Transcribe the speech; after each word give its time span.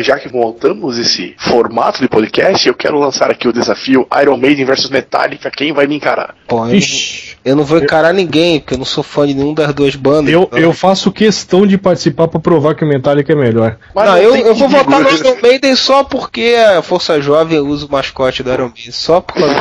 Já 0.00 0.18
que 0.18 0.26
voltamos 0.26 0.96
esse 0.96 1.34
formato 1.38 2.00
de 2.00 2.08
podcast, 2.08 2.66
eu 2.66 2.72
quero 2.74 2.98
lançar 2.98 3.30
aqui 3.30 3.46
o 3.46 3.52
desafio 3.52 4.06
Iron 4.22 4.38
Maiden 4.38 4.64
versus 4.64 4.88
Metallica. 4.88 5.50
Quem 5.50 5.70
vai 5.72 5.86
me 5.86 5.96
encarar? 5.96 6.34
Pô, 6.48 6.66
eu, 6.66 6.80
eu 7.44 7.54
não 7.56 7.62
vou 7.62 7.78
encarar 7.78 8.14
ninguém, 8.14 8.58
porque 8.58 8.72
eu 8.72 8.78
não 8.78 8.86
sou 8.86 9.04
fã 9.04 9.26
de 9.26 9.34
nenhum 9.34 9.52
das 9.52 9.74
duas 9.74 9.94
bandas. 9.94 10.32
Eu, 10.32 10.44
então- 10.44 10.58
eu 10.58 10.72
faço 10.72 11.12
questão 11.12 11.66
de 11.66 11.76
participar 11.76 12.26
pra 12.28 12.40
provar 12.40 12.74
que 12.74 12.84
o 12.84 12.88
Metallica 12.88 13.32
é 13.34 13.36
melhor. 13.36 13.76
Mas 13.94 14.08
não, 14.08 14.16
eu, 14.16 14.34
eu 14.34 14.54
vou 14.54 14.68
votar 14.68 14.98
no 14.98 15.10
né? 15.10 15.14
Iron 15.14 15.36
Maiden 15.42 15.76
só 15.76 16.02
porque 16.04 16.56
a 16.78 16.80
Força 16.80 17.20
Jovem 17.20 17.58
usa 17.58 17.84
o 17.84 17.90
mascote 17.92 18.42
do 18.42 18.50
Iron 18.50 18.72
Maiden. 18.74 18.92
Só 18.92 19.20
por 19.20 19.34
causa. 19.34 19.56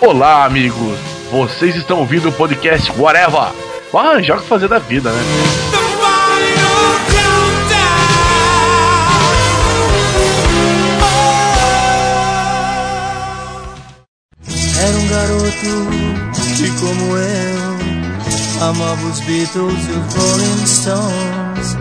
Olá, 0.00 0.44
amigos! 0.44 1.11
Vocês 1.32 1.74
estão 1.76 2.00
ouvindo 2.00 2.28
o 2.28 2.32
podcast 2.32 2.92
Whatever! 2.92 3.54
Vamos 3.90 4.10
arranjar 4.10 4.36
o 4.36 4.42
que 4.42 4.48
fazer 4.48 4.68
da 4.68 4.78
vida, 4.78 5.10
né? 5.10 5.22
Era 14.78 14.98
um 14.98 15.08
garoto 15.08 15.54
que, 16.54 16.70
como 16.78 17.16
eu, 17.16 18.68
amava 18.68 19.06
os 19.06 19.20
Beatles 19.20 19.88
e 19.88 19.92
os 19.92 20.14
Rolling 20.14 20.66
Stones. 20.66 21.76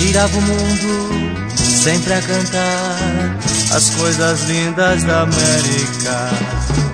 Girava 0.00 0.36
o 0.36 0.42
mundo 0.42 1.38
sempre 1.56 2.14
a 2.14 2.20
cantar 2.20 3.38
as 3.76 3.90
coisas 3.90 4.42
lindas 4.48 5.04
da 5.04 5.20
América. 5.22 6.87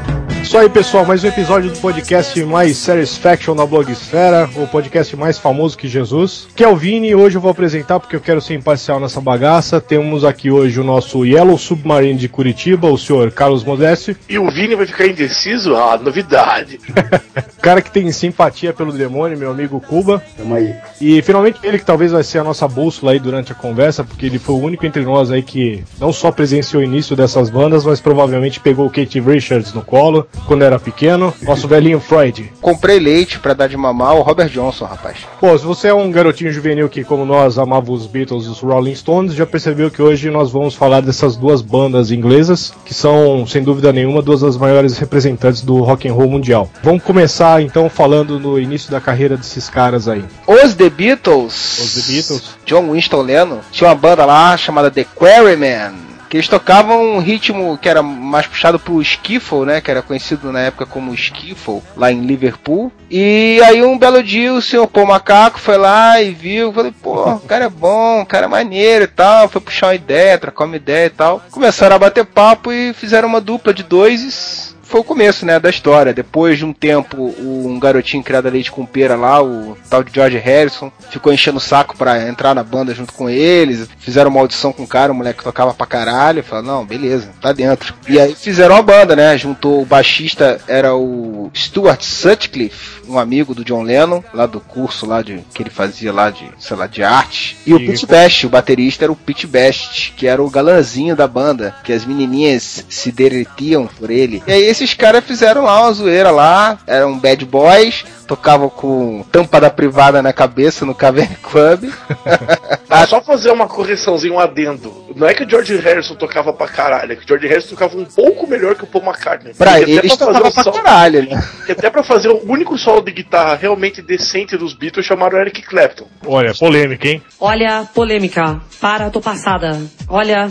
Isso 0.54 0.60
aí, 0.60 0.70
pessoal, 0.70 1.04
mais 1.04 1.24
um 1.24 1.26
episódio 1.26 1.68
do 1.68 1.80
podcast 1.80 2.40
mais 2.44 2.76
Satisfaction 2.76 3.56
na 3.56 3.66
Blogosfera, 3.66 4.48
o 4.54 4.68
podcast 4.68 5.16
mais 5.16 5.36
famoso 5.36 5.76
que 5.76 5.88
Jesus. 5.88 6.46
Que 6.54 6.62
é 6.62 6.68
o 6.68 6.76
Vini, 6.76 7.08
e 7.08 7.14
hoje 7.16 7.36
eu 7.36 7.40
vou 7.40 7.50
apresentar 7.50 7.98
porque 7.98 8.14
eu 8.14 8.20
quero 8.20 8.40
ser 8.40 8.54
imparcial 8.54 9.00
nessa 9.00 9.20
bagaça. 9.20 9.80
Temos 9.80 10.24
aqui 10.24 10.52
hoje 10.52 10.78
o 10.78 10.84
nosso 10.84 11.26
Yellow 11.26 11.58
Submarine 11.58 12.16
de 12.16 12.28
Curitiba, 12.28 12.86
o 12.86 12.96
senhor 12.96 13.32
Carlos 13.32 13.64
Modeste. 13.64 14.16
E 14.28 14.38
o 14.38 14.48
Vini 14.48 14.76
vai 14.76 14.86
ficar 14.86 15.08
indeciso? 15.08 15.74
Ah, 15.74 15.98
novidade. 15.98 16.78
cara 17.60 17.82
que 17.82 17.90
tem 17.90 18.12
simpatia 18.12 18.72
pelo 18.72 18.92
demônio, 18.92 19.36
meu 19.36 19.50
amigo 19.50 19.80
Cuba. 19.80 20.22
Tamo 20.36 20.54
aí. 20.54 20.72
E 21.00 21.20
finalmente 21.22 21.58
ele 21.64 21.80
que 21.80 21.84
talvez 21.84 22.12
vai 22.12 22.22
ser 22.22 22.38
a 22.38 22.44
nossa 22.44 22.68
bússola 22.68 23.10
aí 23.10 23.18
durante 23.18 23.50
a 23.50 23.56
conversa, 23.56 24.04
porque 24.04 24.26
ele 24.26 24.38
foi 24.38 24.54
o 24.54 24.60
único 24.60 24.86
entre 24.86 25.02
nós 25.02 25.32
aí 25.32 25.42
que 25.42 25.82
não 25.98 26.12
só 26.12 26.30
presenciou 26.30 26.80
o 26.80 26.84
início 26.84 27.16
dessas 27.16 27.50
bandas, 27.50 27.84
mas 27.84 28.00
provavelmente 28.00 28.60
pegou 28.60 28.86
o 28.86 28.90
Kate 28.90 29.18
Richards 29.18 29.72
no 29.72 29.82
colo 29.82 30.28
quando 30.44 30.62
era 30.62 30.78
pequeno. 30.78 31.32
Nosso 31.42 31.66
velhinho 31.66 32.00
Freud. 32.00 32.52
Comprei 32.60 32.98
leite 32.98 33.38
pra 33.38 33.54
dar 33.54 33.68
de 33.68 33.76
mamar 33.76 34.10
ao 34.10 34.22
Robert 34.22 34.48
Johnson, 34.48 34.84
rapaz. 34.84 35.18
Pô, 35.40 35.56
se 35.58 35.64
você 35.64 35.88
é 35.88 35.94
um 35.94 36.10
garotinho 36.10 36.52
juvenil 36.52 36.88
que, 36.88 37.04
como 37.04 37.24
nós, 37.24 37.58
amava 37.58 37.90
os 37.90 38.06
Beatles 38.06 38.46
e 38.46 38.48
os 38.48 38.60
Rolling 38.60 38.94
Stones, 38.94 39.34
já 39.34 39.46
percebeu 39.46 39.90
que 39.90 40.02
hoje 40.02 40.30
nós 40.30 40.50
vamos 40.50 40.74
falar 40.74 41.00
dessas 41.00 41.36
duas 41.36 41.62
bandas 41.62 42.10
inglesas, 42.10 42.72
que 42.84 42.94
são, 42.94 43.46
sem 43.46 43.62
dúvida 43.62 43.92
nenhuma, 43.92 44.22
duas 44.22 44.40
das 44.40 44.56
maiores 44.56 44.98
representantes 44.98 45.62
do 45.62 45.82
rock 45.82 46.08
and 46.08 46.12
roll 46.12 46.28
mundial. 46.28 46.68
Vamos 46.82 47.02
começar 47.02 47.62
então 47.62 47.88
falando 47.88 48.38
no 48.38 48.58
início 48.58 48.90
da 48.90 49.00
carreira 49.00 49.36
desses 49.36 49.68
caras 49.68 50.08
aí. 50.08 50.24
Os 50.46 50.74
The 50.74 50.90
Beatles. 50.90 51.78
Os 51.78 51.94
The 51.94 52.12
Beatles. 52.12 52.56
John 52.64 52.92
Winston 52.92 53.22
Lennon. 53.22 53.58
Tinha 53.70 53.88
uma 53.88 53.96
banda 53.96 54.24
lá 54.24 54.56
chamada 54.56 54.90
The 54.90 55.04
Quarrymen. 55.14 56.13
Que 56.28 56.36
eles 56.36 56.48
tocavam 56.48 57.16
um 57.16 57.18
ritmo 57.18 57.76
que 57.78 57.88
era 57.88 58.02
mais 58.02 58.46
puxado 58.46 58.78
pro 58.78 59.02
skiffle, 59.02 59.66
né? 59.66 59.80
Que 59.80 59.90
era 59.90 60.02
conhecido 60.02 60.52
na 60.52 60.60
época 60.60 60.86
como 60.86 61.14
skiffle, 61.14 61.82
lá 61.96 62.10
em 62.10 62.20
Liverpool. 62.20 62.92
E 63.10 63.60
aí 63.64 63.82
um 63.82 63.98
belo 63.98 64.22
dia 64.22 64.52
o 64.52 64.62
senhor 64.62 64.86
Paul 64.86 65.06
Macaco 65.06 65.58
foi 65.58 65.76
lá 65.76 66.20
e 66.20 66.30
viu. 66.30 66.72
Falei, 66.72 66.92
pô, 66.92 67.30
o 67.30 67.40
cara 67.40 67.66
é 67.66 67.68
bom, 67.68 68.22
o 68.22 68.26
cara 68.26 68.46
é 68.46 68.48
maneiro 68.48 69.04
e 69.04 69.08
tal. 69.08 69.48
Foi 69.48 69.60
puxar 69.60 69.88
uma 69.88 69.94
ideia, 69.94 70.38
trocar 70.38 70.64
uma 70.64 70.76
ideia 70.76 71.06
e 71.06 71.10
tal. 71.10 71.42
Começaram 71.50 71.96
a 71.96 71.98
bater 71.98 72.24
papo 72.24 72.72
e 72.72 72.92
fizeram 72.92 73.28
uma 73.28 73.40
dupla 73.40 73.74
de 73.74 73.82
dois 73.82 74.63
foi 74.94 75.00
o 75.00 75.04
começo, 75.04 75.44
né, 75.44 75.58
da 75.58 75.68
história. 75.68 76.14
Depois 76.14 76.56
de 76.56 76.64
um 76.64 76.72
tempo, 76.72 77.34
um 77.40 77.80
garotinho 77.80 78.22
criado 78.22 78.46
a 78.46 78.50
leite 78.50 78.70
com 78.70 78.86
pera 78.86 79.16
lá, 79.16 79.42
o 79.42 79.76
tal 79.90 80.04
de 80.04 80.12
George 80.14 80.38
Harrison, 80.38 80.92
ficou 81.10 81.32
enchendo 81.32 81.58
o 81.58 81.60
saco 81.60 81.96
pra 81.96 82.28
entrar 82.28 82.54
na 82.54 82.62
banda 82.62 82.94
junto 82.94 83.12
com 83.12 83.28
eles. 83.28 83.88
Fizeram 83.98 84.30
uma 84.30 84.38
audição 84.38 84.72
com 84.72 84.84
o 84.84 84.86
cara, 84.86 85.10
o 85.10 85.14
moleque 85.16 85.42
tocava 85.42 85.74
pra 85.74 85.84
caralho. 85.84 86.44
Falaram, 86.44 86.68
não, 86.68 86.84
beleza, 86.86 87.28
tá 87.40 87.50
dentro. 87.52 87.92
E 88.08 88.20
aí 88.20 88.36
fizeram 88.36 88.76
a 88.76 88.82
banda, 88.82 89.16
né? 89.16 89.36
Juntou 89.36 89.82
o 89.82 89.84
baixista, 89.84 90.60
era 90.68 90.94
o 90.94 91.50
Stuart 91.52 92.02
Sutcliffe, 92.02 93.02
um 93.08 93.18
amigo 93.18 93.52
do 93.52 93.64
John 93.64 93.82
Lennon, 93.82 94.22
lá 94.32 94.46
do 94.46 94.60
curso 94.60 95.06
lá 95.06 95.22
de 95.22 95.40
que 95.52 95.60
ele 95.64 95.70
fazia 95.70 96.12
lá 96.12 96.30
de, 96.30 96.48
sei 96.60 96.76
lá, 96.76 96.86
de 96.86 97.02
arte. 97.02 97.56
E 97.66 97.74
o 97.74 97.80
E- 97.80 97.86
Pete 97.86 98.06
Best, 98.06 98.46
o 98.46 98.50
baterista 98.50 99.04
era 99.04 99.10
o 99.12 99.16
Pete 99.16 99.44
Best, 99.48 100.12
que 100.16 100.28
era 100.28 100.40
o 100.40 100.48
galanzinho 100.48 101.16
da 101.16 101.26
banda, 101.26 101.74
que 101.82 101.92
as 101.92 102.04
menininhas 102.04 102.84
se 102.88 103.10
derretiam 103.10 103.88
por 103.88 104.08
ele. 104.08 104.40
E 104.46 104.52
aí 104.52 104.83
esses 104.84 104.94
caras 104.96 105.24
fizeram 105.24 105.62
lá 105.64 105.80
uma 105.82 105.92
zoeira 105.92 106.30
lá, 106.30 106.78
eram 106.86 107.18
bad 107.18 107.44
boys, 107.44 108.04
tocavam 108.26 108.68
com 108.68 109.24
tampa 109.32 109.60
da 109.60 109.70
privada 109.70 110.22
na 110.22 110.32
cabeça 110.32 110.84
no 110.86 110.94
Cavern 110.94 111.34
Club. 111.42 111.84
Ah, 112.96 113.04
só 113.08 113.20
fazer 113.20 113.50
uma 113.50 113.66
correçãozinha, 113.66 114.32
um 114.32 114.38
adendo. 114.38 115.04
Não 115.16 115.26
é 115.26 115.34
que 115.34 115.42
o 115.42 115.50
George 115.50 115.76
Harrison 115.78 116.14
tocava 116.14 116.52
pra 116.52 116.68
caralho, 116.68 117.12
é 117.12 117.16
que 117.16 117.24
o 117.24 117.26
George 117.26 117.48
Harrison 117.48 117.70
tocava 117.70 117.96
um 117.96 118.04
pouco 118.04 118.46
melhor 118.46 118.76
que 118.76 118.84
o 118.84 118.86
Paul 118.86 119.04
McCartney. 119.04 119.52
Pra 119.52 119.72
até 119.78 119.90
eles 119.90 120.14
fazer 120.14 120.38
pra 120.40 120.48
o 120.48 120.52
solo- 120.52 120.72
caralho, 120.82 121.28
né? 121.28 121.42
que 121.66 121.72
até 121.72 121.90
pra 121.90 122.04
fazer 122.04 122.28
o 122.28 122.40
único 122.48 122.78
solo 122.78 123.00
de 123.00 123.10
guitarra 123.10 123.56
realmente 123.56 124.00
decente 124.00 124.56
dos 124.56 124.74
Beatles 124.74 125.04
chamaram 125.04 125.38
Eric 125.40 125.62
Clapton. 125.62 126.06
Olha, 126.24 126.54
polêmica, 126.54 127.08
hein? 127.08 127.20
Olha, 127.40 127.84
polêmica. 127.92 128.60
Para, 128.80 129.10
tô 129.10 129.20
passada. 129.20 129.76
Olha, 130.06 130.48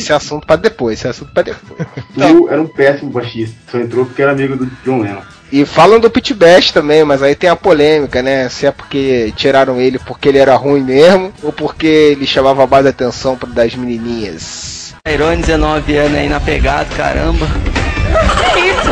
Esse 0.00 0.12
é 0.12 0.14
assunto 0.14 0.46
pra 0.46 0.56
depois, 0.56 0.98
esse 0.98 1.06
é 1.06 1.10
assunto 1.10 1.32
pra 1.32 1.42
depois. 1.42 1.88
Tu 2.14 2.48
era 2.48 2.60
um 2.60 2.66
péssimo 2.66 3.10
baixista. 3.10 3.56
Só 3.70 3.78
entrou 3.78 4.06
porque 4.06 4.22
era 4.22 4.32
amigo 4.32 4.56
do 4.56 4.66
John 4.84 5.00
Lennon. 5.00 5.22
E 5.50 5.64
falam 5.64 6.00
do 6.00 6.10
Pete 6.10 6.34
Best 6.34 6.72
também, 6.72 7.04
mas 7.04 7.22
aí 7.22 7.34
tem 7.34 7.48
a 7.48 7.54
polêmica, 7.54 8.20
né? 8.20 8.48
Se 8.48 8.66
é 8.66 8.72
porque 8.72 9.32
tiraram 9.36 9.80
ele 9.80 9.98
porque 9.98 10.28
ele 10.28 10.38
era 10.38 10.56
ruim 10.56 10.82
mesmo, 10.82 11.32
ou 11.42 11.52
porque 11.52 11.86
ele 11.86 12.26
chamava 12.26 12.66
mais 12.66 12.84
atenção 12.84 13.38
das 13.48 13.74
menininhas. 13.76 14.94
Irone, 15.08 15.42
19 15.42 15.96
anos 15.96 16.18
aí 16.18 16.28
na 16.28 16.40
pegada, 16.40 16.86
caramba. 16.96 17.46
Que 17.46 18.58
isso? 18.60 18.90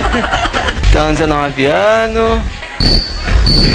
Então, 0.91 1.13
19 1.13 1.67
anos. 1.67 2.41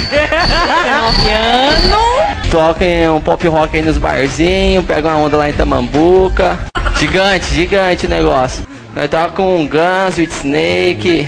19 0.10 1.32
anos. 1.32 2.09
Toca 2.52 2.84
um 3.16 3.22
pop 3.22 3.48
rock 3.48 3.78
aí 3.78 3.84
nos 3.84 4.00
barzinhos, 4.00 4.84
pega 4.84 5.08
uma 5.10 5.18
onda 5.18 5.38
lá 5.38 5.50
em 5.50 5.54
Tamambuca. 5.54 6.58
Gigante, 6.98 7.46
gigante 7.54 8.08
o 8.08 8.10
negócio. 8.10 8.66
Nós 8.96 9.08
toca 9.08 9.30
com 9.30 9.68
Guns, 9.68 10.18
With 10.18 10.30
Snake, 10.32 11.28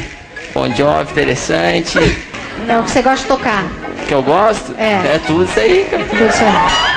Bon 0.54 0.68
Jovi, 0.74 1.12
interessante. 1.12 2.00
É 2.68 2.78
o 2.78 2.84
que 2.84 2.92
você 2.92 3.02
gosta 3.04 3.22
de 3.22 3.26
tocar. 3.28 3.66
Que 4.08 4.14
eu 4.14 4.24
gosto? 4.24 4.74
É. 4.78 5.16
É 5.16 5.22
tudo 5.26 5.44
isso 5.44 5.59
aí, 5.59 5.88
cara. 5.90 6.04
Tudo 6.04 6.26
isso 6.26 6.44
aí. 6.44 6.91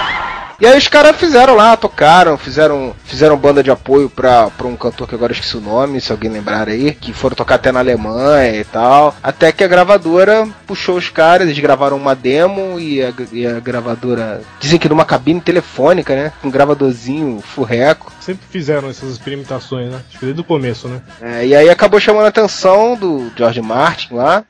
E 0.60 0.66
aí 0.66 0.78
os 0.78 0.86
caras 0.86 1.16
fizeram 1.16 1.54
lá, 1.56 1.76
tocaram, 1.76 2.38
fizeram, 2.38 2.94
fizeram 3.04 3.36
banda 3.36 3.62
de 3.62 3.70
apoio 3.70 4.08
pra, 4.08 4.50
pra 4.50 4.66
um 4.66 4.76
cantor 4.76 5.08
que 5.08 5.14
agora 5.14 5.32
esqueci 5.32 5.56
o 5.56 5.60
nome, 5.60 6.00
se 6.00 6.12
alguém 6.12 6.30
lembrar 6.30 6.68
aí, 6.68 6.94
que 6.94 7.12
foram 7.12 7.34
tocar 7.34 7.56
até 7.56 7.72
na 7.72 7.80
Alemanha 7.80 8.60
e 8.60 8.64
tal. 8.64 9.16
Até 9.22 9.50
que 9.50 9.64
a 9.64 9.68
gravadora 9.68 10.46
puxou 10.66 10.96
os 10.96 11.08
caras, 11.08 11.48
eles 11.48 11.58
gravaram 11.58 11.96
uma 11.96 12.14
demo 12.14 12.78
e 12.78 13.02
a, 13.02 13.12
e 13.32 13.46
a 13.46 13.58
gravadora. 13.58 14.42
Dizem 14.60 14.78
que 14.78 14.88
numa 14.88 15.04
cabine 15.04 15.40
telefônica, 15.40 16.14
né? 16.14 16.32
Um 16.42 16.50
gravadorzinho 16.50 17.40
furreco. 17.40 18.12
Sempre 18.24 18.46
fizeram 18.48 18.88
essas 18.88 19.10
experimentações, 19.12 19.90
né? 19.90 20.00
Acho 20.08 20.18
que 20.18 20.24
desde 20.24 20.40
o 20.40 20.44
começo, 20.44 20.88
né? 20.88 21.02
É, 21.20 21.46
e 21.46 21.54
aí 21.54 21.68
acabou 21.68 22.00
chamando 22.00 22.24
a 22.24 22.28
atenção 22.28 22.96
do 22.96 23.30
George 23.36 23.60
Martin 23.60 24.14
lá. 24.14 24.44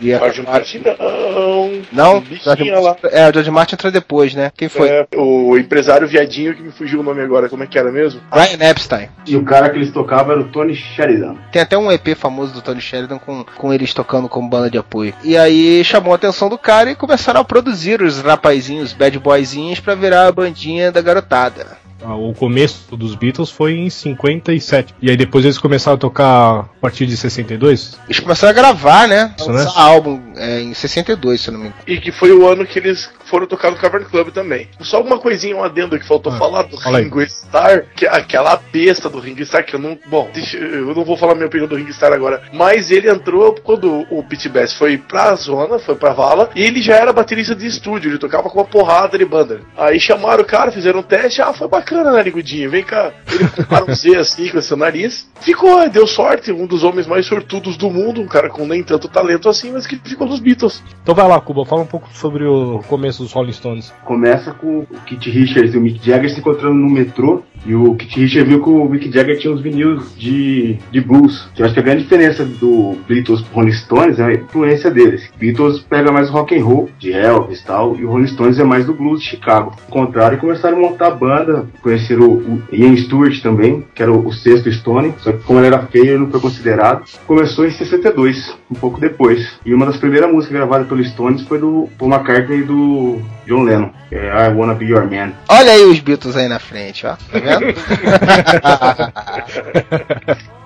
E 0.00 0.12
a- 0.12 0.18
George 0.18 0.42
Martin 0.42 0.82
não. 0.84 1.66
Não, 1.92 2.24
George, 2.24 2.70
lá. 2.70 2.96
é, 3.10 3.28
o 3.28 3.32
George 3.32 3.50
Martin 3.50 3.74
entrou 3.74 3.90
depois, 3.90 4.34
né? 4.34 4.50
Quem 4.56 4.68
foi? 4.68 4.88
É, 4.88 5.06
o 5.16 5.56
empresário 5.56 6.06
viadinho 6.06 6.54
que 6.54 6.62
me 6.62 6.70
fugiu 6.70 7.00
o 7.00 7.02
nome 7.02 7.22
agora, 7.22 7.48
como 7.48 7.62
é 7.62 7.66
que 7.66 7.78
era 7.78 7.90
mesmo? 7.90 8.20
Brian 8.30 8.68
Epstein. 8.70 9.08
E 9.26 9.34
o 9.36 9.44
cara 9.44 9.70
que 9.70 9.76
eles 9.76 9.90
tocavam 9.92 10.32
era 10.32 10.40
o 10.42 10.48
Tony 10.48 10.74
Sheridan. 10.74 11.36
Tem 11.50 11.62
até 11.62 11.76
um 11.78 11.90
EP 11.90 12.14
famoso 12.14 12.52
do 12.52 12.60
Tony 12.62 12.80
Sheridan 12.80 13.18
com, 13.18 13.44
com 13.44 13.72
eles 13.72 13.92
tocando 13.94 14.28
como 14.28 14.48
banda 14.48 14.70
de 14.70 14.78
apoio. 14.78 15.14
E 15.24 15.36
aí 15.38 15.82
chamou 15.84 16.12
a 16.12 16.16
atenção 16.16 16.48
do 16.50 16.58
cara 16.58 16.90
e 16.90 16.94
começaram 16.94 17.40
a 17.40 17.44
produzir 17.44 18.02
os 18.02 18.20
rapazinhos, 18.20 18.92
bad 18.92 19.18
boyzinhos, 19.18 19.80
pra 19.80 19.94
virar 19.94 20.26
a 20.26 20.32
bandinha 20.32 20.92
da 20.92 21.00
garotada. 21.00 21.78
Ah, 22.02 22.14
O 22.14 22.32
começo 22.34 22.96
dos 22.96 23.14
Beatles 23.14 23.50
foi 23.50 23.72
em 23.74 23.90
57. 23.90 24.94
E 25.00 25.10
aí 25.10 25.16
depois 25.16 25.44
eles 25.44 25.58
começaram 25.58 25.96
a 25.96 25.98
tocar 26.00 26.26
a 26.60 26.62
partir 26.80 27.06
de 27.06 27.16
62? 27.16 27.98
Eles 28.06 28.20
começaram 28.20 28.50
a 28.50 28.54
gravar, 28.54 29.08
né? 29.08 29.34
Isso, 29.38 29.52
né? 29.52 29.64
álbum 29.74 30.20
é, 30.36 30.60
em 30.60 30.74
62, 30.74 31.40
se 31.40 31.48
eu 31.48 31.52
não 31.52 31.60
me 31.60 31.66
engano. 31.68 31.82
E 31.86 31.98
que 31.98 32.12
foi 32.12 32.32
o 32.32 32.46
ano 32.48 32.66
que 32.66 32.78
eles 32.78 33.08
foram 33.24 33.46
tocar 33.46 33.70
no 33.70 33.76
Cavern 33.76 34.04
Club 34.04 34.30
também. 34.30 34.68
Só 34.80 34.98
alguma 34.98 35.18
coisinha, 35.18 35.56
um 35.56 35.64
adendo 35.64 35.98
que 35.98 36.06
faltou 36.06 36.32
Ah, 36.32 36.36
falar 36.38 36.62
do 36.64 36.80
fala 36.80 36.98
aí. 36.98 37.04
Ringo 37.04 37.22
Starr, 37.22 37.84
que 37.96 38.06
é 38.06 38.10
aquela 38.10 38.56
besta 38.72 39.08
do 39.08 39.18
Ringo 39.18 39.40
Starr, 39.42 39.64
que 39.64 39.74
eu 39.74 39.80
não. 39.80 39.98
Bom, 40.06 40.28
deixa- 40.32 40.56
eu 40.58 40.94
não 40.94 41.04
vou 41.04 41.16
falar 41.16 41.34
minha 41.34 41.46
opinião 41.46 41.66
do 41.68 41.76
Ringo 41.76 41.90
Starr 41.90 42.12
agora. 42.12 42.42
Mas 42.52 42.90
ele 42.90 43.10
entrou 43.10 43.54
quando 43.64 44.06
o 44.10 44.22
Pete 44.22 44.48
Best 44.48 44.76
foi 44.78 44.96
pra 44.98 45.34
zona, 45.34 45.78
foi 45.78 45.94
pra 45.96 46.12
vala, 46.12 46.50
e 46.54 46.62
ele 46.62 46.80
já 46.82 46.94
era 46.96 47.12
baterista 47.12 47.54
de 47.54 47.66
estúdio, 47.66 48.10
ele 48.10 48.18
tocava 48.18 48.48
com 48.50 48.58
uma 48.58 48.64
porrada 48.66 49.16
de 49.18 49.24
banda. 49.24 49.60
Aí 49.76 49.98
chamaram 49.98 50.42
o 50.42 50.46
cara, 50.46 50.70
fizeram 50.70 51.00
um 51.00 51.02
teste, 51.02 51.40
ah, 51.42 51.52
foi 51.52 51.66
bacana, 51.66 51.85
né, 51.94 52.22
Ligudinho? 52.22 52.70
Vem 52.70 52.84
cá. 52.84 53.12
Ele 53.30 53.66
para 53.66 53.84
um 53.84 53.94
Z 53.94 54.16
assim 54.16 54.48
com 54.48 54.60
seu 54.60 54.76
nariz. 54.76 55.28
Ficou, 55.40 55.88
deu 55.88 56.06
sorte, 56.06 56.52
um 56.52 56.66
dos 56.66 56.82
homens 56.82 57.06
mais 57.06 57.26
sortudos 57.26 57.76
do 57.76 57.90
mundo, 57.90 58.20
um 58.20 58.26
cara 58.26 58.48
com 58.48 58.66
nem 58.66 58.82
tanto 58.82 59.08
talento 59.08 59.48
assim, 59.48 59.72
mas 59.72 59.86
que 59.86 59.96
ficou 59.96 60.26
nos 60.26 60.40
Beatles. 60.40 60.82
Então 61.02 61.14
vai 61.14 61.26
lá, 61.28 61.40
Cuba, 61.40 61.64
fala 61.64 61.82
um 61.82 61.86
pouco 61.86 62.08
sobre 62.12 62.44
o 62.44 62.80
começo 62.88 63.22
dos 63.22 63.32
Rolling 63.32 63.52
Stones. 63.52 63.92
Começa 64.04 64.52
com 64.52 64.80
o 64.80 64.86
Kit 65.06 65.30
Richards 65.30 65.74
e 65.74 65.78
o 65.78 65.80
Mick 65.80 66.04
Jagger 66.04 66.30
se 66.30 66.40
encontrando 66.40 66.74
no 66.74 66.90
metrô. 66.90 67.42
E 67.66 67.74
o 67.74 67.94
Kit 67.94 68.20
Richards 68.20 68.48
viu 68.48 68.62
que 68.62 68.70
o 68.70 68.84
Mick 68.88 69.10
Jagger 69.10 69.38
tinha 69.38 69.52
uns 69.52 69.60
vinis 69.60 70.14
de, 70.16 70.78
de 70.90 71.00
blues. 71.00 71.48
Que 71.54 71.62
eu 71.62 71.66
acho 71.66 71.74
que 71.74 71.80
a 71.80 71.82
grande 71.82 72.02
diferença 72.04 72.44
do 72.44 72.96
Beatles 73.08 73.42
pro 73.42 73.56
Rolling 73.56 73.72
Stones 73.72 74.18
é 74.18 74.24
a 74.24 74.32
influência 74.32 74.90
deles. 74.90 75.28
Beatles 75.36 75.80
pega 75.80 76.12
mais 76.12 76.30
rock 76.30 76.56
and 76.56 76.64
roll, 76.64 76.88
de 76.98 77.12
Elvis 77.12 77.60
e 77.60 77.64
tal, 77.64 77.96
e 77.96 78.04
o 78.04 78.10
Rolling 78.10 78.28
Stones 78.28 78.58
é 78.58 78.64
mais 78.64 78.86
do 78.86 78.94
blues 78.94 79.20
de 79.20 79.28
Chicago. 79.28 79.76
Ao 79.86 79.92
contrário, 79.92 80.38
começaram 80.38 80.78
a 80.78 80.80
montar 80.80 81.08
a 81.08 81.10
banda, 81.10 81.66
conheceram 81.82 82.26
o, 82.26 82.62
Ian 82.72 82.96
Stewart 82.96 83.40
também, 83.42 83.84
que 83.94 84.02
era 84.02 84.12
o, 84.12 84.32
sexto 84.32 84.70
Stone, 84.72 85.14
só 85.18 85.32
que 85.32 85.42
como 85.42 85.58
ele 85.58 85.68
era 85.68 85.86
feio, 85.86 86.06
ele 86.06 86.18
não 86.18 86.30
foi 86.30 86.40
considerado. 86.40 87.04
Começou 87.26 87.66
em 87.66 87.70
62, 87.70 88.56
um 88.70 88.74
pouco 88.74 89.00
depois. 89.00 89.58
E 89.64 89.74
uma 89.74 89.86
das 89.86 89.96
primeiras 89.96 90.30
músicas 90.30 90.56
gravadas 90.56 90.86
pelo 90.86 91.04
Stones 91.04 91.42
foi 91.42 91.58
do 91.58 91.88
Paul 91.98 92.12
McCartney 92.12 92.60
e 92.60 92.64
do 92.64 93.20
John 93.46 93.62
Lennon, 93.62 93.90
é 94.10 94.26
I 94.26 94.54
Wanna 94.54 94.74
Be 94.74 94.86
Your 94.86 95.08
Man. 95.10 95.32
Olha 95.48 95.72
aí 95.72 95.84
os 95.84 96.00
Beatles 96.00 96.36
aí 96.36 96.48
na 96.48 96.58
frente, 96.58 97.06
ó. 97.06 97.16
Tá 97.16 97.55
vendo? 97.64 97.80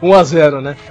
1x0, 0.02 0.60
né? 0.60 0.76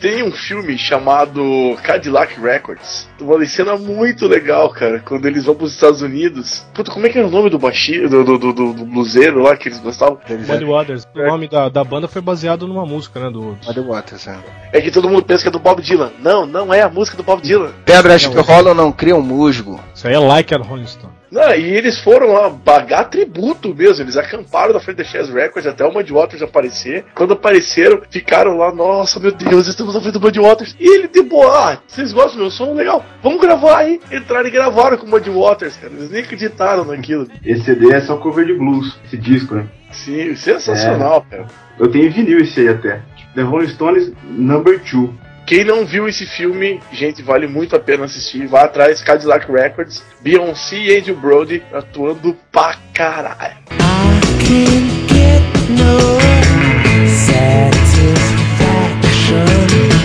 Tem 0.00 0.22
um 0.22 0.30
filme 0.30 0.78
chamado 0.78 1.76
Cadillac 1.82 2.40
Records. 2.40 3.08
Uma 3.20 3.44
cena 3.46 3.76
muito 3.76 4.28
legal, 4.28 4.70
cara. 4.70 5.00
Quando 5.00 5.26
eles 5.26 5.44
vão 5.44 5.56
pros 5.56 5.72
Estados 5.72 6.02
Unidos. 6.02 6.64
Puta, 6.72 6.92
como 6.92 7.06
é 7.06 7.08
que 7.08 7.18
era 7.18 7.26
o 7.26 7.30
nome 7.30 7.50
do 7.50 7.58
baixinho, 7.58 8.08
do, 8.08 8.24
do, 8.24 8.38
do, 8.38 8.52
do, 8.52 8.72
do 8.74 8.84
bluseiro 8.84 9.42
lá 9.42 9.56
que 9.56 9.68
eles 9.68 9.80
gostavam? 9.80 10.20
Muddy 10.28 10.64
Waters. 10.64 11.04
O 11.14 11.26
nome 11.26 11.48
da, 11.48 11.68
da 11.68 11.82
banda 11.82 12.06
foi 12.06 12.22
baseado 12.22 12.68
numa 12.68 12.86
música, 12.86 13.18
né? 13.18 13.30
Do... 13.30 13.58
Muddy 13.66 13.80
Waters, 13.80 14.28
é. 14.28 14.38
É 14.72 14.80
que 14.80 14.90
todo 14.90 15.08
mundo 15.08 15.24
pensa 15.24 15.42
que 15.42 15.48
é 15.48 15.52
do 15.52 15.58
Bob 15.58 15.82
Dylan. 15.82 16.12
Não, 16.20 16.46
não 16.46 16.72
é 16.72 16.82
a 16.82 16.88
música 16.88 17.16
do 17.16 17.24
Bob 17.24 17.42
Dylan. 17.42 17.72
Pedras 17.84 18.26
que 18.26 18.38
rolam 18.38 18.74
não 18.74 18.92
criam 18.92 19.20
musgo. 19.20 19.80
Isso 19.94 20.06
aí 20.06 20.14
é 20.14 20.18
Like 20.18 20.54
a 20.54 20.58
Rolling 20.58 20.86
Stone. 20.86 21.17
Não, 21.30 21.54
e 21.54 21.76
eles 21.76 22.00
foram 22.00 22.32
lá 22.32 22.50
pagar 22.50 23.04
tributo 23.04 23.74
mesmo. 23.74 24.04
Eles 24.04 24.16
acamparam 24.16 24.72
na 24.72 24.80
frente 24.80 24.98
da 24.98 25.04
Chess 25.04 25.30
Records 25.30 25.66
até 25.66 25.84
o 25.84 25.92
Muddy 25.92 26.12
Waters 26.12 26.42
aparecer. 26.42 27.04
Quando 27.14 27.34
apareceram, 27.34 28.00
ficaram 28.10 28.56
lá, 28.56 28.72
nossa, 28.74 29.20
meu 29.20 29.32
Deus, 29.32 29.66
estamos 29.66 29.94
na 29.94 30.00
frente 30.00 30.14
do 30.14 30.20
Muddy 30.20 30.40
Waters. 30.40 30.76
E 30.80 30.88
ele, 30.88 31.08
tipo, 31.08 31.42
ah, 31.46 31.78
vocês 31.86 32.12
gostam 32.12 32.36
do 32.36 32.40
meu 32.42 32.50
som? 32.50 32.72
Legal, 32.72 33.04
vamos 33.22 33.40
gravar 33.40 33.78
aí. 33.78 34.00
Entraram 34.10 34.48
e 34.48 34.50
gravaram 34.50 34.96
com 34.96 35.06
o 35.06 35.10
Muddy 35.10 35.30
Waters, 35.30 35.76
cara. 35.76 35.92
Eles 35.92 36.10
nem 36.10 36.22
acreditaram 36.22 36.84
naquilo. 36.84 37.28
Esse 37.44 37.64
CD 37.64 37.92
é 37.92 38.00
só 38.00 38.16
cover 38.16 38.46
de 38.46 38.54
blues, 38.54 38.98
esse 39.04 39.16
disco, 39.16 39.54
né? 39.54 39.66
Sim, 39.90 40.34
sensacional, 40.36 41.26
cara. 41.30 41.46
Eu 41.78 41.90
tenho 41.90 42.10
vinil 42.10 42.40
esse 42.40 42.60
aí 42.60 42.68
até. 42.68 43.00
The 43.34 43.42
Rolling 43.42 43.68
Stones 43.68 44.12
Number 44.24 44.80
2. 44.80 45.27
Quem 45.48 45.64
não 45.64 45.86
viu 45.86 46.06
esse 46.06 46.26
filme, 46.26 46.78
gente, 46.92 47.22
vale 47.22 47.46
muito 47.46 47.74
a 47.74 47.80
pena 47.80 48.04
assistir. 48.04 48.46
Vá 48.46 48.64
atrás, 48.64 49.00
Cadillac 49.00 49.50
Records, 49.50 50.04
Beyoncé 50.20 50.76
e 50.76 50.98
Andrew 50.98 51.16
Brody 51.16 51.62
atuando 51.72 52.36
pra 52.52 52.76
caralho. 52.92 53.56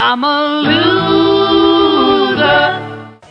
I'm 0.02 0.24
a 0.24 0.62
loser. 0.62 1.23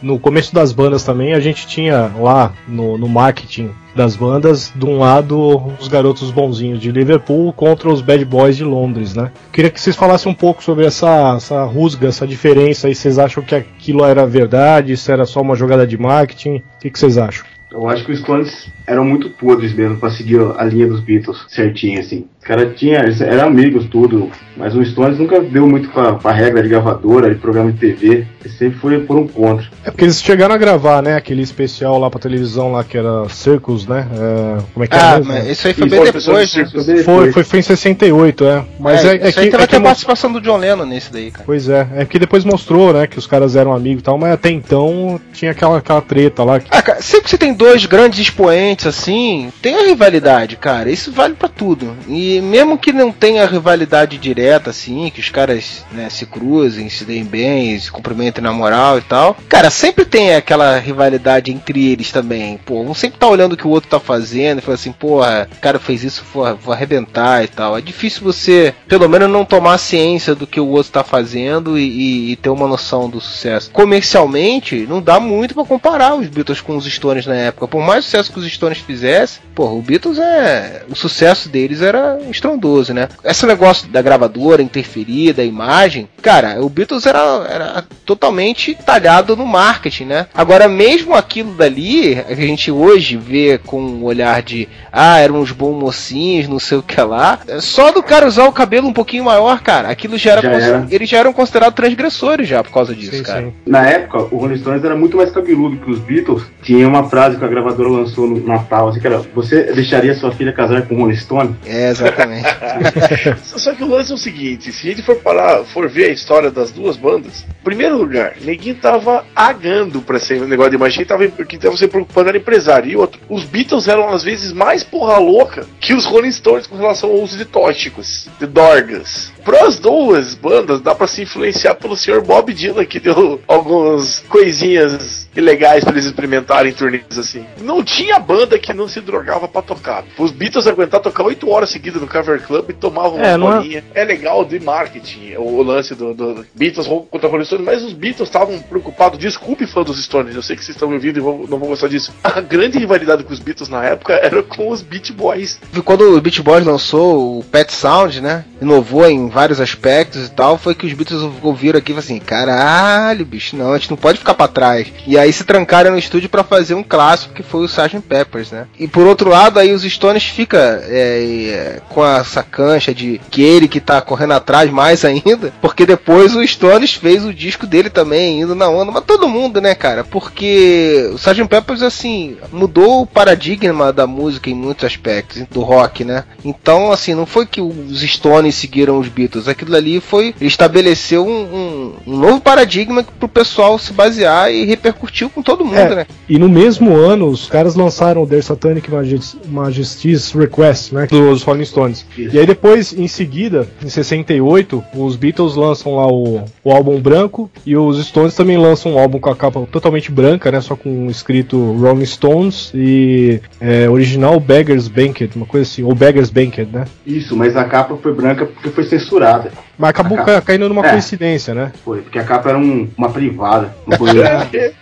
No 0.02 0.18
começo 0.18 0.52
das 0.52 0.72
bandas 0.72 1.04
também, 1.04 1.32
a 1.32 1.38
gente 1.38 1.66
tinha 1.66 2.10
lá 2.18 2.52
no, 2.66 2.98
no 2.98 3.08
marketing 3.08 3.70
das 3.94 4.16
bandas, 4.16 4.72
de 4.74 4.84
um 4.84 4.98
lado, 4.98 5.72
os 5.78 5.86
garotos 5.86 6.30
bonzinhos 6.30 6.80
de 6.80 6.90
Liverpool 6.90 7.52
contra 7.52 7.88
os 7.88 8.00
bad 8.00 8.24
boys 8.24 8.56
de 8.56 8.64
Londres, 8.64 9.14
né? 9.14 9.30
Queria 9.52 9.70
que 9.70 9.80
vocês 9.80 9.94
falassem 9.94 10.32
um 10.32 10.34
pouco 10.34 10.62
sobre 10.62 10.86
essa, 10.86 11.34
essa 11.36 11.64
rusga, 11.64 12.08
essa 12.08 12.26
diferença 12.26 12.88
aí. 12.88 12.94
Vocês 12.94 13.18
acham 13.18 13.42
que 13.42 13.54
aquilo 13.54 14.04
era 14.04 14.26
verdade? 14.26 14.96
Se 14.96 15.12
era 15.12 15.24
só 15.24 15.40
uma 15.40 15.54
jogada 15.54 15.86
de 15.86 15.96
marketing? 15.96 16.56
O 16.56 16.62
que, 16.80 16.98
vocês 16.98 17.16
acham? 17.16 17.46
Eu 17.70 17.88
acho 17.88 18.04
que 18.04 18.12
os 18.12 18.18
Stones 18.18 18.70
eram 18.86 19.04
muito 19.04 19.30
podres 19.30 19.72
mesmo 19.72 19.96
pra 19.96 20.10
seguir 20.10 20.40
a 20.58 20.64
linha 20.64 20.86
dos 20.86 21.00
Beatles 21.00 21.44
certinho, 21.48 22.00
assim. 22.00 22.26
Os 22.42 22.48
caras 22.48 22.76
tinham, 22.76 23.00
eles 23.04 23.20
eram 23.20 23.46
amigos, 23.46 23.86
tudo, 23.86 24.28
mas 24.56 24.74
o 24.74 24.84
Stones 24.84 25.16
nunca 25.16 25.38
deu 25.40 25.64
muito 25.64 25.88
com 25.90 26.00
a, 26.00 26.18
com 26.18 26.26
a 26.26 26.32
regra 26.32 26.60
de 26.60 26.68
gravadora, 26.68 27.32
de 27.32 27.36
programa 27.40 27.70
de 27.70 27.78
TV. 27.78 28.26
Ele 28.44 28.54
sempre 28.58 28.78
foi 28.80 28.98
por 28.98 29.16
um 29.16 29.28
contra. 29.28 29.64
É 29.84 29.92
porque 29.92 30.04
eles 30.04 30.20
chegaram 30.20 30.52
a 30.52 30.58
gravar, 30.58 31.00
né? 31.04 31.14
Aquele 31.14 31.40
especial 31.42 32.00
lá 32.00 32.10
pra 32.10 32.18
televisão 32.18 32.72
lá 32.72 32.82
que 32.82 32.98
era 32.98 33.28
Circus, 33.28 33.86
né? 33.86 34.08
É, 34.12 34.62
como 34.74 34.84
é 34.84 34.88
que 34.88 34.96
Ah, 34.96 34.98
era? 34.98 35.18
mesmo? 35.20 35.32
mas 35.34 35.48
isso 35.50 35.68
aí 35.68 35.72
foi 35.74 35.86
E 35.86 35.90
bem 35.90 35.98
foi 36.00 36.06
depois, 36.12 36.54
né? 36.56 36.66
Foi, 36.66 36.82
depois. 36.96 37.32
foi, 37.34 37.44
foi 37.44 37.58
em 37.60 37.62
68, 37.62 38.44
é. 38.44 38.64
Mas 38.80 39.04
é, 39.04 39.08
é, 39.08 39.28
isso 39.28 39.34
que, 39.34 39.38
aí 39.38 39.50
teve 39.50 39.62
é 39.62 39.64
até 39.64 39.66
que 39.68 39.76
a 39.76 39.80
participação 39.80 40.32
do 40.32 40.40
John 40.40 40.56
Lennon 40.56 40.84
nesse 40.84 41.12
daí, 41.12 41.30
cara. 41.30 41.44
Pois 41.46 41.68
é, 41.68 41.86
é 41.94 42.04
que 42.04 42.18
depois 42.18 42.44
mostrou, 42.44 42.92
né, 42.92 43.06
que 43.06 43.20
os 43.20 43.26
caras 43.28 43.54
eram 43.54 43.72
amigos 43.72 44.00
e 44.00 44.04
tal, 44.04 44.18
mas 44.18 44.32
até 44.32 44.50
então 44.50 45.20
tinha 45.32 45.52
aquela, 45.52 45.78
aquela 45.78 46.00
treta 46.02 46.42
lá. 46.42 46.58
que- 46.58 46.66
Ah, 46.72 46.82
cara, 46.82 47.00
sempre 47.00 47.24
que 47.26 47.30
você 47.30 47.38
tem 47.38 47.54
dois 47.54 47.86
grandes 47.86 48.18
expoentes 48.18 48.84
assim, 48.84 49.52
tem 49.62 49.76
a 49.76 49.86
rivalidade, 49.86 50.56
cara. 50.56 50.90
Isso 50.90 51.12
vale 51.12 51.34
pra 51.34 51.48
tudo. 51.48 51.92
E 52.08 52.31
mesmo 52.40 52.78
que 52.78 52.92
não 52.92 53.12
tenha 53.12 53.46
rivalidade 53.46 54.18
direta, 54.18 54.70
assim, 54.70 55.10
que 55.10 55.20
os 55.20 55.28
caras 55.28 55.84
né, 55.92 56.08
se 56.10 56.26
cruzem, 56.26 56.88
se 56.88 57.04
deem 57.04 57.24
bem, 57.24 57.78
se 57.78 57.90
cumprimentem 57.90 58.42
na 58.42 58.52
moral 58.52 58.98
e 58.98 59.02
tal. 59.02 59.36
Cara, 59.48 59.70
sempre 59.70 60.04
tem 60.04 60.34
aquela 60.34 60.78
rivalidade 60.78 61.50
entre 61.52 61.90
eles 61.90 62.10
também. 62.12 62.58
Pô, 62.64 62.82
um 62.82 62.94
sempre 62.94 63.18
tá 63.18 63.26
olhando 63.28 63.52
o 63.52 63.56
que 63.56 63.66
o 63.66 63.70
outro 63.70 63.90
tá 63.90 64.00
fazendo 64.00 64.58
e 64.58 64.62
fala 64.62 64.74
assim, 64.74 64.92
porra, 64.92 65.48
o 65.56 65.60
cara 65.60 65.78
fez 65.78 66.02
isso, 66.04 66.24
vou, 66.32 66.72
arrebentar 66.72 67.42
e 67.44 67.48
tal. 67.48 67.76
É 67.76 67.80
difícil 67.80 68.22
você, 68.22 68.74
pelo 68.88 69.08
menos, 69.08 69.28
não 69.30 69.44
tomar 69.44 69.78
ciência 69.78 70.34
do 70.34 70.46
que 70.46 70.60
o 70.60 70.68
outro 70.68 70.92
tá 70.92 71.04
fazendo 71.04 71.78
e, 71.78 72.32
e- 72.32 72.36
ter 72.36 72.48
uma 72.48 72.66
noção 72.66 73.08
do 73.08 73.20
sucesso. 73.20 73.70
Comercialmente, 73.70 74.86
não 74.88 75.00
dá 75.00 75.18
muito 75.20 75.54
pra 75.54 75.64
comparar 75.64 76.14
os 76.14 76.26
Beatles 76.28 76.60
com 76.60 76.76
os 76.76 76.84
Stones 76.84 77.26
na 77.26 77.34
época. 77.34 77.68
Por 77.68 77.80
mais 77.82 78.04
sucesso 78.04 78.32
que 78.32 78.38
os 78.38 78.50
Stones 78.52 78.78
fizessem, 78.78 79.42
pô, 79.54 79.66
o 79.66 79.82
Beatles 79.82 80.18
é. 80.18 80.82
O 80.88 80.94
sucesso 80.96 81.48
deles 81.48 81.80
era 81.82 82.18
estrondoso, 82.30 82.92
né? 82.94 83.08
Esse 83.24 83.46
negócio 83.46 83.88
da 83.88 84.02
gravadora 84.02 84.62
interferir, 84.62 85.32
da 85.32 85.44
imagem, 85.44 86.08
cara, 86.20 86.62
o 86.64 86.68
Beatles 86.68 87.06
era, 87.06 87.18
era 87.48 87.84
totalmente 88.04 88.74
talhado 88.74 89.36
no 89.36 89.46
marketing, 89.46 90.04
né? 90.04 90.26
Agora, 90.34 90.68
mesmo 90.68 91.14
aquilo 91.14 91.54
dali, 91.54 92.18
a 92.28 92.34
gente 92.34 92.70
hoje 92.70 93.16
vê 93.16 93.58
com 93.58 93.80
um 93.80 94.04
olhar 94.04 94.42
de 94.42 94.68
ah, 94.92 95.18
eram 95.18 95.40
uns 95.40 95.52
bons 95.52 95.78
mocinhos, 95.78 96.48
não 96.48 96.58
sei 96.58 96.78
o 96.78 96.82
que 96.82 97.00
lá. 97.00 97.40
Só 97.60 97.92
do 97.92 98.02
cara 98.02 98.26
usar 98.26 98.44
o 98.46 98.52
cabelo 98.52 98.88
um 98.88 98.92
pouquinho 98.92 99.24
maior, 99.24 99.60
cara, 99.60 99.88
aquilo 99.88 100.18
já 100.18 100.32
era. 100.32 100.42
Já 100.42 100.50
era. 100.50 100.86
Eles 100.90 101.08
já 101.08 101.18
eram 101.18 101.32
considerados 101.32 101.74
transgressores 101.74 102.48
já 102.48 102.62
por 102.62 102.72
causa 102.72 102.94
disso, 102.94 103.16
Sim, 103.16 103.22
cara. 103.22 103.42
sim. 103.42 103.52
Na 103.66 103.86
época, 103.86 104.34
o 104.34 104.38
Rolling 104.38 104.58
Stones 104.58 104.84
era 104.84 104.96
muito 104.96 105.16
mais 105.16 105.30
cabeludo 105.30 105.76
que 105.76 105.90
os 105.90 105.98
Beatles. 105.98 106.42
Tinha 106.62 106.86
uma 106.86 107.08
frase 107.08 107.36
que 107.36 107.44
a 107.44 107.48
gravadora 107.48 107.88
lançou 107.88 108.26
no 108.26 108.44
Natal, 108.46 108.88
assim, 108.88 109.00
que 109.00 109.06
era, 109.06 109.22
você 109.34 109.72
deixaria 109.72 110.14
sua 110.14 110.32
filha 110.32 110.52
casar 110.52 110.82
com 110.82 110.94
o 110.94 110.98
Rolling 110.98 111.16
Stone? 111.16 111.56
É, 111.66 111.92
exatamente. 112.12 113.40
Só 113.44 113.74
que 113.74 113.82
o 113.82 113.88
lance 113.88 114.12
é 114.12 114.14
o 114.14 114.18
seguinte, 114.18 114.72
se 114.72 114.88
a 114.88 114.90
gente 114.90 115.02
for 115.02 115.16
parar, 115.16 115.64
for 115.64 115.88
ver 115.88 116.10
a 116.10 116.12
história 116.12 116.50
das 116.50 116.70
duas 116.70 116.96
bandas, 116.96 117.44
em 117.48 117.64
primeiro 117.64 117.96
lugar, 117.96 118.34
ninguém 118.40 118.74
tava 118.74 119.24
agando 119.34 120.00
pra 120.00 120.18
um 120.32 120.46
negócio 120.46 120.70
de 120.70 120.76
imagem, 120.76 121.04
tava, 121.04 121.26
que 121.28 121.58
tava 121.58 121.76
se 121.76 121.88
preocupando 121.88 122.28
era 122.28 122.38
empresário. 122.38 122.90
E 122.90 122.96
outro, 122.96 123.20
os 123.28 123.44
Beatles 123.44 123.88
eram 123.88 124.08
às 124.08 124.22
vezes 124.22 124.52
mais 124.52 124.82
porra 124.82 125.18
louca 125.18 125.66
que 125.80 125.94
os 125.94 126.04
Rolling 126.04 126.32
Stones 126.32 126.66
com 126.66 126.76
relação 126.76 127.10
ao 127.10 127.20
uso 127.20 127.36
de 127.36 127.44
tóxicos, 127.44 128.28
de 128.38 128.46
dorgas. 128.46 129.32
Para 129.44 129.66
as 129.66 129.78
duas 129.78 130.34
bandas, 130.34 130.80
dá 130.80 130.94
pra 130.94 131.06
se 131.06 131.22
influenciar 131.22 131.74
pelo 131.74 131.96
Sr. 131.96 132.20
Bob 132.20 132.52
Dylan, 132.52 132.84
que 132.84 133.00
deu 133.00 133.40
algumas 133.46 134.20
coisinhas 134.28 135.21
ilegais 135.34 135.82
pra 135.84 135.92
eles 135.92 136.04
experimentarem 136.04 136.72
turnês 136.72 137.04
assim. 137.18 137.44
Não 137.60 137.82
tinha 137.82 138.18
banda 138.18 138.58
que 138.58 138.72
não 138.72 138.86
se 138.88 139.00
drogava 139.00 139.48
pra 139.48 139.62
tocar. 139.62 140.04
Os 140.18 140.30
Beatles 140.30 140.66
aguentar 140.66 141.00
tocar 141.00 141.24
8 141.24 141.48
horas 141.50 141.70
seguidas 141.70 142.00
no 142.00 142.08
Cover 142.08 142.40
Club 142.42 142.70
e 142.70 142.72
tomavam 142.74 143.20
É, 143.22 143.36
uma 143.36 143.50
é- 143.50 143.56
bolinha. 143.56 143.84
É... 143.94 144.04
legal 144.04 144.44
de 144.44 144.60
marketing, 144.60 145.34
o 145.36 145.62
lance 145.62 145.94
do, 145.94 146.12
do 146.14 146.44
Beatles 146.54 146.86
contra 147.10 147.28
Rolling 147.28 147.44
Stones, 147.44 147.64
mas 147.64 147.82
os 147.82 147.92
Beatles 147.92 148.28
estavam 148.28 148.58
preocupados. 148.60 149.18
Desculpe, 149.18 149.66
fã 149.66 149.82
dos 149.82 150.02
Stones, 150.04 150.34
eu 150.34 150.42
sei 150.42 150.54
que 150.56 150.64
vocês 150.64 150.76
estão 150.76 150.88
me 150.88 150.94
ouvindo 150.94 151.16
e 151.18 151.20
vão- 151.20 151.46
não 151.48 151.58
vão 151.58 151.68
gostar 151.68 151.88
disso. 151.88 152.12
A 152.22 152.40
grande 152.40 152.78
rivalidade 152.78 153.24
com 153.24 153.32
os 153.32 153.38
Beatles 153.38 153.68
na 153.68 153.84
época 153.84 154.12
era 154.14 154.42
com 154.42 154.68
os 154.70 154.82
Beat 154.82 155.12
Boys. 155.12 155.58
Quando 155.84 156.14
o 156.16 156.20
Beach 156.20 156.42
Boys 156.42 156.64
lançou 156.66 157.38
o 157.38 157.44
Pet 157.44 157.72
Sound, 157.72 158.20
né? 158.20 158.44
Inovou 158.60 159.08
em 159.08 159.28
vários 159.28 159.60
aspectos 159.60 160.26
e 160.26 160.30
tal, 160.30 160.56
foi 160.58 160.74
que 160.74 160.86
os 160.86 160.92
Beatles 160.92 161.22
ouviram 161.42 161.78
aqui 161.78 161.92
e 161.92 161.94
falaram 161.94 162.04
assim: 162.04 162.18
caralho, 162.20 163.24
bicho, 163.24 163.56
não, 163.56 163.72
a 163.72 163.78
gente 163.78 163.90
não 163.90 163.96
pode 163.96 164.18
ficar 164.18 164.34
pra 164.34 164.48
trás. 164.48 164.92
E 165.06 165.18
aí 165.22 165.32
se 165.32 165.44
trancaram 165.44 165.92
no 165.92 165.98
estúdio 165.98 166.28
pra 166.28 166.44
fazer 166.44 166.74
um 166.74 166.82
clássico 166.82 167.34
que 167.34 167.42
foi 167.42 167.62
o 167.62 167.66
Sgt. 167.66 168.00
Peppers, 168.00 168.50
né? 168.50 168.66
E 168.78 168.86
por 168.86 169.06
outro 169.06 169.30
lado, 169.30 169.58
aí 169.58 169.72
os 169.72 169.82
Stones 169.82 170.24
fica 170.24 170.82
é, 170.84 171.78
é, 171.78 171.80
com 171.88 172.04
essa 172.04 172.42
cancha 172.42 172.94
de 172.94 173.20
que 173.30 173.42
ele 173.42 173.68
que 173.68 173.80
tá 173.80 174.00
correndo 174.00 174.32
atrás 174.32 174.70
mais 174.70 175.04
ainda, 175.06 175.52
porque 175.60 175.86
depois 175.86 176.34
o 176.34 176.46
Stones 176.46 176.94
fez 176.94 177.24
o 177.24 177.32
disco 177.32 177.66
dele 177.66 177.90
também, 177.90 178.40
indo 178.40 178.54
na 178.54 178.68
onda, 178.68 178.92
mas 178.92 179.04
todo 179.04 179.28
mundo, 179.28 179.60
né, 179.60 179.74
cara? 179.74 180.04
Porque 180.04 181.10
o 181.12 181.16
Sgt. 181.16 181.46
Peppers, 181.46 181.82
assim, 181.82 182.36
mudou 182.50 183.02
o 183.02 183.06
paradigma 183.06 183.92
da 183.92 184.06
música 184.06 184.50
em 184.50 184.54
muitos 184.54 184.84
aspectos, 184.84 185.44
do 185.50 185.60
rock, 185.60 186.04
né? 186.04 186.24
Então, 186.44 186.92
assim, 186.92 187.14
não 187.14 187.26
foi 187.26 187.46
que 187.46 187.60
os 187.60 188.00
Stones 188.02 188.54
seguiram 188.54 188.98
os 188.98 189.08
Beatles, 189.08 189.48
aquilo 189.48 189.76
ali 189.76 190.00
foi 190.00 190.34
estabeleceu 190.40 191.26
um, 191.26 191.42
um, 191.42 191.92
um 192.06 192.16
novo 192.16 192.40
paradigma 192.40 193.04
pro 193.18 193.28
pessoal 193.28 193.78
se 193.78 193.92
basear 193.92 194.50
e 194.50 194.64
repercutiu 195.12 195.30
com 195.30 195.42
todo 195.42 195.64
mundo, 195.64 195.76
É, 195.76 195.94
né? 195.94 196.06
E 196.28 196.38
no 196.38 196.48
mesmo 196.48 196.94
ano, 196.96 197.26
os 197.26 197.46
caras 197.46 197.74
lançaram 197.74 198.22
o 198.22 198.26
Their 198.26 198.42
Satanic 198.42 198.90
Majest- 198.90 199.36
Majesty's 199.48 200.32
Request, 200.32 200.94
né? 200.94 201.06
Dos 201.06 201.42
Rolling 201.42 201.64
Stones. 201.64 202.06
E 202.16 202.38
aí 202.38 202.46
depois, 202.46 202.92
em 202.92 203.06
seguida, 203.06 203.68
em 203.84 203.88
68, 203.88 204.82
os 204.94 205.16
Beatles 205.16 205.54
lançam 205.54 205.96
lá 205.96 206.06
o, 206.06 206.44
o 206.64 206.72
álbum 206.72 206.98
branco 207.00 207.50
e 207.64 207.76
os 207.76 208.04
Stones 208.06 208.34
também 208.34 208.56
lançam 208.56 208.92
um 208.94 208.98
álbum 208.98 209.18
com 209.18 209.30
a 209.30 209.36
capa 209.36 209.60
totalmente 209.70 210.10
branca, 210.10 210.50
né? 210.50 210.60
Só 210.60 210.74
com 210.74 211.06
escrito 211.08 211.58
Rolling 211.74 212.06
Stones 212.06 212.72
e 212.74 213.40
é, 213.60 213.88
original 213.88 214.40
Beggars 214.40 214.88
Banquet, 214.88 215.30
uma 215.36 215.46
coisa 215.46 215.68
assim, 215.70 215.82
ou 215.82 215.94
Beggars 215.94 216.30
Banquet, 216.30 216.66
né? 216.72 216.84
Isso, 217.06 217.36
mas 217.36 217.56
a 217.56 217.64
capa 217.64 217.96
foi 217.96 218.14
branca 218.14 218.46
porque 218.46 218.70
foi 218.70 218.84
censurada. 218.84 219.52
Mas 219.82 219.90
acabou 219.90 220.16
capa- 220.18 220.34
ca- 220.34 220.40
caindo 220.42 220.68
numa 220.68 220.86
É. 220.86 220.90
coincidência, 220.90 221.52
né? 221.54 221.72
Foi, 221.84 222.02
porque 222.02 222.16
a 222.16 222.22
capa 222.22 222.50
era 222.50 222.58
um- 222.58 222.88
uma 222.96 223.10
privada. 223.10 223.74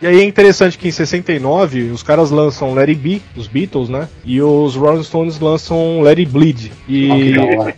E 0.02 0.07
aí 0.07 0.21
é 0.21 0.25
interessante 0.25 0.76
que 0.76 0.88
em 0.88 0.90
69 0.90 1.90
os 1.90 2.02
caras 2.02 2.30
lançam 2.30 2.75
Let 2.75 2.88
It 2.90 3.00
Be, 3.00 3.23
os 3.35 3.47
Beatles, 3.47 3.88
né? 3.88 4.09
E 4.25 4.40
os 4.42 4.76
Rolling 4.76 5.02
Stones 5.02 5.40
lançam 5.40 6.02
Let 6.02 6.19
It 6.19 6.30
Bleed. 6.30 6.71
E 6.87 7.33
da 7.35 7.42
hora. 7.62 7.75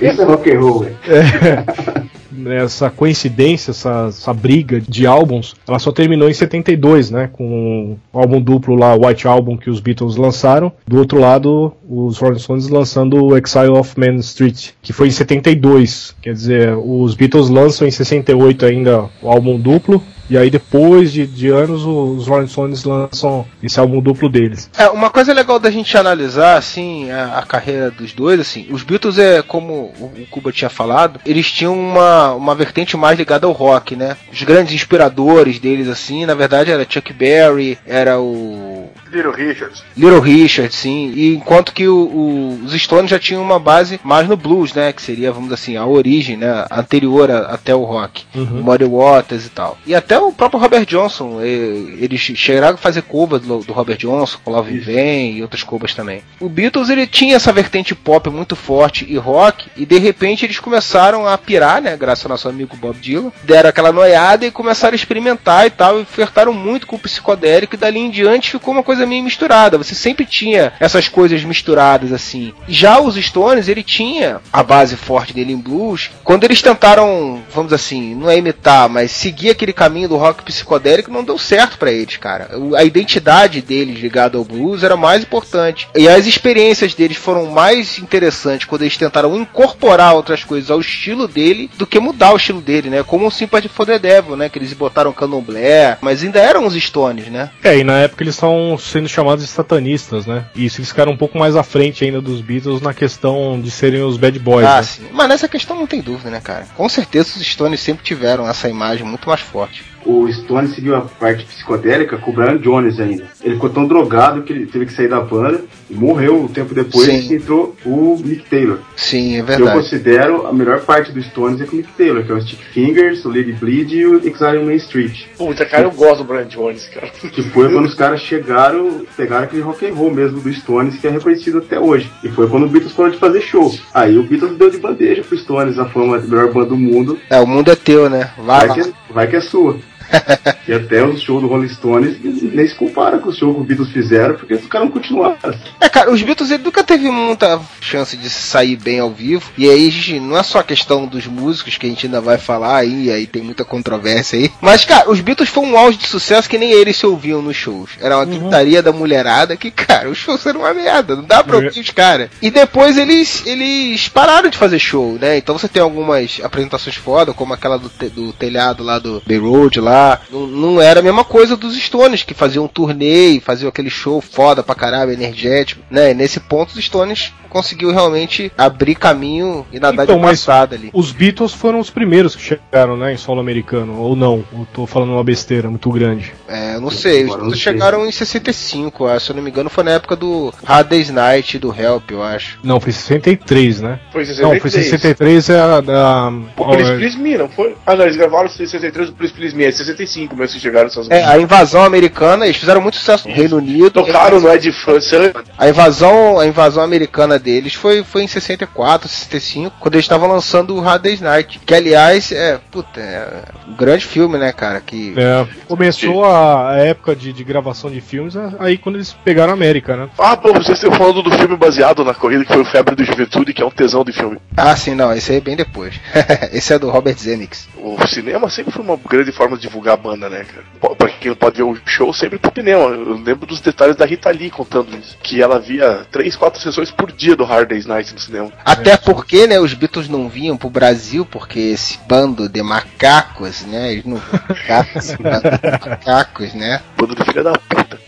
Esse 0.00 0.20
é 0.20 0.24
rock 0.24 0.50
and 0.52 0.60
roll, 0.60 0.80
velho. 0.80 0.96
essa 2.46 2.90
coincidência, 2.90 3.70
essa, 3.70 4.06
essa 4.08 4.32
briga 4.32 4.80
de 4.80 5.06
álbuns, 5.06 5.54
ela 5.66 5.78
só 5.78 5.92
terminou 5.92 6.28
em 6.28 6.34
72, 6.34 7.10
né? 7.10 7.28
Com 7.32 7.96
o 8.12 8.18
álbum 8.18 8.40
duplo 8.40 8.74
lá, 8.74 8.94
White 8.94 9.26
Album, 9.26 9.56
que 9.56 9.70
os 9.70 9.80
Beatles 9.80 10.16
lançaram. 10.16 10.72
Do 10.86 10.98
outro 10.98 11.18
lado, 11.18 11.72
os 11.88 12.18
Rolling 12.18 12.38
Stones 12.38 12.68
lançando 12.68 13.22
o 13.22 13.36
Exile 13.36 13.70
of 13.70 13.98
Main 13.98 14.16
Street, 14.16 14.70
que 14.80 14.92
foi 14.92 15.08
em 15.08 15.10
72. 15.10 16.14
Quer 16.22 16.32
dizer, 16.32 16.76
os 16.76 17.14
Beatles 17.14 17.48
lançam 17.48 17.86
em 17.86 17.90
68 17.90 18.66
ainda 18.66 19.08
o 19.20 19.28
álbum 19.28 19.58
duplo. 19.58 20.02
E 20.30 20.38
aí 20.38 20.48
depois 20.48 21.12
de, 21.12 21.26
de 21.26 21.48
anos 21.48 21.84
os 21.84 22.26
Rolling 22.26 22.46
Stones 22.46 22.84
lançam 22.84 23.46
esse 23.62 23.78
álbum 23.78 24.00
duplo 24.00 24.30
deles. 24.30 24.70
É, 24.78 24.88
uma 24.88 25.10
coisa 25.10 25.32
legal 25.34 25.58
da 25.58 25.70
gente 25.70 25.94
analisar, 25.94 26.56
assim, 26.56 27.10
a, 27.10 27.38
a 27.38 27.42
carreira 27.42 27.90
dos 27.90 28.14
dois, 28.14 28.40
assim, 28.40 28.66
os 28.70 28.82
Beatles 28.82 29.18
é, 29.18 29.42
como 29.42 29.92
o, 30.00 30.04
o 30.04 30.26
Cuba 30.30 30.50
tinha 30.50 30.70
falado, 30.70 31.20
eles 31.26 31.50
tinham 31.50 31.78
uma, 31.78 32.31
uma 32.34 32.54
vertente 32.54 32.96
mais 32.96 33.18
ligada 33.18 33.46
ao 33.46 33.52
rock, 33.52 33.96
né? 33.96 34.16
Os 34.32 34.42
grandes 34.42 34.74
inspiradores 34.74 35.58
deles, 35.58 35.88
assim, 35.88 36.26
na 36.26 36.34
verdade 36.34 36.70
era 36.70 36.86
Chuck 36.88 37.12
Berry, 37.12 37.78
era 37.86 38.20
o 38.20 38.71
Little 39.12 39.32
Richards. 39.32 39.82
Little 39.96 40.20
Richard, 40.20 40.74
sim, 40.74 41.12
e 41.14 41.34
enquanto 41.36 41.72
que 41.72 41.86
o- 41.86 41.94
o- 41.96 42.60
os 42.64 42.72
Stones 42.72 43.10
já 43.10 43.18
tinham 43.18 43.42
uma 43.42 43.58
base 43.58 44.00
mais 44.02 44.26
no 44.28 44.36
blues, 44.36 44.72
né, 44.72 44.92
que 44.92 45.02
seria, 45.02 45.30
vamos 45.30 45.48
dizer 45.50 45.54
assim, 45.62 45.76
a 45.76 45.84
origem, 45.86 46.36
né, 46.36 46.64
anterior 46.70 47.30
a- 47.30 47.40
até 47.46 47.74
o 47.74 47.82
rock, 47.84 48.24
Uhum. 48.34 48.60
o 48.60 48.64
Muddy 48.64 48.84
Waters 48.84 49.46
e 49.46 49.50
tal. 49.50 49.76
E 49.86 49.94
até 49.94 50.18
o 50.18 50.32
próprio 50.32 50.60
Robert 50.60 50.86
Johnson, 50.86 51.40
eles 51.42 52.20
chegaram 52.20 52.74
a 52.74 52.78
fazer 52.78 53.02
covers 53.02 53.42
do, 53.42 53.58
do 53.58 53.72
Robert 53.72 53.96
Johnson, 53.98 54.38
com 54.44 54.50
Love 54.52 54.78
Vem 54.78 55.36
e 55.36 55.42
outras 55.42 55.62
covers 55.62 55.94
também. 55.94 56.22
O 56.40 56.48
Beatles, 56.48 56.88
ele 56.88 57.06
tinha 57.06 57.36
essa 57.36 57.52
vertente 57.52 57.94
pop 57.94 58.28
muito 58.30 58.56
forte 58.56 59.06
e 59.08 59.16
rock, 59.16 59.66
e 59.76 59.84
de 59.84 59.98
repente 59.98 60.44
eles 60.46 60.58
começaram 60.58 61.26
a 61.26 61.36
pirar, 61.36 61.80
né, 61.82 61.96
graças 61.96 62.24
ao 62.24 62.30
nosso 62.30 62.48
amigo 62.48 62.76
Bob 62.76 62.96
Dylan, 62.98 63.32
deram 63.44 63.68
aquela 63.68 63.92
noiada 63.92 64.46
e 64.46 64.50
começaram 64.50 64.92
a 64.92 64.96
experimentar 64.96 65.66
e 65.66 65.70
tal, 65.70 66.00
e 66.00 66.04
flertaram 66.04 66.52
muito 66.52 66.86
com 66.86 66.96
o 66.96 66.98
psicodélico, 66.98 67.74
e 67.74 67.78
dali 67.78 67.98
em 67.98 68.10
diante 68.10 68.50
ficou 68.50 68.72
uma 68.72 68.82
coisa 68.82 69.01
meio 69.06 69.22
misturada. 69.22 69.78
Você 69.78 69.94
sempre 69.94 70.24
tinha 70.24 70.72
essas 70.80 71.08
coisas 71.08 71.42
misturadas 71.44 72.12
assim. 72.12 72.52
Já 72.68 73.00
os 73.00 73.16
Stones, 73.16 73.68
ele 73.68 73.82
tinha 73.82 74.40
a 74.52 74.62
base 74.62 74.96
forte 74.96 75.32
dele 75.32 75.52
em 75.52 75.56
blues. 75.56 76.10
Quando 76.24 76.44
eles 76.44 76.62
tentaram, 76.62 77.42
vamos 77.54 77.72
assim, 77.72 78.14
não 78.14 78.30
é 78.30 78.36
imitar, 78.36 78.88
mas 78.88 79.10
seguir 79.10 79.50
aquele 79.50 79.72
caminho 79.72 80.08
do 80.08 80.16
rock 80.16 80.42
psicodélico, 80.42 81.10
não 81.10 81.24
deu 81.24 81.38
certo 81.38 81.78
pra 81.78 81.92
eles, 81.92 82.16
cara. 82.16 82.50
A 82.76 82.84
identidade 82.84 83.60
deles 83.60 84.00
ligada 84.00 84.38
ao 84.38 84.44
blues 84.44 84.82
era 84.82 84.96
mais 84.96 85.22
importante. 85.22 85.88
E 85.94 86.08
as 86.08 86.26
experiências 86.26 86.94
deles 86.94 87.16
foram 87.16 87.46
mais 87.46 87.98
interessantes 87.98 88.66
quando 88.66 88.82
eles 88.82 88.96
tentaram 88.96 89.36
incorporar 89.36 90.14
outras 90.14 90.44
coisas 90.44 90.70
ao 90.70 90.80
estilo 90.80 91.28
dele 91.28 91.70
do 91.76 91.86
que 91.86 92.00
mudar 92.00 92.32
o 92.32 92.36
estilo 92.36 92.60
dele, 92.60 92.90
né? 92.90 93.02
Como 93.02 93.26
o 93.26 93.30
Sympathy 93.30 93.68
for 93.68 93.86
the 93.86 93.98
Devil, 93.98 94.36
né? 94.36 94.48
Que 94.48 94.58
eles 94.58 94.72
botaram 94.72 95.12
candomblé, 95.12 95.98
mas 96.00 96.22
ainda 96.22 96.38
eram 96.38 96.66
os 96.66 96.74
Stones, 96.74 97.26
né? 97.28 97.50
É, 97.62 97.78
e 97.78 97.84
na 97.84 97.98
época 97.98 98.22
eles 98.22 98.34
estavam 98.34 98.76
sendo 98.92 99.08
chamados 99.08 99.44
de 99.44 99.50
satanistas, 99.50 100.26
né? 100.26 100.44
E 100.54 100.66
isso 100.66 100.80
eles 100.80 100.90
ficaram 100.90 101.12
um 101.12 101.16
pouco 101.16 101.38
mais 101.38 101.56
à 101.56 101.62
frente 101.62 102.04
ainda 102.04 102.20
dos 102.20 102.40
Beatles 102.40 102.80
na 102.80 102.92
questão 102.92 103.60
de 103.60 103.70
serem 103.70 104.02
os 104.02 104.16
bad 104.16 104.38
boys. 104.38 104.66
Ah, 104.66 104.76
né? 104.76 104.82
sim. 104.82 105.06
Mas 105.12 105.28
nessa 105.28 105.48
questão 105.48 105.76
não 105.76 105.86
tem 105.86 106.00
dúvida, 106.00 106.30
né, 106.30 106.40
cara? 106.40 106.66
Com 106.76 106.88
certeza 106.88 107.30
os 107.36 107.46
Stones 107.46 107.80
sempre 107.80 108.04
tiveram 108.04 108.48
essa 108.48 108.68
imagem 108.68 109.04
muito 109.04 109.28
mais 109.28 109.40
forte. 109.40 109.84
O 110.04 110.30
Stone 110.32 110.68
seguiu 110.68 110.96
a 110.96 111.02
parte 111.02 111.44
psicodélica 111.44 112.16
com 112.16 112.30
o 112.30 112.34
Brian 112.34 112.58
Jones 112.58 112.98
ainda. 112.98 113.24
Ele 113.42 113.54
ficou 113.54 113.70
tão 113.70 113.86
drogado 113.86 114.42
que 114.42 114.52
ele 114.52 114.66
teve 114.66 114.86
que 114.86 114.92
sair 114.92 115.08
da 115.08 115.20
banda 115.20 115.64
e 115.90 115.94
morreu 115.94 116.40
um 116.42 116.48
tempo 116.48 116.74
depois 116.74 117.06
Sim. 117.06 117.28
que 117.28 117.34
entrou 117.34 117.76
o 117.84 118.18
Mick 118.24 118.48
Taylor. 118.48 118.78
Sim, 118.96 119.36
é 119.36 119.40
Eu 119.40 119.44
verdade. 119.44 119.76
considero 119.76 120.46
a 120.46 120.52
melhor 120.52 120.80
parte 120.80 121.12
do 121.12 121.22
Stones 121.22 121.60
é 121.60 121.64
com 121.64 121.72
o 121.72 121.76
Mick 121.76 121.92
Taylor, 121.92 122.24
que 122.24 122.32
é 122.32 122.34
o 122.34 122.40
Stick 122.40 122.60
Fingers, 122.72 123.24
o 123.24 123.28
Lady 123.28 123.52
Bleed 123.52 123.92
e 123.92 124.06
o 124.06 124.16
Exile 124.16 124.58
on 124.58 124.64
Main 124.66 124.76
Street. 124.76 125.26
Puta, 125.38 125.64
cara, 125.64 125.84
eu 125.84 125.90
gosto 125.92 126.18
do 126.18 126.24
Brian 126.24 126.46
Jones, 126.46 126.86
cara. 126.88 127.08
Que 127.08 127.42
foi 127.42 127.70
quando 127.72 127.86
os 127.86 127.94
caras 127.94 128.20
chegaram, 128.20 129.02
pegaram 129.16 129.44
aquele 129.44 129.62
rock 129.62 129.86
and 129.86 129.94
roll 129.94 130.10
mesmo 130.12 130.40
do 130.40 130.52
Stones, 130.52 130.96
que 130.98 131.06
é 131.06 131.10
reconhecido 131.10 131.58
até 131.58 131.78
hoje. 131.78 132.10
E 132.24 132.28
foi 132.28 132.48
quando 132.48 132.64
o 132.64 132.68
Beatles 132.68 132.92
parou 132.92 133.10
de 133.12 133.18
fazer 133.18 133.40
show. 133.40 133.72
Aí 133.94 134.18
o 134.18 134.22
Beatles 134.22 134.56
deu 134.56 134.70
de 134.70 134.78
bandeja 134.78 135.22
pro 135.22 135.36
Stones 135.38 135.78
a 135.78 135.84
fama 135.86 136.18
de 136.18 136.28
melhor 136.28 136.52
banda 136.52 136.66
do 136.70 136.76
mundo. 136.76 137.18
É, 137.30 137.38
o 137.40 137.46
mundo 137.46 137.70
é 137.70 137.76
teu, 137.76 138.08
né? 138.10 138.30
Vai, 138.38 138.66
Vai 138.68 138.74
que, 138.74 138.88
é- 138.88 138.92
vai 139.12 139.26
que 139.26 139.36
é 139.36 139.40
sua. 139.40 139.76
e 140.68 140.72
até 140.72 141.04
os 141.04 141.20
shows 141.22 141.42
do 141.42 141.48
Rolling 141.48 141.68
Stones 141.68 142.16
nem 142.22 142.66
se 142.66 142.74
compara 142.74 143.18
com 143.18 143.28
os 143.30 143.36
shows 143.36 143.54
que 143.54 143.60
os 143.62 143.66
Beatles 143.66 143.90
fizeram, 143.90 144.34
porque 144.34 144.54
os 144.54 144.66
caras 144.66 144.88
não 144.88 144.92
continuaram. 144.94 145.36
É, 145.80 145.88
cara, 145.88 146.10
os 146.10 146.22
Beatles 146.22 146.50
ele 146.50 146.62
nunca 146.62 146.82
teve 146.84 147.10
muita 147.10 147.60
chance 147.80 148.16
de 148.16 148.28
sair 148.30 148.76
bem 148.76 149.00
ao 149.00 149.10
vivo. 149.10 149.50
E 149.56 149.68
aí, 149.68 149.90
gente, 149.90 150.20
não 150.20 150.36
é 150.36 150.42
só 150.42 150.60
a 150.60 150.64
questão 150.64 151.06
dos 151.06 151.26
músicos 151.26 151.76
que 151.76 151.86
a 151.86 151.88
gente 151.88 152.06
ainda 152.06 152.20
vai 152.20 152.38
falar 152.38 152.76
aí, 152.76 153.10
aí 153.10 153.26
tem 153.26 153.42
muita 153.42 153.64
controvérsia 153.64 154.38
aí. 154.38 154.50
Mas, 154.60 154.84
cara, 154.84 155.10
os 155.10 155.20
Beatles 155.20 155.48
foi 155.48 155.64
um 155.64 155.76
auge 155.76 155.98
de 155.98 156.06
sucesso 156.06 156.48
que 156.48 156.58
nem 156.58 156.70
eles 156.72 156.96
se 156.96 157.06
ouviam 157.06 157.42
nos 157.42 157.56
shows. 157.56 157.90
Era 158.00 158.16
uma 158.16 158.24
gritaria 158.24 158.82
da 158.82 158.92
mulherada 158.92 159.56
que, 159.56 159.70
cara, 159.70 160.08
os 160.08 160.18
shows 160.18 160.44
eram 160.46 160.60
uma 160.60 160.74
merda, 160.74 161.16
não 161.16 161.24
dá 161.24 161.42
pra 161.42 161.56
ouvir 161.56 161.80
os 161.80 161.90
caras. 161.90 162.30
E 162.40 162.50
depois 162.50 162.96
eles, 162.96 163.44
eles 163.46 164.08
pararam 164.08 164.48
de 164.48 164.56
fazer 164.58 164.78
show, 164.78 165.18
né? 165.20 165.36
Então 165.36 165.56
você 165.58 165.68
tem 165.68 165.82
algumas 165.82 166.40
apresentações 166.42 166.96
foda, 166.96 167.32
como 167.32 167.52
aquela 167.54 167.78
do, 167.78 167.88
te- 167.88 168.08
do 168.08 168.32
telhado 168.32 168.82
lá 168.82 168.98
do 168.98 169.22
Bay 169.26 169.38
Road 169.38 169.80
lá. 169.80 170.01
Não, 170.30 170.46
não 170.46 170.82
era 170.82 171.00
a 171.00 171.02
mesma 171.02 171.24
coisa 171.24 171.56
dos 171.56 171.76
Stones, 171.76 172.22
que 172.22 172.34
faziam 172.34 172.64
um 172.64 172.68
turnê 172.68 173.28
e 173.30 173.40
faziam 173.40 173.68
aquele 173.68 173.90
show 173.90 174.20
foda 174.20 174.62
pra 174.62 174.74
caralho, 174.74 175.12
energético, 175.12 175.82
né? 175.90 176.10
E 176.10 176.14
nesse 176.14 176.40
ponto 176.40 176.70
os 176.70 176.84
Stones 176.84 177.32
conseguiu 177.52 177.92
realmente 177.92 178.50
abrir 178.56 178.94
caminho 178.94 179.66
e 179.70 179.78
nadar 179.78 180.04
Então, 180.04 180.16
de 180.16 180.22
passada 180.22 180.74
ali. 180.74 180.88
Os 180.92 181.12
Beatles 181.12 181.52
foram 181.52 181.78
os 181.78 181.90
primeiros 181.90 182.34
que 182.34 182.40
chegaram, 182.42 182.96
né, 182.96 183.12
em 183.12 183.16
solo 183.18 183.40
americano, 183.40 183.98
ou 184.00 184.16
não? 184.16 184.42
Eu 184.52 184.66
tô 184.72 184.86
falando 184.86 185.12
uma 185.12 185.22
besteira 185.22 185.68
muito 185.68 185.90
grande. 185.90 186.32
É, 186.48 186.76
eu 186.76 186.80
não 186.80 186.90
sei, 186.90 187.24
os 187.24 187.36
Beatles 187.36 187.58
chegaram 187.58 188.06
em 188.06 188.12
65, 188.12 189.04
eu 189.04 189.08
acho, 189.10 189.26
se 189.26 189.32
eu 189.32 189.36
não 189.36 189.42
me 189.42 189.50
engano 189.50 189.68
foi 189.68 189.84
na 189.84 189.92
época 189.92 190.16
do 190.16 190.52
Hard 190.64 190.88
Day's 190.88 191.10
Night 191.10 191.58
do 191.58 191.74
Help, 191.78 192.10
eu 192.10 192.22
acho. 192.22 192.58
Não, 192.64 192.80
foi 192.80 192.92
63, 192.92 193.82
né? 193.82 194.00
Foi 194.10 194.24
Não, 194.24 194.58
foi 194.58 194.70
63. 194.70 195.02
63 195.02 195.50
é 195.50 195.60
a 195.60 195.80
da. 195.80 196.32
O 196.56 196.64
Please 196.64 196.96
Please 196.96 197.18
Me, 197.18 197.36
não 197.36 197.48
foi? 197.48 197.76
Ah, 197.84 197.94
não, 197.94 198.04
eles 198.04 198.16
gravaram 198.16 198.46
o 198.46 198.50
63 198.50 199.10
do 199.10 199.14
Please 199.14 199.34
Please 199.34 199.54
Me. 199.54 199.64
Esse 199.64 199.81
65 199.82 200.36
mesmo 200.36 200.56
que 200.56 200.60
chegaram 200.60 200.86
essas 200.86 201.08
É, 201.10 201.24
a 201.24 201.38
invasão 201.38 201.84
americana, 201.84 202.44
eles 202.44 202.56
fizeram 202.56 202.80
muito 202.80 202.96
sucesso 202.96 203.28
no 203.28 203.34
Reino 203.34 203.56
Unido. 203.56 203.90
Tocaram 203.90 204.40
no 204.40 204.48
Ed 204.52 204.70
França. 204.72 205.32
A 205.58 205.68
invasão, 205.68 206.38
a 206.38 206.46
invasão 206.46 206.82
americana 206.82 207.38
deles 207.38 207.74
foi, 207.74 208.02
foi 208.02 208.22
em 208.22 208.28
64, 208.28 209.08
65, 209.08 209.76
quando 209.78 209.94
eles 209.94 210.04
estavam 210.04 210.28
lançando 210.28 210.74
o 210.74 210.80
Hard 210.80 211.02
Day's 211.02 211.20
Night. 211.20 211.60
Que 211.64 211.74
aliás 211.74 212.32
é, 212.32 212.58
puta, 212.70 213.00
é 213.00 213.44
um 213.68 213.74
grande 213.74 214.04
filme, 214.04 214.38
né, 214.38 214.52
cara? 214.52 214.80
Que 214.80 215.14
É, 215.16 215.46
começou 215.66 216.24
a, 216.24 216.70
a 216.72 216.76
época 216.78 217.14
de, 217.14 217.32
de 217.32 217.44
gravação 217.44 217.90
de 217.90 218.00
filmes 218.00 218.34
aí 218.58 218.78
quando 218.78 218.96
eles 218.96 219.12
pegaram 219.24 219.50
a 219.50 219.54
América, 219.54 219.96
né? 219.96 220.08
Ah, 220.18 220.36
pô, 220.36 220.52
vocês 220.52 220.78
estão 220.78 220.92
falando 220.92 221.22
do 221.22 221.30
filme 221.30 221.56
baseado 221.56 222.04
na 222.04 222.14
corrida 222.14 222.44
que 222.44 222.52
foi 222.52 222.62
o 222.62 222.64
Febre 222.64 222.94
do 222.94 223.04
Juventude, 223.04 223.52
que 223.52 223.62
é 223.62 223.66
um 223.66 223.70
tesão 223.70 224.04
de 224.04 224.12
filme. 224.12 224.38
Ah, 224.56 224.76
sim, 224.76 224.94
não, 224.94 225.12
esse 225.12 225.32
aí 225.32 225.38
é 225.38 225.40
bem 225.40 225.56
depois. 225.56 225.94
esse 226.52 226.72
é 226.72 226.78
do 226.78 226.90
Robert 226.90 227.16
Zemeckis. 227.16 227.68
O 227.76 228.06
cinema 228.06 228.48
sempre 228.48 228.72
foi 228.72 228.84
uma 228.84 228.96
grande 228.96 229.32
forma 229.32 229.56
de 229.56 229.68
divulgar 229.72 229.94
a 229.94 229.96
banda, 229.96 230.28
né, 230.28 230.44
cara? 230.44 230.94
Pra 230.94 231.08
quem 231.08 231.34
pode 231.34 231.56
ver 231.56 231.62
o 231.62 231.76
show, 231.86 232.12
sempre 232.12 232.38
pro 232.38 232.52
cinema. 232.54 232.82
Eu 232.82 233.14
lembro 233.14 233.46
dos 233.46 233.60
detalhes 233.60 233.96
da 233.96 234.04
Rita 234.04 234.30
Lee 234.30 234.50
contando 234.50 234.94
isso. 234.96 235.16
Que 235.22 235.40
ela 235.40 235.58
via 235.58 236.06
três, 236.10 236.36
quatro 236.36 236.60
sessões 236.60 236.90
por 236.90 237.10
dia 237.10 237.34
do 237.34 237.44
Hard 237.44 237.68
Day's 237.68 237.86
Night 237.86 238.12
no 238.12 238.20
cinema. 238.20 238.52
Até 238.64 238.96
porque, 238.96 239.46
né, 239.46 239.58
os 239.58 239.72
Beatles 239.72 240.08
não 240.08 240.28
vinham 240.28 240.56
pro 240.56 240.68
Brasil, 240.68 241.24
porque 241.24 241.58
esse 241.58 241.98
bando 242.06 242.48
de 242.48 242.62
macacos, 242.62 243.62
né, 243.62 243.92
eles 243.92 244.04
não 244.04 244.20
macacos, 244.48 244.96
esse 244.96 245.16
bando 245.16 245.40
de 245.40 245.88
macacos, 245.88 246.54
né? 246.54 246.82
Bando 246.96 247.14
de 247.14 247.24
filha 247.24 247.42
da 247.42 247.52
puta. 247.52 247.98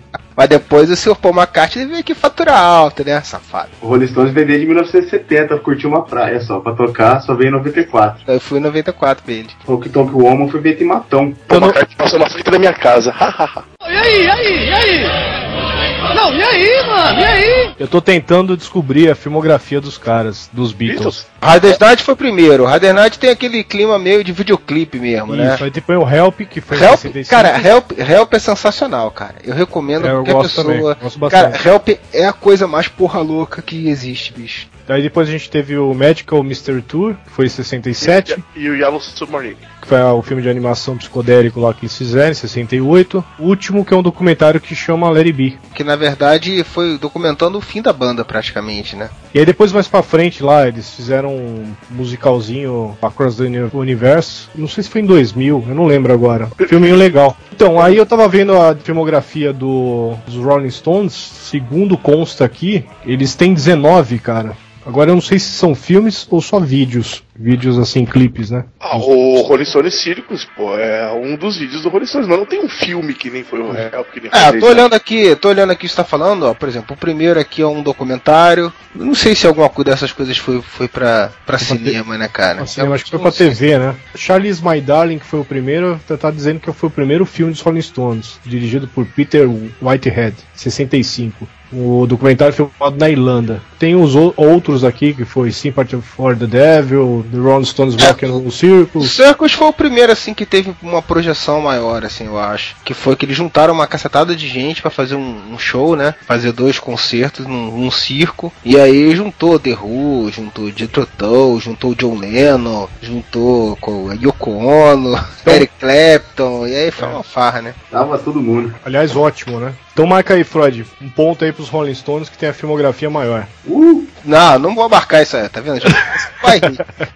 Mas 0.36 0.48
depois 0.48 0.90
o 0.90 0.96
Sr. 0.96 1.16
Paul 1.16 1.34
McCartney 1.34 1.86
veio 1.86 2.00
aqui 2.00 2.14
faturar 2.14 2.58
alto, 2.58 3.04
né, 3.04 3.20
safado? 3.20 3.70
O 3.82 3.86
Rolling 3.88 4.06
Stones 4.06 4.32
veio 4.32 4.46
desde 4.46 4.66
1970, 4.66 5.58
curtiu 5.58 5.90
uma 5.90 6.02
praia 6.02 6.40
só. 6.40 6.60
Pra 6.60 6.72
tocar, 6.72 7.20
só 7.20 7.34
veio 7.34 7.48
em 7.48 7.52
94. 7.52 8.22
Eu 8.26 8.40
fui 8.40 8.58
em 8.58 8.62
94 8.62 9.24
pra 9.24 9.34
ele. 9.34 9.48
O 9.66 9.78
que 9.78 9.88
Tonk 9.88 10.12
Woman 10.12 10.48
foi 10.48 10.60
feito 10.60 10.82
em 10.82 10.86
Matão. 10.86 11.34
Pô, 11.48 11.58
uma 11.58 11.72
carta 11.72 11.94
passou 11.96 12.18
na 12.18 12.28
frente 12.28 12.50
da 12.50 12.58
minha 12.58 12.72
casa. 12.72 13.10
Hahaha. 13.10 13.64
E 13.82 13.92
aí, 13.92 14.24
e 14.24 14.30
aí, 14.30 14.68
e 14.68 14.72
aí? 14.72 15.79
Não, 16.14 16.34
e 16.34 16.42
aí, 16.42 16.86
mano, 16.86 17.20
e 17.20 17.24
aí? 17.24 17.74
Eu 17.78 17.88
tô 17.88 18.00
tentando 18.00 18.56
descobrir 18.56 19.10
a 19.10 19.14
filmografia 19.14 19.80
dos 19.80 19.96
caras, 19.98 20.48
dos 20.52 20.72
Beatles. 20.72 21.26
Hard 21.40 21.62
Day's 21.62 21.78
Night 21.78 22.02
foi 22.02 22.14
o 22.14 22.16
primeiro. 22.16 22.64
Hard 22.64 22.82
Day's 22.82 22.94
Night 22.94 23.18
tem 23.18 23.30
aquele 23.30 23.64
clima 23.64 23.98
meio 23.98 24.22
de 24.22 24.32
videoclipe 24.32 24.98
mesmo, 24.98 25.34
né? 25.34 25.54
Isso, 25.54 25.64
aí 25.64 25.70
depois 25.70 25.98
o 25.98 26.08
Help, 26.08 26.40
que 26.42 26.60
foi 26.60 26.76
em 26.78 26.82
Help, 26.82 26.98
65. 26.98 27.30
cara, 27.30 27.68
Help, 27.68 27.92
Help 27.98 28.34
é 28.34 28.38
sensacional, 28.38 29.10
cara. 29.10 29.36
Eu 29.44 29.54
recomendo 29.54 30.06
É, 30.06 30.10
eu 30.10 30.16
qualquer 30.16 30.32
gosto 30.32 30.48
pessoa. 30.56 30.94
também, 30.94 31.02
gosto 31.02 31.30
cara. 31.30 31.60
Help 31.64 31.88
é 32.12 32.26
a 32.26 32.32
coisa 32.32 32.66
mais 32.66 32.88
porra 32.88 33.20
louca 33.20 33.62
que 33.62 33.88
existe, 33.88 34.32
bicho. 34.32 34.66
Aí 34.88 35.02
depois 35.02 35.28
a 35.28 35.30
gente 35.32 35.48
teve 35.48 35.78
o 35.78 35.94
Magical 35.94 36.42
Mystery 36.42 36.82
Tour, 36.82 37.14
que 37.24 37.30
foi 37.30 37.46
em 37.46 37.48
67, 37.48 38.42
E 38.56 38.68
o 38.68 38.74
Yellow 38.74 39.00
Submarine. 39.00 39.56
Foi 39.90 40.00
o 40.00 40.22
filme 40.22 40.40
de 40.40 40.48
animação 40.48 40.96
psicodélico 40.96 41.58
lá 41.60 41.74
que 41.74 41.80
eles 41.82 41.96
fizeram, 41.98 42.30
em 42.30 42.34
68. 42.34 43.24
O 43.40 43.44
último, 43.46 43.84
que 43.84 43.92
é 43.92 43.96
um 43.96 44.02
documentário 44.02 44.60
que 44.60 44.72
chama 44.72 45.10
It 45.18 45.32
Be. 45.32 45.58
Que 45.74 45.82
na 45.82 45.96
verdade 45.96 46.62
foi 46.62 46.96
documentando 46.96 47.58
o 47.58 47.60
fim 47.60 47.82
da 47.82 47.92
banda, 47.92 48.24
praticamente, 48.24 48.94
né? 48.94 49.10
E 49.34 49.40
aí 49.40 49.44
depois 49.44 49.72
mais 49.72 49.88
pra 49.88 50.00
frente 50.02 50.42
lá, 50.44 50.68
eles 50.68 50.88
fizeram 50.94 51.34
um 51.34 51.72
musicalzinho 51.90 52.96
Across 53.02 53.36
the 53.38 53.44
Uni- 53.44 53.70
Universe. 53.74 54.48
Não 54.54 54.68
sei 54.68 54.84
se 54.84 54.90
foi 54.90 55.00
em 55.00 55.06
2000, 55.06 55.64
eu 55.68 55.74
não 55.74 55.86
lembro 55.86 56.12
agora. 56.12 56.48
Filminho 56.68 56.94
legal. 56.96 57.36
Então, 57.52 57.80
aí 57.80 57.96
eu 57.96 58.06
tava 58.06 58.28
vendo 58.28 58.56
a 58.56 58.74
filmografia 58.76 59.52
do, 59.52 60.14
dos 60.26 60.36
Rolling 60.36 60.70
Stones. 60.70 61.12
Segundo 61.14 61.98
consta 61.98 62.44
aqui, 62.44 62.84
eles 63.04 63.34
têm 63.34 63.52
19, 63.52 64.18
cara. 64.20 64.56
Agora 64.86 65.10
eu 65.10 65.14
não 65.14 65.20
sei 65.22 65.38
se 65.38 65.50
são 65.50 65.74
filmes 65.74 66.26
ou 66.30 66.40
só 66.40 66.58
vídeos. 66.58 67.22
Vídeos 67.42 67.78
assim, 67.78 68.04
clipes, 68.04 68.50
né? 68.50 68.66
Ah, 68.78 68.98
o 68.98 69.40
Rolling 69.40 69.64
Stones 69.64 69.94
Circus, 69.94 70.46
pô, 70.54 70.76
é 70.76 71.10
um 71.10 71.36
dos 71.36 71.56
vídeos 71.56 71.82
do 71.82 71.88
Rolling 71.88 72.04
Stones, 72.04 72.28
mas 72.28 72.38
não 72.38 72.44
tem 72.44 72.62
um 72.62 72.68
filme 72.68 73.14
que 73.14 73.30
nem 73.30 73.42
foi 73.42 73.60
o 73.60 73.74
Help, 73.74 74.08
que 74.12 74.20
nem 74.20 74.30
É, 74.30 74.50
foi 74.50 74.60
tô 74.60 74.66
olhando 74.66 74.92
aqui, 74.92 75.34
tô 75.36 75.48
olhando 75.48 75.70
aqui 75.70 75.86
o 75.86 75.88
que 75.88 75.88
você 75.88 75.96
tá 75.96 76.04
falando, 76.04 76.42
ó. 76.42 76.52
Por 76.52 76.68
exemplo, 76.68 76.94
o 76.94 76.98
primeiro 76.98 77.40
aqui 77.40 77.62
é 77.62 77.66
um 77.66 77.82
documentário. 77.82 78.70
Não 78.94 79.14
sei 79.14 79.34
se 79.34 79.46
alguma 79.46 79.70
coisa 79.70 79.92
dessas 79.92 80.12
coisas 80.12 80.36
foi, 80.36 80.60
foi 80.60 80.86
pra, 80.86 81.32
pra 81.46 81.56
cinema, 81.56 82.18
né, 82.18 82.28
cara? 82.28 82.60
Assim, 82.60 82.82
eu 82.82 82.92
acho 82.92 83.04
que 83.04 83.10
foi 83.10 83.20
pra 83.20 83.32
TV, 83.32 83.78
né? 83.78 83.96
Charles 84.14 84.60
My 84.60 84.78
Darling, 84.78 85.18
que 85.18 85.26
foi 85.26 85.40
o 85.40 85.44
primeiro, 85.44 85.98
tá, 86.06 86.18
tá 86.18 86.30
dizendo 86.30 86.60
que 86.60 86.70
foi 86.70 86.90
o 86.90 86.92
primeiro 86.92 87.24
filme 87.24 87.52
dos 87.52 87.62
Rolling 87.62 87.80
Stones, 87.80 88.38
dirigido 88.44 88.86
por 88.86 89.06
Peter 89.06 89.48
Whitehead, 89.80 90.36
65. 90.54 91.48
O 91.72 92.06
documentário 92.06 92.54
foi 92.54 92.68
filmado 92.68 92.96
na 92.98 93.08
Irlanda. 93.08 93.62
Tem 93.78 93.94
os 93.94 94.14
outros 94.14 94.84
aqui, 94.84 95.14
que 95.14 95.24
foi 95.24 95.50
Sympathy 95.50 95.96
for 96.02 96.36
the 96.36 96.46
Devil, 96.46 97.24
The 97.30 97.38
Rolling 97.38 97.64
Stones 97.64 97.94
Rock 97.94 98.26
and 98.26 98.30
Roll 98.30 98.46
O 98.46 98.52
Circus. 98.52 99.10
Circus 99.12 99.52
foi 99.52 99.68
o 99.68 99.72
primeiro, 99.72 100.12
assim, 100.12 100.34
que 100.34 100.44
teve 100.44 100.74
uma 100.82 101.00
projeção 101.00 101.60
maior, 101.60 102.04
assim, 102.04 102.26
eu 102.26 102.38
acho. 102.38 102.76
Que 102.84 102.92
foi 102.92 103.16
que 103.16 103.24
eles 103.24 103.36
juntaram 103.36 103.72
uma 103.72 103.86
cacetada 103.86 104.34
de 104.36 104.48
gente 104.48 104.82
pra 104.82 104.90
fazer 104.90 105.14
um, 105.14 105.52
um 105.52 105.58
show, 105.58 105.96
né? 105.96 106.14
Fazer 106.26 106.52
dois 106.52 106.78
concertos 106.78 107.46
num, 107.46 107.78
num 107.78 107.90
circo. 107.90 108.52
E 108.64 108.78
aí 108.78 109.14
juntou 109.14 109.58
The 109.58 109.74
Who, 109.80 110.30
juntou 110.30 110.70
Jethro 110.70 111.06
Tull, 111.16 111.60
juntou 111.60 111.94
John 111.94 112.18
Lennon, 112.18 112.88
juntou 113.00 113.76
com 113.76 114.10
a 114.10 114.14
Yoko 114.14 114.50
Ono, 114.50 115.18
Eric 115.46 115.72
Clapton. 115.78 116.66
E 116.66 116.74
aí 116.74 116.90
foi 116.90 117.08
uma 117.08 117.22
farra, 117.22 117.62
né? 117.62 117.74
Tava 117.90 118.18
todo 118.18 118.40
mundo. 118.40 118.74
Aliás, 118.84 119.16
ótimo, 119.16 119.58
né? 119.58 119.72
Então 120.00 120.08
marca 120.08 120.32
aí, 120.32 120.44
Freud, 120.44 120.86
um 121.02 121.10
ponto 121.10 121.44
aí 121.44 121.52
pros 121.52 121.68
Rolling 121.68 121.94
Stones 121.94 122.30
que 122.30 122.38
tem 122.38 122.48
a 122.48 122.54
filmografia 122.54 123.10
maior. 123.10 123.46
Uh! 123.66 124.06
Não, 124.24 124.58
não 124.58 124.74
vou 124.74 124.88
marcar 124.88 125.22
isso 125.22 125.36
aí, 125.36 125.48
tá 125.48 125.60
vendo? 125.60 125.80
Vai. 126.42 126.60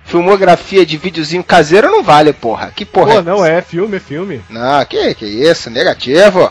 Filmografia 0.04 0.84
de 0.86 0.96
videozinho 0.96 1.42
caseiro 1.42 1.90
não 1.90 2.02
vale, 2.02 2.32
porra. 2.32 2.72
Que 2.74 2.84
porra 2.84 3.14
Pô, 3.14 3.18
é 3.18 3.22
não, 3.22 3.44
é 3.44 3.60
filme, 3.62 3.96
é 3.96 4.00
filme. 4.00 4.42
Não, 4.48 4.84
que, 4.84 5.14
que 5.14 5.24
isso, 5.26 5.70
negativo. 5.70 6.50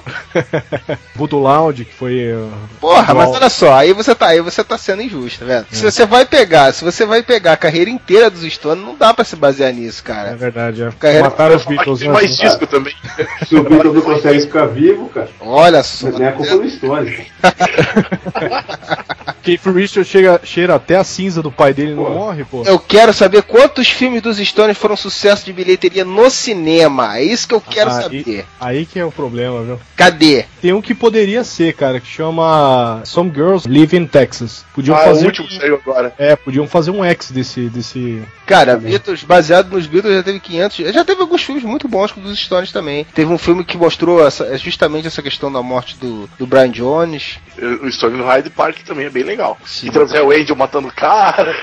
Voodoo 1.15 1.39
Lounge, 1.41 1.85
que 1.85 1.93
foi... 1.93 2.33
uh, 2.33 2.51
Porra, 2.79 3.13
mas 3.13 3.29
olha 3.29 3.49
só, 3.49 3.73
aí 3.75 3.93
você 3.93 4.13
tá 4.13 4.27
aí, 4.27 4.41
você 4.41 4.63
tá 4.63 4.77
sendo 4.77 5.01
injusto, 5.01 5.39
tá 5.39 5.45
vendo? 5.45 5.65
Se 5.71 5.83
você 5.83 6.05
vai 6.05 6.25
pegar, 6.25 6.71
se 6.73 6.83
você 6.83 7.05
vai 7.05 7.21
pegar 7.23 7.53
a 7.53 7.57
carreira 7.57 7.89
inteira 7.89 8.29
dos 8.29 8.41
Stones, 8.51 8.83
não 8.83 8.95
dá 8.95 9.13
pra 9.13 9.23
se 9.25 9.35
basear 9.35 9.71
nisso, 9.73 10.01
É 10.05 10.07
cara. 10.07 10.35
verdade, 10.35 10.83
é. 10.83 10.91
Carreira- 10.99 11.23
Mataram 11.29 11.55
os 11.55 11.65
Beatles, 11.65 12.01
né? 12.01 12.09
mais 12.09 12.35
disco 12.37 12.65
também. 12.67 12.93
Se 13.47 13.55
o 13.55 13.63
Beatles 13.63 13.93
não 13.93 14.01
consegue 14.01 14.41
ficar 14.41 14.65
vivo, 14.65 15.09
cara, 15.09 15.29
Olha 15.39 15.81
só. 15.83 16.07
Não 16.23 16.29
é 16.29 16.31
a 16.31 16.33
culpa 16.33 16.57
do 16.57 16.69
Stones. 16.69 17.19
Keith 19.43 19.65
Richards 19.65 20.07
chega, 20.09 20.39
cheira 20.43 20.75
até 20.75 20.95
a 20.95 21.03
cinza 21.03 21.41
do 21.41 21.51
pai 21.51 21.73
dele 21.73 21.91
e 21.91 21.95
não 21.95 22.09
morre, 22.09 22.45
pô. 22.45 22.63
Eu 22.63 22.79
quero 22.79 23.11
saber 23.11 23.43
quantos 23.43 23.89
filmes 23.89 24.21
dos 24.21 24.37
Stones 24.37 24.77
foram 24.77 24.95
sucesso 24.95 25.45
de 25.45 25.51
bilheteria 25.51 26.05
no 26.05 26.29
cinema. 26.29 27.17
É 27.17 27.23
isso 27.25 27.45
que 27.47 27.53
eu 27.53 27.59
quero 27.59 27.89
Aí- 27.91 28.01
saber. 28.03 28.45
Aí 28.59 28.85
que 28.85 28.97
é 28.97 29.03
o 29.05 29.11
problema, 29.11 29.61
viu? 29.63 29.79
Cadê? 29.97 30.45
Tem 30.61 30.71
um 30.71 30.81
que 30.81 30.95
poderia 30.95 31.43
ser, 31.43 31.73
cara, 31.73 31.99
que 31.99 32.07
chama 32.07 33.01
Some 33.03 33.31
Girls 33.35 33.67
Live 33.67 33.97
in 33.97 34.07
Texas. 34.07 34.63
Podiam 34.73 34.95
Ah, 34.95 35.01
o 35.01 35.05
fazer. 35.07 35.25
último 35.25 35.47
que 35.49 35.57
saiu 35.57 35.75
agora. 35.75 36.13
É, 36.17 36.37
podiam 36.37 36.65
fazer 36.65 36.91
um 36.91 37.03
X 37.03 37.29
desse. 37.31 37.67
desse... 37.69 38.23
Cara, 38.45 38.77
Beatles, 38.77 39.23
baseado 39.23 39.69
nos 39.71 39.87
Beatles, 39.87 40.15
já 40.15 40.23
teve 40.23 40.39
500. 40.39 40.77
Já 40.93 41.05
teve 41.05 41.21
alguns 41.21 41.41
filmes 41.43 41.63
muito 41.63 41.87
bons 41.87 42.11
com 42.11 42.21
dos 42.21 42.37
Stones 42.39 42.71
também. 42.71 43.05
Teve 43.13 43.31
um 43.31 43.37
filme 43.37 43.63
que 43.63 43.77
mostrou 43.77 44.25
essa- 44.25 44.57
justamente 44.57 45.07
essa 45.07 45.21
questão 45.21 45.51
da 45.51 45.61
morte 45.61 45.95
do, 45.97 46.29
do 46.37 46.45
Brian 46.45 46.69
Jones. 46.69 47.39
O 47.81 47.87
Story 47.87 48.15
no 48.17 48.25
Hyde 48.25 48.49
Park 48.49 48.79
também 48.83 49.05
é 49.05 49.09
bem 49.09 49.23
legal. 49.23 49.57
E 49.83 49.89
trazer 49.91 50.21
o 50.21 50.31
Angel 50.31 50.55
matando 50.55 50.87
o 50.87 50.91
cara. 50.93 51.55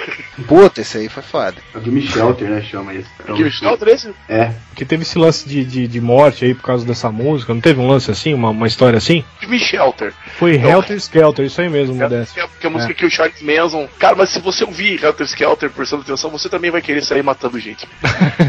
Puta, 0.47 0.81
esse 0.81 0.99
aí 0.99 1.09
foi 1.09 1.23
foda. 1.23 1.57
É 1.75 1.79
o 1.79 1.83
Jimmy 1.83 2.03
Shelter, 2.03 2.49
né? 2.49 2.63
Chama 2.63 2.95
isso. 2.95 3.09
Então, 3.23 3.37
Que 3.37 3.51
Shelter 3.51 3.89
esse? 3.89 4.15
É. 4.29 4.53
Que 4.75 4.85
teve 4.85 5.03
esse 5.03 5.19
lance 5.19 5.49
de, 5.49 5.65
de, 5.65 5.87
de 5.87 6.01
morte 6.01 6.45
aí 6.45 6.55
por 6.55 6.63
causa 6.63 6.87
dessa 6.87 7.11
música. 7.11 7.53
Não 7.53 7.61
teve 7.61 7.81
um 7.81 7.89
lance 7.89 8.11
assim, 8.11 8.33
uma, 8.33 8.51
uma 8.51 8.67
história 8.67 8.97
assim? 8.97 9.25
Jimmy 9.41 9.59
Shelter. 9.59 10.13
Foi 10.39 10.57
Não. 10.57 10.71
Helter 10.71 10.97
Skelter, 10.97 11.45
isso 11.45 11.61
aí 11.61 11.69
mesmo, 11.69 11.95
Modesto. 11.95 12.39
É, 12.39 12.47
porque 12.47 12.67
a 12.67 12.71
música 12.71 12.95
que 12.95 13.05
o 13.05 13.11
Charles 13.11 13.43
Manson. 13.43 13.89
Cara, 13.99 14.15
mas 14.17 14.31
se 14.31 14.41
você 14.41 14.65
ouvir 14.65 15.03
Helter 15.03 15.27
Skelter 15.27 15.71
prestando 15.71 16.03
atenção, 16.03 16.31
você 16.31 16.49
também 16.49 16.71
vai 16.71 16.80
querer 16.83 17.03
sair 17.03 17.23
matando 17.23 17.59
gente. 17.59 17.89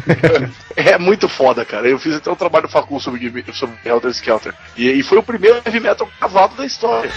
é 0.75 0.97
muito 0.97 1.27
foda, 1.27 1.65
cara. 1.65 1.87
Eu 1.87 1.99
fiz 1.99 2.15
até 2.15 2.31
um 2.31 2.35
trabalho 2.35 2.67
facul 2.67 2.99
sobre, 2.99 3.43
sobre 3.53 3.75
Helter 3.85 4.11
Skelter. 4.11 4.53
E, 4.75 4.89
e 4.89 5.03
foi 5.03 5.17
o 5.17 5.23
primeiro 5.23 5.61
heavy 5.65 5.79
metal 5.79 6.09
cavado 6.19 6.55
da 6.55 6.65
história. 6.65 7.11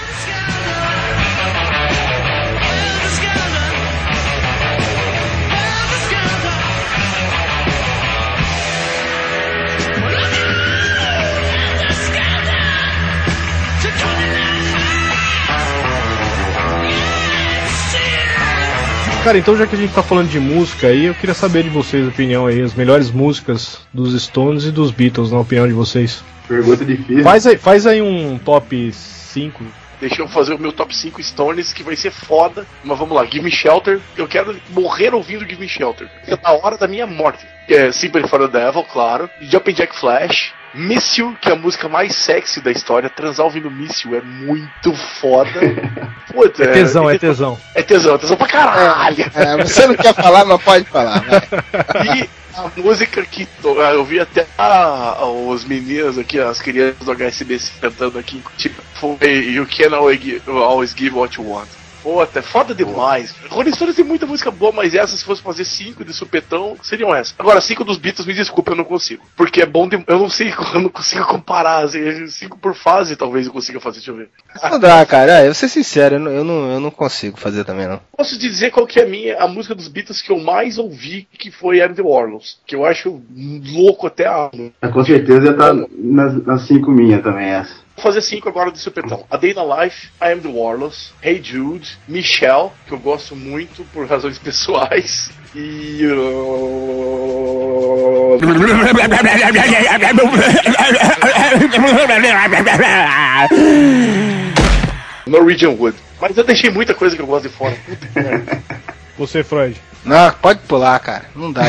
Cara, 19.25 19.39
então 19.39 19.57
já 19.57 19.67
que 19.67 19.75
a 19.75 19.79
gente 19.79 19.95
tá 19.95 20.03
falando 20.03 20.29
de 20.29 20.39
música 20.39 20.89
aí, 20.89 21.07
eu 21.07 21.15
queria 21.15 21.35
saber 21.35 21.63
de 21.63 21.71
vocês 21.71 22.05
a 22.05 22.11
opinião 22.11 22.47
aí, 22.47 22.61
as 22.61 22.75
melhores 22.75 23.11
músicas 23.11 23.81
dos 23.91 24.23
Stones 24.23 24.65
e 24.65 24.71
dos 24.71 24.91
Beatles, 24.91 25.33
na 25.33 25.41
opinião 25.41 25.67
de 25.67 25.73
vocês. 25.73 26.23
Pergunta 26.47 26.85
difícil. 26.85 27.23
Faz 27.23 27.47
aí, 27.47 27.57
faz 27.57 27.87
aí 27.87 28.03
um 28.03 28.37
top 28.37 28.93
5 28.93 29.65
Deixa 29.99 30.21
eu 30.21 30.29
fazer 30.29 30.53
o 30.53 30.59
meu 30.59 30.71
top 30.71 30.95
5 30.95 31.23
Stones, 31.23 31.73
que 31.73 31.83
vai 31.83 31.97
ser 31.97 32.11
foda. 32.11 32.67
Mas 32.85 32.99
vamos 32.99 33.17
lá, 33.17 33.25
Give 33.25 33.43
Me 33.43 33.51
Shelter. 33.51 33.99
Eu 34.15 34.29
quero 34.29 34.55
morrer 34.69 35.15
ouvindo 35.15 35.49
Give 35.49 35.59
Me 35.59 35.69
Shelter. 35.71 36.07
É 36.27 36.37
na 36.37 36.53
hora 36.53 36.77
da 36.77 36.87
minha 36.87 37.07
morte. 37.07 37.47
É 37.67 37.91
Sympathy 37.91 38.29
for 38.29 38.39
the 38.39 38.49
Devil, 38.49 38.85
claro. 38.85 39.31
Jumping 39.41 39.73
Jack 39.73 39.99
Flash. 39.99 40.53
Miss 40.75 41.17
You, 41.17 41.37
que 41.41 41.49
é 41.49 41.53
a 41.53 41.57
música 41.57 41.89
mais 41.89 42.15
sexy 42.17 42.61
da 42.61 42.71
história. 42.71 43.09
Transar 43.09 43.47
ouvindo 43.47 43.71
Miss 43.71 44.01
You 44.03 44.17
é 44.17 44.21
muito 44.21 44.93
foda. 45.21 45.51
Puta, 46.33 46.65
É 46.65 46.73
tesão, 46.73 47.09
é 47.09 47.19
tesão. 47.19 47.59
É 47.75 47.83
tesão, 47.83 48.15
é 48.15 48.19
tesão 48.19 48.37
pra 48.37 48.47
caralho. 48.49 49.25
É, 49.35 49.65
você 49.65 49.87
não 49.87 49.95
quer 49.95 50.15
falar, 50.15 50.45
mas 50.45 50.63
pode 50.63 50.85
falar. 50.87 51.21
Vai. 51.21 52.19
E 52.55 52.57
a 52.57 52.71
música 52.81 53.23
que 53.25 53.47
to- 53.61 53.81
ah, 53.81 53.93
eu 53.95 54.05
vi 54.05 54.21
até 54.21 54.47
a- 54.57 55.25
os 55.27 55.65
meninos 55.65 56.17
aqui, 56.19 56.39
as 56.39 56.61
crianças 56.61 56.99
do 57.05 57.11
HSBC 57.13 57.73
cantando 57.81 58.19
aqui, 58.19 58.41
tipo, 58.57 58.81
foi 58.95 59.17
You 59.47 59.67
Can 59.67 59.95
always 59.97 60.95
give 60.97 61.17
What 61.17 61.37
You 61.41 61.49
Want. 61.51 61.67
Puta, 62.05 62.41
é 62.41 62.43
foda 62.43 62.75
demais. 62.75 63.35
Rolling 63.49 63.73
Stones 63.73 63.97
tem 63.97 64.05
muita 64.05 64.27
música 64.27 64.51
boa, 64.51 64.71
mas 64.71 64.95
essa, 64.95 65.17
se 65.17 65.25
fosse 65.25 65.41
fazer 65.41 65.65
cinco 65.65 66.05
de 66.05 66.13
supetão, 66.13 66.77
seriam 66.83 67.15
essas. 67.15 67.35
Agora, 67.39 67.63
cinco 67.63 67.83
dos 67.83 67.97
Beatles, 67.97 68.27
me 68.27 68.35
desculpa, 68.35 68.73
eu 68.73 68.77
não 68.77 68.85
consigo. 68.85 69.25
Porque 69.35 69.63
é 69.63 69.67
bom, 69.67 69.89
de, 69.89 69.97
eu 70.07 70.19
não 70.19 70.29
sei, 70.29 70.53
eu 70.75 70.83
não 70.83 70.91
consigo 70.91 71.25
comparar. 71.25 71.85
Assim, 71.85 72.27
cinco 72.27 72.59
por 72.59 72.75
fase, 72.75 73.17
talvez 73.17 73.47
eu 73.47 73.53
consiga 73.53 73.81
fazer, 73.81 74.01
deixa 74.01 74.11
eu 74.11 74.17
ver. 74.17 74.29
Não 74.71 74.79
dá, 74.79 75.05
cara. 75.07 75.39
É, 75.39 75.41
eu 75.41 75.47
vou 75.47 75.55
ser 75.55 75.71
sincero, 75.71 76.17
eu 76.17 76.21
não, 76.21 76.31
eu, 76.31 76.45
não, 76.45 76.73
eu 76.73 76.81
não 76.81 76.91
consigo 76.91 77.41
fazer 77.41 77.65
também, 77.65 77.89
não. 77.89 78.01
Posso 78.15 78.39
dizer 78.39 78.71
qual 78.71 78.87
que 78.87 79.01
é 79.01 79.05
a 79.05 79.07
minha, 79.07 79.43
a 79.43 79.49
música 79.49 79.75
dos 79.75 79.89
Beatles 79.89 80.21
que 80.21 80.31
eu 80.31 80.39
mais 80.39 80.77
ouvi, 80.77 81.27
que 81.39 81.51
foi 81.51 81.79
the 81.89 82.03
Warlords. 82.03 82.59
Que 82.67 82.77
eu 82.77 82.85
acho 82.85 83.23
louco 83.73 84.07
até 84.07 84.27
a. 84.27 84.51
Mas 84.83 84.93
com 84.93 85.03
certeza 85.03 85.47
ia 85.47 85.55
tá 85.55 85.73
nas, 85.73 86.45
nas 86.45 86.67
cinco 86.67 86.91
minhas 86.91 87.23
também 87.23 87.47
essa. 87.47 87.84
Vou 87.97 88.03
fazer 88.03 88.21
cinco 88.23 88.49
agora 88.49 88.71
de 88.73 88.79
supetão. 88.79 89.25
A 89.31 89.37
Day 89.37 89.55
Life, 89.55 90.09
I 90.21 90.33
Am 90.33 90.41
the 90.41 90.49
Warlords, 90.49 91.13
Hey 91.23 91.41
Jude, 91.43 91.89
Michelle, 92.09 92.71
que 92.87 92.93
eu 92.93 92.99
gosto 92.99 93.37
muito 93.37 93.85
por 93.93 94.07
razões 94.07 94.39
pessoais, 94.43 95.31
e. 95.55 96.05
uh, 96.07 98.39
Norwegian 105.27 105.71
Wood. 105.71 105.97
Mas 106.21 106.37
eu 106.37 106.45
deixei 106.45 106.71
muita 106.71 106.95
coisa 106.95 107.17
que 107.17 107.23
eu 107.23 107.27
gosto 107.27 107.49
de 107.49 107.55
fora. 107.55 107.77
Você, 109.17 109.43
Freud. 109.45 109.81
Não, 110.05 110.31
pode 110.33 110.61
pular, 110.61 110.99
cara. 111.01 111.25
Não 111.35 111.51
dá. 111.53 111.63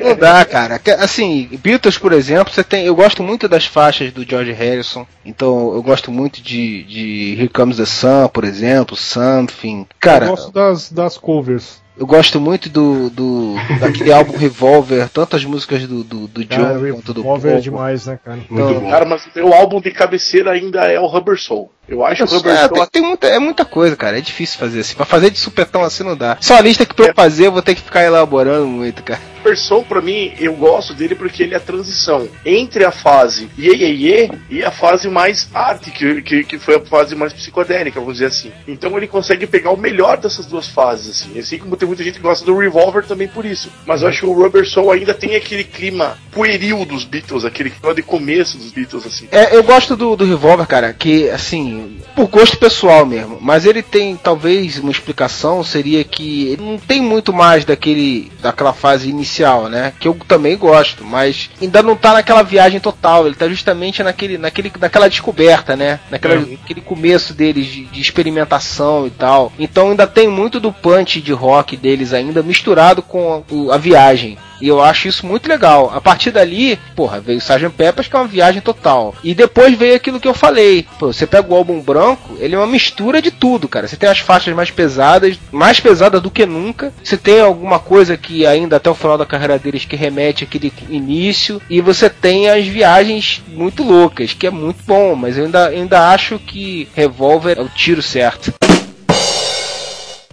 Não, 0.00 0.08
não 0.10 0.16
dá, 0.16 0.44
cara. 0.44 0.80
Assim, 0.98 1.48
Beatles, 1.62 1.98
por 1.98 2.12
exemplo, 2.12 2.52
você 2.52 2.64
tem. 2.64 2.84
Eu 2.86 2.94
gosto 2.94 3.22
muito 3.22 3.48
das 3.48 3.66
faixas 3.66 4.12
do 4.12 4.24
George 4.28 4.52
Harrison. 4.52 5.06
Então, 5.24 5.74
eu 5.74 5.82
gosto 5.82 6.10
muito 6.10 6.40
de, 6.42 6.84
de 6.84 7.34
Here 7.38 7.48
Comes 7.48 7.76
the 7.76 7.84
Sun, 7.84 8.28
por 8.28 8.44
exemplo, 8.44 8.96
Something. 8.96 9.86
Cara, 10.00 10.26
eu 10.26 10.30
gosto 10.30 10.52
das, 10.52 10.90
das 10.90 11.18
covers. 11.18 11.82
eu 11.98 12.06
gosto 12.06 12.40
muito 12.40 12.68
do, 12.70 13.10
do 13.10 13.54
daquele 13.80 14.12
álbum 14.12 14.36
Revolver, 14.36 15.08
tanto 15.10 15.36
as 15.36 15.44
músicas 15.44 15.86
do, 15.86 16.02
do, 16.02 16.26
do 16.28 16.44
John 16.44 16.62
Cara, 16.62 16.92
quanto 16.92 17.12
do 17.14 17.20
Revolver 17.22 17.56
é 17.56 17.60
demais, 17.60 18.06
né, 18.06 18.18
cara? 18.24 18.38
Muito 18.48 18.52
Então, 18.70 18.80
bom. 18.80 18.90
Cara, 18.90 19.04
mas 19.04 19.28
o 19.36 19.52
álbum 19.52 19.80
de 19.80 19.90
cabeceira 19.90 20.52
ainda 20.52 20.86
é 20.90 20.98
o 20.98 21.06
Rubber 21.06 21.38
Soul. 21.38 21.70
Eu 21.88 22.04
acho 22.04 22.24
o 22.24 22.26
Rubber 22.26 22.54
É, 22.54 22.68
tem, 22.68 22.86
tem 22.86 23.02
muita, 23.02 23.26
é 23.26 23.38
muita 23.38 23.64
coisa, 23.64 23.96
cara. 23.96 24.18
É 24.18 24.20
difícil 24.20 24.58
fazer 24.58 24.80
assim. 24.80 24.94
Pra 24.94 25.06
fazer 25.06 25.30
de 25.30 25.38
supetão 25.38 25.82
assim 25.82 26.04
não 26.04 26.16
dá. 26.16 26.36
Só 26.40 26.56
a 26.56 26.60
lista 26.60 26.84
que 26.84 26.94
pra 26.94 27.06
eu 27.06 27.14
fazer 27.14 27.46
eu 27.46 27.52
vou 27.52 27.62
ter 27.62 27.74
que 27.74 27.80
ficar 27.80 28.04
elaborando 28.04 28.66
muito, 28.66 29.02
cara. 29.02 29.20
Super 29.38 29.56
Soul, 29.56 29.84
pra 29.84 30.02
mim, 30.02 30.32
eu 30.38 30.52
gosto 30.54 30.92
dele 30.92 31.14
porque 31.14 31.42
ele 31.42 31.54
é 31.54 31.56
a 31.56 31.60
transição 31.60 32.28
entre 32.44 32.84
a 32.84 32.90
fase 32.90 33.48
Ye 33.58 33.70
Ye 33.70 34.06
Ye 34.06 34.30
e 34.50 34.64
a 34.64 34.70
fase 34.70 35.08
mais 35.08 35.48
arte, 35.54 35.90
que, 35.90 36.20
que, 36.22 36.44
que 36.44 36.58
foi 36.58 36.76
a 36.76 36.80
fase 36.80 37.14
mais 37.14 37.32
psicodélica, 37.32 38.00
vamos 38.00 38.14
dizer 38.14 38.26
assim. 38.26 38.52
Então 38.66 38.96
ele 38.96 39.06
consegue 39.06 39.46
pegar 39.46 39.70
o 39.70 39.76
melhor 39.76 40.18
dessas 40.18 40.44
duas 40.44 40.66
fases, 40.66 41.10
assim. 41.10 41.38
Assim 41.38 41.58
como 41.58 41.76
tem 41.76 41.86
muita 41.86 42.02
gente 42.02 42.16
que 42.16 42.22
gosta 42.22 42.44
do 42.44 42.58
Revolver 42.58 43.06
também 43.06 43.28
por 43.28 43.46
isso. 43.46 43.70
Mas 43.86 44.02
eu 44.02 44.08
acho 44.08 44.20
que 44.20 44.26
o 44.26 44.32
Rubber 44.32 44.68
Soul 44.68 44.90
ainda 44.90 45.14
tem 45.14 45.36
aquele 45.36 45.64
clima 45.64 46.18
pueril 46.32 46.84
dos 46.84 47.04
Beatles, 47.04 47.44
aquele 47.44 47.70
clima 47.70 47.94
de 47.94 48.02
começo 48.02 48.58
dos 48.58 48.72
Beatles, 48.72 49.06
assim. 49.06 49.28
É, 49.30 49.56
eu 49.56 49.62
gosto 49.62 49.96
do, 49.96 50.16
do 50.16 50.24
Revolver, 50.24 50.66
cara, 50.66 50.92
que 50.92 51.30
assim, 51.30 51.77
por 52.14 52.26
gosto 52.28 52.56
pessoal 52.58 53.06
mesmo, 53.06 53.38
mas 53.40 53.64
ele 53.64 53.82
tem 53.82 54.16
talvez 54.16 54.78
uma 54.78 54.90
explicação 54.90 55.62
seria 55.62 56.02
que 56.04 56.48
ele 56.48 56.62
não 56.62 56.78
tem 56.78 57.00
muito 57.00 57.32
mais 57.32 57.64
daquele 57.64 58.30
daquela 58.42 58.72
fase 58.72 59.08
inicial, 59.08 59.68
né? 59.68 59.92
Que 60.00 60.08
eu 60.08 60.16
também 60.26 60.56
gosto, 60.56 61.04
mas 61.04 61.50
ainda 61.60 61.82
não 61.82 61.94
tá 61.96 62.12
naquela 62.14 62.42
viagem 62.42 62.80
total, 62.80 63.26
ele 63.26 63.34
tá 63.36 63.48
justamente 63.48 64.02
naquele 64.02 64.38
naquele 64.38 64.72
naquela 64.80 65.08
descoberta, 65.08 65.76
né? 65.76 66.00
Naquela, 66.10 66.36
naquele 66.36 66.80
começo 66.80 67.32
deles 67.34 67.66
de, 67.66 67.84
de 67.84 68.00
experimentação 68.00 69.06
e 69.06 69.10
tal. 69.10 69.52
Então 69.58 69.90
ainda 69.90 70.06
tem 70.06 70.28
muito 70.28 70.60
do 70.60 70.72
punch 70.72 71.20
de 71.20 71.32
rock 71.32 71.76
deles 71.76 72.12
ainda 72.12 72.42
misturado 72.42 73.02
com 73.02 73.42
o- 73.50 73.70
a 73.72 73.76
viagem. 73.76 74.38
E 74.60 74.66
eu 74.66 74.82
acho 74.82 75.06
isso 75.06 75.24
muito 75.24 75.48
legal. 75.48 75.92
A 75.94 76.00
partir 76.00 76.32
dali, 76.32 76.76
porra, 76.96 77.20
veio 77.20 77.38
o 77.38 77.40
Sgt. 77.40 77.68
Peppers, 77.76 78.08
que 78.08 78.16
é 78.16 78.18
uma 78.18 78.26
viagem 78.26 78.60
total. 78.60 79.14
E 79.22 79.32
depois 79.32 79.78
veio 79.78 79.94
aquilo 79.94 80.18
que 80.18 80.26
eu 80.26 80.34
falei. 80.34 80.84
Pô, 80.98 81.12
você 81.12 81.28
pega 81.28 81.52
o 81.52 81.56
álbum 81.56 81.67
branco, 81.74 82.36
ele 82.38 82.54
é 82.54 82.58
uma 82.58 82.66
mistura 82.66 83.20
de 83.20 83.30
tudo, 83.30 83.68
cara. 83.68 83.86
Você 83.86 83.96
tem 83.96 84.08
as 84.08 84.18
faixas 84.18 84.54
mais 84.54 84.70
pesadas, 84.70 85.38
mais 85.52 85.80
pesadas 85.80 86.20
do 86.20 86.30
que 86.30 86.46
nunca. 86.46 86.92
Você 87.02 87.16
tem 87.16 87.40
alguma 87.40 87.78
coisa 87.78 88.16
que 88.16 88.46
ainda 88.46 88.76
até 88.76 88.90
o 88.90 88.94
final 88.94 89.18
da 89.18 89.26
carreira 89.26 89.58
deles 89.58 89.84
que 89.84 89.96
remete 89.96 90.44
àquele 90.44 90.72
início. 90.88 91.60
E 91.68 91.80
você 91.80 92.08
tem 92.08 92.48
as 92.48 92.66
viagens 92.66 93.42
muito 93.48 93.82
loucas, 93.82 94.32
que 94.32 94.46
é 94.46 94.50
muito 94.50 94.82
bom. 94.86 95.14
Mas 95.14 95.36
eu 95.36 95.44
ainda, 95.44 95.68
ainda 95.68 96.10
acho 96.10 96.38
que 96.38 96.88
Revolver 96.94 97.58
é 97.58 97.62
o 97.62 97.68
tiro 97.68 98.02
certo. 98.02 98.52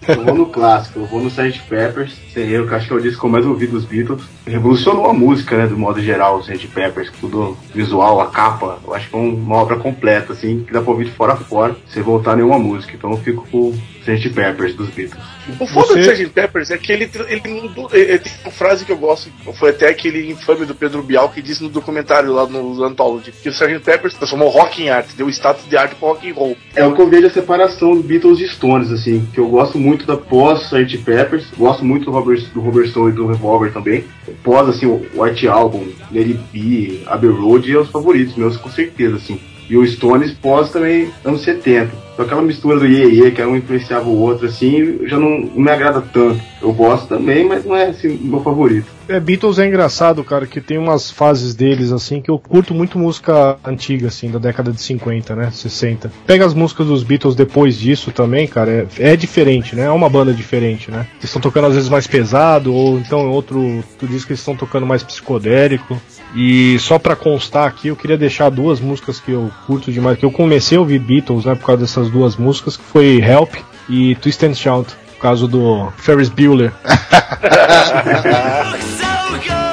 Eu 0.08 0.24
vou 0.24 0.34
no 0.34 0.46
clássico, 0.46 1.00
eu 1.00 1.06
vou 1.06 1.20
no 1.20 1.28
Sgt. 1.28 1.62
Peppers, 1.68 2.16
sem 2.32 2.50
erro, 2.50 2.66
que 2.68 2.74
acho 2.74 2.86
que 2.86 2.92
é 2.92 2.96
o 2.96 3.00
disco 3.00 3.20
que 3.20 3.26
eu 3.26 3.30
mais 3.30 3.46
ouvi 3.46 3.66
dos 3.66 3.84
Beatles. 3.84 4.22
Revolucionou 4.46 5.06
a 5.06 5.12
música, 5.14 5.56
né, 5.56 5.66
do 5.66 5.76
modo 5.78 6.00
geral, 6.00 6.36
o 6.36 6.40
Sgt. 6.40 6.68
Peppers, 6.68 7.10
tudo 7.20 7.56
visual, 7.74 8.20
a 8.20 8.26
capa. 8.30 8.78
Eu 8.86 8.94
acho 8.94 9.08
que 9.10 9.16
é 9.16 9.18
um- 9.18 9.34
uma 9.34 9.56
obra 9.56 9.76
completa, 9.76 10.32
assim, 10.32 10.64
que 10.66 10.72
dá 10.72 10.80
pra 10.80 10.90
ouvir 10.92 11.06
de 11.06 11.10
fora 11.12 11.32
a 11.32 11.36
fora, 11.36 11.76
sem 11.88 12.02
voltar 12.02 12.36
nenhuma 12.36 12.58
música. 12.58 12.94
Então 12.96 13.10
eu 13.10 13.18
fico 13.18 13.46
com 13.50 13.74
Sgt. 14.14 14.30
Peppers 14.30 14.74
dos 14.74 14.88
Beatles. 14.90 15.22
O 15.60 15.66
foda 15.66 15.88
Você- 15.88 15.94
do 15.94 16.00
Sgt. 16.12 16.28
Peppers 16.32 16.70
é 16.70 16.78
que 16.78 16.92
ele, 16.92 17.10
ele 17.28 17.60
mudou. 17.62 17.88
ele- 17.92 18.10
ele 18.12 18.18
tem 18.20 18.32
uma 18.44 18.50
frase 18.50 18.84
que 18.84 18.92
eu 18.92 18.96
gosto, 18.96 19.30
foi 19.58 19.70
até 19.70 19.88
aquele 19.88 20.30
infame 20.30 20.64
do 20.66 20.74
Pedro 20.74 21.02
Bial 21.02 21.28
que 21.28 21.42
disse 21.42 21.62
no 21.62 21.68
documentário 21.68 22.32
lá 22.32 22.46
no 22.46 22.82
Anthology, 22.84 23.32
que 23.32 23.48
o 23.48 23.52
Sgt. 23.52 23.80
Peppers 23.84 24.14
transformou 24.14 24.48
rock 24.48 24.82
em 24.82 24.88
arte, 24.90 25.14
deu 25.16 25.28
status 25.30 25.68
de 25.68 25.76
arte 25.76 25.94
pro 25.96 26.08
rock 26.08 26.28
and 26.30 26.34
roll. 26.34 26.56
É 26.74 26.84
o 26.84 26.94
que 26.94 27.00
eu 27.00 27.08
vejo 27.08 27.26
a 27.26 27.30
separação 27.30 27.94
dos 27.96 28.04
Beatles 28.04 28.40
e 28.40 28.48
Stones, 28.48 28.90
assim, 28.92 29.26
que 29.32 29.38
eu 29.40 29.48
gosto 29.48 29.78
muito 29.78 30.06
da 30.06 30.16
pós 30.16 30.62
Sgt. 30.72 30.98
Peppers, 30.98 31.46
gosto 31.56 31.84
muito 31.84 32.06
do 32.06 32.10
Robert, 32.10 32.40
do 32.52 32.60
Robert 32.60 32.88
Stone 32.88 33.10
e 33.10 33.14
do 33.14 33.26
Revolver 33.26 33.72
também. 33.72 34.04
Pós, 34.42 34.68
assim, 34.68 34.86
o 34.86 35.04
White 35.14 35.46
Album, 35.48 35.86
Lady 36.12 36.38
B, 36.52 37.00
Abbey 37.06 37.30
Road, 37.30 37.72
é 37.72 37.78
os 37.78 37.90
favoritos 37.90 38.34
meus, 38.36 38.56
com 38.56 38.68
certeza, 38.70 39.16
assim. 39.16 39.40
E 39.68 39.76
o 39.76 39.86
Stones 39.86 40.32
pós 40.32 40.70
também, 40.70 41.10
anos 41.24 41.42
70. 41.42 42.06
Então 42.16 42.24
aquela 42.24 42.40
mistura 42.40 42.78
do 42.78 42.86
Ye, 42.86 43.30
que 43.30 43.42
um 43.42 43.56
influenciava 43.56 44.08
o 44.08 44.18
outro, 44.18 44.46
assim, 44.46 45.06
já 45.06 45.18
não, 45.18 45.38
não 45.38 45.62
me 45.62 45.70
agrada 45.70 46.00
tanto. 46.00 46.40
Eu 46.62 46.72
gosto 46.72 47.08
também, 47.08 47.46
mas 47.46 47.62
não 47.64 47.76
é, 47.76 47.88
assim, 47.88 48.18
meu 48.22 48.40
favorito. 48.40 48.86
É, 49.06 49.20
Beatles 49.20 49.58
é 49.58 49.66
engraçado, 49.66 50.24
cara, 50.24 50.46
que 50.46 50.58
tem 50.58 50.78
umas 50.78 51.10
fases 51.10 51.54
deles, 51.54 51.92
assim, 51.92 52.22
que 52.22 52.30
eu 52.30 52.38
curto 52.38 52.72
muito 52.72 52.98
música 52.98 53.58
antiga, 53.62 54.08
assim, 54.08 54.30
da 54.30 54.38
década 54.38 54.72
de 54.72 54.80
50, 54.80 55.36
né, 55.36 55.50
60. 55.50 56.10
Pega 56.26 56.46
as 56.46 56.54
músicas 56.54 56.86
dos 56.86 57.02
Beatles 57.02 57.34
depois 57.34 57.76
disso 57.76 58.10
também, 58.10 58.48
cara, 58.48 58.88
é, 58.98 59.12
é 59.12 59.16
diferente, 59.16 59.76
né, 59.76 59.84
é 59.84 59.90
uma 59.90 60.08
banda 60.08 60.32
diferente, 60.32 60.90
né. 60.90 61.06
Eles 61.12 61.24
estão 61.24 61.40
tocando 61.40 61.66
às 61.66 61.74
vezes 61.74 61.90
mais 61.90 62.06
pesado, 62.06 62.72
ou 62.74 62.98
então 62.98 63.20
em 63.20 63.28
outro, 63.28 63.60
outro 63.60 64.08
disco 64.08 64.32
eles 64.32 64.40
estão 64.40 64.56
tocando 64.56 64.86
mais 64.86 65.02
psicodélico. 65.02 66.00
E 66.38 66.78
só 66.78 66.98
pra 66.98 67.16
constar 67.16 67.66
aqui, 67.66 67.88
eu 67.88 67.96
queria 67.96 68.18
deixar 68.18 68.50
duas 68.50 68.78
músicas 68.78 69.18
que 69.18 69.32
eu 69.32 69.50
curto 69.66 69.90
demais, 69.90 70.18
que 70.18 70.24
eu 70.24 70.30
comecei 70.30 70.76
a 70.76 70.80
ouvir 70.80 70.98
Beatles, 70.98 71.46
né, 71.46 71.54
por 71.54 71.64
causa 71.64 71.80
dessas 71.80 72.10
duas 72.10 72.36
músicas, 72.36 72.76
que 72.76 72.84
foi 72.84 73.22
Help 73.22 73.54
e 73.88 74.14
Twist 74.16 74.44
and 74.44 74.52
Shout, 74.52 74.94
por 75.14 75.22
causa 75.22 75.48
do 75.48 75.90
Ferris 75.96 76.28
Bueller. 76.28 76.74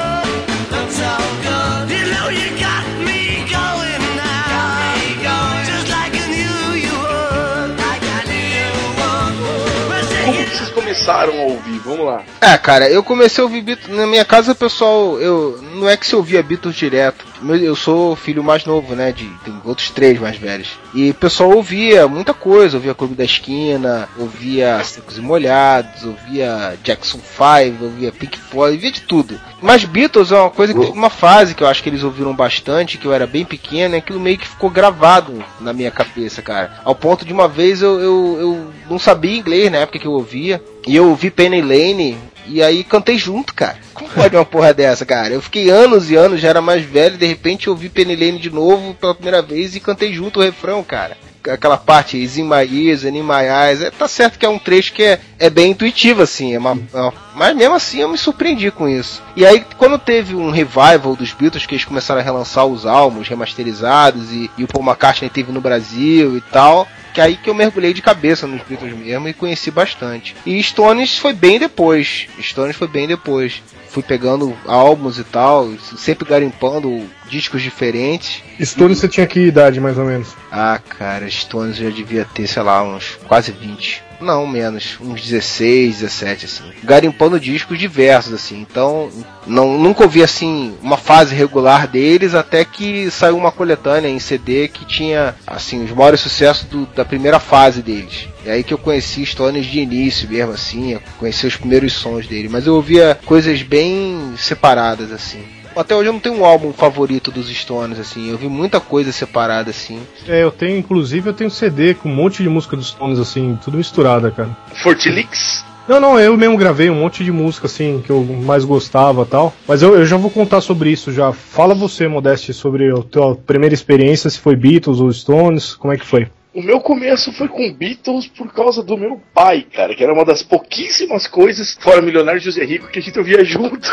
começaram 11.04 11.40
a 11.40 11.44
ouvir? 11.44 11.80
Vamos 11.80 12.06
lá. 12.06 12.24
É, 12.40 12.58
cara, 12.58 12.90
eu 12.90 13.04
comecei 13.04 13.42
a 13.42 13.46
ouvir 13.46 13.62
Beatles. 13.62 13.96
Na 13.96 14.08
minha 14.08 14.24
casa, 14.24 14.56
pessoal, 14.56 15.20
eu. 15.20 15.60
Não 15.76 15.88
é 15.88 15.98
que 15.98 16.06
se 16.06 16.16
ouvia 16.16 16.42
Beatles 16.42 16.76
direto, 16.76 17.26
eu 17.62 17.76
sou 17.76 18.16
filho 18.16 18.44
mais 18.44 18.66
novo, 18.66 18.96
né? 18.96 19.12
De 19.12 19.26
tem 19.44 19.54
outros 19.66 19.90
três 19.90 20.20
mais 20.20 20.38
velhos. 20.38 20.70
E 20.94 21.10
o 21.10 21.14
pessoal 21.14 21.52
ouvia 21.52 22.08
muita 22.08 22.34
coisa, 22.34 22.78
ouvia 22.78 22.94
Clube 22.94 23.16
da 23.16 23.24
Esquina, 23.24 24.08
ouvia 24.18 24.84
Secos 24.84 25.18
e 25.18 25.22
Molhados, 25.22 26.04
ouvia 26.04 26.78
Jackson 26.84 27.20
5, 27.20 27.84
ouvia 27.84 28.12
Pink 28.12 28.38
Floyd, 28.38 28.76
ouvia 28.76 28.92
de 28.92 29.02
tudo. 29.02 29.40
Mas 29.62 29.84
Beatles 29.84 30.32
é 30.32 30.38
uma 30.38 30.50
coisa 30.50 30.74
que 30.74 30.80
teve 30.80 30.92
uma 30.92 31.10
fase 31.10 31.56
que 31.56 31.64
eu 31.64 31.68
acho 31.68 31.82
que 31.82 31.90
eles 31.90 32.04
ouviram 32.04 32.36
bastante, 32.36 32.98
que 32.98 33.06
eu 33.06 33.14
era 33.14 33.26
bem 33.26 33.46
pequeno, 33.46 33.96
e 33.96 33.98
aquilo 33.98 34.20
meio 34.20 34.38
que 34.38 34.48
ficou 34.48 34.70
gravado 34.70 35.44
na 35.60 35.74
minha 35.74 35.92
cabeça, 35.92 36.42
cara. 36.42 36.80
Ao 36.84 36.96
ponto 36.96 37.26
de 37.26 37.34
uma 37.34 37.48
vez 37.48 37.82
eu, 37.82 38.00
eu, 38.00 38.38
eu 38.40 38.72
não 38.90 39.00
sabia 39.00 39.38
inglês 39.38 39.72
na 39.72 39.80
época 39.80 40.00
que 40.00 40.08
eu 40.08 40.12
ouvia, 40.12 40.62
e 40.86 40.96
eu 40.96 41.10
ouvi 41.10 41.32
Penny 41.32 41.62
Lane, 41.62 42.18
e 42.48 42.62
aí 42.62 42.84
cantei 42.84 43.18
junto, 43.18 43.54
cara. 43.54 43.78
Como 43.94 44.10
pode 44.10 44.36
uma 44.36 44.46
porra 44.46 44.74
dessa, 44.74 45.06
cara? 45.06 45.34
Eu 45.34 45.42
fiquei 45.42 45.70
anos 45.70 46.10
e 46.10 46.16
anos, 46.16 46.42
já 46.42 46.50
era 46.50 46.62
mais 46.62 46.84
velho, 46.84 47.18
de 47.18 47.26
repente 47.26 47.70
ouvi 47.70 47.90
Penny 47.90 48.16
Lane 48.16 48.40
de 48.40 48.50
novo 48.50 48.94
pela 48.96 49.14
primeira 49.16 49.42
vez 49.42 49.76
e 49.76 49.80
cantei 49.80 50.14
junto 50.14 50.40
o 50.40 50.44
refrão, 50.44 50.84
cara. 50.84 51.18
Aquela 51.50 51.76
parte, 51.78 52.16
my 52.18 53.44
eyes. 53.68 53.82
É, 53.82 53.92
tá 53.92 54.08
certo 54.08 54.40
que 54.40 54.46
é 54.46 54.50
um 54.50 54.58
trecho 54.58 54.94
que 54.94 55.04
é, 55.04 55.20
é 55.38 55.50
bem 55.50 55.72
intuitivo, 55.72 56.22
assim. 56.22 56.54
É 56.56 56.58
uma, 56.58 56.80
é 56.94 57.02
uma- 57.02 57.14
mas 57.36 57.54
mesmo 57.54 57.76
assim 57.76 58.00
eu 58.00 58.08
me 58.08 58.18
surpreendi 58.18 58.72
com 58.72 58.88
isso. 58.88 59.22
E 59.36 59.46
aí, 59.46 59.62
quando 59.78 59.98
teve 60.00 60.36
um 60.36 60.50
revival 60.52 61.18
dos 61.18 61.34
Beatles, 61.34 61.66
que 61.66 61.76
eles 61.76 61.84
começaram 61.84 62.22
a 62.22 62.24
relançar 62.24 62.66
os 62.66 62.86
álbuns 62.86 63.28
remasterizados 63.28 64.32
e, 64.32 64.50
e 64.58 64.64
o 64.64 64.68
Paul 64.68 64.86
McCartney 64.86 65.30
teve 65.30 65.52
no 65.52 65.60
Brasil 65.60 66.38
e 66.38 66.42
tal, 66.42 66.88
que 67.14 67.22
aí 67.22 67.38
que 67.38 67.50
eu 67.50 67.54
mergulhei 67.54 67.94
de 67.94 68.02
cabeça 68.02 68.48
nos 68.48 68.62
Beatles 68.64 68.94
mesmo 68.98 69.28
e 69.28 69.34
conheci 69.34 69.70
bastante. 69.70 70.36
E 70.46 70.62
Stones 70.62 71.18
foi 71.18 71.34
bem 71.34 71.60
depois. 71.60 72.28
Stones 72.42 72.76
foi 72.76 72.88
bem 72.88 73.08
depois. 73.08 73.62
Fui 73.90 74.02
pegando 74.02 74.58
álbuns 74.66 75.20
e 75.20 75.24
tal, 75.24 75.72
sempre 75.96 76.28
garimpando 76.28 77.08
discos 77.30 77.62
diferentes. 77.62 78.42
Stones 78.60 78.98
você 78.98 79.08
tinha 79.08 79.28
que 79.28 79.40
idade, 79.40 79.80
mais 79.80 80.00
ou 80.00 80.06
menos? 80.06 80.30
Ah, 80.52 80.80
cara, 80.80 81.30
Stones 81.30 81.78
já 81.78 81.90
devia 81.92 82.26
ter, 82.26 82.48
sei 82.48 82.64
lá, 82.64 82.84
uns 82.84 83.20
quase 83.28 83.52
20. 83.52 84.02
Não, 84.24 84.48
menos, 84.48 84.98
uns 85.02 85.22
16, 85.22 86.00
17, 86.00 86.46
assim. 86.46 86.64
Garimpando 86.84 87.40
discos 87.40 87.78
diversos, 87.78 88.34
assim. 88.34 88.60
Então, 88.62 89.10
não, 89.46 89.78
nunca 89.78 90.04
ouvi, 90.04 90.24
assim, 90.24 90.76
uma 90.82 90.98
fase 90.98 91.36
regular 91.36 91.88
deles, 91.88 92.34
até 92.34 92.64
que 92.64 93.12
saiu 93.12 93.38
uma 93.38 93.52
coletânea 93.52 94.08
em 94.08 94.20
CD 94.20 94.68
que 94.68 94.86
tinha, 94.86 95.36
assim, 95.46 95.84
os 95.84 95.92
maiores 95.92 96.22
sucessos 96.22 96.64
do- 96.70 96.86
da 96.96 97.04
primeira 97.04 97.40
fase 97.40 97.82
deles. 97.82 98.28
É 98.46 98.52
aí 98.54 98.64
que 98.64 98.74
eu 98.74 98.78
conheci 98.78 99.26
Stones 99.26 99.66
de 99.66 99.80
início 99.80 100.30
mesmo, 100.30 100.52
assim, 100.54 100.98
conheci 101.18 101.46
os 101.46 101.56
primeiros 101.58 101.94
sons 101.94 102.26
dele. 102.28 102.50
Mas 102.50 102.66
eu 102.66 102.76
ouvia 102.76 103.18
coisas 103.26 103.62
bem 103.62 104.34
separadas, 104.38 105.12
assim. 105.12 105.44
Até 105.76 105.96
hoje 105.96 106.10
eu 106.10 106.14
não 106.14 106.20
tenho 106.20 106.36
um 106.36 106.46
álbum 106.46 106.72
favorito 106.72 107.32
dos 107.32 107.48
Stones, 107.48 108.00
assim. 108.00 108.30
Eu 108.30 108.38
vi 108.38 108.48
muita 108.48 108.80
coisa 108.80 109.12
separada, 109.12 109.72
assim. 109.72 110.00
É, 110.28 110.44
eu 110.44 110.52
tenho, 110.52 110.78
inclusive, 110.78 111.30
eu 111.30 111.34
tenho 111.34 111.50
CD 111.50 111.94
com 111.94 112.10
um 112.10 112.16
monte 112.16 112.44
de 112.44 112.50
música 112.50 112.76
dos 112.76 112.88
Stones, 112.90 113.20
assim, 113.20 113.58
tudo 113.64 113.78
misturada, 113.78 114.32
cara. 114.32 114.56
Fortilix? 114.82 115.66
Não, 115.88 116.00
não, 116.00 116.18
eu 116.18 116.38
mesmo 116.38 116.58
gravei 116.58 116.90
um 116.90 116.96
monte 116.96 117.26
de 117.26 117.32
música, 117.32 117.68
assim, 117.68 118.02
que 118.06 118.10
eu 118.10 118.24
mais 118.24 118.64
gostava 118.64 119.26
tal. 119.26 119.54
Mas 119.68 119.82
eu, 119.82 119.96
eu 119.96 120.06
já 120.06 120.16
vou 120.16 120.32
contar 120.32 120.62
sobre 120.62 120.90
isso 120.90 121.12
já. 121.12 121.34
Fala 121.34 121.76
você, 121.76 122.08
Modeste, 122.08 122.54
sobre 122.54 122.90
a 122.90 123.02
tua 123.02 123.36
primeira 123.36 123.76
experiência, 123.76 124.30
se 124.30 124.40
foi 124.40 124.56
Beatles 124.56 125.02
ou 125.02 125.12
Stones, 125.12 125.76
como 125.76 125.94
é 125.94 125.98
que 125.98 126.06
foi? 126.06 126.28
O 126.54 126.62
meu 126.62 126.80
começo 126.80 127.34
foi 127.34 127.48
com 127.48 127.74
Beatles 127.74 128.28
por 128.28 128.54
causa 128.54 128.84
do 128.84 128.96
meu 128.96 129.20
pai, 129.34 129.66
cara, 129.74 129.96
que 129.96 130.04
era 130.04 130.14
uma 130.14 130.24
das 130.24 130.44
pouquíssimas 130.44 131.26
coisas, 131.26 131.74
fora 131.74 132.00
Milionário 132.00 132.40
José 132.40 132.64
Rico, 132.64 132.90
que 132.90 133.00
a 133.00 133.02
gente 133.02 133.18
ouvia 133.18 133.44
junto. 133.44 133.90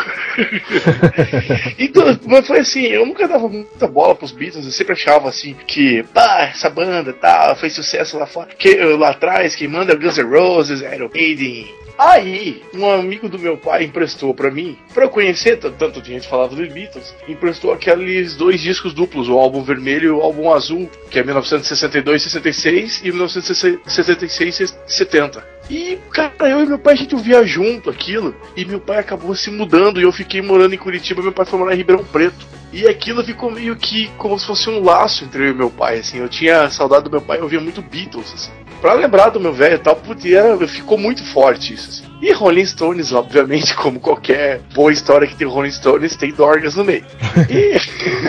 então, 1.79 2.19
mas 2.27 2.45
foi 2.45 2.59
assim, 2.59 2.85
eu 2.85 3.03
nunca 3.03 3.27
dava 3.27 3.49
muita 3.49 3.87
bola 3.87 4.13
pros 4.13 4.31
Beatles, 4.31 4.63
eu 4.63 4.71
sempre 4.71 4.93
achava 4.93 5.27
assim 5.27 5.55
que, 5.65 6.03
pá, 6.13 6.51
essa 6.51 6.69
banda 6.69 7.11
tá, 7.13 7.55
fez 7.55 7.73
sucesso 7.73 8.15
lá 8.19 8.27
fora, 8.27 8.49
que, 8.55 8.75
lá 8.75 9.09
atrás, 9.09 9.55
quem 9.55 9.67
manda 9.67 9.95
Guns 9.95 10.17
N' 10.19 10.29
Roses, 10.29 10.81
Iron 10.81 11.09
Maiden. 11.11 11.67
Aí, 12.03 12.63
um 12.73 12.89
amigo 12.89 13.29
do 13.29 13.37
meu 13.37 13.55
pai 13.55 13.83
emprestou 13.83 14.33
pra 14.33 14.49
mim, 14.49 14.75
pra 14.91 15.03
eu 15.03 15.09
conhecer, 15.11 15.57
tanto 15.57 16.01
de 16.01 16.09
gente 16.09 16.27
falava 16.27 16.55
dos 16.55 16.73
Beatles, 16.73 17.13
emprestou 17.27 17.71
aqueles 17.71 18.35
dois 18.35 18.59
discos 18.59 18.91
duplos, 18.91 19.29
o 19.29 19.37
álbum 19.37 19.61
vermelho 19.61 20.07
e 20.07 20.09
o 20.09 20.19
álbum 20.19 20.51
azul, 20.51 20.89
que 21.11 21.19
é 21.19 21.23
1962 21.23 22.23
66 22.23 23.01
e 23.03 23.11
1966 23.11 24.75
70. 24.87 25.45
E, 25.69 25.99
cara, 26.11 26.49
eu 26.49 26.63
e 26.63 26.65
meu 26.65 26.79
pai, 26.79 26.95
a 26.95 26.97
gente 26.97 27.13
ouvia 27.13 27.45
junto 27.45 27.91
aquilo, 27.91 28.35
e 28.57 28.65
meu 28.65 28.79
pai 28.79 28.97
acabou 28.97 29.35
se 29.35 29.51
mudando, 29.51 30.01
e 30.01 30.03
eu 30.03 30.11
fiquei 30.11 30.41
morando 30.41 30.73
em 30.73 30.79
Curitiba, 30.79 31.21
meu 31.21 31.31
pai 31.31 31.45
foi 31.45 31.59
morar 31.59 31.75
em 31.75 31.77
Ribeirão 31.77 32.03
Preto. 32.03 32.47
E 32.73 32.87
aquilo 32.87 33.23
ficou 33.23 33.51
meio 33.51 33.75
que 33.75 34.07
como 34.17 34.39
se 34.39 34.47
fosse 34.47 34.67
um 34.71 34.83
laço 34.83 35.23
entre 35.23 35.43
eu 35.43 35.51
e 35.51 35.53
meu 35.53 35.69
pai, 35.69 35.99
assim. 35.99 36.17
Eu 36.17 36.29
tinha 36.29 36.67
saudade 36.71 37.03
do 37.03 37.11
meu 37.11 37.21
pai, 37.21 37.37
eu 37.37 37.43
ouvia 37.43 37.59
muito 37.59 37.81
Beatles, 37.81 38.33
assim. 38.33 38.51
Pra 38.81 38.93
lembrar 38.93 39.29
do 39.29 39.39
meu 39.39 39.53
velho 39.53 39.75
e 39.75 39.77
tal, 39.77 39.99
era- 40.25 40.67
ficou 40.67 40.97
muito 40.97 41.23
forte 41.31 41.73
isso, 41.73 41.87
assim. 41.89 42.11
E 42.21 42.31
Rolling 42.33 42.65
Stones, 42.65 43.11
obviamente, 43.13 43.73
como 43.75 43.99
qualquer 43.99 44.61
boa 44.75 44.91
história 44.91 45.27
que 45.27 45.35
tem 45.35 45.47
Rolling 45.47 45.71
Stones, 45.71 46.15
tem 46.15 46.31
Dorgas 46.31 46.75
no 46.75 46.83
meio. 46.83 47.03
E 47.49 47.77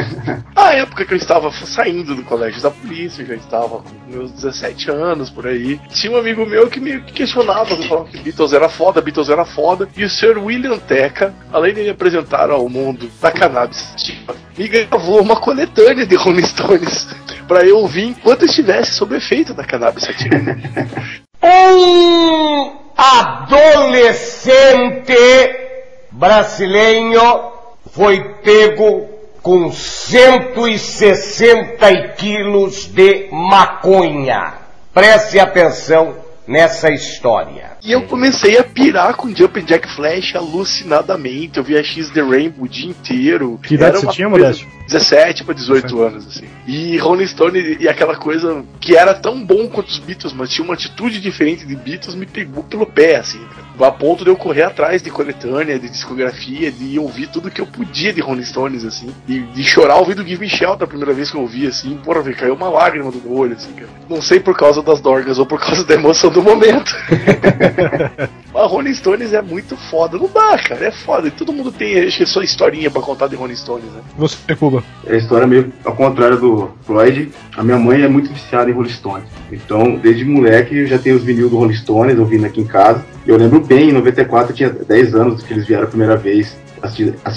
a 0.57 0.73
época 0.75 1.05
que 1.05 1.12
eu 1.12 1.19
estava 1.19 1.51
saindo 1.53 2.15
do 2.15 2.23
colégio 2.23 2.62
da 2.62 2.71
polícia, 2.71 3.23
eu 3.23 3.27
já 3.27 3.35
estava 3.35 3.79
com 3.81 3.91
meus 4.09 4.31
17 4.33 4.91
anos 4.91 5.29
por 5.29 5.47
aí. 5.47 5.79
Tinha 5.91 6.12
um 6.12 6.17
amigo 6.19 6.47
meu 6.47 6.69
que 6.69 6.81
me 6.81 7.01
questionava, 7.03 7.77
que 7.77 7.87
falava 7.88 8.09
que 8.09 8.19
Beatles 8.19 8.53
era 8.55 8.69
foda, 8.69 9.01
Beatles 9.03 9.29
era 9.29 9.45
foda. 9.45 9.87
E 9.95 10.05
o 10.05 10.09
Sr. 10.09 10.38
William 10.38 10.79
Teca, 10.79 11.35
além 11.53 11.75
de 11.75 11.83
me 11.83 11.91
apresentar 11.91 12.51
ao 12.51 12.69
mundo 12.71 13.11
da 13.21 13.31
cannabis, 13.31 13.93
ativa, 13.93 14.35
me 14.57 14.69
gravou 14.69 15.21
uma 15.21 15.37
coletânea 15.37 16.07
de 16.07 16.15
Rolling 16.15 16.47
Stones 16.47 17.09
pra 17.46 17.64
eu 17.64 17.78
ouvir 17.78 18.09
enquanto 18.09 18.44
estivesse 18.44 18.92
sob 18.92 19.16
efeito 19.16 19.55
da 19.55 19.64
cannabis 19.64 20.05
ativa. 20.05 20.37
Um 21.44 22.70
adolescente 22.96 25.12
brasileiro 26.12 27.50
foi 27.90 28.22
pego 28.44 29.09
com 29.42 29.72
160 29.72 32.14
quilos 32.16 32.87
de 32.87 33.26
maconha. 33.33 34.55
Preste 34.94 35.40
atenção 35.40 36.21
nessa 36.53 36.91
história. 36.91 37.79
E 37.83 37.91
eu 37.91 38.03
comecei 38.03 38.59
a 38.59 38.62
pirar 38.62 39.15
com 39.15 39.35
Jumpin' 39.35 39.65
Jack 39.65 39.88
Flash 39.88 40.37
alucinadamente. 40.37 41.57
Eu 41.57 41.65
via 41.65 41.83
X 41.83 42.11
The 42.11 42.21
Rainbow 42.21 42.65
o 42.67 42.69
dia 42.69 42.91
inteiro. 42.91 43.59
Que 43.62 43.75
idade 43.75 43.93
Era 43.93 43.99
você 43.99 44.07
uma 44.07 44.12
tinha, 44.12 44.29
Modesto? 44.29 44.67
17 44.87 45.45
para 45.45 45.55
18 45.55 46.03
anos, 46.03 46.27
assim. 46.27 46.47
E 46.67 46.99
Rolling 46.99 47.27
Stone 47.27 47.79
e 47.81 47.88
aquela 47.88 48.17
coisa 48.17 48.62
que 48.79 48.95
era 48.95 49.15
tão 49.15 49.43
bom 49.43 49.67
quanto 49.69 49.88
os 49.88 49.99
Beatles, 49.99 50.35
mas 50.35 50.51
tinha 50.51 50.65
uma 50.65 50.75
atitude 50.75 51.21
diferente 51.21 51.65
de 51.65 51.75
Beatles, 51.75 52.15
me 52.15 52.27
pegou 52.27 52.62
pelo 52.62 52.85
pé, 52.85 53.17
assim, 53.17 53.43
cara. 53.55 53.62
A 53.80 53.90
ponto 53.90 54.22
de 54.22 54.30
eu 54.30 54.37
correr 54.37 54.62
atrás 54.62 55.02
de 55.02 55.11
coletânea, 55.11 55.78
de 55.78 55.88
discografia, 55.88 56.70
de 56.70 56.98
ouvir 56.98 57.26
tudo 57.28 57.50
que 57.50 57.61
eu 57.61 57.66
podia 57.66 58.12
de 58.12 58.20
Rolling 58.20 58.44
Stones, 58.44 58.85
assim. 58.85 59.12
E 59.28 59.40
de 59.40 59.64
chorar 59.64 59.96
ouvindo 59.96 60.24
Give 60.24 60.40
Me 60.40 60.48
Shelter 60.48 60.85
a 60.85 60.87
primeira 60.87 61.12
vez 61.12 61.30
que 61.30 61.37
eu 61.37 61.40
ouvi, 61.40 61.66
assim. 61.66 61.96
Porra, 62.04 62.22
velho, 62.22 62.37
caiu 62.37 62.54
uma 62.54 62.68
lágrima 62.68 63.11
do 63.11 63.20
meu 63.20 63.37
olho, 63.37 63.54
assim, 63.54 63.72
cara. 63.72 63.88
Não 64.08 64.22
sei 64.22 64.38
por 64.38 64.56
causa 64.56 64.82
das 64.82 65.00
dorgas 65.00 65.38
ou 65.38 65.46
por 65.46 65.58
causa 65.58 65.85
da 65.85 65.94
emoção 65.94 66.30
do 66.30 66.42
momento. 66.42 66.94
Mas 68.52 68.70
Rolling 68.70 68.94
Stones 68.94 69.32
é 69.32 69.40
muito 69.40 69.76
foda. 69.76 70.18
Não 70.18 70.28
dá, 70.28 70.58
cara. 70.58 70.87
É 70.87 70.90
foda. 70.90 71.28
E 71.28 71.30
todo 71.30 71.52
mundo 71.52 71.72
tem, 71.72 71.98
acho 71.98 72.18
que, 72.18 72.26
sua 72.26 72.44
historinha 72.44 72.90
pra 72.90 73.00
contar 73.00 73.26
de 73.26 73.37
Rolling 73.37 73.56
Stones, 73.56 73.87
né? 73.87 74.02
Você, 74.16 74.54
Cuba. 74.54 74.85
É 75.06 75.14
a 75.14 75.16
história 75.16 75.46
meio 75.46 75.72
ao 75.85 75.94
contrário 75.94 76.38
do 76.38 76.70
Floyd. 76.82 77.30
A 77.56 77.62
minha 77.62 77.78
mãe 77.78 78.02
é 78.02 78.08
muito 78.08 78.32
viciada 78.32 78.70
em 78.70 78.74
Rolling 78.74 78.90
Stones. 78.90 79.28
Então, 79.50 79.96
desde 79.96 80.24
moleque, 80.24 80.76
eu 80.76 80.87
já 80.87 80.98
tenho 80.98 81.16
os 81.16 81.24
vinil 81.24 81.48
do 81.48 81.56
Rolling 81.56 81.74
Stones 81.74 82.18
ouvindo 82.18 82.46
aqui 82.46 82.61
em 82.61 82.66
casa. 82.66 83.04
Eu 83.26 83.37
lembro 83.37 83.61
bem, 83.61 83.90
em 83.90 83.92
94, 83.92 84.52
eu 84.52 84.56
tinha 84.56 84.70
10 84.70 85.14
anos 85.14 85.42
que 85.42 85.52
eles 85.52 85.66
vieram 85.66 85.85
a 85.85 85.88
primeira 85.88 86.16
vez 86.16 86.56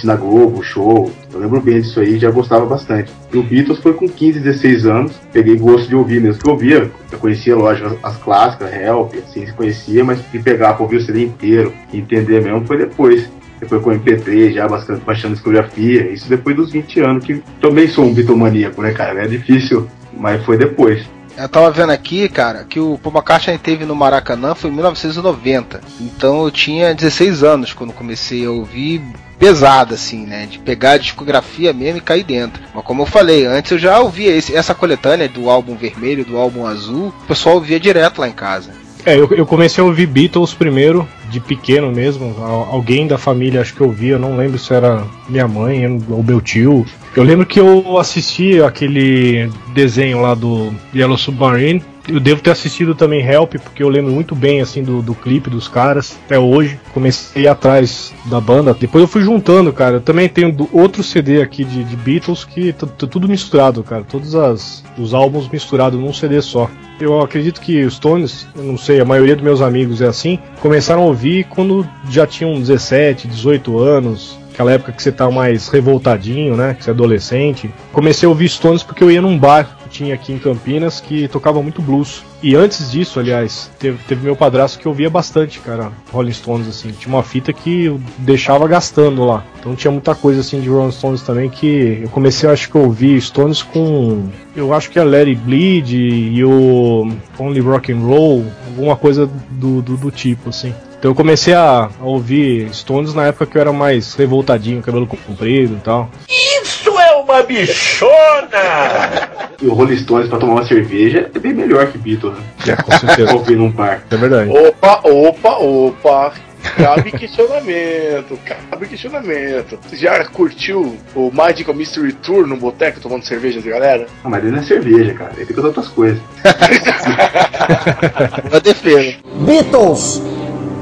na 0.04 0.16
Globo, 0.16 0.64
show. 0.64 1.12
Eu 1.32 1.40
lembro 1.40 1.62
bem 1.62 1.80
disso 1.80 2.00
aí, 2.00 2.18
já 2.18 2.32
gostava 2.32 2.66
bastante. 2.66 3.12
E 3.32 3.38
o 3.38 3.44
Beatles 3.44 3.80
foi 3.80 3.94
com 3.94 4.08
15, 4.08 4.40
16 4.40 4.86
anos. 4.86 5.14
Peguei 5.32 5.56
gosto 5.58 5.88
de 5.88 5.96
ouvir 5.96 6.20
mesmo 6.20 6.42
que 6.42 6.48
eu 6.48 6.54
ouvia. 6.54 6.92
Eu 7.12 7.20
conhecia, 7.20 7.56
lógico, 7.56 7.88
as, 7.88 8.16
as 8.16 8.18
clássicas, 8.18 8.74
Help, 8.74 9.14
assim, 9.16 9.46
conhecia, 9.56 10.04
mas 10.04 10.20
pegar 10.22 10.74
pra 10.74 10.84
ouvir 10.84 10.98
o 10.98 11.02
CD 11.02 11.24
inteiro 11.24 11.72
e 11.94 12.00
entender 12.00 12.42
mesmo 12.42 12.66
foi 12.66 12.78
depois. 12.78 13.30
Depois 13.60 13.82
com 13.82 13.92
o 13.92 13.94
MP3, 13.94 14.54
já 14.54 14.68
bastante 14.68 15.02
baixando 15.06 15.36
discografia. 15.36 16.10
Isso 16.12 16.28
depois 16.28 16.56
dos 16.56 16.72
20 16.72 17.00
anos, 17.02 17.26
que 17.26 17.42
também 17.62 17.88
sou 17.88 18.06
um 18.06 18.14
bitomaníaco, 18.14 18.82
né, 18.82 18.92
cara? 18.92 19.24
É 19.24 19.28
difícil, 19.28 19.88
mas 20.18 20.44
foi 20.44 20.58
depois. 20.58 21.08
Eu 21.38 21.50
tava 21.50 21.70
vendo 21.70 21.92
aqui, 21.92 22.30
cara, 22.30 22.64
que 22.64 22.80
o 22.80 22.98
Paul 22.98 23.14
McCartney 23.16 23.58
teve 23.58 23.86
no 23.86 23.94
Maracanã 23.96 24.56
foi 24.56 24.70
em 24.70 24.74
1990. 24.74 25.82
Então 26.00 26.44
eu 26.46 26.52
tinha 26.52 26.96
16 26.96 27.44
anos 27.44 27.74
quando 27.74 27.92
comecei 27.92 28.46
a 28.46 28.52
ouvir 28.52 29.02
pesada, 29.38 29.96
assim, 29.96 30.26
né? 30.26 30.46
De 30.46 30.58
pegar 30.60 30.92
a 30.92 30.98
discografia 30.98 31.74
mesmo 31.74 31.98
e 31.98 32.02
cair 32.02 32.24
dentro. 32.24 32.64
Mas 32.74 32.86
como 32.86 33.02
eu 33.02 33.06
falei, 33.06 33.46
antes 33.46 33.72
eu 33.74 33.78
já 33.78 34.00
ouvia 34.00 34.34
esse- 34.34 34.56
essa 34.56 34.74
coletânea 34.74 35.28
do 35.28 35.50
álbum 35.50 35.76
vermelho, 35.76 36.24
do 36.24 36.38
álbum 36.38 36.66
azul, 36.66 37.10
o 37.24 37.28
pessoal 37.28 37.56
ouvia 37.56 37.80
direto 37.82 38.20
lá 38.20 38.30
em 38.30 38.34
casa. 38.34 38.72
É, 39.06 39.16
eu, 39.20 39.30
eu 39.32 39.46
comecei 39.46 39.84
a 39.84 39.86
ouvir 39.86 40.08
Beatles 40.08 40.54
primeiro 40.54 41.08
de 41.30 41.40
pequeno 41.40 41.92
mesmo. 41.92 42.36
Al- 42.40 42.70
Alguém 42.72 43.06
da 43.08 43.18
família, 43.18 43.62
acho 43.62 43.76
que 43.76 43.82
eu 43.82 43.92
vi, 43.92 44.10
eu 44.10 44.20
não 44.20 44.36
lembro 44.36 44.58
se 44.58 44.74
era 44.74 45.04
minha 45.30 45.48
mãe 45.48 45.86
ou 46.10 46.24
meu 46.24 46.42
tio. 46.42 46.86
Eu 47.16 47.24
lembro 47.24 47.46
que 47.46 47.60
eu 47.60 47.98
assisti 47.98 48.62
aquele 48.62 49.50
desenho 49.74 50.22
lá 50.22 50.34
do 50.34 50.74
Yellow 50.94 51.18
Submarine. 51.18 51.84
Eu 52.08 52.20
devo 52.20 52.42
ter 52.42 52.52
assistido 52.52 52.94
também 52.94 53.26
Help, 53.26 53.56
porque 53.56 53.82
eu 53.82 53.90
lembro 53.90 54.12
muito 54.12 54.36
bem 54.36 54.62
assim 54.62 54.84
do, 54.84 55.02
do 55.02 55.16
clipe 55.16 55.50
dos 55.50 55.68
caras 55.68 56.18
até 56.26 56.38
hoje. 56.38 56.80
Comecei 56.94 57.48
atrás 57.48 58.14
da 58.26 58.40
banda. 58.40 58.74
Depois 58.74 59.02
eu 59.02 59.08
fui 59.08 59.24
juntando, 59.24 59.74
cara. 59.74 59.96
Eu 59.96 60.02
também 60.02 60.30
tenho 60.30 60.56
outro 60.72 61.04
CD 61.04 61.42
aqui 61.42 61.64
de, 61.64 61.84
de 61.84 61.96
Beatles 61.96 62.44
que 62.44 62.74
tá 62.74 62.86
tá 62.86 63.08
tudo 63.08 63.28
misturado, 63.28 63.84
cara. 63.84 64.04
Todos 64.04 64.36
as, 64.36 64.84
os 64.98 65.14
álbuns 65.14 65.50
misturados 65.50 66.00
num 66.00 66.14
CD 66.14 66.42
só. 66.42 66.70
Eu 67.00 67.22
acredito 67.22 67.60
que 67.60 67.84
os 67.84 67.96
Stones, 67.96 68.48
não 68.56 68.78
sei, 68.78 69.02
a 69.02 69.06
maioria 69.06 69.36
dos 69.36 69.44
meus 69.44 69.62
amigos 69.62 70.02
é 70.02 70.08
assim, 70.08 70.40
começaram 70.62 71.02
a 71.02 71.06
ouvir 71.06 71.46
quando 71.46 71.86
já 72.10 72.26
tinham 72.26 72.58
17, 72.58 73.28
18 73.28 73.78
anos. 73.80 74.38
Aquela 74.54 74.72
época 74.72 74.94
que 74.94 75.04
você 75.04 75.12
tá 75.12 75.30
mais 75.30 75.68
revoltadinho, 75.68 76.56
né? 76.56 76.74
Que 76.74 76.84
você 76.84 76.90
é 76.90 76.94
adolescente. 76.94 77.70
Comecei 77.92 78.26
a 78.26 78.30
ouvir 78.30 78.48
Stones 78.48 78.84
porque 78.84 79.04
eu 79.04 79.12
ia 79.12 79.22
num 79.22 79.38
bar 79.38 79.75
tinha 79.96 80.14
aqui 80.14 80.34
em 80.34 80.38
Campinas 80.38 81.00
que 81.00 81.28
tocava 81.28 81.62
muito 81.62 81.82
blues. 81.82 82.24
E 82.44 82.56
antes 82.56 82.92
disso, 82.92 83.20
aliás, 83.20 83.72
teve, 83.80 83.98
teve 84.08 84.24
meu 84.24 84.36
padrasto 84.36 84.78
que 84.78 84.88
ouvia 84.88 85.10
bastante, 85.10 85.60
cara, 85.60 85.92
Rolling 86.12 86.34
Stones, 86.34 86.68
assim. 86.68 86.92
Tinha 86.92 87.14
uma 87.14 87.24
fita 87.24 87.54
que 87.54 87.86
eu 87.86 88.00
deixava 88.18 88.68
gastando 88.68 89.26
lá. 89.26 89.44
Então 89.60 89.76
tinha 89.76 89.92
muita 89.92 90.14
coisa 90.14 90.42
assim 90.42 90.60
de 90.60 90.70
Rolling 90.70 90.92
Stones 90.92 91.22
também 91.22 91.50
que 91.50 92.02
eu 92.04 92.10
comecei, 92.10 92.50
acho 92.50 92.70
que 92.70 92.78
a 92.78 92.82
ouvir 92.82 93.22
Stones 93.22 93.64
com. 93.64 94.30
Eu 94.56 94.74
acho 94.74 94.90
que 94.90 95.00
é 95.00 95.02
It 95.02 95.36
Bleed 95.36 95.94
e 95.94 96.44
o 96.44 97.10
Only 97.40 97.62
Rock 97.62 97.92
and 97.92 98.00
Roll, 98.00 98.46
alguma 98.68 98.96
coisa 98.96 99.30
do, 99.52 99.82
do, 99.82 99.98
do 99.98 100.12
tipo, 100.12 100.50
assim. 100.50 100.74
Então 101.00 101.12
eu 101.12 101.16
comecei 101.16 101.54
a, 101.54 101.90
a 102.00 102.04
ouvir 102.04 102.74
Stones 102.74 103.14
na 103.14 103.28
época 103.28 103.46
que 103.46 103.58
eu 103.58 103.62
era 103.62 103.72
mais 103.72 104.14
revoltadinho, 104.16 104.82
cabelo 104.82 105.08
comprido 105.08 105.76
e 105.76 105.80
tal. 105.80 106.10
Isso 106.28 106.90
é 107.00 107.16
uma 107.16 107.44
bichona! 107.44 109.45
E 109.62 109.68
o 109.68 109.74
Rolling 109.74 109.98
Stones 109.98 110.28
pra 110.28 110.38
tomar 110.38 110.54
uma 110.54 110.66
cerveja 110.66 111.30
é 111.34 111.40
bem 111.40 111.54
melhor 111.54 111.88
que 111.88 111.98
Beatles, 111.98 112.34
né? 112.34 112.44
É, 112.68 112.76
com 112.76 112.92
certeza. 112.92 113.34
Ouvir 113.34 113.56
num 113.56 113.72
bar. 113.72 114.04
É 114.10 114.16
verdade. 114.16 114.50
Opa, 114.50 115.02
opa, 115.04 115.58
opa. 115.58 116.34
Cabe 116.76 117.12
questionamento, 117.12 118.40
cabe 118.44 118.88
questionamento. 118.88 119.78
Você 119.88 119.96
já 119.96 120.26
curtiu 120.26 120.98
o 121.16 121.30
Magical 121.32 121.76
Mystery 121.76 122.12
Tour 122.14 122.48
no 122.48 122.58
boteco 122.58 123.00
tomando 123.00 123.24
cerveja 123.24 123.62
de 123.62 123.70
galera? 123.70 124.08
Ah, 124.24 124.30
mas 124.30 124.44
ele 124.44 124.52
não 124.52 124.60
é 124.60 124.64
cerveja, 124.64 125.14
cara. 125.14 125.32
Ele 125.36 125.46
tem 125.46 125.54
que 125.54 125.60
usar 125.60 125.68
outras 125.68 125.88
coisas. 125.90 126.20
Uma 128.50 128.60
defesa. 128.60 129.16
Beatles! 129.46 130.22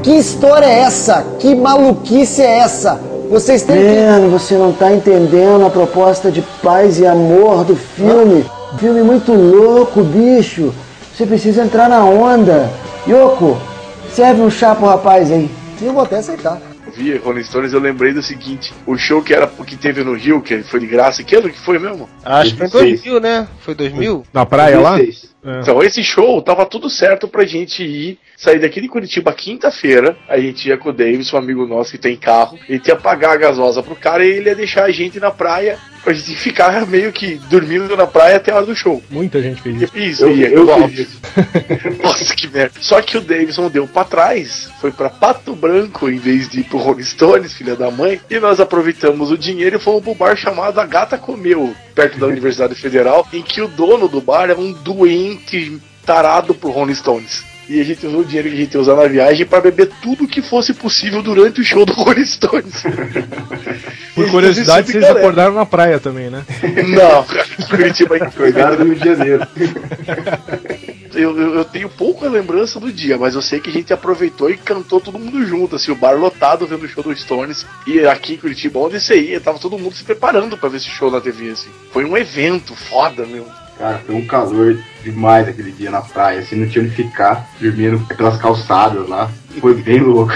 Que 0.02 0.18
história 0.18 0.66
é 0.66 0.80
essa? 0.80 1.24
Que 1.40 1.54
maluquice 1.54 2.42
é 2.42 2.60
essa? 2.60 3.00
Vocês 3.30 3.64
têm 3.64 4.06
Mano, 4.06 4.30
você 4.30 4.56
não 4.56 4.72
tá 4.72 4.92
entendendo 4.92 5.66
a 5.66 5.70
proposta 5.70 6.32
de 6.32 6.42
paz 6.62 7.00
e 7.00 7.08
amor 7.08 7.64
do 7.64 7.76
filme. 7.76 8.46
Filme 8.80 9.04
muito 9.04 9.34
louco, 9.34 10.04
bicho. 10.04 10.74
Você 11.14 11.26
precisa 11.26 11.64
entrar 11.64 11.88
na 11.88 12.04
onda. 12.04 12.70
Yoko, 13.08 13.58
serve 14.12 14.42
um 14.42 14.50
chá 14.50 14.74
pro 14.74 14.88
rapaz 14.88 15.32
aí. 15.32 15.50
Eu 15.82 15.94
vou 15.94 16.04
até 16.04 16.18
aceitar. 16.18 16.60
Vi 16.96 17.18
Rolling 17.18 17.44
Stones, 17.44 17.74
eu 17.74 17.80
lembrei 17.80 18.14
do 18.14 18.22
seguinte: 18.22 18.74
o 18.86 18.98
show 18.98 19.22
que 19.22 19.34
era 19.34 19.48
que 19.48 19.76
teve 19.76 20.04
no 20.04 20.16
Rio, 20.16 20.42
que 20.42 20.62
foi 20.64 20.80
de 20.80 20.88
graça, 20.88 21.24
que 21.24 21.36
ano 21.36 21.50
que 21.50 21.60
foi 21.60 21.80
mesmo? 21.80 22.08
Acho 22.24 22.56
que 22.56 22.68
foi 22.68 22.90
em 22.90 22.92
2000, 22.92 23.20
né? 23.20 23.48
Foi 23.60 23.76
2000? 23.76 24.24
Na 24.32 24.46
praia 24.46 24.80
lá? 24.80 24.98
É. 25.46 25.60
Então, 25.62 25.82
esse 25.84 26.04
show 26.04 26.42
tava 26.42 26.66
tudo 26.66 26.90
certo 26.90 27.28
pra 27.28 27.44
gente 27.46 27.84
ir, 27.84 28.18
sair 28.38 28.60
daqui 28.60 28.80
de 28.82 28.88
Curitiba 28.88 29.34
quinta-feira. 29.34 30.16
A 30.28 30.40
gente 30.40 30.68
ia 30.68 30.78
com 30.78 30.90
o 30.90 30.94
Davis, 30.94 31.32
um 31.34 31.38
amigo 31.38 31.66
nosso 31.66 31.92
que 31.92 31.98
tem 31.98 32.16
carro. 32.16 32.58
Ele 32.70 32.82
ia 32.86 32.96
pagar 32.96 33.32
a 33.32 33.38
gasosa 33.38 33.84
pro 33.84 33.96
cara 33.96 34.26
e 34.26 34.30
ele 34.32 34.50
ia 34.50 34.56
deixar 34.56 34.86
a 34.86 34.92
gente 34.92 35.20
na 35.20 35.32
praia 35.32 35.78
pra 36.04 36.14
gente 36.14 36.36
ficar 36.36 36.86
meio 36.88 37.12
que 37.12 37.36
dormindo 37.50 37.96
na 37.96 38.06
praia 38.08 38.38
até 38.38 38.52
a 38.52 38.56
hora 38.56 38.66
do 38.66 38.76
show. 38.76 39.02
Muita 39.10 39.42
gente 39.42 39.62
fez 39.62 39.82
isso. 39.82 39.98
Isso, 39.98 40.24
Eu- 40.26 40.36
ia, 40.36 40.48
eu 40.50 40.64
igual. 40.64 40.88
fiz. 40.90 41.20
Nossa, 42.04 42.36
que 42.36 42.48
merda. 42.48 42.74
Só 42.80 43.02
que 43.02 43.18
o 43.18 43.22
Davidson 43.22 43.70
deu 43.70 43.88
pra 43.88 44.04
trás, 44.04 44.70
foi 44.80 44.92
pra 44.92 45.10
Pato 45.10 45.56
Branco 45.56 46.10
em 46.10 46.18
vez 46.18 46.50
de 46.50 46.62
ir 46.62 46.64
pro 46.64 46.78
Rolling 46.78 47.04
Stones, 47.04 47.54
filha 47.54 47.76
da 47.76 47.90
mãe. 47.92 48.20
E 48.30 48.40
nós 48.40 48.60
aproveitamos 48.60 49.32
o 49.32 49.38
dinheiro 49.38 49.78
e 49.78 49.80
fomos 49.80 50.04
pro 50.04 50.16
bar 50.16 50.36
chamado 50.36 50.80
A 50.80 50.86
Gata 50.86 51.18
Comeu, 51.18 51.74
perto 51.94 52.18
da 52.20 52.28
Universidade 52.28 52.76
Federal, 52.76 53.28
em 53.32 53.42
que 53.42 53.62
o 53.62 53.68
dono 53.68 54.08
do 54.08 54.22
bar 54.22 54.50
era 54.50 54.60
um 54.60 54.72
doente 54.72 55.80
tarado 56.06 56.54
por 56.54 56.72
Rolling 56.72 56.96
Stones. 56.96 57.44
E 57.70 57.80
a 57.80 57.84
gente 57.84 58.06
usou 58.06 58.20
o 58.20 58.26
dinheiro 58.26 58.50
que 58.50 58.56
a 58.56 58.58
gente 58.60 58.74
ia 58.74 58.82
usar 58.82 58.96
na 58.96 59.08
viagem 59.08 59.46
pra 59.46 59.62
beber 59.62 59.90
tudo 60.02 60.28
que 60.28 60.42
fosse 60.42 60.74
possível 60.74 61.22
durante 61.22 61.62
o 61.62 61.64
show 61.64 61.86
do 61.86 61.94
Rolling 61.94 62.26
Stones. 62.26 62.84
Por 64.14 64.30
curiosidade, 64.30 64.90
é 64.90 64.92
vocês 64.92 65.02
galera. 65.02 65.20
acordaram 65.20 65.54
na 65.54 65.66
praia 65.66 66.00
também, 66.00 66.30
né? 66.30 66.44
Não, 66.88 67.24
Curitiba 67.68 68.18
Acordaram 68.18 68.76
do 68.76 68.84
Rio 68.84 68.96
de 68.96 69.06
Janeiro. 69.06 69.48
Eu, 71.14 71.38
eu, 71.38 71.66
tenho 71.66 71.90
pouca 71.90 72.28
lembrança 72.30 72.80
do 72.80 72.92
dia, 72.92 73.18
mas 73.18 73.36
eu 73.36 73.42
sei 73.42 73.60
que 73.60 73.70
a 73.70 73.74
gente 73.74 73.94
aproveitou 73.94 74.50
e 74.50 74.58
cantou 74.58 75.00
todo 75.00 75.20
mundo 75.20 75.46
junto, 75.46 75.76
assim, 75.76 75.92
o 75.92 75.96
bar 75.96 76.18
lotado 76.18 76.68
vendo 76.68 76.84
o 76.84 76.88
show 76.88 77.04
do 77.04 77.16
Stones. 77.16 77.66
E 77.86 78.06
aqui 78.06 78.34
em 78.34 78.38
Curitiba, 78.38 78.80
onde 78.80 79.00
você 79.00 79.20
ia, 79.20 79.42
tava 79.42 79.60
todo 79.60 79.78
mundo 79.78 79.96
se 79.96 80.04
preparando 80.04 80.58
pra 80.58 80.70
ver 80.70 80.78
esse 80.78 80.90
show 80.90 81.12
na 81.12 81.22
TV, 81.22 81.52
assim. 81.52 81.70
Foi 81.92 82.06
um 82.06 82.18
evento 82.18 82.76
foda, 82.76 83.26
meu. 83.26 83.46
Cara, 83.78 84.00
foi 84.06 84.16
um 84.16 84.26
calor 84.26 84.78
demais 85.04 85.48
aquele 85.48 85.72
dia 85.72 85.90
na 85.90 86.02
praia, 86.02 86.40
assim, 86.40 86.56
não 86.56 86.68
tinha 86.68 86.84
onde 86.84 86.96
ficar, 86.96 87.50
dormindo 87.60 88.00
pelas 88.16 88.38
calçadas 88.38 89.08
lá. 89.08 89.30
Foi 89.60 89.74
bem 89.74 90.00
louco. 90.00 90.32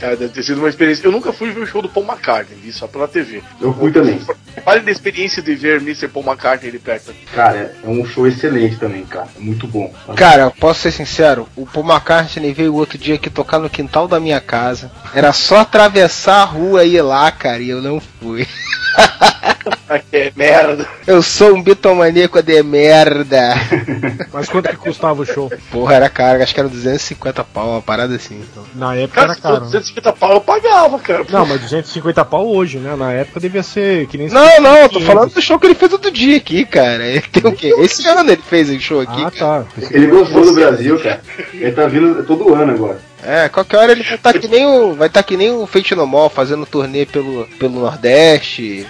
Cara, 0.00 0.16
deve 0.16 0.32
ter 0.32 0.42
sido 0.42 0.58
uma 0.58 0.68
experiência. 0.68 1.06
Eu 1.06 1.12
nunca 1.12 1.32
fui 1.32 1.50
ver 1.50 1.60
o 1.60 1.66
show 1.66 1.80
do 1.80 1.88
Paul 1.88 2.06
McCartney, 2.06 2.58
vi 2.60 2.72
só 2.72 2.86
pela 2.86 3.08
TV. 3.08 3.42
Eu 3.60 3.72
fui 3.72 3.92
também. 3.92 4.20
Fale 4.64 4.80
da 4.80 4.90
experiência 4.90 5.42
de 5.42 5.54
ver 5.54 5.80
Mr. 5.80 6.08
Paul 6.08 6.24
McCartney 6.26 6.68
ali 6.70 6.78
perto. 6.78 7.12
Cara, 7.34 7.74
é 7.82 7.88
um 7.88 8.04
show 8.04 8.26
excelente 8.26 8.76
também, 8.76 9.04
cara. 9.04 9.28
É 9.36 9.40
muito 9.40 9.66
bom. 9.66 9.92
Cara, 10.16 10.50
posso 10.50 10.80
ser 10.80 10.92
sincero, 10.92 11.48
o 11.56 11.66
Paul 11.66 11.86
McCartney 11.86 12.52
veio 12.52 12.74
outro 12.74 12.98
dia 12.98 13.14
aqui 13.14 13.30
tocar 13.30 13.58
no 13.58 13.70
quintal 13.70 14.06
da 14.06 14.20
minha 14.20 14.40
casa. 14.40 14.90
Era 15.14 15.32
só 15.32 15.58
atravessar 15.60 16.42
a 16.42 16.44
rua 16.44 16.84
e 16.84 16.96
ir 16.96 17.02
lá, 17.02 17.30
cara, 17.30 17.58
e 17.62 17.70
eu 17.70 17.80
não 17.82 18.00
fui. 18.00 18.46
Que 20.10 20.32
merda. 20.34 20.86
Eu 21.06 21.22
sou 21.22 21.54
um 21.54 21.62
bitomaníaco 21.62 22.42
de 22.42 22.62
merda. 22.62 23.54
Mas 24.32 24.48
quanto 24.48 24.68
que 24.70 24.76
custava 24.76 25.20
o 25.20 25.26
show? 25.26 25.50
Porra, 25.70 25.94
era 25.94 26.08
caro, 26.08 26.42
acho 26.42 26.54
que 26.54 26.60
era 26.60 26.68
250 26.68 27.44
pau, 27.44 27.70
uma 27.72 27.82
parada 27.82 28.14
assim. 28.14 28.40
Então. 28.40 28.64
Na 28.74 28.94
época 28.94 29.20
Cara, 29.20 29.32
era 29.32 29.40
caro. 29.40 29.54
né? 29.56 29.60
250 29.66 30.12
pau 30.14 30.32
eu 30.32 30.40
pagava, 30.40 30.98
cara. 30.98 31.24
Não, 31.28 31.46
mas 31.46 31.60
250 31.60 32.24
pau 32.24 32.48
hoje, 32.48 32.78
né? 32.78 32.96
Na 32.96 33.12
época 33.12 33.40
devia 33.40 33.62
ser 33.62 34.06
que 34.06 34.16
nem 34.18 34.28
Não, 34.28 34.41
não, 34.60 34.76
eu 34.76 34.88
tô 34.88 34.98
500. 34.98 35.06
falando 35.06 35.34
do 35.34 35.42
show 35.42 35.58
que 35.58 35.66
ele 35.66 35.74
fez 35.74 35.92
outro 35.92 36.10
dia 36.10 36.36
aqui, 36.36 36.64
cara. 36.64 37.04
Ele 37.06 37.20
tem 37.20 37.50
o 37.50 37.54
quê? 37.54 37.74
Esse 37.78 38.06
ano 38.08 38.30
ele 38.30 38.42
fez 38.42 38.70
o 38.70 38.80
show 38.80 39.00
aqui. 39.00 39.22
Ah, 39.22 39.30
cara. 39.30 39.64
tá. 39.64 39.86
Ele 39.90 40.06
gostou 40.06 40.44
do 40.44 40.52
Brasil, 40.54 40.98
cara. 41.00 41.20
Ele 41.52 41.72
tá 41.72 41.86
vindo 41.86 42.22
todo 42.24 42.54
ano 42.54 42.72
agora. 42.72 43.11
É, 43.22 43.48
qualquer 43.48 43.76
hora 43.76 43.92
ele 43.92 44.02
vai 44.02 44.14
estar 44.14 44.32
que 44.32 44.48
nem 44.48 44.66
o. 44.66 44.94
Vai 44.94 45.08
estar 45.08 45.22
que 45.22 45.36
nem 45.36 45.50
o 45.50 45.66
Fate 45.66 45.94
No 45.94 46.06
More 46.06 46.32
fazendo 46.32 46.66
turnê 46.66 47.06
pelo, 47.06 47.46
pelo 47.58 47.80
Nordeste. 47.80 48.86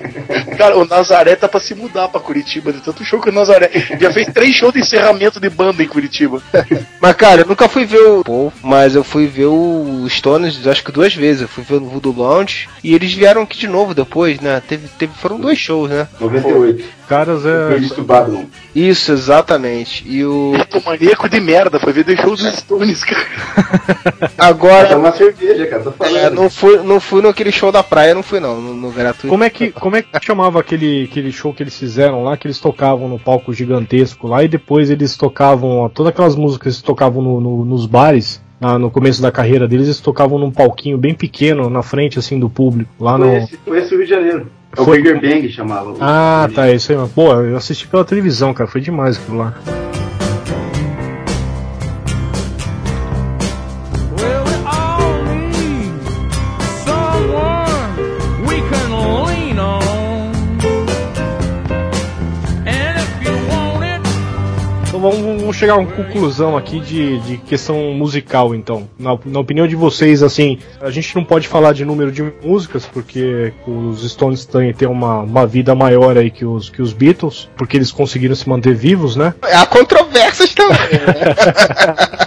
Cara, 0.56 0.76
o 0.78 0.86
Nazaré 0.86 1.36
tá 1.36 1.48
pra 1.48 1.60
se 1.60 1.74
mudar 1.74 2.08
pra 2.08 2.20
Curitiba, 2.20 2.72
de 2.72 2.80
tanto 2.80 3.04
show 3.04 3.20
que 3.20 3.28
o 3.28 3.32
Nazaré. 3.32 3.70
Já 4.00 4.12
fez 4.12 4.26
três 4.28 4.54
shows 4.54 4.72
de 4.72 4.80
encerramento 4.80 5.38
de 5.38 5.50
banda 5.50 5.82
em 5.82 5.88
Curitiba. 5.88 6.42
Mas, 7.00 7.16
cara, 7.16 7.42
eu 7.42 7.46
nunca 7.46 7.68
fui 7.68 7.84
ver 7.84 7.98
o 7.98 8.24
Paul, 8.24 8.52
mas 8.62 8.94
eu 8.94 9.04
fui 9.04 9.26
ver 9.26 9.46
o 9.46 10.06
Stones, 10.08 10.66
acho 10.66 10.82
que 10.82 10.90
duas 10.90 11.14
vezes. 11.14 11.42
Eu 11.42 11.48
fui 11.48 11.62
ver 11.62 11.80
no 11.80 11.88
Voodoo 11.88 12.14
Lounge 12.16 12.68
e 12.82 12.94
eles 12.94 13.12
vieram 13.12 13.42
aqui 13.42 13.58
de 13.58 13.68
novo 13.68 13.94
depois, 13.94 14.40
né? 14.40 14.62
Teve, 14.66 14.88
teve, 14.98 15.12
foram 15.14 15.38
dois 15.38 15.58
shows, 15.58 15.90
né? 15.90 16.08
98. 16.18 16.84
Caras 17.08 17.42
Foi 17.42 18.02
é. 18.02 18.02
Babylon. 18.02 18.44
Isso, 18.74 19.12
exatamente. 19.12 20.04
E 20.06 20.24
o. 20.24 20.52
Tô 20.70 20.80
maníaco 20.80 21.28
de 21.28 21.40
merda, 21.40 21.78
foi 21.78 21.92
ver 21.92 22.16
shows 22.16 22.40
dos 22.42 22.54
Stones, 22.56 23.04
cara. 23.04 23.26
Agora. 24.38 24.88
Tá 24.88 24.96
uma 24.96 25.12
cerveja, 25.12 25.66
cara. 25.66 25.82
Tô 25.82 25.92
falando. 25.92 26.16
É, 26.16 26.30
não 26.30 26.50
fui, 26.50 26.78
não 26.78 27.00
fui 27.00 27.22
naquele 27.22 27.52
show 27.52 27.70
da 27.70 27.82
praia, 27.82 28.14
não 28.14 28.22
fui 28.22 28.40
não, 28.40 28.60
no, 28.60 28.74
no 28.74 28.90
gratuito. 28.90 29.28
Como 29.28 29.44
é 29.44 29.50
que 29.50 29.70
como 29.70 29.96
é 29.96 30.02
que 30.02 30.08
chamava 30.24 30.60
aquele, 30.60 31.04
aquele 31.10 31.30
show 31.30 31.52
que 31.52 31.62
eles 31.62 31.78
fizeram 31.78 32.24
lá, 32.24 32.36
que 32.36 32.46
eles 32.46 32.58
tocavam 32.58 33.08
no 33.08 33.18
palco 33.18 33.52
gigantesco 33.52 34.26
lá 34.26 34.42
e 34.42 34.48
depois 34.48 34.90
eles 34.90 35.16
tocavam 35.16 35.78
ó, 35.78 35.88
todas 35.88 36.10
aquelas 36.10 36.34
músicas 36.36 36.62
que 36.62 36.68
eles 36.68 36.82
tocavam 36.82 37.22
no- 37.22 37.40
no- 37.40 37.64
nos 37.64 37.86
bares. 37.86 38.42
ah, 38.60 38.78
no 38.78 38.90
começo 38.90 39.20
da 39.20 39.30
carreira 39.30 39.68
deles, 39.68 39.86
eles 39.86 40.00
tocavam 40.00 40.38
num 40.38 40.50
palquinho 40.50 40.96
bem 40.96 41.12
pequeno 41.14 41.68
na 41.68 41.82
frente 41.82 42.18
assim 42.18 42.38
do 42.38 42.48
público, 42.48 42.90
lá 42.98 43.18
no 43.18 43.26
Conhece, 43.26 43.56
conhece 43.58 43.94
o 43.94 43.98
Rio 43.98 44.06
de 44.06 44.10
Janeiro. 44.10 44.46
É 44.76 44.80
o 44.80 44.84
Foi- 44.84 44.96
Bigger 45.02 45.20
Bang 45.20 45.48
chamava. 45.50 45.94
Ah, 46.00 46.48
tá, 46.54 46.70
isso 46.70 46.92
aí. 46.92 46.98
Pô, 47.14 47.32
eu 47.34 47.56
assisti 47.56 47.86
pela 47.86 48.04
televisão, 48.04 48.52
cara, 48.54 48.68
foi 48.68 48.80
demais 48.80 49.16
aquilo 49.16 49.38
lá. 49.38 49.54
Chegar 65.64 65.74
a 65.74 65.78
uma 65.78 65.90
conclusão 65.90 66.58
aqui 66.58 66.78
de, 66.78 67.18
de 67.20 67.38
questão 67.38 67.94
musical, 67.94 68.54
então. 68.54 68.86
Na, 68.98 69.18
na 69.24 69.40
opinião 69.40 69.66
de 69.66 69.74
vocês, 69.74 70.22
assim, 70.22 70.58
a 70.78 70.90
gente 70.90 71.16
não 71.16 71.24
pode 71.24 71.48
falar 71.48 71.72
de 71.72 71.86
número 71.86 72.12
de 72.12 72.22
músicas, 72.42 72.84
porque 72.84 73.50
os 73.66 74.06
Stones 74.10 74.44
têm, 74.44 74.74
têm 74.74 74.86
uma, 74.86 75.20
uma 75.20 75.46
vida 75.46 75.74
maior 75.74 76.18
aí 76.18 76.30
que 76.30 76.44
os, 76.44 76.68
que 76.68 76.82
os 76.82 76.92
Beatles, 76.92 77.48
porque 77.56 77.78
eles 77.78 77.90
conseguiram 77.90 78.34
se 78.34 78.46
manter 78.46 78.74
vivos, 78.74 79.16
né? 79.16 79.32
Há 79.40 79.64
controvérsias 79.64 80.52
também. 80.52 80.76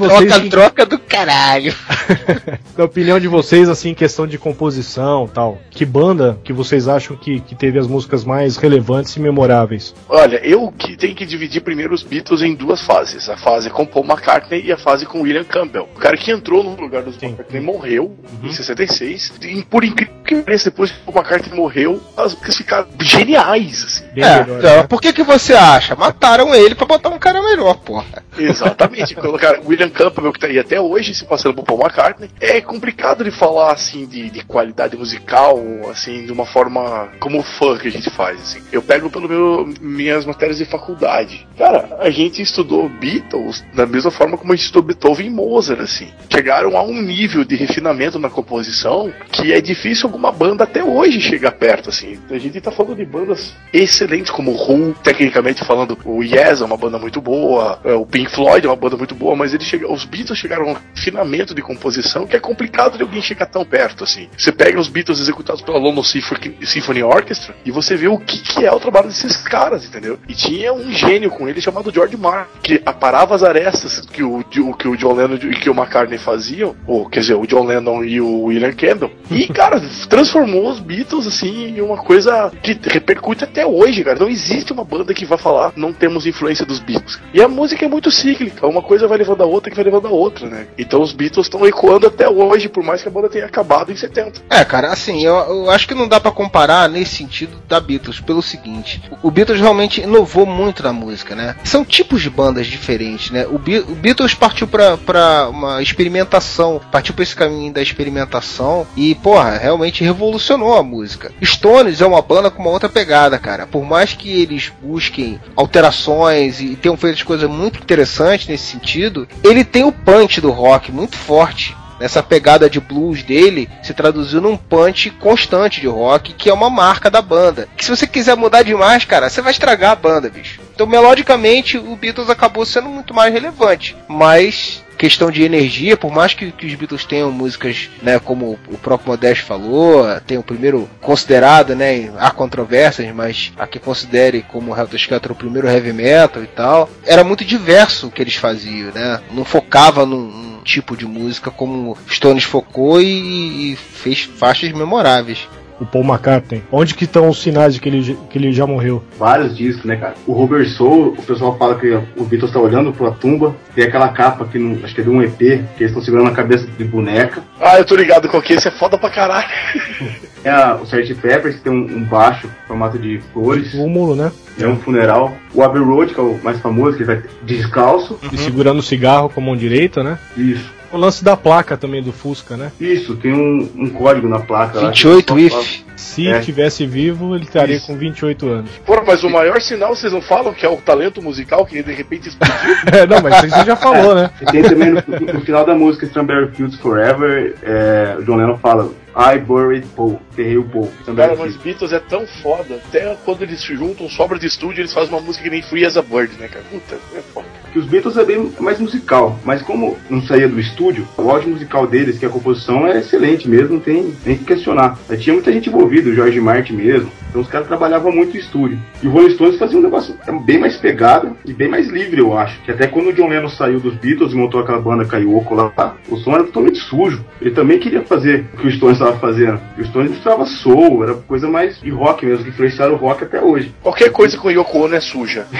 Vocês- 0.00 0.30
Troca-troca 0.32 0.86
do 0.86 0.98
caralho. 0.98 1.74
Na 2.76 2.84
opinião 2.84 3.20
de 3.20 3.28
vocês, 3.28 3.68
assim, 3.68 3.92
questão 3.94 4.26
de 4.26 4.38
composição 4.38 5.28
tal, 5.28 5.58
que 5.70 5.84
banda 5.84 6.38
que 6.42 6.52
vocês 6.52 6.88
acham 6.88 7.16
que, 7.16 7.40
que 7.40 7.54
teve 7.54 7.78
as 7.78 7.86
músicas 7.86 8.24
mais 8.24 8.56
relevantes 8.56 9.14
e 9.16 9.20
memoráveis? 9.20 9.94
Olha, 10.08 10.36
eu 10.44 10.72
que 10.76 10.96
tenho 10.96 11.14
que 11.14 11.26
dividir 11.26 11.60
primeiro 11.62 11.94
os 11.94 12.02
Beatles 12.02 12.42
em 12.42 12.54
duas 12.54 12.80
fases. 12.80 13.28
A 13.28 13.36
fase 13.36 13.68
com 13.70 13.84
Paul 13.84 14.04
McCartney 14.04 14.62
e 14.64 14.72
a 14.72 14.78
fase 14.78 15.04
com 15.06 15.20
William 15.22 15.44
Campbell. 15.44 15.88
O 15.94 15.98
cara 15.98 16.16
que 16.16 16.30
entrou 16.30 16.62
no 16.64 16.74
lugar 16.80 17.02
dos 17.02 17.20
McCartney 17.22 17.60
morreu 17.60 18.16
em 18.42 18.50
66. 18.52 19.32
E 19.42 19.62
por 19.64 19.84
incrível 19.84 20.14
que 20.24 20.36
pareça, 20.36 20.70
depois 20.70 20.90
que 20.90 20.98
o 21.06 21.12
Paul 21.12 21.18
McCartney 21.24 21.56
morreu, 21.56 22.00
as 22.16 22.32
músicas 22.32 22.56
ficaram 22.56 22.86
geniais, 23.00 23.84
assim. 23.84 24.04
É, 24.16 24.40
então, 24.40 24.86
por 24.88 25.00
que 25.00 25.12
que 25.12 25.22
você 25.22 25.52
acha? 25.54 25.94
Mataram 25.94 26.54
ele 26.54 26.74
pra 26.74 26.86
botar 26.86 27.08
um 27.10 27.18
cara 27.18 27.42
melhor, 27.42 27.74
porra. 27.78 28.06
Exatamente, 28.38 29.14
colocaram 29.16 29.62
William 29.66 29.89
Campbell, 29.90 30.32
que 30.32 30.40
tá 30.40 30.46
aí 30.46 30.58
até 30.58 30.80
hoje, 30.80 31.14
se 31.14 31.24
passando 31.24 31.54
por 31.54 31.64
Paul 31.64 31.80
McCartney. 31.80 32.30
É 32.40 32.60
complicado 32.60 33.24
de 33.24 33.30
falar, 33.30 33.72
assim, 33.72 34.06
de, 34.06 34.30
de 34.30 34.44
qualidade 34.44 34.96
musical, 34.96 35.60
assim, 35.90 36.24
de 36.24 36.32
uma 36.32 36.46
forma 36.46 37.08
como 37.18 37.42
fã 37.42 37.76
que 37.78 37.88
a 37.88 37.92
gente 37.92 38.10
faz, 38.10 38.40
assim. 38.40 38.62
Eu 38.72 38.82
pego 38.82 39.10
pelo 39.10 39.28
meu, 39.28 39.72
minhas 39.80 40.24
matérias 40.24 40.58
de 40.58 40.64
faculdade. 40.64 41.46
Cara, 41.56 41.98
a 42.00 42.10
gente 42.10 42.42
estudou 42.42 42.88
Beatles 42.88 43.64
da 43.74 43.86
mesma 43.86 44.10
forma 44.10 44.36
como 44.36 44.52
a 44.52 44.56
gente 44.56 44.66
estudou 44.66 44.82
Beethoven 44.82 45.26
e 45.26 45.30
Mozart, 45.30 45.80
assim. 45.80 46.08
Chegaram 46.32 46.76
a 46.76 46.82
um 46.82 47.00
nível 47.00 47.44
de 47.44 47.56
refinamento 47.56 48.18
na 48.18 48.30
composição 48.30 49.12
que 49.30 49.52
é 49.52 49.60
difícil 49.60 50.06
alguma 50.06 50.32
banda 50.32 50.64
até 50.64 50.82
hoje 50.82 51.20
chegar 51.20 51.52
perto, 51.52 51.90
assim. 51.90 52.18
A 52.30 52.38
gente 52.38 52.60
tá 52.60 52.70
falando 52.70 52.96
de 52.96 53.04
bandas 53.04 53.54
excelentes, 53.72 54.30
como 54.30 54.52
Who, 54.52 54.94
tecnicamente 55.02 55.64
falando, 55.64 55.98
o 56.04 56.22
Yes 56.22 56.60
é 56.60 56.64
uma 56.64 56.76
banda 56.76 56.98
muito 56.98 57.20
boa, 57.20 57.78
é, 57.84 57.92
o 57.92 58.06
Pink 58.06 58.30
Floyd 58.30 58.66
é 58.66 58.68
uma 58.68 58.76
banda 58.76 58.96
muito 58.96 59.14
boa, 59.14 59.36
mas 59.36 59.54
eles 59.54 59.66
chega, 59.66 59.79
os 59.84 60.04
Beatles 60.04 60.38
chegaram 60.38 60.68
a 60.68 60.72
um 60.72 60.76
refinamento 60.94 61.54
de 61.54 61.62
composição 61.62 62.26
que 62.26 62.36
é 62.36 62.40
complicado 62.40 62.96
de 62.96 63.02
alguém 63.02 63.22
chegar 63.22 63.46
tão 63.46 63.64
perto, 63.64 64.04
assim. 64.04 64.28
Você 64.36 64.52
pega 64.52 64.78
os 64.78 64.88
Beatles 64.88 65.20
executados 65.20 65.62
pela 65.62 65.78
London 65.78 66.02
Symphony, 66.02 67.02
Orchestra 67.02 67.54
e 67.64 67.70
você 67.70 67.96
vê 67.96 68.08
o 68.08 68.18
que, 68.18 68.38
que 68.38 68.64
é 68.64 68.72
o 68.72 68.80
trabalho 68.80 69.08
desses 69.08 69.36
caras, 69.36 69.84
entendeu? 69.84 70.18
E 70.28 70.34
tinha 70.34 70.72
um 70.72 70.90
gênio 70.90 71.30
com 71.30 71.48
ele 71.48 71.60
chamado 71.60 71.92
George 71.92 72.16
Martin, 72.16 72.50
que 72.62 72.82
aparava 72.84 73.34
as 73.34 73.42
arestas 73.42 74.00
que 74.06 74.22
o, 74.22 74.42
que 74.44 74.60
o 74.88 74.96
John 74.96 75.14
Lennon 75.14 75.34
e 75.34 75.56
que 75.56 75.70
o 75.70 75.74
McCartney 75.74 76.18
faziam, 76.18 76.74
ou 76.86 77.08
quer 77.08 77.20
dizer, 77.20 77.34
o 77.34 77.46
John 77.46 77.64
Lennon 77.64 78.04
e 78.04 78.20
o 78.20 78.44
William 78.44 78.72
Campbell, 78.72 79.10
e, 79.30 79.46
cara, 79.52 79.80
transformou 80.08 80.70
os 80.70 80.80
Beatles, 80.80 81.26
assim, 81.26 81.76
em 81.76 81.80
uma 81.80 81.98
coisa 81.98 82.50
que 82.62 82.78
repercute 82.88 83.44
até 83.44 83.66
hoje, 83.66 84.04
cara. 84.04 84.18
Não 84.18 84.28
existe 84.28 84.72
uma 84.72 84.84
banda 84.84 85.14
que 85.14 85.24
vai 85.24 85.38
falar, 85.38 85.72
não 85.76 85.92
temos 85.92 86.26
influência 86.26 86.64
dos 86.64 86.80
Beatles. 86.80 87.20
E 87.34 87.42
a 87.42 87.48
música 87.48 87.84
é 87.84 87.88
muito 87.88 88.10
cíclica, 88.10 88.66
uma 88.66 88.82
coisa 88.82 89.06
vai 89.06 89.18
levando 89.18 89.42
a 89.42 89.46
outra 89.46 89.59
que 89.68 89.76
vai 89.76 89.84
levando 89.84 90.06
a 90.06 90.10
outra, 90.10 90.48
né? 90.48 90.66
Então 90.78 91.02
os 91.02 91.12
Beatles 91.12 91.46
estão 91.46 91.66
ecoando 91.66 92.06
até 92.06 92.28
hoje, 92.28 92.68
por 92.68 92.82
mais 92.82 93.02
que 93.02 93.08
a 93.08 93.10
banda 93.10 93.28
tenha 93.28 93.44
acabado 93.46 93.90
em 93.92 93.96
70. 93.96 94.40
É, 94.48 94.64
cara, 94.64 94.88
assim, 94.92 95.22
eu, 95.24 95.34
eu 95.34 95.70
acho 95.70 95.86
que 95.88 95.94
não 95.94 96.06
dá 96.08 96.20
pra 96.20 96.30
comparar 96.30 96.88
nesse 96.88 97.16
sentido 97.16 97.56
da 97.68 97.80
Beatles, 97.80 98.20
pelo 98.20 98.40
seguinte: 98.42 99.02
o 99.22 99.30
Beatles 99.30 99.60
realmente 99.60 100.00
inovou 100.00 100.46
muito 100.46 100.82
na 100.82 100.92
música, 100.92 101.34
né? 101.34 101.56
São 101.64 101.84
tipos 101.84 102.22
de 102.22 102.30
bandas 102.30 102.66
diferentes, 102.66 103.30
né? 103.30 103.46
O, 103.50 103.58
Be- 103.58 103.80
o 103.80 103.94
Beatles 103.94 104.34
partiu 104.34 104.66
pra 104.68 105.48
uma 105.48 105.82
experimentação, 105.82 106.80
partiu 106.92 107.14
pra 107.14 107.22
esse 107.22 107.34
caminho 107.34 107.72
da 107.72 107.82
experimentação 107.82 108.86
e, 108.96 109.14
porra, 109.16 109.56
realmente 109.58 110.04
revolucionou 110.04 110.76
a 110.76 110.82
música. 110.82 111.32
Stones 111.42 112.00
é 112.00 112.06
uma 112.06 112.22
banda 112.22 112.50
com 112.50 112.62
uma 112.62 112.70
outra 112.70 112.88
pegada, 112.88 113.38
cara. 113.38 113.66
Por 113.66 113.84
mais 113.84 114.12
que 114.12 114.30
eles 114.42 114.70
busquem 114.82 115.40
alterações 115.56 116.60
e 116.60 116.76
tenham 116.76 116.96
feito 116.96 117.24
coisas 117.24 117.48
muito 117.48 117.78
interessantes 117.80 118.46
nesse 118.46 118.64
sentido, 118.72 119.26
ele 119.50 119.64
tem 119.64 119.84
o 119.84 119.92
punch 119.92 120.40
do 120.40 120.50
rock 120.50 120.92
muito 120.92 121.16
forte 121.16 121.76
essa 122.00 122.22
pegada 122.22 122.68
de 122.68 122.80
blues 122.80 123.22
dele 123.22 123.68
se 123.82 123.92
traduziu 123.92 124.40
num 124.40 124.56
punch 124.56 125.10
constante 125.10 125.80
de 125.80 125.86
rock, 125.86 126.32
que 126.32 126.48
é 126.48 126.52
uma 126.52 126.70
marca 126.70 127.10
da 127.10 127.20
banda. 127.20 127.68
Que 127.76 127.84
se 127.84 127.90
você 127.90 128.06
quiser 128.06 128.36
mudar 128.36 128.62
demais, 128.62 129.04
cara, 129.04 129.28
você 129.28 129.42
vai 129.42 129.52
estragar 129.52 129.92
a 129.92 129.96
banda, 129.96 130.30
bicho. 130.30 130.60
Então, 130.74 130.86
melodicamente, 130.86 131.76
o 131.76 131.94
Beatles 131.94 132.30
acabou 132.30 132.64
sendo 132.64 132.88
muito 132.88 133.12
mais 133.12 133.32
relevante. 133.32 133.94
Mas, 134.08 134.82
questão 135.00 135.30
de 135.30 135.42
energia, 135.42 135.96
por 135.96 136.12
mais 136.12 136.34
que, 136.34 136.52
que 136.52 136.66
os 136.66 136.74
Beatles 136.74 137.06
tenham 137.06 137.32
músicas, 137.32 137.88
né, 138.02 138.18
como 138.18 138.58
o 138.68 138.76
próprio 138.76 139.08
Modesto 139.08 139.46
falou, 139.46 140.04
tem 140.26 140.36
o 140.36 140.42
primeiro 140.42 140.90
considerado, 141.00 141.74
né, 141.74 142.12
há 142.18 142.30
controvérsias, 142.30 143.10
mas 143.14 143.50
a 143.58 143.66
que 143.66 143.78
considere 143.78 144.42
como 144.42 144.76
Helter 144.76 145.00
Skelter 145.00 145.32
o 145.32 145.34
primeiro 145.34 145.66
heavy 145.66 145.94
metal 145.94 146.42
e 146.42 146.46
tal, 146.46 146.90
era 147.06 147.24
muito 147.24 147.46
diverso 147.46 148.08
o 148.08 148.10
que 148.10 148.20
eles 148.20 148.34
faziam, 148.34 148.92
né? 148.92 149.22
Não 149.32 149.42
focava 149.42 150.04
num, 150.04 150.50
tipo 150.62 150.94
de 150.94 151.06
música 151.06 151.50
como 151.50 151.96
Stones 152.06 152.44
focou 152.44 153.00
e, 153.00 153.72
e 153.72 153.76
fez 153.76 154.20
faixas 154.20 154.70
memoráveis. 154.72 155.48
O 155.80 155.86
Paul 155.86 156.04
McCartney. 156.04 156.62
Onde 156.70 156.94
que 156.94 157.04
estão 157.04 157.28
os 157.28 157.40
sinais 157.40 157.74
de 157.74 157.80
que 157.80 157.88
ele, 157.88 158.18
que 158.28 158.38
ele 158.38 158.52
já 158.52 158.66
morreu? 158.66 159.02
Vários 159.18 159.56
discos, 159.56 159.84
né, 159.84 159.96
cara? 159.96 160.14
O 160.26 160.32
Robert 160.32 160.66
Soul, 160.68 161.14
o 161.18 161.22
pessoal 161.22 161.56
fala 161.56 161.78
que 161.78 161.90
o 162.16 162.24
Beatles 162.24 162.52
tá 162.52 162.60
olhando 162.60 162.92
pra 162.92 163.10
tumba, 163.12 163.54
tem 163.74 163.84
aquela 163.84 164.08
capa 164.10 164.44
que 164.44 164.58
não, 164.58 164.84
acho 164.84 164.94
que 164.94 165.00
é 165.00 165.04
de 165.04 165.10
um 165.10 165.22
EP, 165.22 165.38
que 165.38 165.44
eles 165.44 165.90
estão 165.90 166.02
segurando 166.02 166.28
a 166.28 166.34
cabeça 166.34 166.66
de 166.66 166.84
boneca. 166.84 167.42
Ah, 167.60 167.78
eu 167.78 167.84
tô 167.84 167.96
ligado 167.96 168.28
com 168.28 168.40
que 168.42 168.52
esse 168.52 168.68
é 168.68 168.70
foda 168.70 168.98
pra 168.98 169.10
caralho. 169.10 169.48
É 170.42 170.50
a, 170.50 170.76
o 170.76 170.84
Sgt. 170.84 171.14
Peppers, 171.16 171.56
que 171.56 171.60
tem 171.60 171.72
um, 171.72 171.98
um 171.98 172.02
baixo 172.02 172.48
formato 172.66 172.98
de 172.98 173.20
flores. 173.32 173.72
Túmulo, 173.72 174.16
né? 174.16 174.32
É 174.58 174.66
um 174.66 174.76
funeral. 174.76 175.36
O 175.52 175.62
Abbey 175.62 175.82
Road, 175.82 176.14
que 176.14 176.18
é 176.20 176.22
o 176.22 176.38
mais 176.42 176.58
famoso, 176.60 176.96
que 176.96 177.02
ele 177.02 177.14
vai 177.14 177.22
descalço. 177.42 178.18
E 178.32 178.38
segurando 178.38 178.78
o 178.78 178.82
cigarro 178.82 179.28
com 179.28 179.40
a 179.40 179.44
mão 179.44 179.56
direita, 179.56 180.02
né? 180.02 180.18
Isso. 180.36 180.79
O 180.92 180.96
lance 180.96 181.22
da 181.22 181.36
placa 181.36 181.76
também 181.76 182.02
do 182.02 182.12
Fusca, 182.12 182.56
né? 182.56 182.72
Isso, 182.80 183.14
tem 183.16 183.32
um, 183.32 183.68
um 183.76 183.90
código 183.90 184.28
na 184.28 184.40
placa. 184.40 184.80
lá. 184.80 184.86
28 184.88 185.38
if. 185.38 185.80
Se 185.96 186.26
É. 186.28 186.40
tivesse 186.40 186.86
vivo, 186.86 187.34
ele 187.36 187.44
estaria 187.44 187.76
Isso. 187.76 187.86
com 187.86 187.96
28 187.96 188.48
anos. 188.48 188.70
Pô, 188.86 189.00
mas 189.06 189.22
o 189.22 189.28
maior 189.28 189.60
sinal 189.60 189.94
vocês 189.94 190.10
não 190.12 190.22
falam 190.22 190.52
que 190.52 190.64
é 190.64 190.68
o 190.68 190.76
talento 190.78 191.20
musical 191.22 191.64
que 191.66 191.82
de 191.82 191.92
repente 191.92 192.28
explodiu? 192.28 192.74
É, 192.90 193.06
não, 193.06 193.20
mas 193.20 193.44
isso 193.44 193.54
você 193.54 193.64
já 193.64 193.76
falou, 193.76 194.14
né? 194.14 194.30
E 194.40 194.46
tem 194.46 194.62
também 194.62 194.90
no, 194.92 195.02
no 195.34 195.40
final 195.42 195.64
da 195.64 195.74
música 195.74 196.06
Strawberry 196.06 196.50
Fields 196.56 196.78
Forever, 196.80 197.54
é, 197.62 198.16
o 198.18 198.24
John 198.24 198.36
Lennon 198.36 198.56
fala 198.58 198.90
I 199.16 199.38
buried 199.38 199.86
Paul, 199.96 200.20
enterrei 200.32 200.58
o 200.58 200.64
Paul. 200.64 200.90
Cara, 201.04 201.32
Strawberry 201.32 201.38
mas. 201.38 201.56
Beatles 201.56 201.92
é 201.92 201.98
tão 202.00 202.26
foda. 202.26 202.80
Até 202.88 203.16
quando 203.24 203.42
eles 203.42 203.60
se 203.60 203.74
juntam, 203.74 204.08
sobra 204.08 204.38
de 204.38 204.46
estúdio, 204.46 204.82
eles 204.82 204.92
fazem 204.92 205.10
uma 205.10 205.20
música 205.20 205.44
que 205.44 205.50
nem 205.50 205.62
Free 205.62 205.84
as 205.84 205.96
a 205.96 206.02
Bird, 206.02 206.32
né, 206.38 206.48
cara? 206.48 206.64
Puta, 206.70 206.96
é 207.14 207.20
foda. 207.32 207.46
Que 207.72 207.78
os 207.78 207.86
Beatles 207.86 208.16
é 208.16 208.24
bem 208.24 208.52
mais 208.58 208.80
musical, 208.80 209.38
mas 209.44 209.62
como 209.62 209.96
não 210.08 210.22
saía 210.22 210.48
do 210.48 210.58
estúdio, 210.58 211.06
o 211.16 211.30
áudio 211.30 211.50
musical 211.50 211.86
deles, 211.86 212.18
que 212.18 212.26
a 212.26 212.30
composição 212.30 212.86
é 212.86 212.98
excelente 212.98 213.48
mesmo, 213.48 213.74
não 213.74 213.80
tem 213.80 214.14
nem 214.24 214.36
que 214.36 214.44
questionar. 214.44 214.98
Aí 215.08 215.16
tinha 215.16 215.34
muita 215.34 215.52
gente 215.52 215.68
envolvida, 215.68 216.10
o 216.10 216.14
George 216.14 216.40
Martin 216.40 216.72
mesmo, 216.74 217.10
então 217.28 217.40
os 217.40 217.48
caras 217.48 217.68
trabalhavam 217.68 218.10
muito 218.10 218.36
em 218.36 218.40
estúdio. 218.40 218.78
E 219.02 219.06
o 219.06 219.10
Rolling 219.10 219.30
Stones 219.30 219.58
fazia 219.58 219.78
um 219.78 219.82
negócio 219.82 220.16
bem 220.44 220.58
mais 220.58 220.76
pegado 220.76 221.36
e 221.44 221.52
bem 221.52 221.68
mais 221.68 221.88
livre, 221.88 222.20
eu 222.20 222.36
acho. 222.36 222.60
Que 222.62 222.72
até 222.72 222.88
quando 222.88 223.08
o 223.08 223.12
John 223.12 223.28
Lennon 223.28 223.48
saiu 223.48 223.78
dos 223.78 223.94
Beatles 223.94 224.32
e 224.32 224.36
montou 224.36 224.60
aquela 224.60 224.80
banda 224.80 225.04
Kaioko 225.04 225.54
lá, 225.54 225.96
o 226.08 226.16
som 226.16 226.32
era 226.32 226.44
totalmente 226.44 226.78
sujo. 226.78 227.24
Ele 227.40 227.52
também 227.52 227.78
queria 227.78 228.02
fazer 228.02 228.46
o 228.54 228.56
que 228.56 228.66
o 228.66 228.72
Stones 228.72 228.99
estava 229.00 229.18
fazendo. 229.18 229.60
E 229.76 229.82
o 229.82 229.86
Stones 229.86 230.10
misturava 230.10 230.46
soul, 230.46 231.02
era 231.04 231.14
coisa 231.14 231.48
mais 231.48 231.80
de 231.80 231.90
rock 231.90 232.24
mesmo, 232.26 232.44
que 232.44 232.50
influenciaram 232.50 232.94
o 232.94 232.96
rock 232.96 233.24
até 233.24 233.42
hoje. 233.42 233.74
Qualquer 233.82 234.10
coisa 234.10 234.36
com 234.36 234.50
Yoko 234.50 234.84
Ono 234.84 234.94
é 234.94 235.00
suja. 235.00 235.46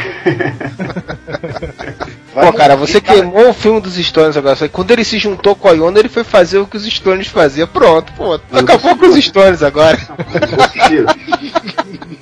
Pô, 2.32 2.52
cara, 2.52 2.76
você 2.76 3.00
queimou 3.00 3.50
o 3.50 3.54
filme 3.54 3.80
dos 3.80 3.96
Stones 3.96 4.36
agora. 4.36 4.54
Só 4.54 4.66
que 4.66 4.72
Quando 4.72 4.92
ele 4.92 5.04
se 5.04 5.18
juntou 5.18 5.56
com 5.56 5.68
a 5.68 5.72
Iona, 5.72 5.98
ele 5.98 6.08
foi 6.08 6.22
fazer 6.22 6.58
o 6.58 6.66
que 6.66 6.76
os 6.76 6.84
Stones 6.84 7.26
faziam. 7.26 7.66
Pronto, 7.66 8.12
pô. 8.12 8.34
Acabou 8.52 8.96
com 8.96 9.06
os 9.06 9.24
Stones 9.24 9.62
agora. 9.62 9.98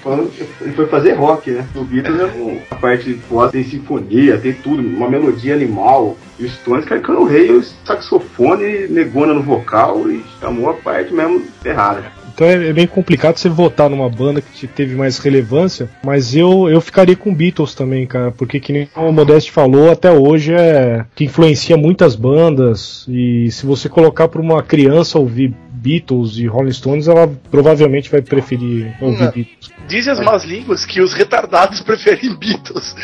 Falando- 0.09 0.31
Ele 0.63 0.73
foi 0.73 0.87
fazer 0.87 1.13
rock, 1.13 1.51
né? 1.51 1.67
O 1.75 1.85
Beatles 1.85 2.19
é 2.21 2.25
um- 2.25 2.59
a 2.71 2.75
parte 2.77 3.13
foda, 3.29 3.53
tem 3.53 3.63
sinfonia, 3.63 4.39
tem 4.39 4.55
tudo, 4.55 4.81
uma 4.81 5.09
melodia 5.09 5.55
animal. 5.55 6.17
E 6.39 6.45
o 6.45 6.49
Stones 6.49 6.85
carregando 6.87 7.21
o 7.21 7.25
rei, 7.27 7.51
o 7.51 7.63
saxofone, 7.85 8.87
negona 8.89 9.35
no 9.35 9.43
vocal 9.43 10.09
e 10.11 10.23
chamou 10.41 10.71
a 10.71 10.75
parte 10.75 11.13
mesmo 11.13 11.43
errada. 11.65 12.05
Então 12.35 12.47
é, 12.47 12.69
é 12.69 12.73
bem 12.73 12.87
complicado 12.87 13.37
você 13.37 13.49
votar 13.49 13.91
numa 13.91 14.09
banda 14.09 14.41
que 14.41 14.51
te- 14.53 14.67
teve 14.69 14.95
mais 14.95 15.19
relevância, 15.19 15.91
mas 16.05 16.37
eu, 16.37 16.69
eu 16.71 16.81
ficaria 16.81 17.17
com 17.17 17.35
Beatles 17.35 17.75
também, 17.75 18.07
cara, 18.07 18.31
porque 18.31 18.61
que 18.61 18.73
nem 18.73 18.89
o 18.97 19.11
Modeste 19.13 19.51
falou, 19.51 19.91
até 19.91 20.11
hoje 20.13 20.55
é 20.55 21.05
que 21.17 21.25
influencia 21.25 21.77
muitas 21.77 22.15
bandas 22.15 23.05
e 23.09 23.51
se 23.51 23.67
você 23.67 23.89
colocar 23.89 24.29
para 24.29 24.41
uma 24.41 24.63
criança 24.63 25.19
ouvir 25.19 25.53
Beatles 25.73 26.37
e 26.39 26.47
Rolling 26.47 26.73
Stones, 26.73 27.09
ela 27.09 27.29
provavelmente 27.51 28.09
vai 28.11 28.21
preferir 28.23 28.95
ouvir 29.01 29.25
Não. 29.25 29.33
Beatles. 29.33 29.71
Dizem 29.89 30.13
as 30.13 30.21
más 30.21 30.45
línguas 30.45 30.85
que 30.85 31.01
os 31.01 31.13
retardados 31.15 31.81
preferem 31.83 32.35
Beatles. 32.35 32.95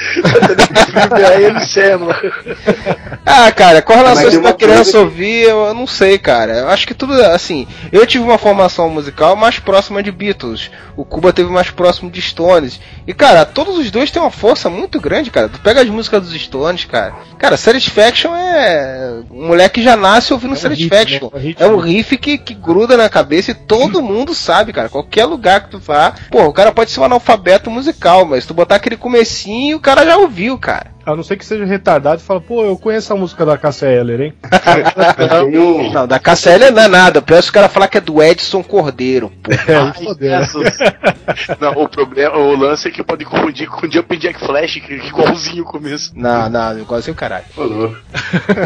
Ah, 3.26 3.51
cara, 3.53 3.82
com 3.82 3.93
relação 3.95 4.26
a 4.28 4.30
uma 4.32 4.41
coisa 4.41 4.55
criança 4.55 4.91
que- 4.93 4.97
ouvir, 4.99 5.43
eu 5.49 5.74
não 5.74 5.87
sei, 5.87 6.18
cara. 6.18 6.53
Eu 6.59 6.68
acho 6.68 6.87
que 6.87 6.95
tudo, 6.95 7.12
assim, 7.26 7.66
eu 7.91 8.07
tive 8.07 8.22
uma 8.24 8.39
formação 8.39 8.89
musical 8.91 9.35
mais 9.35 9.59
próxima 9.59 10.03
de 10.03 10.12
Beatles. 10.12 10.70
O 10.97 11.05
Cuba 11.05 11.32
teve 11.32 11.51
mais 11.51 11.70
próximo 11.70 12.11
de 12.11 12.20
Stones. 12.20 12.80
E, 13.07 13.12
cara, 13.12 13.45
todos 13.45 13.78
os 13.78 13.91
dois 13.91 14.11
têm 14.11 14.22
uma 14.22 14.30
força 14.30 14.70
muito 14.70 15.01
grande, 15.01 15.30
cara. 15.30 15.49
Tu 15.49 15.59
pega 15.61 15.80
as 15.80 15.89
músicas 15.89 16.22
dos 16.22 16.41
Stones, 16.41 16.85
cara. 16.85 17.14
Cara, 17.39 17.57
Satisfaction 17.57 18.35
é. 18.35 19.22
O 19.30 19.47
moleque 19.47 19.82
já 19.82 19.97
nasce 19.97 20.32
ouvindo 20.32 20.53
É 20.55 20.57
um 20.57 20.61
Satisfaction. 20.61 21.30
riff, 21.35 21.35
né? 21.35 21.35
É 21.35 21.37
um 21.37 21.41
riff, 21.41 21.62
É 21.62 21.66
um 21.66 21.80
né? 21.80 21.89
riff 21.89 22.16
que, 22.18 22.39
que 22.39 22.55
gruda 22.55 22.97
na 22.97 23.09
cabeça 23.09 23.51
e 23.51 23.55
todo 23.55 24.03
mundo 24.03 24.35
sabe, 24.35 24.72
cara. 24.72 24.89
Qualquer 24.89 25.24
lugar 25.24 25.64
que 25.64 25.70
tu 25.70 25.78
vá. 25.78 26.12
Pô, 26.30 26.45
o 26.45 26.53
cara 26.53 26.70
pode 26.74 26.90
ser 26.90 27.00
um 27.00 27.04
analfabeto 27.04 27.70
musical, 27.70 28.26
mas 28.26 28.44
tu 28.44 28.52
botar 28.52 28.76
aquele 28.76 28.96
comecinho, 28.96 29.76
o 29.78 29.80
cara 29.80 30.04
já 30.04 30.16
ouviu, 30.18 30.58
cara. 30.58 30.93
A 31.07 31.14
não 31.14 31.22
ser 31.22 31.36
que 31.36 31.44
seja 31.44 31.64
retardado 31.64 32.20
e 32.20 32.24
fala, 32.24 32.40
pô, 32.40 32.64
eu 32.64 32.76
conheço 32.76 33.12
a 33.12 33.16
música 33.16 33.44
da 33.44 33.59
Cassia 33.59 33.88
Eller, 33.88 34.20
hein? 34.20 34.32
Não, 35.92 36.07
da 36.07 36.18
Cassia 36.18 36.59
não 36.70 36.82
é 36.82 36.88
nada. 36.88 37.20
Pior 37.22 37.42
se 37.42 37.50
o 37.50 37.52
cara 37.52 37.68
falar 37.68 37.88
que 37.88 37.98
é 37.98 38.00
do 38.00 38.22
Edson 38.22 38.62
Cordeiro. 38.62 39.30
Pô. 39.42 39.52
É, 39.52 39.74
Ai, 39.74 39.92
foder. 40.05 40.38
Jesus. 40.44 40.78
Não, 41.61 41.72
o 41.82 41.88
problema, 41.88 42.36
o 42.36 42.55
lance 42.57 42.88
é 42.88 42.90
que 42.90 43.02
pode 43.02 43.24
confundir 43.24 43.68
com 43.68 43.90
Jumping 43.90 44.18
Jack 44.18 44.38
Flash, 44.44 44.74
que 44.74 44.94
é 44.94 45.07
igualzinho 45.07 45.62
o 45.62 45.66
começo. 45.66 46.12
Não, 46.14 46.48
não, 46.50 46.78
igualzinho 46.78 47.14
o 47.14 47.16
caralho. 47.18 47.44
Ô, 47.57 47.62
louco. 47.62 47.96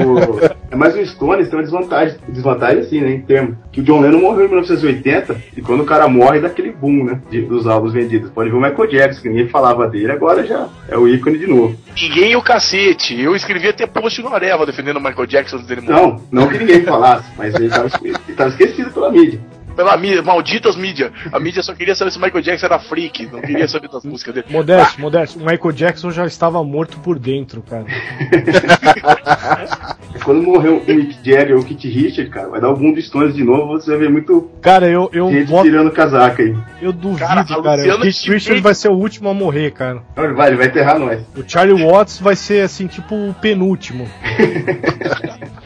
O- 0.06 0.40
É 0.70 0.76
mais 0.76 0.94
o 0.94 1.06
Stones 1.06 1.48
tem 1.48 1.58
uma 1.58 1.62
desvantagem, 1.64 2.16
desvantagem 2.28 2.80
assim, 2.80 3.00
né, 3.00 3.10
em 3.12 3.20
termos. 3.20 3.56
Que 3.72 3.80
o 3.80 3.84
John 3.84 4.00
Lennon 4.00 4.20
morreu 4.20 4.44
em 4.46 4.48
1980 4.48 5.36
e 5.56 5.62
quando 5.62 5.82
o 5.82 5.86
cara 5.86 6.08
morre 6.08 6.40
dá 6.40 6.48
aquele 6.48 6.70
boom, 6.72 7.04
né, 7.04 7.20
de- 7.30 7.42
dos 7.42 7.66
álbuns 7.66 7.92
vendidos. 7.92 8.30
Pode 8.30 8.50
ver 8.50 8.56
o 8.56 8.60
Michael 8.60 8.88
Jackson, 8.90 9.22
que 9.22 9.28
ninguém 9.28 9.48
falava 9.48 9.86
dele, 9.88 10.12
agora 10.12 10.44
já 10.46 10.68
é 10.88 10.96
o 10.96 11.08
ícone 11.08 11.38
de 11.38 11.46
novo. 11.46 11.76
Ninguém 12.00 12.27
o 12.36 12.42
cacete. 12.42 13.20
Eu 13.20 13.34
escrevi 13.36 13.68
até 13.68 13.86
post 13.86 14.20
no 14.22 14.34
Areva 14.34 14.66
defendendo 14.66 14.96
o 14.96 15.00
Michael 15.00 15.26
Jackson 15.26 15.58
dele. 15.58 15.82
Não, 15.82 16.22
não 16.30 16.48
que 16.48 16.58
ninguém 16.58 16.82
falasse, 16.82 17.28
mas 17.36 17.54
ele 17.54 17.68
tava, 17.68 17.86
esque- 17.86 18.08
ele 18.08 18.34
tava 18.36 18.50
esquecido 18.50 18.90
pela 18.90 19.10
mídia. 19.10 19.40
Pela 19.78 19.96
mídia, 19.96 20.20
malditas 20.22 20.74
mídia. 20.74 21.12
A 21.30 21.38
mídia 21.38 21.62
só 21.62 21.72
queria 21.72 21.94
saber 21.94 22.10
se 22.10 22.18
o 22.18 22.20
Michael 22.20 22.42
Jackson 22.42 22.66
era 22.66 22.80
freak, 22.80 23.26
não 23.26 23.40
queria 23.40 23.68
saber 23.68 23.88
das 23.88 24.04
músicas 24.04 24.34
dele. 24.34 24.46
Modesto, 24.50 25.00
modesto. 25.00 25.38
O 25.38 25.46
Michael 25.46 25.72
Jackson 25.72 26.10
já 26.10 26.26
estava 26.26 26.64
morto 26.64 26.98
por 26.98 27.16
dentro, 27.16 27.62
cara. 27.62 27.84
Quando 30.24 30.42
morreu 30.42 30.82
o 30.86 30.92
Mick 30.92 31.16
Jagger 31.24 31.54
ou 31.54 31.62
o 31.62 31.64
Kit 31.64 31.88
Richard, 31.88 32.28
cara, 32.28 32.48
vai 32.48 32.60
dar 32.60 32.70
o 32.70 32.76
boom 32.76 32.92
dos 32.92 33.06
Stones 33.06 33.36
de 33.36 33.44
novo, 33.44 33.74
você 33.80 33.90
vai 33.92 34.00
ver 34.00 34.10
muito 34.10 34.50
Cara, 34.60 34.88
eu, 34.88 35.08
eu, 35.12 35.30
gente 35.30 35.48
boto- 35.48 35.62
tirando 35.62 35.92
casaca 35.92 36.42
aí. 36.42 36.56
eu 36.82 36.92
duvido, 36.92 37.20
Cara, 37.20 37.44
cara. 37.44 37.60
O 37.96 38.00
Keith 38.00 38.14
Schmidt- 38.16 38.32
Richards 38.34 38.60
vai 38.62 38.74
ser 38.74 38.88
o 38.88 38.94
último 38.94 39.28
a 39.28 39.34
morrer, 39.34 39.70
cara. 39.70 40.02
Vai, 40.34 40.48
ele 40.48 40.56
vai 40.56 40.66
enterrar 40.66 40.98
nós. 40.98 41.22
O 41.36 41.44
Charlie 41.48 41.80
Watts 41.86 42.18
vai 42.18 42.34
ser, 42.34 42.62
assim, 42.62 42.88
tipo 42.88 43.14
o 43.14 43.32
penúltimo. 43.40 44.08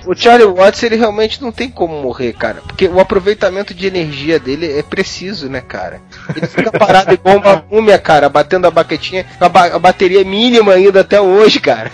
O 0.04 0.14
Charlie 0.14 0.46
Watts, 0.46 0.82
ele 0.82 0.96
realmente 0.96 1.40
não 1.40 1.52
tem 1.52 1.70
como 1.70 2.02
morrer, 2.02 2.32
cara. 2.32 2.60
Porque 2.66 2.86
o 2.88 2.98
aproveitamento 3.00 3.72
de 3.72 3.86
energia 3.86 4.38
dele 4.38 4.78
é 4.78 4.82
preciso, 4.82 5.48
né, 5.48 5.60
cara? 5.60 6.00
Ele 6.34 6.46
fica 6.46 6.70
parado 6.76 7.12
igual 7.14 7.38
uma 7.38 7.64
múmia, 7.70 7.98
cara, 7.98 8.28
batendo 8.28 8.66
a 8.66 8.70
baquetinha, 8.70 9.24
com 9.38 9.44
a, 9.44 9.48
ba- 9.48 9.66
a 9.74 9.78
bateria 9.78 10.24
mínima 10.24 10.72
ainda 10.72 11.00
até 11.00 11.20
hoje, 11.20 11.60
cara. 11.60 11.90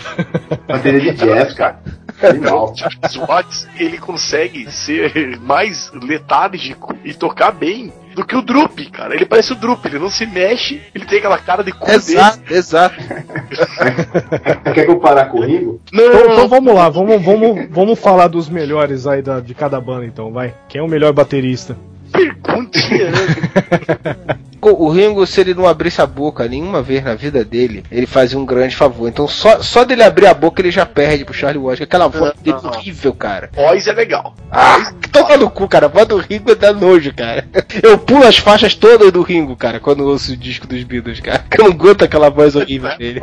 Bateria 0.66 1.12
de 1.12 1.18
jazz, 1.24 1.54
cara. 1.54 1.80
Animal. 2.22 2.74
Charles 2.76 3.16
Watts, 3.16 3.68
ele 3.78 3.98
consegue 3.98 4.70
ser 4.72 5.38
mais 5.40 5.90
letárgico 5.92 6.96
e 7.04 7.14
tocar 7.14 7.52
bem 7.52 7.92
do 8.18 8.26
que 8.26 8.34
o 8.34 8.42
Drup, 8.42 8.90
cara. 8.90 9.14
Ele 9.14 9.24
parece 9.24 9.52
o 9.52 9.54
Drup, 9.54 9.86
ele 9.86 10.00
não 10.00 10.10
se 10.10 10.26
mexe, 10.26 10.82
ele 10.92 11.04
tem 11.06 11.18
aquela 11.18 11.38
cara 11.38 11.62
de 11.62 11.70
cu 11.70 11.86
dele. 11.86 11.98
Exato, 11.98 12.52
exato. 12.52 12.96
Quer 14.74 14.86
comparar 14.86 15.26
com 15.26 15.38
o 15.38 15.42
Ringo? 15.42 15.80
Então, 15.92 16.32
então 16.32 16.48
vamos 16.48 16.74
lá, 16.74 16.88
vamos, 16.88 17.24
vamos, 17.24 17.68
vamos 17.70 17.96
falar 17.96 18.26
dos 18.26 18.48
melhores 18.48 19.06
aí 19.06 19.22
da, 19.22 19.38
de 19.38 19.54
cada 19.54 19.80
banda, 19.80 20.04
então, 20.04 20.32
vai. 20.32 20.52
Quem 20.68 20.80
é 20.80 20.82
o 20.82 20.88
melhor 20.88 21.12
baterista? 21.12 21.76
Perguntinha, 22.10 23.10
né? 23.12 24.38
O 24.60 24.88
Ringo, 24.88 25.26
se 25.26 25.40
ele 25.40 25.54
não 25.54 25.66
abrisse 25.66 26.00
a 26.00 26.06
boca 26.06 26.46
nenhuma 26.48 26.82
vez 26.82 27.02
na 27.04 27.14
vida 27.14 27.44
dele, 27.44 27.84
ele 27.90 28.06
fazia 28.06 28.38
um 28.38 28.44
grande 28.44 28.76
favor. 28.76 29.08
Então 29.08 29.26
só, 29.28 29.60
só 29.62 29.84
dele 29.84 30.02
abrir 30.02 30.26
a 30.26 30.34
boca 30.34 30.60
ele 30.60 30.70
já 30.70 30.84
perde 30.84 31.24
pro 31.24 31.34
Charlie 31.34 31.62
Watts. 31.62 31.82
Aquela 31.82 32.08
voz 32.08 32.32
dele 32.40 32.58
Não. 32.62 32.70
horrível, 32.70 33.12
cara. 33.14 33.50
Voz 33.54 33.86
é 33.86 33.92
legal. 33.92 34.34
Ah, 34.50 34.92
toma 35.12 35.36
no 35.36 35.50
cu, 35.50 35.68
cara. 35.68 35.86
A 35.86 35.88
voz 35.88 36.06
do 36.06 36.16
Ringo 36.16 36.54
dá 36.54 36.72
nojo, 36.72 37.12
cara. 37.14 37.46
Eu 37.82 37.98
pulo 37.98 38.24
as 38.24 38.38
faixas 38.38 38.74
todas 38.74 39.12
do 39.12 39.22
Ringo, 39.22 39.56
cara, 39.56 39.78
quando 39.80 40.00
eu 40.00 40.08
ouço 40.08 40.32
o 40.32 40.36
disco 40.36 40.66
dos 40.66 40.82
Beatles, 40.84 41.20
cara. 41.20 41.44
Eu 41.56 41.64
não 41.64 41.72
aguento 41.72 42.02
aquela 42.02 42.28
voz 42.28 42.56
horrível 42.56 42.96
dele. 42.96 43.20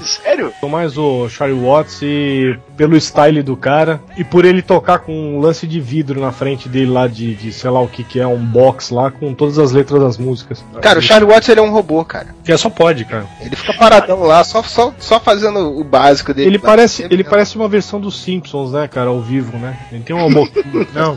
Sério? 0.00 0.52
Sou 0.60 0.68
mais 0.68 0.96
o 0.98 1.28
Charlie 1.28 1.58
Watts 1.58 2.00
e 2.02 2.58
pelo 2.76 2.96
style 3.00 3.42
do 3.42 3.56
cara 3.56 4.00
e 4.16 4.24
por 4.24 4.44
ele 4.44 4.62
tocar 4.62 4.98
com 4.98 5.12
um 5.12 5.40
lance 5.40 5.66
de 5.66 5.80
vidro 5.80 6.20
na 6.20 6.32
frente 6.32 6.68
dele 6.68 6.90
lá 6.90 7.06
de, 7.06 7.34
de 7.34 7.52
sei 7.52 7.70
lá 7.70 7.80
o 7.80 7.88
que 7.88 8.02
que 8.02 8.20
é, 8.20 8.26
um 8.26 8.44
box 8.44 8.90
lá 8.90 9.10
com 9.10 9.32
todas 9.34 9.58
as 9.58 9.72
letras 9.72 10.00
das 10.00 10.18
músicas. 10.18 10.64
Cara, 10.80 10.98
o 10.98 11.02
Charlie 11.02 11.30
Watts 11.30 11.48
ele 11.48 11.60
é 11.60 11.62
um 11.62 11.70
robô, 11.70 12.04
cara. 12.04 12.34
Que 12.44 12.52
é 12.52 12.56
só 12.56 12.68
pode, 12.70 13.04
cara. 13.04 13.26
Ele 13.40 13.54
fica 13.56 13.74
paradão 13.74 14.22
lá, 14.22 14.42
só, 14.44 14.62
só, 14.62 14.92
só 14.98 15.20
fazendo 15.20 15.78
o 15.78 15.84
básico 15.84 16.32
dele. 16.34 16.48
Ele 16.48 16.58
parece, 16.58 17.06
ele 17.10 17.24
parece 17.24 17.56
uma 17.56 17.68
versão 17.68 18.00
dos 18.00 18.20
Simpsons, 18.20 18.72
né, 18.72 18.88
cara, 18.88 19.10
ao 19.10 19.20
vivo, 19.20 19.56
né? 19.58 19.78
Ele 19.92 20.02
tem 20.02 20.14
uma 20.14 20.28
boquinha, 20.32 20.86
não, 20.92 21.16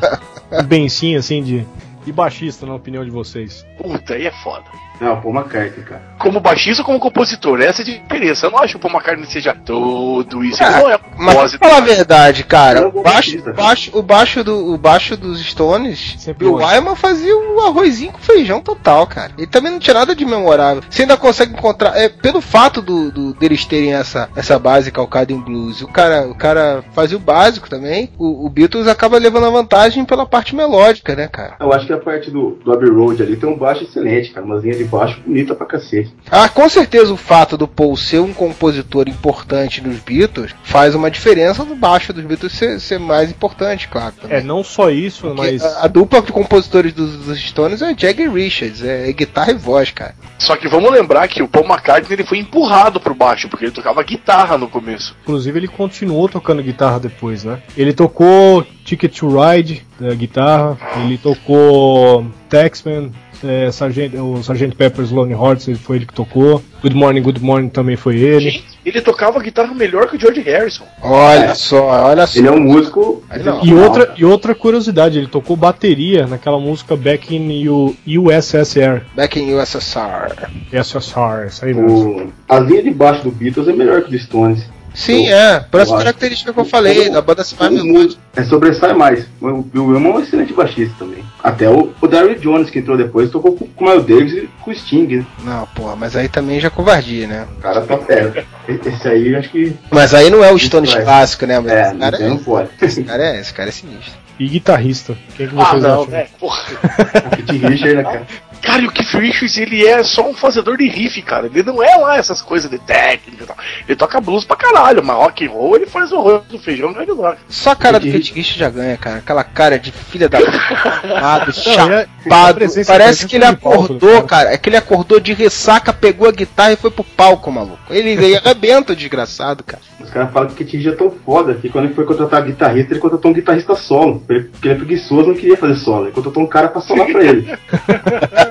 um 0.52 0.64
bencinho 0.64 1.20
assim 1.20 1.44
de, 1.44 1.66
de 2.06 2.12
baixista, 2.12 2.66
na 2.66 2.76
opinião 2.76 3.04
de 3.04 3.12
vocês. 3.12 3.66
Puta, 3.78 4.14
aí 4.14 4.26
é 4.26 4.32
foda. 4.44 4.66
Não, 5.00 5.22
Paul 5.22 5.36
McCartney, 5.36 5.84
cara. 5.84 6.02
Como 6.18 6.40
baixista 6.40 6.82
ou 6.82 6.86
como 6.86 7.00
compositor? 7.00 7.62
Essa 7.62 7.82
é 7.82 7.84
a 7.84 7.86
diferença. 7.86 8.46
Eu 8.48 8.52
não 8.52 8.60
acho 8.60 8.74
que 8.74 8.78
o 8.78 8.80
Paul 8.80 8.94
McCartney 8.94 9.28
seja 9.28 9.54
tudo 9.54 10.44
isso. 10.44 10.64
Ah, 10.64 10.72
não 10.80 10.90
é 10.90 11.00
Mas 11.18 11.56
falar 11.56 11.78
a 11.78 11.82
verdade, 11.82 12.44
cara, 12.44 12.86
um 12.86 12.88
o 12.90 13.04
baixo, 13.04 13.04
baixista, 13.04 13.54
baixo, 13.54 13.92
o, 13.94 14.02
baixo 14.02 14.44
do, 14.44 14.74
o 14.74 14.78
baixo 14.78 15.16
dos 15.18 15.40
Stones, 15.46 16.16
Sempre 16.18 16.48
bom. 16.48 16.56
Wyman 16.56 16.96
fazia 16.96 17.36
o 17.38 17.62
arrozinho 17.62 18.12
com 18.12 18.20
feijão 18.20 18.60
total, 18.62 19.06
cara. 19.08 19.32
Ele 19.38 19.48
também 19.48 19.72
não 19.72 19.80
tinha 19.80 19.94
nada 19.94 20.16
de 20.16 20.26
memorável. 20.26 20.82
Você 20.90 21.04
ainda 21.04 21.18
consegue 21.18 21.54
encontrar, 21.54 21.96
é, 21.98 22.10
pelo 22.10 22.42
fato 22.42 22.82
do, 22.82 23.12
do- 23.12 23.34
deles 23.34 23.66
terem 23.66 23.94
essa, 23.94 24.30
essa 24.36 24.58
base 24.58 24.92
calcada 24.92 25.32
em 25.32 25.40
blues, 25.40 25.82
o 25.82 25.88
cara, 25.88 26.28
o 26.28 26.36
cara 26.36 26.84
fazia 26.94 27.18
o 27.18 27.20
básico 27.22 27.70
também, 27.70 28.10
o, 28.18 28.46
o 28.46 28.50
Beatles 28.50 28.88
acaba 28.88 29.18
levando 29.18 29.46
a 29.46 29.50
vantagem 29.52 30.06
pela 30.06 30.26
parte 30.26 30.56
melódica, 30.56 31.16
né, 31.16 31.28
cara? 31.28 31.56
Eu 31.60 31.72
acho 31.74 31.86
que 31.86 31.94
a 31.94 31.98
parte 31.98 32.32
do, 32.32 32.52
do 32.64 32.72
Abbey 32.74 32.90
Road 32.90 33.22
ali 33.22 33.36
tem 33.38 33.50
um 33.50 33.58
baixo 33.58 33.84
excelente, 33.84 34.32
cara. 34.32 34.46
Uma 34.46 34.58
linha 34.58 34.76
de 34.76 34.87
baixo 34.88 35.22
bonita 35.26 35.54
pra 35.54 35.66
cacete. 35.66 36.14
Ah, 36.32 36.50
com 36.50 36.68
certeza 36.68 37.14
o 37.14 37.18
fato 37.18 37.58
do 37.58 37.68
Paul 37.68 37.96
ser 37.96 38.20
um 38.20 38.34
compositor 38.34 39.08
importante 39.08 39.82
nos 39.82 40.00
Beatles 40.00 40.56
faz 40.64 40.96
uma 40.96 41.12
diferença 41.12 41.64
do 41.64 41.76
baixo 41.76 42.14
dos 42.14 42.24
Beatles 42.24 42.54
ser, 42.54 42.80
ser 42.80 43.00
mais 43.00 43.30
importante, 43.30 43.88
claro. 43.88 44.14
também. 44.20 44.38
É, 44.38 44.42
não 44.42 44.64
só 44.64 44.90
isso, 44.90 45.28
Porque 45.28 45.42
mas 45.42 45.64
a, 45.64 45.86
a 45.86 45.88
dupla 45.88 46.22
de 46.22 46.32
compositores 46.32 46.94
dos, 46.94 47.18
dos 47.26 47.40
Stones 47.40 47.82
é 47.82 47.94
Jagger 47.98 48.32
Richards, 48.32 48.84
é, 48.84 49.10
é 49.10 49.14
guitarra 49.14 49.52
e 49.52 49.56
voz, 49.56 49.92
cara. 49.92 50.16
Só 50.40 50.56
que 50.56 50.68
vamos 50.68 50.92
lembrar 50.92 51.28
que 51.28 51.42
o 51.42 51.48
Paul 51.48 51.66
McCartney 51.66 52.14
ele 52.14 52.26
foi 52.26 52.40
empurrado 52.40 53.00
pro 53.00 53.16
baixo, 53.16 53.50
porque 53.50 53.66
ele 53.66 53.72
tocava 53.72 54.04
guitarra 54.04 54.58
no 54.58 54.68
começo. 54.68 55.16
inclusive 55.24 55.60
ele 55.60 55.68
continuou 55.68 56.30
tocando 56.30 56.64
guitarra 56.64 57.00
depois, 57.00 57.44
né? 57.44 57.62
Ele 57.76 57.94
tocou 57.94 58.66
Ticket 58.84 59.18
to 59.18 59.28
Ride, 59.28 59.86
da 60.00 60.14
guitarra, 60.14 60.78
ele 61.04 61.18
tocou 61.18 62.26
Taxman, 62.50 63.12
é, 63.44 63.72
Sargent, 63.72 64.14
o 64.14 64.44
Sargent 64.44 64.76
Pepper's 64.76 65.12
Lonely 65.12 65.34
Hearts, 65.34 65.80
foi 65.80 65.98
ele 65.98 66.06
que 66.06 66.14
tocou. 66.14 66.64
Good 66.82 66.96
Morning, 66.96 67.22
Good 67.22 67.42
Morning 67.42 67.70
também 67.70 67.96
foi 67.96 68.18
ele. 68.18 68.52
Gente, 68.52 68.66
ele 68.86 69.02
tocava 69.02 69.40
guitarra 69.42 69.74
melhor 69.74 70.08
que 70.08 70.16
o 70.16 70.20
George 70.20 70.42
Harrison. 70.42 70.86
Olha 71.02 71.56
só, 71.56 71.88
olha 72.06 72.28
só. 72.28 72.40
Ele 72.40 72.48
é 72.48 72.52
um 72.52 72.60
músico. 72.60 73.24
Não. 73.44 73.66
E 73.66 73.74
outra, 73.74 74.14
e 74.18 74.26
outra 74.26 74.56
curiosidade, 74.56 75.18
ele 75.18 75.28
tocou 75.28 75.56
bateria 75.56 76.28
naquela 76.28 76.60
música 76.60 76.96
Back 76.96 77.36
in 77.36 77.68
U, 77.68 77.96
USSR. 78.06 79.04
Back 79.16 79.40
in 79.40 79.54
USSR. 79.54 80.50
SSR, 80.72 81.48
isso 81.48 81.66
aí 81.66 81.74
mesmo. 81.74 82.28
O, 82.28 82.34
a 82.48 82.60
linha 82.60 82.84
de 82.84 82.92
baixo 82.92 83.24
do 83.24 83.32
Beatles 83.32 83.68
é 83.68 83.74
melhor 83.74 84.02
que 84.02 84.10
o 84.10 84.12
do 84.12 84.20
Stones. 84.20 84.77
Sim, 84.98 85.28
Eu- 85.28 85.38
é, 85.38 85.60
por 85.60 85.80
essa 85.80 85.96
característica 85.96 86.52
que 86.52 86.60
eu 86.60 86.66
falei, 86.66 87.08
da 87.12 87.22
banda 87.22 87.44
se 87.44 87.54
Todo 87.56 87.86
mundo 87.86 88.18
é, 88.36 88.44
sobressai 88.44 88.94
mais. 88.94 89.28
O 89.40 89.62
Bill 89.62 89.86
Wyman 89.86 90.10
é 90.12 90.14
um 90.16 90.20
excelente 90.20 90.54
baixista 90.54 90.96
também. 90.98 91.24
Até 91.44 91.70
o, 91.70 91.94
o 92.02 92.08
Daryl 92.08 92.34
Jones, 92.40 92.72
que 92.72 92.80
entrou 92.80 92.98
depois, 92.98 93.30
tocou 93.30 93.56
com, 93.56 93.68
com 93.68 93.86
o 93.86 93.90
Miles 93.90 94.06
Davis 94.08 94.34
e 94.34 94.50
com 94.60 94.72
o 94.72 94.76
Sting. 94.76 95.18
Né? 95.18 95.26
Não, 95.44 95.68
porra, 95.68 95.96
mas 95.96 96.16
aí 96.16 96.28
também 96.28 96.60
já 96.60 96.68
é 96.68 96.72
covardia, 96.72 97.28
né? 97.28 97.46
O 97.58 97.62
cara 97.62 97.82
tá 97.82 98.00
é, 98.10 98.44
Esse 98.68 99.08
aí, 99.08 99.36
acho 99.36 99.50
que. 99.50 99.76
Mas 99.92 100.16
aí 100.16 100.32
não 100.32 100.44
é 100.44 100.52
o 100.52 100.58
Stones 100.58 100.92
vai. 100.92 101.04
clássico, 101.04 101.46
né? 101.46 101.60
Mas 101.60 101.72
É, 101.72 101.88
esse, 101.90 101.96
cara 102.00 102.20
não 102.20 102.36
é, 102.36 102.40
pode. 102.40 102.70
esse 102.82 103.04
cara 103.04 103.24
é, 103.24 103.40
esse 103.40 103.54
cara 103.54 103.70
é 103.70 103.72
sinistro. 103.72 104.14
E 104.40 104.48
guitarrista. 104.48 105.16
Quem 105.36 105.48
que 105.48 105.56
Ah, 105.60 105.66
vocês 105.66 105.84
não, 105.84 106.02
acham? 106.02 106.12
né? 106.12 106.28
Porra. 106.40 106.62
Richard, 107.70 107.96
né, 107.96 108.04
cara? 108.04 108.28
Cara, 108.62 108.82
e 108.82 108.88
o 108.88 108.92
Keith 108.92 109.14
Richards, 109.14 109.58
ele 109.58 109.86
é 109.86 110.04
só 110.04 110.28
um 110.30 110.34
fazedor 110.34 110.78
de 110.78 110.88
riff, 110.88 111.22
cara. 111.22 111.48
Ele 111.48 111.64
não 111.64 111.82
é 111.82 111.96
lá 111.96 112.18
essas 112.18 112.42
coisas 112.42 112.70
de 112.70 112.78
técnica 112.80 113.44
e 113.44 113.48
tal. 113.48 113.56
Ele 113.88 113.96
toca 113.96 114.20
blues 114.20 114.44
pra 114.46 114.56
caralho, 114.58 115.04
mas 115.04 115.16
rock 115.16 115.46
and 115.46 115.50
roll 115.52 115.76
ele 115.76 115.86
faz 115.86 116.12
o 116.12 116.20
rosto 116.20 116.48
do 116.50 116.60
feijão 116.60 116.92
grande 116.94 117.12
rock. 117.12 117.38
Só 117.48 117.72
a 117.72 117.76
cara 117.76 118.00
do 118.00 118.06
Kate 118.12 118.34
Richards 118.34 118.58
já 118.60 118.70
ganha, 118.70 118.98
cara. 118.98 119.18
Aquela 119.18 119.44
cara 119.44 119.80
de 119.80 119.92
filha 119.92 120.28
da 120.28 120.40
puta, 120.40 121.52
chapado. 121.54 122.56
presença- 122.56 122.92
Parece 122.92 123.28
que 123.28 123.36
ele 123.36 123.46
palco, 123.56 123.84
acordou, 123.86 124.24
cara. 124.24 124.52
É 124.54 124.58
que 124.58 124.70
ele 124.70 124.78
acordou 124.78 125.20
de 125.20 125.34
ressaca, 125.34 125.94
pegou 125.94 126.28
a 126.28 126.32
guitarra 126.32 126.74
e 126.74 126.78
foi 126.78 126.92
pro 126.92 127.04
palco, 127.04 127.52
maluco. 127.52 127.80
Ele, 127.90 128.12
ele 128.12 128.36
arrebenta 128.36 128.94
o 128.94 128.96
desgraçado, 128.98 129.64
cara. 129.64 129.82
Os 130.00 130.10
caras 130.10 130.32
falam 130.32 130.48
que 130.50 130.54
o 130.54 130.58
Kit 130.58 130.78
Richards 130.78 131.00
é 131.00 131.04
tão 131.04 131.12
foda 131.26 131.54
que 131.56 131.70
quando 131.70 131.86
ele 131.86 131.94
foi 131.94 132.06
contratar 132.06 132.44
guitarrista, 132.44 132.94
ele 132.94 133.00
contratou 133.00 133.32
um 133.32 133.34
guitarrista 133.34 133.76
solo. 133.76 134.22
Porque 134.26 134.50
ele 134.68 134.74
é 134.74 134.78
preguiçoso, 134.78 135.28
não 135.30 135.36
queria 135.36 135.58
fazer 135.58 135.76
solo. 135.76 136.06
Ele 136.06 136.12
contratou 136.12 136.44
um 136.44 136.48
cara 136.48 136.68
pra 136.68 136.82
solar 136.82 137.08
pra 137.08 137.24
ele. 137.24 137.48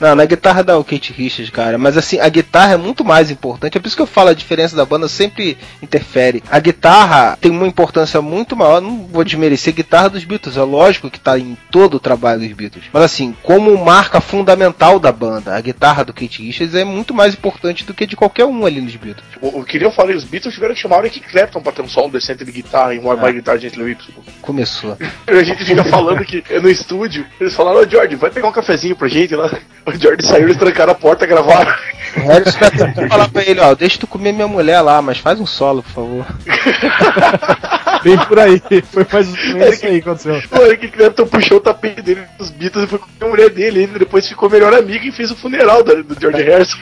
Não, 0.00 0.14
na 0.14 0.24
guitarra 0.24 0.64
dá 0.64 0.78
o 0.78 0.84
Kate 0.84 1.12
Richards, 1.12 1.50
cara. 1.50 1.76
Mas 1.76 1.96
assim, 1.96 2.18
a 2.18 2.28
guitarra 2.28 2.72
é 2.72 2.76
muito 2.78 3.04
mais 3.04 3.30
importante. 3.30 3.76
É 3.76 3.80
por 3.80 3.86
isso 3.86 3.96
que 3.96 4.00
eu 4.00 4.06
falo 4.06 4.30
a 4.30 4.34
diferença 4.34 4.74
da 4.74 4.86
banda 4.86 5.06
sempre 5.08 5.58
interfere. 5.82 6.42
A 6.50 6.58
guitarra 6.58 7.36
tem 7.38 7.50
uma 7.50 7.66
importância 7.66 8.22
muito 8.22 8.56
maior. 8.56 8.80
Não 8.80 9.06
vou 9.06 9.22
desmerecer 9.22 9.74
a 9.74 9.76
guitarra 9.76 10.08
dos 10.08 10.24
Beatles. 10.24 10.56
É 10.56 10.62
lógico 10.62 11.10
que 11.10 11.20
tá 11.20 11.38
em 11.38 11.56
todo 11.70 11.98
o 11.98 12.00
trabalho 12.00 12.40
dos 12.40 12.52
Beatles. 12.52 12.86
Mas 12.90 13.02
assim, 13.02 13.36
como 13.42 13.76
marca 13.76 14.22
fundamental 14.22 14.98
da 14.98 15.12
banda, 15.12 15.54
a 15.54 15.60
guitarra 15.60 16.02
do 16.02 16.14
Kate 16.14 16.42
Richards 16.42 16.74
é 16.74 16.82
muito 16.82 17.12
mais 17.12 17.34
importante 17.34 17.84
do 17.84 17.92
que 17.92 18.06
de 18.06 18.16
qualquer 18.16 18.46
um 18.46 18.64
ali 18.64 18.80
nos 18.80 18.96
Beatles. 18.96 19.26
O, 19.42 19.60
o 19.60 19.64
que 19.64 19.76
eu 19.76 19.92
falei, 19.92 20.16
os 20.16 20.24
Beatles 20.24 20.54
tiveram 20.54 20.74
que 20.74 20.80
chamar 20.80 20.96
o 20.96 21.00
Eric 21.00 21.20
Clapton 21.20 21.60
pra 21.60 21.72
ter 21.72 21.82
um 21.82 21.88
solo 21.88 22.08
decente 22.08 22.42
de 22.42 22.52
guitarra 22.52 22.94
em 22.94 23.04
One 23.04 23.20
by 23.20 23.32
Guitar 23.34 23.58
Gently 23.58 23.82
Whips. 23.82 24.08
Começou. 24.40 24.96
A 25.28 25.42
gente 25.42 25.62
fica 25.62 25.84
falando 25.84 26.24
que 26.24 26.42
é 26.48 26.58
no 26.58 26.70
estúdio, 26.70 27.26
eles 27.38 27.54
falaram, 27.54 27.80
ô 27.80 27.86
George, 27.86 28.16
vai 28.16 28.30
pegar 28.30 28.48
um 28.48 28.52
cafezinho 28.52 28.89
pra 28.94 29.08
gente 29.08 29.34
lá. 29.34 29.50
O 29.86 29.92
George 29.92 30.26
saiu, 30.26 30.44
eles 30.44 30.56
trancaram 30.56 30.92
a 30.92 30.94
porta, 30.94 31.26
gravaram. 31.26 31.72
O 32.16 32.20
Harrison 32.20 32.58
que 32.94 33.08
falar 33.08 33.28
pra 33.28 33.42
ele, 33.42 33.60
ó, 33.60 33.74
deixa 33.74 33.98
tu 33.98 34.06
comer 34.06 34.32
minha 34.32 34.48
mulher 34.48 34.80
lá, 34.80 35.00
mas 35.00 35.18
faz 35.18 35.40
um 35.40 35.46
solo, 35.46 35.82
por 35.82 35.92
favor. 35.92 36.26
Bem 38.02 38.16
por 38.18 38.38
aí. 38.38 38.60
Foi 38.90 39.06
mais 39.12 39.28
ou 39.28 39.36
menos 39.54 39.74
isso 39.74 39.86
aí 39.86 40.00
que 40.00 40.08
aconteceu. 40.08 40.42
O 40.52 40.62
Eric 40.62 40.88
Clapton 40.88 41.26
puxou 41.26 41.58
o 41.58 41.60
tapete 41.60 42.02
dele 42.02 42.22
dos 42.38 42.50
Beatles 42.50 42.84
e 42.84 42.86
foi 42.88 42.98
com 42.98 43.24
a 43.24 43.28
mulher 43.28 43.50
dele. 43.50 43.82
Ele 43.82 43.98
depois 43.98 44.26
ficou 44.26 44.48
melhor 44.48 44.72
amigo 44.74 45.04
e 45.04 45.12
fez 45.12 45.30
o 45.30 45.36
funeral 45.36 45.82
do, 45.82 46.02
do 46.02 46.18
George 46.18 46.42
Harrison. 46.42 46.78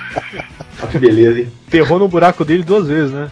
Olha 0.80 0.88
que 0.92 0.98
beleza, 0.98 1.40
hein? 1.40 1.52
Ferrou 1.68 1.98
no 1.98 2.08
buraco 2.08 2.44
dele 2.44 2.62
duas 2.62 2.86
vezes, 2.86 3.10
né? 3.10 3.30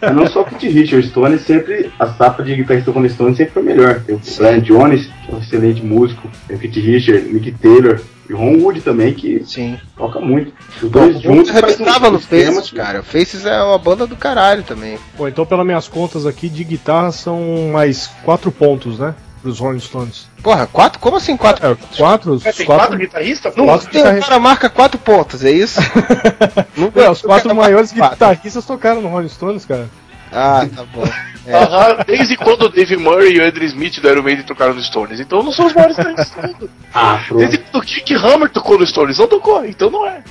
Mas 0.00 0.12
não 0.14 0.26
só 0.26 0.42
o 0.42 0.44
Kit 0.44 0.68
Richards, 0.68 1.06
o 1.06 1.10
Stone 1.10 1.38
sempre, 1.38 1.90
a 1.98 2.06
safra 2.06 2.44
de 2.44 2.56
guitarrista 2.56 2.92
com 2.92 3.08
Stone 3.08 3.36
sempre 3.36 3.52
foi 3.52 3.62
melhor. 3.62 4.00
Tem 4.00 4.14
o 4.14 4.20
Brian 4.36 4.60
Jones, 4.60 5.06
que 5.06 5.32
é 5.32 5.34
um 5.34 5.38
excelente 5.38 5.84
músico, 5.84 6.28
tem 6.46 6.56
o 6.56 6.60
Kit 6.60 6.80
Richards, 6.80 7.32
Mick 7.32 7.52
Taylor 7.52 8.00
e 8.28 8.32
o 8.32 8.36
Ron 8.36 8.58
Wood 8.58 8.80
também, 8.80 9.12
que 9.12 9.42
Sim. 9.44 9.78
toca 9.96 10.20
muito. 10.20 10.52
Os 10.82 10.88
Bom, 10.88 11.00
dois 11.00 11.20
juntos 11.20 11.50
fazem 11.50 11.64
arrebentava 11.64 12.08
um 12.08 12.12
no 12.12 12.20
Faces, 12.20 12.70
cara. 12.70 13.00
O 13.00 13.02
Faces 13.02 13.44
é 13.44 13.62
uma 13.62 13.78
banda 13.78 14.06
do 14.06 14.16
caralho 14.16 14.62
também. 14.62 14.98
Bom, 15.18 15.26
então 15.26 15.44
pelas 15.44 15.66
minhas 15.66 15.88
contas 15.88 16.26
aqui 16.26 16.48
de 16.48 16.62
guitarra 16.62 17.10
são 17.12 17.70
mais 17.72 18.06
quatro 18.24 18.52
pontos, 18.52 18.98
né? 18.98 19.14
Pros 19.42 19.58
Rolling 19.58 19.80
Stones. 19.80 20.28
Porra, 20.42 20.66
quatro? 20.66 20.98
Como 21.00 21.16
assim 21.16 21.36
quatro? 21.36 21.66
É, 21.66 21.76
quatro, 21.96 22.32
os 22.32 22.44
É, 22.44 22.52
tem 22.52 22.66
quatro, 22.66 22.88
quatro 22.88 22.98
guitarristas? 22.98 23.56
Não, 23.56 23.64
quatro 23.66 23.88
tem 23.90 24.00
um 24.02 24.20
cara 24.20 24.38
marca 24.38 24.68
quatro 24.68 24.98
pontos, 24.98 25.44
é 25.44 25.50
isso? 25.50 25.80
Não 26.76 26.92
Ué, 26.94 27.10
os 27.10 27.22
quatro 27.22 27.54
maiores 27.54 27.92
guitarristas 27.92 28.64
tocaram 28.66 29.00
no 29.00 29.08
Rolling 29.08 29.28
Stones, 29.28 29.64
cara. 29.64 29.88
Ah, 30.32 30.66
tá 30.74 30.84
bom. 30.84 31.02
É. 31.46 31.54
Aham, 31.56 32.04
desde 32.06 32.36
quando 32.36 32.62
o 32.62 32.68
Dave 32.68 32.96
Murray 32.96 33.34
e 33.34 33.40
o 33.40 33.44
Andrew 33.44 33.66
Smith 33.66 33.98
do 34.00 34.08
Iron 34.08 34.22
Maiden 34.22 34.44
tocaram 34.44 34.74
no 34.74 34.82
Stones. 34.82 35.18
Então 35.18 35.42
não 35.42 35.50
são 35.50 35.66
os 35.66 35.72
maiores 35.72 35.96
do 35.96 36.04
mundo. 36.04 36.70
Ah, 36.94 37.20
Desde 37.32 37.56
pronto. 37.58 37.70
quando 37.72 37.82
o 37.82 37.86
Kick 37.86 38.14
Hammer 38.14 38.50
tocou 38.50 38.78
no 38.78 38.86
Stones, 38.86 39.18
não 39.18 39.26
tocou, 39.26 39.64
então 39.64 39.90
não 39.90 40.06
é. 40.06 40.22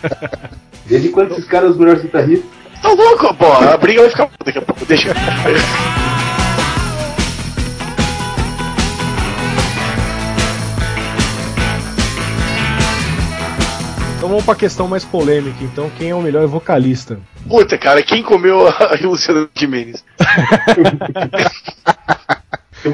Desde 0.84 1.08
quando 1.10 1.32
esses 1.32 1.44
caras 1.46 1.68
são 1.68 1.72
os 1.72 1.78
melhores 1.78 2.02
guitarristas? 2.02 2.48
Tá 2.82 2.88
louco, 2.90 3.34
pô, 3.34 3.52
a 3.52 3.76
briga 3.76 4.02
vai 4.02 4.10
ficar 4.10 4.28
daqui 4.44 4.58
a 4.58 4.62
pouco, 4.62 4.84
deixa. 4.84 5.14
Então 14.26 14.34
vamos 14.34 14.44
pra 14.44 14.56
questão 14.56 14.88
mais 14.88 15.04
polêmica. 15.04 15.62
Então, 15.62 15.88
quem 15.96 16.10
é 16.10 16.14
o 16.14 16.20
melhor 16.20 16.48
vocalista? 16.48 17.16
Puta, 17.48 17.78
cara, 17.78 18.02
quem 18.02 18.24
comeu 18.24 18.66
a 18.66 18.98
Luciana 19.00 19.48
Jimenez? 19.54 20.04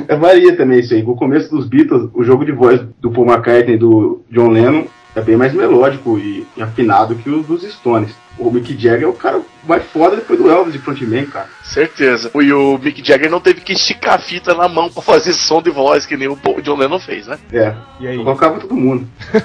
É, 0.09 0.15
varia 0.15 0.55
também 0.55 0.81
isso 0.81 0.93
aí. 0.93 1.03
No 1.03 1.17
começo 1.17 1.49
dos 1.49 1.67
Beatles, 1.67 2.11
o 2.13 2.23
jogo 2.23 2.45
de 2.45 2.53
voz 2.53 2.83
do 3.01 3.11
Paul 3.11 3.27
McCartney 3.27 3.77
e 3.77 3.79
do 3.79 4.23
John 4.31 4.51
Lennon 4.51 4.85
é 5.17 5.23
bem 5.23 5.35
mais 5.35 5.55
melódico 5.55 6.19
e, 6.19 6.47
e 6.55 6.63
afinado 6.63 7.15
que 7.15 7.31
os 7.31 7.47
dos 7.47 7.63
Stones. 7.63 8.15
O 8.39 8.51
Mick 8.51 8.77
Jagger 8.77 9.05
é 9.05 9.07
o 9.07 9.15
cara 9.15 9.41
mais 9.67 9.85
foda 9.85 10.17
depois 10.17 10.39
do 10.39 10.51
Elvis 10.51 10.75
de 10.75 10.81
frontman, 10.81 11.25
cara. 11.25 11.49
Certeza. 11.73 12.31
E 12.35 12.53
o 12.53 12.79
Mick 12.79 13.03
Jagger 13.07 13.31
não 13.31 13.41
teve 13.41 13.61
que 13.61 13.73
esticar 13.73 14.15
a 14.15 14.19
fita 14.19 14.53
na 14.55 14.69
mão 14.69 14.91
pra 14.91 15.03
fazer 15.03 15.33
som 15.33 15.63
de 15.63 15.71
voz, 15.71 16.05
que 16.07 16.17
nem 16.17 16.29
o 16.29 16.37
Paul- 16.37 16.61
John 16.61 16.77
Lennon 16.77 16.99
fez, 17.01 17.27
né? 17.27 17.39
É. 17.53 17.75
E 18.01 18.07
aí? 18.09 18.17
Eu 18.17 18.25
colocava 18.25 18.61
todo 18.61 18.75
mundo. 18.75 19.09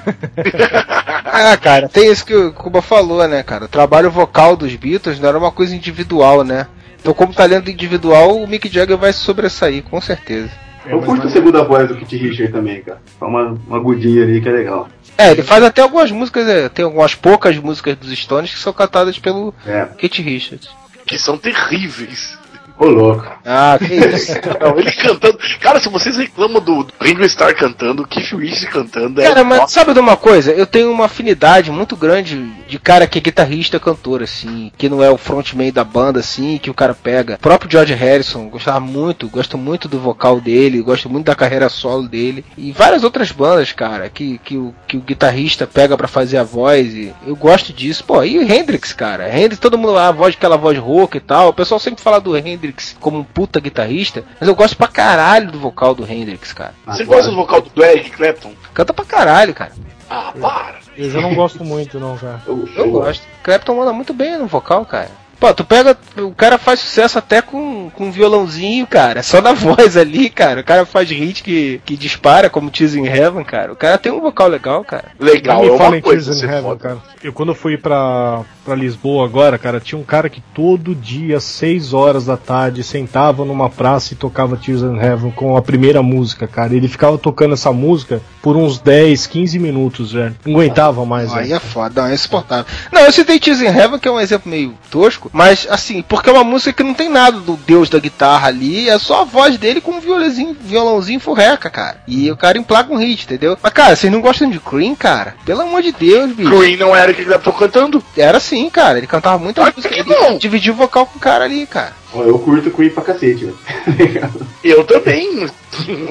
Ah, 1.40 1.56
cara, 1.58 1.88
tem 1.88 2.10
isso 2.12 2.26
que 2.26 2.36
o 2.36 2.52
Kuba 2.52 2.82
falou, 2.82 3.26
né, 3.28 3.44
cara? 3.44 3.66
O 3.66 3.68
trabalho 3.68 4.10
vocal 4.10 4.56
dos 4.56 4.74
Beatles 4.76 5.20
não 5.20 5.30
era 5.30 5.38
uma 5.38 5.52
coisa 5.52 5.76
individual, 5.76 6.44
né? 6.44 6.68
Então, 7.00 7.14
como 7.14 7.34
talento 7.34 7.70
individual, 7.70 8.38
o 8.38 8.48
Mick 8.48 8.68
Jagger 8.68 8.98
vai 8.98 9.14
sobressair, 9.14 9.84
com 9.84 10.02
certeza. 10.02 10.50
Eu 10.86 11.02
curto 11.02 11.28
a 11.28 11.30
segunda 11.30 11.64
voz 11.64 11.88
do 11.88 11.96
Kit 11.96 12.16
Richard 12.18 12.52
também, 12.52 12.82
cara. 12.82 13.00
Só 13.20 13.26
uma, 13.28 13.58
uma 13.68 13.78
agudinha 13.78 14.24
ali 14.24 14.42
que 14.42 14.48
é 14.50 14.52
legal. 14.52 14.88
É, 15.18 15.32
ele 15.32 15.44
faz 15.44 15.64
até 15.64 15.82
algumas 15.82 16.10
músicas, 16.12 16.48
é, 16.48 16.70
tem 16.70 16.86
algumas 16.86 17.14
poucas 17.14 17.58
músicas 17.58 17.96
dos 17.98 18.18
Stones 18.18 18.52
que 18.54 18.60
são 18.60 18.72
cantadas 18.74 19.20
pelo 19.20 19.54
É. 19.66 19.86
Kate 20.00 20.22
Richards. 20.22 20.70
Que 21.08 21.18
são 21.18 21.38
terríveis. 21.38 22.37
Ô, 22.80 22.86
louco. 22.86 23.26
Ah, 23.44 23.78
que 23.80 23.94
isso. 23.94 24.34
Não, 24.62 24.78
ele 24.78 24.92
cantando. 24.92 25.40
Cara, 25.60 25.80
se 25.80 25.90
vocês 25.90 26.16
reclamam 26.16 26.62
do, 26.62 26.84
do 26.84 26.94
Ringo 27.02 27.24
Starr 27.24 27.56
cantando, 27.56 28.04
o 28.04 28.08
Keith 28.08 28.34
Richards 28.34 28.70
cantando, 28.70 29.20
é. 29.20 29.28
Cara, 29.28 29.44
mas 29.44 29.60
Nossa, 29.62 29.74
sabe 29.74 29.94
de 29.94 30.00
uma 30.00 30.16
coisa? 30.16 30.52
Eu 30.52 30.68
tenho 30.68 30.92
uma 30.92 31.06
afinidade 31.06 31.72
muito 31.72 31.96
grande 31.96 32.38
de 32.68 32.78
cara 32.78 33.08
que 33.08 33.18
é 33.18 33.22
guitarrista 33.22 33.80
cantor, 33.80 34.22
assim, 34.22 34.72
que 34.78 34.88
não 34.88 35.02
é 35.02 35.10
o 35.10 35.18
frontman 35.18 35.72
da 35.72 35.84
banda, 35.84 36.20
assim, 36.20 36.60
que 36.60 36.70
o 36.70 36.74
cara 36.74 36.94
pega. 36.94 37.36
O 37.36 37.40
próprio 37.40 37.72
George 37.72 37.94
Harrison, 37.96 38.48
gostava 38.48 38.80
muito, 38.80 39.28
gosto 39.28 39.58
muito 39.58 39.88
do 39.88 40.00
vocal 40.00 40.40
dele, 40.40 40.82
gosto 40.82 41.10
muito 41.10 41.26
da 41.26 41.36
carreira 41.36 41.70
solo 41.70 42.08
dele. 42.08 42.46
E 42.56 42.72
várias 42.72 43.04
outras 43.04 43.32
bandas, 43.32 43.72
cara, 43.72 44.08
que, 44.08 44.38
que, 44.44 44.56
o, 44.56 44.76
que 44.88 44.98
o 44.98 45.02
guitarrista 45.02 45.66
pega 45.66 45.98
pra 45.98 46.08
fazer 46.08 46.38
a 46.38 46.44
voz. 46.44 46.94
E 46.94 47.12
eu 47.26 47.36
gosto 47.36 47.74
disso. 47.74 48.04
Pô, 48.04 48.24
e 48.24 48.38
o 48.38 48.44
Hendrix, 48.44 48.94
cara? 48.94 49.28
Hendrix, 49.36 49.58
todo 49.60 49.78
mundo 49.78 49.94
lá, 49.94 50.10
a 50.10 50.12
voz, 50.12 50.36
aquela 50.36 50.58
voz 50.58 50.78
rouca 50.78 51.18
e 51.18 51.22
tal. 51.22 51.50
O 51.50 51.54
pessoal 51.54 51.80
sempre 51.80 52.04
fala 52.04 52.22
do 52.22 52.38
Hendrix 52.38 52.67
como 53.00 53.20
um 53.20 53.24
puta 53.24 53.60
guitarrista, 53.60 54.24
mas 54.40 54.48
eu 54.48 54.56
gosto 54.56 54.76
pra 54.78 54.88
caralho 54.88 55.52
do 55.52 55.60
vocal 55.60 55.94
do 55.96 56.10
Hendrix, 56.10 56.54
cara. 56.54 56.74
Você 56.86 57.04
gosta 57.06 57.30
do 57.30 57.36
vocal 57.36 57.62
do 57.62 57.84
Eric 57.84 58.12
Clapton? 58.12 58.54
Canta 58.74 58.94
pra 58.94 59.06
caralho, 59.06 59.54
cara. 59.54 59.72
Ah, 60.10 60.34
para! 60.40 60.78
Eu 60.96 61.12
já 61.12 61.22
não 61.22 61.36
gosto 61.36 61.64
muito, 61.64 62.00
não, 62.00 62.18
cara. 62.18 62.42
Eu, 62.48 62.68
Eu 62.76 62.92
gosto. 62.92 63.24
Clapton 63.44 63.76
manda 63.76 63.94
muito 63.94 64.14
bem 64.14 64.38
no 64.38 64.48
vocal, 64.48 64.86
cara. 64.86 65.12
Pô, 65.40 65.54
tu 65.54 65.64
pega. 65.64 65.96
O 66.18 66.32
cara 66.32 66.58
faz 66.58 66.80
sucesso 66.80 67.18
até 67.20 67.42
com, 67.42 67.90
com 67.94 68.06
um 68.06 68.12
violãozinho, 68.12 68.88
cara. 68.88 69.22
Só 69.22 69.42
na 69.42 69.54
voz 69.58 69.96
ali, 69.96 70.30
cara. 70.30 70.62
O 70.62 70.64
cara 70.64 70.86
faz 70.86 71.10
hit 71.10 71.44
que, 71.44 71.80
que 71.86 71.96
dispara, 71.96 72.50
como 72.50 72.72
Tears 72.72 72.96
in 72.96 73.06
Heaven, 73.06 73.44
cara. 73.44 73.72
O 73.72 73.76
cara 73.76 73.98
tem 73.98 74.12
um 74.12 74.22
vocal 74.22 74.48
legal, 74.48 74.84
cara. 74.84 75.06
Legal, 75.20 75.64
é 75.64 75.90
me 75.92 75.98
em 75.98 76.02
coisa. 76.02 76.32
Tears 76.32 76.44
in 76.44 76.46
Heaven, 76.48 76.64
foda. 76.64 76.80
cara. 76.80 76.98
Eu 77.24 77.34
quando 77.34 77.50
eu 77.50 77.56
fui 77.56 77.78
pra, 77.78 78.42
pra 78.66 78.76
Lisboa 78.76 79.26
agora, 79.26 79.58
cara, 79.58 79.80
tinha 79.80 80.00
um 80.00 80.04
cara 80.04 80.30
que 80.30 80.42
todo 80.54 80.96
dia, 80.96 81.40
6 81.40 81.94
horas 81.94 82.26
da 82.26 82.38
tarde, 82.38 82.84
sentava 82.84 83.44
numa 83.46 83.70
praça 83.70 84.14
e 84.14 84.18
tocava 84.18 84.56
Tears 84.58 84.82
in 84.82 84.98
Heaven 84.98 85.32
com 85.32 85.56
a 85.58 85.62
primeira 85.62 86.02
música, 86.02 86.48
cara. 86.48 86.74
Ele 86.74 86.88
ficava 86.88 87.18
tocando 87.18 87.54
essa 87.54 87.72
música 87.72 88.22
por 88.42 88.56
uns 88.56 88.80
10, 88.80 89.28
15 89.28 89.60
minutos, 89.60 90.14
velho. 90.14 90.36
Não 90.46 90.54
aguentava 90.56 91.06
mais, 91.06 91.32
Aí 91.34 91.44
velho. 91.44 91.56
é 91.56 91.60
foda, 91.60 92.02
não, 92.02 92.10
é 92.10 92.14
insuportável. 92.14 92.66
Não, 92.92 93.02
eu 93.02 93.12
citei 93.12 93.40
Tears 93.40 93.62
in 93.62 93.66
Heaven, 93.68 94.00
que 94.00 94.08
é 94.08 94.12
um 94.12 94.20
exemplo 94.20 94.50
meio 94.50 94.74
tosco, 94.90 95.27
mas 95.34 95.68
assim, 95.70 96.02
porque 96.02 96.30
é 96.30 96.34
uma 96.34 96.44
música 96.44 96.72
que 96.74 96.84
não 96.84 96.94
tem 96.94 97.10
nada 97.10 97.40
do 97.40 97.56
deus 97.56 97.90
da 97.90 98.00
guitarra 98.00 98.48
ali, 98.48 98.90
é 98.90 98.98
só 99.00 99.22
a 99.22 99.26
voz 99.26 99.58
dele 99.58 99.82
com 99.82 99.92
um 99.92 100.00
violãozinho, 100.00 100.56
violãozinho 100.60 101.20
furreca, 101.20 101.70
cara. 101.70 102.02
E 102.08 102.30
o 102.32 102.38
cara 102.38 102.58
emplaca 102.58 102.92
um 102.94 102.98
hit, 102.98 103.24
entendeu? 103.26 103.58
Mas, 103.62 103.74
cara, 103.74 103.96
vocês 103.96 104.12
não 104.12 104.22
gostam 104.22 104.50
de 104.50 104.60
Cream, 104.60 104.96
cara? 104.96 105.36
Pelo 105.46 105.62
amor 105.62 105.82
de 105.82 105.92
Deus, 105.92 106.32
bicho. 106.34 106.50
Green 106.58 106.78
não 106.78 106.96
era 106.96 107.08
o 107.08 107.14
Eric 107.14 107.26
Clapton 107.26 107.52
cantando? 107.52 108.04
Era 108.16 108.40
sim, 108.40 108.70
cara. 108.70 108.98
Ele 108.98 109.08
cantava 109.08 109.38
muita 109.38 109.62
Ah, 109.64 109.74
música. 109.76 109.94
que 109.94 110.00
Ele 110.02 110.10
não. 110.10 110.38
dividiu 110.38 110.74
o 110.74 110.78
vocal 110.78 111.06
com 111.06 111.18
o 111.18 111.22
cara 111.22 111.46
ali, 111.46 111.66
cara. 111.66 111.94
Eu 112.16 112.40
curto 112.40 112.72
Queen 112.72 112.90
pra 112.90 113.04
cacete, 113.04 113.46
velho. 113.46 113.58
Eu 114.64 114.84
também. 114.86 115.48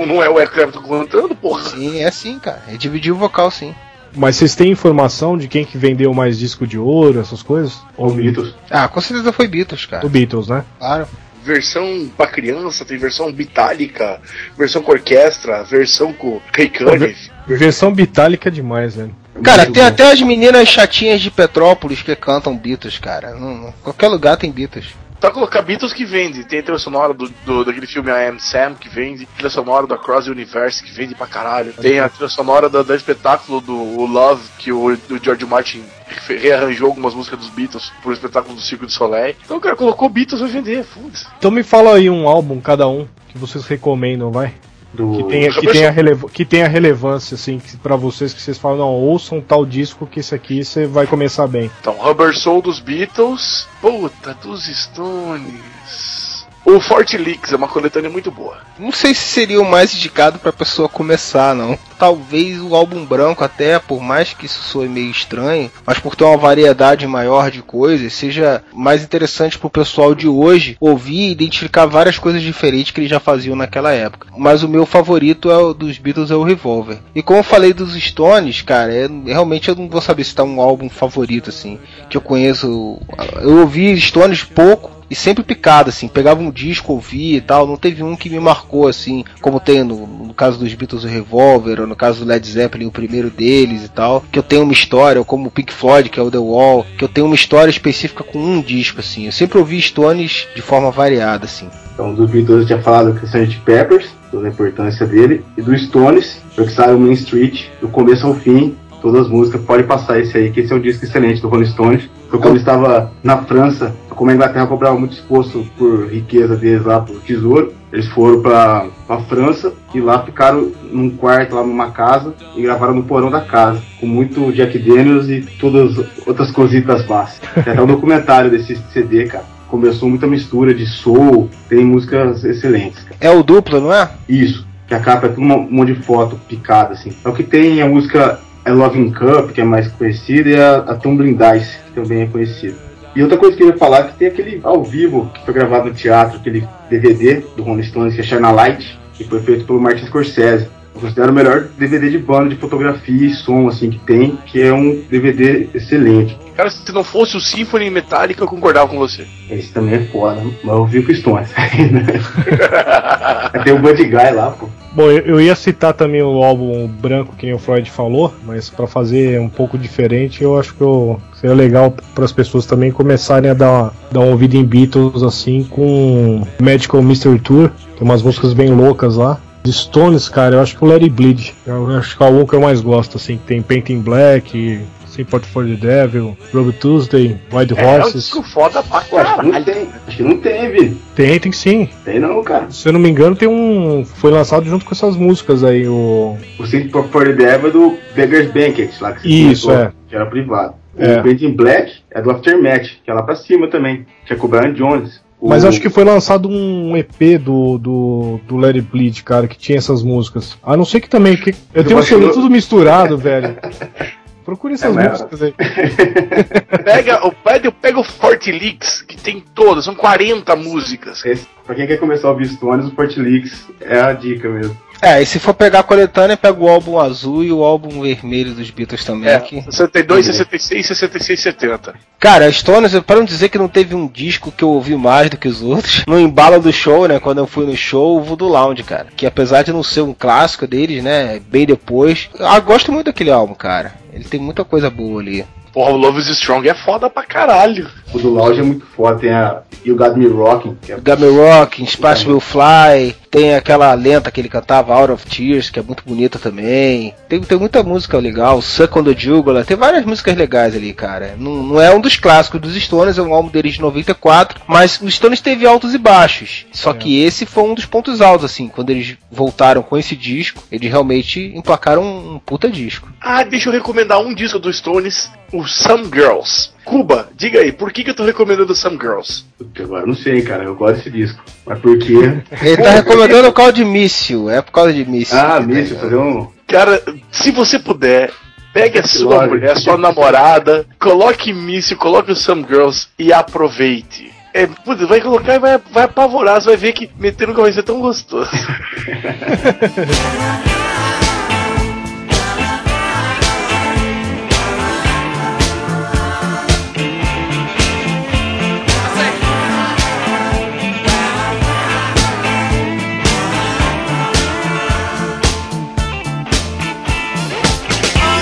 Não 0.06 0.22
é 0.22 0.28
o 0.28 0.38
Eric 0.38 0.54
Clapton 0.54 0.82
cantando, 0.82 1.34
porra. 1.34 1.62
Sim, 1.70 2.00
é 2.02 2.10
sim, 2.10 2.38
cara. 2.38 2.62
Ele 2.68 2.78
dividiu 2.78 3.14
o 3.14 3.18
vocal 3.18 3.50
sim. 3.50 3.74
Mas 4.16 4.36
vocês 4.36 4.54
têm 4.54 4.70
informação 4.72 5.36
de 5.36 5.46
quem 5.46 5.64
que 5.64 5.76
vendeu 5.78 6.12
mais 6.14 6.38
disco 6.38 6.66
de 6.66 6.78
ouro, 6.78 7.20
essas 7.20 7.42
coisas? 7.42 7.78
Os 7.96 8.12
Beatles. 8.14 8.54
Ah, 8.70 8.88
com 8.88 9.00
certeza 9.00 9.32
foi 9.32 9.46
Beatles, 9.46 9.84
cara. 9.86 10.02
Do 10.02 10.08
Beatles, 10.08 10.48
né? 10.48 10.64
Claro. 10.78 11.06
versão 11.44 12.10
pra 12.16 12.26
criança, 12.26 12.84
tem 12.84 12.98
versão 12.98 13.30
bitálica, 13.32 14.20
versão 14.58 14.82
com 14.82 14.90
orquestra, 14.90 15.62
versão 15.62 16.12
com 16.12 16.40
Ray 16.56 16.68
Cunningham. 16.68 17.14
Versão 17.46 17.92
bitálica 17.92 18.48
é 18.48 18.52
demais, 18.52 18.96
velho. 18.96 19.14
Cara, 19.44 19.62
Muito 19.62 19.74
tem 19.74 19.82
bom. 19.84 19.88
até 19.88 20.10
as 20.10 20.20
meninas 20.22 20.66
chatinhas 20.66 21.20
de 21.20 21.30
Petrópolis 21.30 22.02
que 22.02 22.16
cantam 22.16 22.56
Beatles, 22.56 22.98
cara. 22.98 23.32
Não- 23.34 23.54
não- 23.54 23.72
qualquer 23.82 24.08
lugar 24.08 24.36
tem 24.36 24.50
Beatles. 24.50 24.86
Pra 25.20 25.30
colocar 25.30 25.62
Beatles 25.62 25.92
que 25.92 26.04
vende, 26.04 26.44
tem 26.44 26.58
a 26.58 26.62
trilha 26.62 26.78
sonora 26.78 27.12
do, 27.14 27.28
do- 27.44 27.64
daquele 27.64 27.86
filme 27.86 28.10
I 28.10 28.28
Am 28.28 28.38
Sam 28.38 28.74
que 28.74 28.88
vende, 28.88 29.26
trilha 29.26 29.48
sonora 29.50 29.86
do 29.86 29.94
Across 29.94 30.26
the 30.26 30.30
Universe 30.30 30.82
que 30.84 30.92
vende 30.92 31.14
pra 31.14 31.26
caralho, 31.26 31.72
tem 31.72 31.98
a 31.98 32.08
trilha 32.08 32.28
sonora 32.28 32.68
do, 32.68 32.84
do 32.84 32.94
espetáculo 32.94 33.60
do 33.60 33.74
Love 34.04 34.42
que 34.58 34.70
o 34.70 34.96
do 34.96 35.22
George 35.22 35.44
Martin 35.46 35.84
re- 36.28 36.36
rearranjou 36.38 36.88
algumas 36.88 37.14
músicas 37.14 37.38
dos 37.40 37.48
Beatles 37.48 37.92
pro 38.02 38.12
espetáculo 38.12 38.54
do 38.54 38.60
Circo 38.60 38.86
de 38.86 38.92
Soleil. 38.92 39.34
Então 39.44 39.56
o 39.56 39.60
cara 39.60 39.74
colocou 39.74 40.08
Beatles 40.08 40.40
vai 40.40 40.50
vender, 40.50 40.84
foda-se. 40.84 41.26
Então 41.38 41.50
me 41.50 41.62
fala 41.62 41.94
aí 41.96 42.10
um 42.10 42.28
álbum, 42.28 42.60
cada 42.60 42.86
um, 42.86 43.08
que 43.28 43.38
vocês 43.38 43.66
recomendam, 43.66 44.30
vai. 44.30 44.54
Do... 44.96 45.16
Que 45.18 45.24
tenha, 45.24 45.50
que 45.52 45.66
tenha, 45.68 45.90
relevo- 45.90 46.28
que 46.28 46.44
tenha 46.44 46.66
relevância, 46.68 47.34
assim, 47.34 47.60
pra 47.82 47.94
vocês, 47.96 48.32
que 48.32 48.40
vocês 48.40 48.58
falam, 48.58 48.78
não, 48.78 48.88
ouçam 48.88 49.40
tal 49.40 49.64
disco 49.66 50.06
que 50.06 50.20
esse 50.20 50.34
aqui 50.34 50.64
você 50.64 50.86
vai 50.86 51.06
começar 51.06 51.46
bem. 51.46 51.70
Então, 51.80 51.94
Rubber 51.94 52.36
Soul 52.36 52.62
dos 52.62 52.80
Beatles, 52.80 53.68
puta, 53.80 54.34
dos 54.42 54.64
Stones. 54.66 56.25
O 56.68 56.80
Forte 56.80 57.16
Leaks 57.16 57.52
é 57.52 57.56
uma 57.56 57.68
coletânea 57.68 58.10
muito 58.10 58.28
boa. 58.28 58.58
Não 58.76 58.90
sei 58.90 59.14
se 59.14 59.20
seria 59.22 59.60
o 59.60 59.64
mais 59.64 59.94
indicado 59.94 60.40
pra 60.40 60.52
pessoa 60.52 60.88
começar, 60.88 61.54
não. 61.54 61.78
Talvez 61.96 62.60
o 62.60 62.74
álbum 62.74 63.04
branco, 63.06 63.44
até, 63.44 63.78
por 63.78 64.02
mais 64.02 64.32
que 64.34 64.46
isso 64.46 64.64
soe 64.64 64.88
meio 64.88 65.08
estranho, 65.08 65.70
mas 65.86 66.00
por 66.00 66.16
ter 66.16 66.24
uma 66.24 66.36
variedade 66.36 67.06
maior 67.06 67.52
de 67.52 67.62
coisas, 67.62 68.12
seja 68.12 68.64
mais 68.74 69.04
interessante 69.04 69.56
pro 69.56 69.70
pessoal 69.70 70.12
de 70.12 70.26
hoje 70.26 70.76
ouvir 70.80 71.28
e 71.28 71.30
identificar 71.30 71.86
várias 71.86 72.18
coisas 72.18 72.42
diferentes 72.42 72.90
que 72.90 72.98
eles 72.98 73.10
já 73.10 73.20
faziam 73.20 73.54
naquela 73.54 73.92
época. 73.92 74.26
Mas 74.36 74.64
o 74.64 74.68
meu 74.68 74.84
favorito 74.84 75.48
é 75.48 75.56
o 75.56 75.72
dos 75.72 75.98
Beatles 75.98 76.32
é 76.32 76.34
o 76.34 76.42
Revolver. 76.42 76.98
E 77.14 77.22
como 77.22 77.38
eu 77.38 77.44
falei 77.44 77.72
dos 77.72 77.94
Stones, 77.94 78.60
cara, 78.62 78.92
é- 78.92 79.08
realmente 79.24 79.68
eu 79.68 79.76
não 79.76 79.88
vou 79.88 80.00
saber 80.02 80.24
se 80.24 80.34
tá 80.34 80.42
um 80.42 80.60
álbum 80.60 80.90
favorito, 80.90 81.48
assim, 81.48 81.78
que 82.10 82.16
eu 82.16 82.20
conheço. 82.20 82.98
Eu 83.40 83.60
ouvi 83.60 83.98
Stones 84.00 84.42
pouco, 84.42 84.95
e 85.10 85.14
sempre 85.14 85.44
picado, 85.44 85.90
assim, 85.90 86.08
pegava 86.08 86.40
um 86.40 86.50
disco, 86.50 86.92
ouvia 86.92 87.38
e 87.38 87.40
tal, 87.40 87.66
não 87.66 87.76
teve 87.76 88.02
um 88.02 88.16
que 88.16 88.30
me 88.30 88.40
marcou, 88.40 88.88
assim, 88.88 89.24
como 89.40 89.60
tem 89.60 89.82
no, 89.84 90.06
no 90.06 90.34
caso 90.34 90.58
dos 90.58 90.72
Beatles 90.74 91.04
o 91.04 91.08
Revolver, 91.08 91.80
ou 91.80 91.86
no 91.86 91.96
caso 91.96 92.20
do 92.20 92.28
Led 92.28 92.46
Zeppelin, 92.46 92.86
o 92.86 92.92
primeiro 92.92 93.30
deles 93.30 93.84
e 93.84 93.88
tal, 93.88 94.24
que 94.30 94.38
eu 94.38 94.42
tenho 94.42 94.62
uma 94.62 94.72
história, 94.72 95.18
ou 95.18 95.24
como 95.24 95.48
o 95.48 95.50
Pink 95.50 95.72
Floyd, 95.72 96.08
que 96.08 96.18
é 96.18 96.22
o 96.22 96.30
The 96.30 96.38
Wall, 96.38 96.86
que 96.96 97.04
eu 97.04 97.08
tenho 97.08 97.26
uma 97.26 97.34
história 97.34 97.70
específica 97.70 98.24
com 98.24 98.38
um 98.38 98.60
disco, 98.60 99.00
assim, 99.00 99.26
eu 99.26 99.32
sempre 99.32 99.58
ouvi 99.58 99.80
Stones 99.80 100.46
de 100.54 100.62
forma 100.62 100.90
variada, 100.90 101.44
assim. 101.44 101.68
Então, 101.94 102.14
dos 102.14 102.30
Beatles 102.30 102.60
eu 102.60 102.66
tinha 102.66 102.82
falado 102.82 103.12
do 103.12 103.24
Sgt. 103.24 103.58
Peppers, 103.64 104.06
toda 104.30 104.46
a 104.46 104.50
importância 104.50 105.06
dele, 105.06 105.44
e 105.56 105.62
do 105.62 105.76
Stones, 105.78 106.42
que 106.54 106.68
saiu 106.68 106.98
Main 106.98 107.12
Street, 107.12 107.66
do 107.80 107.88
começo 107.88 108.26
ao 108.26 108.34
fim, 108.34 108.76
todas 109.00 109.22
as 109.22 109.28
músicas, 109.28 109.60
pode 109.62 109.84
passar 109.84 110.18
esse 110.18 110.36
aí, 110.36 110.50
que 110.50 110.60
esse 110.60 110.72
é 110.72 110.76
um 110.76 110.80
disco 110.80 111.04
excelente 111.04 111.40
do 111.40 111.48
Rolling 111.48 111.66
Stones. 111.66 112.08
Foi 112.30 112.38
quando 112.40 112.56
estava 112.56 113.12
na 113.22 113.38
França, 113.38 113.94
como 114.10 114.30
a 114.30 114.34
Inglaterra 114.34 114.66
cobrava 114.66 114.98
muito 114.98 115.12
exposto 115.12 115.66
por 115.76 116.08
riqueza 116.08 116.56
deles 116.56 116.84
lá, 116.84 117.00
por 117.00 117.20
tesouro, 117.20 117.72
eles 117.92 118.08
foram 118.08 118.42
pra, 118.42 118.86
pra 119.06 119.20
França 119.20 119.72
e 119.94 120.00
lá 120.00 120.22
ficaram 120.22 120.70
num 120.90 121.10
quarto, 121.10 121.54
lá 121.54 121.62
numa 121.62 121.90
casa, 121.90 122.34
e 122.54 122.62
gravaram 122.62 122.94
no 122.94 123.04
porão 123.04 123.30
da 123.30 123.40
casa, 123.40 123.80
com 124.00 124.06
muito 124.06 124.52
Jack 124.52 124.78
Daniels 124.78 125.28
e 125.28 125.40
todas 125.58 125.98
as 125.98 126.26
outras 126.26 126.50
cositas 126.50 127.02
básicas. 127.04 127.48
Tem 127.64 127.72
até 127.72 127.82
um 127.82 127.86
documentário 127.86 128.50
desse 128.50 128.76
CD, 128.92 129.26
cara. 129.26 129.44
Começou 129.68 130.08
muita 130.08 130.26
mistura 130.26 130.72
de 130.72 130.86
soul, 130.86 131.50
tem 131.68 131.84
músicas 131.84 132.44
excelentes, 132.44 133.02
cara. 133.02 133.16
É 133.20 133.30
o 133.30 133.42
duplo, 133.42 133.80
não 133.80 133.92
é? 133.92 134.08
Isso, 134.28 134.64
que 134.86 134.94
a 134.94 135.00
capa 135.00 135.26
é 135.26 135.30
tudo 135.30 135.42
um 135.42 135.68
monte 135.68 135.92
de 135.92 136.02
foto 136.02 136.38
picada, 136.48 136.92
assim. 136.92 137.12
É 137.24 137.28
o 137.28 137.32
que 137.32 137.42
tem 137.42 137.82
a 137.82 137.88
música 137.88 138.38
é 138.66 138.72
Loving 138.72 139.12
Cup, 139.12 139.52
que 139.52 139.60
é 139.60 139.64
mais 139.64 139.86
conhecida, 139.92 140.50
e 140.50 140.56
a, 140.56 140.78
a 140.78 140.96
Tumbling 140.96 141.36
Dice, 141.36 141.78
que 141.86 141.92
também 141.92 142.22
é 142.22 142.26
conhecida. 142.26 142.74
E 143.14 143.22
outra 143.22 143.38
coisa 143.38 143.56
que 143.56 143.62
eu 143.62 143.68
ia 143.68 143.78
falar 143.78 144.00
é 144.00 144.02
que 144.08 144.18
tem 144.18 144.28
aquele 144.28 144.60
ao 144.62 144.82
vivo 144.82 145.30
que 145.32 145.42
foi 145.44 145.54
gravado 145.54 145.88
no 145.88 145.94
teatro, 145.94 146.38
aquele 146.38 146.66
DVD 146.90 147.42
do 147.56 147.62
Rolling 147.62 147.84
Stones, 147.84 148.14
que 148.14 148.20
é 148.20 148.24
Shine 148.24 148.44
a 148.44 148.50
Light, 148.50 148.98
que 149.14 149.24
foi 149.24 149.40
feito 149.40 149.64
pelo 149.64 149.80
Martin 149.80 150.04
Scorsese. 150.04 150.68
Eu 150.94 151.00
considero 151.00 151.30
o 151.30 151.34
melhor 151.34 151.68
DVD 151.78 152.10
de 152.10 152.18
banda 152.18 152.50
de 152.50 152.56
fotografia 152.56 153.26
e 153.26 153.32
som 153.32 153.68
assim 153.68 153.90
que 153.90 153.98
tem, 154.00 154.36
que 154.46 154.60
é 154.60 154.72
um 154.72 155.00
DVD 155.08 155.68
excelente. 155.72 156.36
Cara, 156.56 156.68
se 156.68 156.92
não 156.92 157.04
fosse 157.04 157.36
o 157.36 157.40
Symphony 157.40 157.88
Metallica, 157.88 158.42
eu 158.42 158.48
concordava 158.48 158.88
com 158.88 158.98
você. 158.98 159.26
Esse 159.48 159.72
também 159.72 159.94
é 159.94 160.00
foda, 160.06 160.42
mas 160.64 160.74
eu 160.74 160.86
vi 160.86 161.02
com 161.02 161.12
o 161.12 161.14
Stones. 161.14 161.50
tem 163.64 163.72
o 163.72 163.78
Buddy 163.78 164.04
Guy 164.04 164.30
lá, 164.32 164.50
pô. 164.50 164.68
Bom, 164.96 165.10
eu, 165.10 165.38
ia 165.38 165.54
citar 165.54 165.92
também 165.92 166.22
o 166.22 166.42
álbum 166.42 166.88
branco 166.88 167.36
que 167.36 167.52
o 167.52 167.58
Freud 167.58 167.90
falou, 167.90 168.32
mas 168.46 168.70
pra 168.70 168.86
fazer 168.86 169.38
um 169.38 169.48
pouco 169.48 169.76
diferente, 169.76 170.42
eu 170.42 170.58
acho 170.58 170.74
que 170.74 170.80
eu, 170.80 171.20
seria 171.38 171.54
legal 171.54 171.94
para 172.14 172.24
as 172.24 172.32
pessoas 172.32 172.64
também 172.64 172.90
começarem 172.90 173.50
a 173.50 173.54
dar, 173.54 173.92
dar 174.10 174.20
uma 174.20 174.30
ouvida 174.30 174.56
em 174.56 174.64
Beatles 174.64 175.22
assim 175.22 175.64
com 175.64 176.42
Magical 176.58 177.02
Mystery 177.02 177.38
Tour. 177.40 177.70
Tem 177.98 178.08
umas 178.08 178.22
músicas 178.22 178.54
bem 178.54 178.70
loucas 178.70 179.16
lá. 179.16 179.38
Stones, 179.66 180.30
cara, 180.30 180.56
eu 180.56 180.60
acho 180.60 180.76
que 180.76 180.84
o 180.84 180.90
It 180.90 181.10
Bleed. 181.10 181.52
Eu 181.66 181.90
acho 181.90 182.16
que 182.16 182.22
é 182.22 182.26
o 182.26 182.46
que 182.46 182.54
eu 182.54 182.60
mais 182.60 182.80
gosto, 182.80 183.18
assim, 183.18 183.36
que 183.36 183.44
tem 183.44 183.60
Painting 183.60 184.00
Black, 184.00 184.80
Sympathy 185.16 185.46
for 185.48 185.64
the 185.66 185.74
Devil, 185.74 186.36
Rubber 186.52 186.72
Tuesday, 186.74 187.36
White 187.52 187.74
É, 187.76 187.82
é 187.82 187.86
um 187.86 187.94
Horses. 187.96 188.12
disco 188.24 188.42
foda 188.42 188.82
pra 188.82 189.00
que 189.00 189.14
não 189.14 189.22
caralho. 189.24 189.64
tem. 189.64 189.88
Acho 190.06 190.16
que 190.16 190.22
não 190.22 190.36
teve. 190.38 190.96
Tem, 191.14 191.40
tem 191.40 191.52
sim. 191.52 191.88
Tem 192.04 192.20
não, 192.20 192.42
cara. 192.44 192.70
Se 192.70 192.88
eu 192.88 192.92
não 192.92 193.00
me 193.00 193.08
engano, 193.08 193.34
tem 193.34 193.48
um. 193.48 194.04
Foi 194.04 194.30
lançado 194.30 194.66
junto 194.66 194.84
com 194.84 194.92
essas 194.94 195.16
músicas 195.16 195.64
aí, 195.64 195.86
o. 195.88 196.36
O 196.58 196.66
Sympathy 196.66 197.08
for 197.10 197.24
the 197.26 197.32
Devil 197.32 197.68
é 197.68 197.72
do 197.72 197.94
Beggars 198.14 198.46
Banquet, 198.52 198.90
lá 199.00 199.12
que 199.12 199.22
você 199.22 199.28
Isso, 199.28 199.66
comentou, 199.68 199.86
é. 199.86 199.92
Que 200.08 200.14
era 200.16 200.26
privado. 200.26 200.74
É. 200.98 201.18
O 201.18 201.22
Painting 201.22 201.52
Black 201.52 201.92
é 202.10 202.22
do 202.22 202.30
Aftermath, 202.30 202.86
que 203.04 203.10
é 203.10 203.12
lá 203.14 203.22
pra 203.22 203.34
cima 203.36 203.68
também. 203.68 204.06
Que 204.26 204.32
é 204.32 204.36
com 204.36 204.46
o 204.46 204.50
Brian 204.50 204.72
Jones. 204.72 205.20
O- 205.38 205.50
Mas 205.50 205.62
acho 205.66 205.78
que 205.82 205.90
foi 205.90 206.02
lançado 206.02 206.48
um 206.48 206.96
EP 206.96 207.36
do, 207.38 207.76
do, 207.76 208.40
do 208.48 208.64
It 208.64 208.80
Bleed, 208.80 209.22
cara, 209.22 209.46
que 209.46 209.58
tinha 209.58 209.76
essas 209.76 210.02
músicas. 210.02 210.56
A 210.62 210.74
não 210.74 210.86
ser 210.86 211.00
que 211.00 211.10
também. 211.10 211.36
Que, 211.36 211.54
eu 211.74 211.84
tenho 211.84 212.00
um 212.00 212.02
eu- 212.02 212.32
tudo 212.32 212.48
misturado, 212.48 213.18
velho. 213.18 213.54
Procure 214.46 214.74
essas 214.74 214.96
É, 214.96 215.08
músicas 215.08 215.42
aí. 215.42 215.52
Pega, 216.84 217.26
o- 217.26 217.32
pega, 217.32 217.72
pega 217.72 217.98
o 217.98 218.04
Forte 218.04 218.52
Leaks, 218.52 219.02
que 219.02 219.16
tem 219.16 219.40
todas, 219.40 219.84
são 219.84 219.94
40 219.94 220.54
músicas. 220.54 221.24
Esse, 221.26 221.48
pra 221.64 221.74
quem 221.74 221.84
quer 221.86 221.96
começar 221.98 222.28
a 222.28 222.30
ouvir 222.30 222.46
Stones, 222.46 222.86
o 222.86 222.92
Leaks 223.20 223.66
é 223.80 224.00
a 224.00 224.12
dica 224.12 224.48
mesmo. 224.48 224.76
É, 225.00 225.20
e 225.20 225.26
se 225.26 225.38
for 225.38 225.54
pegar 225.54 225.80
a 225.80 225.82
coletânea, 225.82 226.36
pega 226.36 226.58
o 226.58 226.68
álbum 226.68 226.98
azul 226.98 227.44
e 227.44 227.52
o 227.52 227.62
álbum 227.62 228.02
vermelho 228.02 228.54
dos 228.54 228.70
Beatles 228.70 229.04
também. 229.04 229.28
É, 229.28 229.38
que... 229.38 229.62
62, 229.62 230.26
66, 230.26 230.86
66, 230.86 231.40
70. 231.40 231.94
Cara, 232.18 232.50
Stones, 232.50 232.98
para 233.00 233.16
não 233.16 233.24
dizer 233.24 233.48
que 233.48 233.58
não 233.58 233.68
teve 233.68 233.94
um 233.94 234.06
disco 234.06 234.50
que 234.50 234.64
eu 234.64 234.70
ouvi 234.70 234.96
mais 234.96 235.30
do 235.30 235.36
que 235.36 235.48
os 235.48 235.62
outros, 235.62 236.04
no 236.06 236.18
embalo 236.18 236.60
do 236.60 236.72
show, 236.72 237.06
né, 237.06 237.20
quando 237.20 237.38
eu 237.38 237.46
fui 237.46 237.66
no 237.66 237.76
show, 237.76 238.16
o 238.16 238.22
Voodoo 238.22 238.48
Lounge, 238.48 238.82
cara. 238.82 239.06
Que 239.14 239.26
apesar 239.26 239.62
de 239.62 239.72
não 239.72 239.82
ser 239.82 240.00
um 240.00 240.14
clássico 240.14 240.66
deles, 240.66 241.02
né, 241.02 241.40
bem 241.46 241.66
depois, 241.66 242.28
eu 242.38 242.62
gosto 242.62 242.90
muito 242.90 243.06
daquele 243.06 243.30
álbum, 243.30 243.54
cara. 243.54 243.94
Ele 244.12 244.24
tem 244.24 244.40
muita 244.40 244.64
coisa 244.64 244.88
boa 244.88 245.20
ali. 245.20 245.44
Porra, 245.76 245.90
o 245.90 245.96
Love 245.98 246.20
is 246.20 246.28
Strong 246.28 246.66
é 246.66 246.74
foda 246.74 247.10
pra 247.10 247.22
caralho. 247.22 247.86
O 248.10 248.18
do 248.18 248.30
Lounge 248.30 248.60
é 248.60 248.62
muito 248.62 248.86
foda. 248.86 249.18
Tem 249.18 249.30
a 249.30 249.60
You 249.84 249.94
Got 249.94 250.16
Me 250.16 250.26
Rocking, 250.26 250.74
que 250.80 250.90
é 250.90 250.98
Game 250.98 251.36
Rock, 251.36 251.86
Space 251.86 252.26
Will 252.26 252.40
Fly, 252.40 253.14
tem 253.36 253.54
aquela 253.54 253.92
lenta 253.92 254.30
que 254.30 254.40
ele 254.40 254.48
cantava, 254.48 254.94
Out 254.94 255.12
of 255.12 255.26
Tears, 255.26 255.68
que 255.68 255.78
é 255.78 255.82
muito 255.82 256.02
bonita 256.06 256.38
também. 256.38 257.14
Tem, 257.28 257.38
tem 257.38 257.58
muita 257.58 257.82
música 257.82 258.16
legal, 258.16 258.62
Suck 258.62 258.98
on 258.98 259.04
the 259.04 259.14
Jugular, 259.14 259.62
tem 259.62 259.76
várias 259.76 260.06
músicas 260.06 260.34
legais 260.34 260.74
ali, 260.74 260.94
cara. 260.94 261.36
Não, 261.38 261.62
não 261.62 261.78
é 261.78 261.94
um 261.94 262.00
dos 262.00 262.16
clássicos 262.16 262.62
dos 262.62 262.74
Stones, 262.74 263.18
é 263.18 263.22
um 263.22 263.34
álbum 263.34 263.50
deles 263.50 263.74
de 263.74 263.82
94, 263.82 264.62
mas 264.66 264.98
os 265.02 265.14
Stones 265.14 265.42
teve 265.42 265.66
altos 265.66 265.92
e 265.92 265.98
baixos. 265.98 266.64
Só 266.72 266.94
que 266.94 267.22
esse 267.22 267.44
foi 267.44 267.64
um 267.64 267.74
dos 267.74 267.84
pontos 267.84 268.22
altos, 268.22 268.46
assim, 268.46 268.68
quando 268.68 268.88
eles 268.88 269.18
voltaram 269.30 269.82
com 269.82 269.98
esse 269.98 270.16
disco, 270.16 270.62
eles 270.72 270.90
realmente 270.90 271.52
emplacaram 271.54 272.02
um, 272.02 272.36
um 272.36 272.38
puta 272.38 272.70
disco. 272.70 273.12
Ah, 273.20 273.44
deixa 273.44 273.68
eu 273.68 273.72
recomendar 273.74 274.18
um 274.18 274.34
disco 274.34 274.58
do 274.58 274.72
Stones, 274.72 275.30
o 275.52 275.66
Some 275.66 276.04
Girls. 276.06 276.74
Cuba, 276.86 277.28
diga 277.36 277.58
aí, 277.58 277.72
por 277.72 277.92
que, 277.92 278.04
que 278.04 278.10
eu 278.10 278.14
tô 278.14 278.24
recomendando 278.24 278.72
Some 278.72 278.96
Girls? 278.96 279.44
Agora 279.80 280.04
eu 280.04 280.06
não 280.06 280.14
sei, 280.14 280.40
cara. 280.42 280.62
Eu 280.62 280.76
gosto 280.76 280.98
desse 280.98 281.10
disco. 281.10 281.42
Mas 281.66 281.80
por 281.80 281.98
quê? 281.98 282.14
Ele 282.62 282.76
tá 282.76 282.90
recomendando 282.90 283.48
o 283.50 283.52
call 283.52 283.72
de 283.72 283.84
míssil, 283.84 284.48
é 284.48 284.62
por 284.62 284.70
causa 284.70 284.92
de 284.92 285.04
míssil. 285.04 285.36
ah, 285.36 285.58
Míssil, 285.58 285.98
fazer 285.98 286.14
um. 286.14 286.46
Cara, 286.68 287.02
se 287.32 287.50
você 287.50 287.80
puder, 287.80 288.30
pegue 288.72 289.00
a 289.00 289.04
sua 289.04 289.34
Lógico. 289.34 289.54
mulher, 289.56 289.72
a 289.72 289.80
sua 289.80 289.98
namorada, 289.98 290.86
coloque 291.00 291.52
míssil, 291.52 291.96
coloque 291.96 292.30
o 292.30 292.36
Some 292.36 292.64
Girls 292.68 293.08
e 293.18 293.32
aproveite. 293.32 294.30
É, 294.54 294.68
putz, 294.68 295.02
vai 295.08 295.20
colocar 295.20 295.56
e 295.56 295.58
vai, 295.58 295.80
vai 295.90 296.04
apavorar, 296.04 296.62
você 296.62 296.68
vai 296.68 296.76
ver 296.76 296.92
que 296.92 297.10
meter 297.18 297.48
no 297.48 297.54
vai 297.54 297.72
ser 297.72 297.82
tão 297.82 298.00
gostoso. 298.00 298.48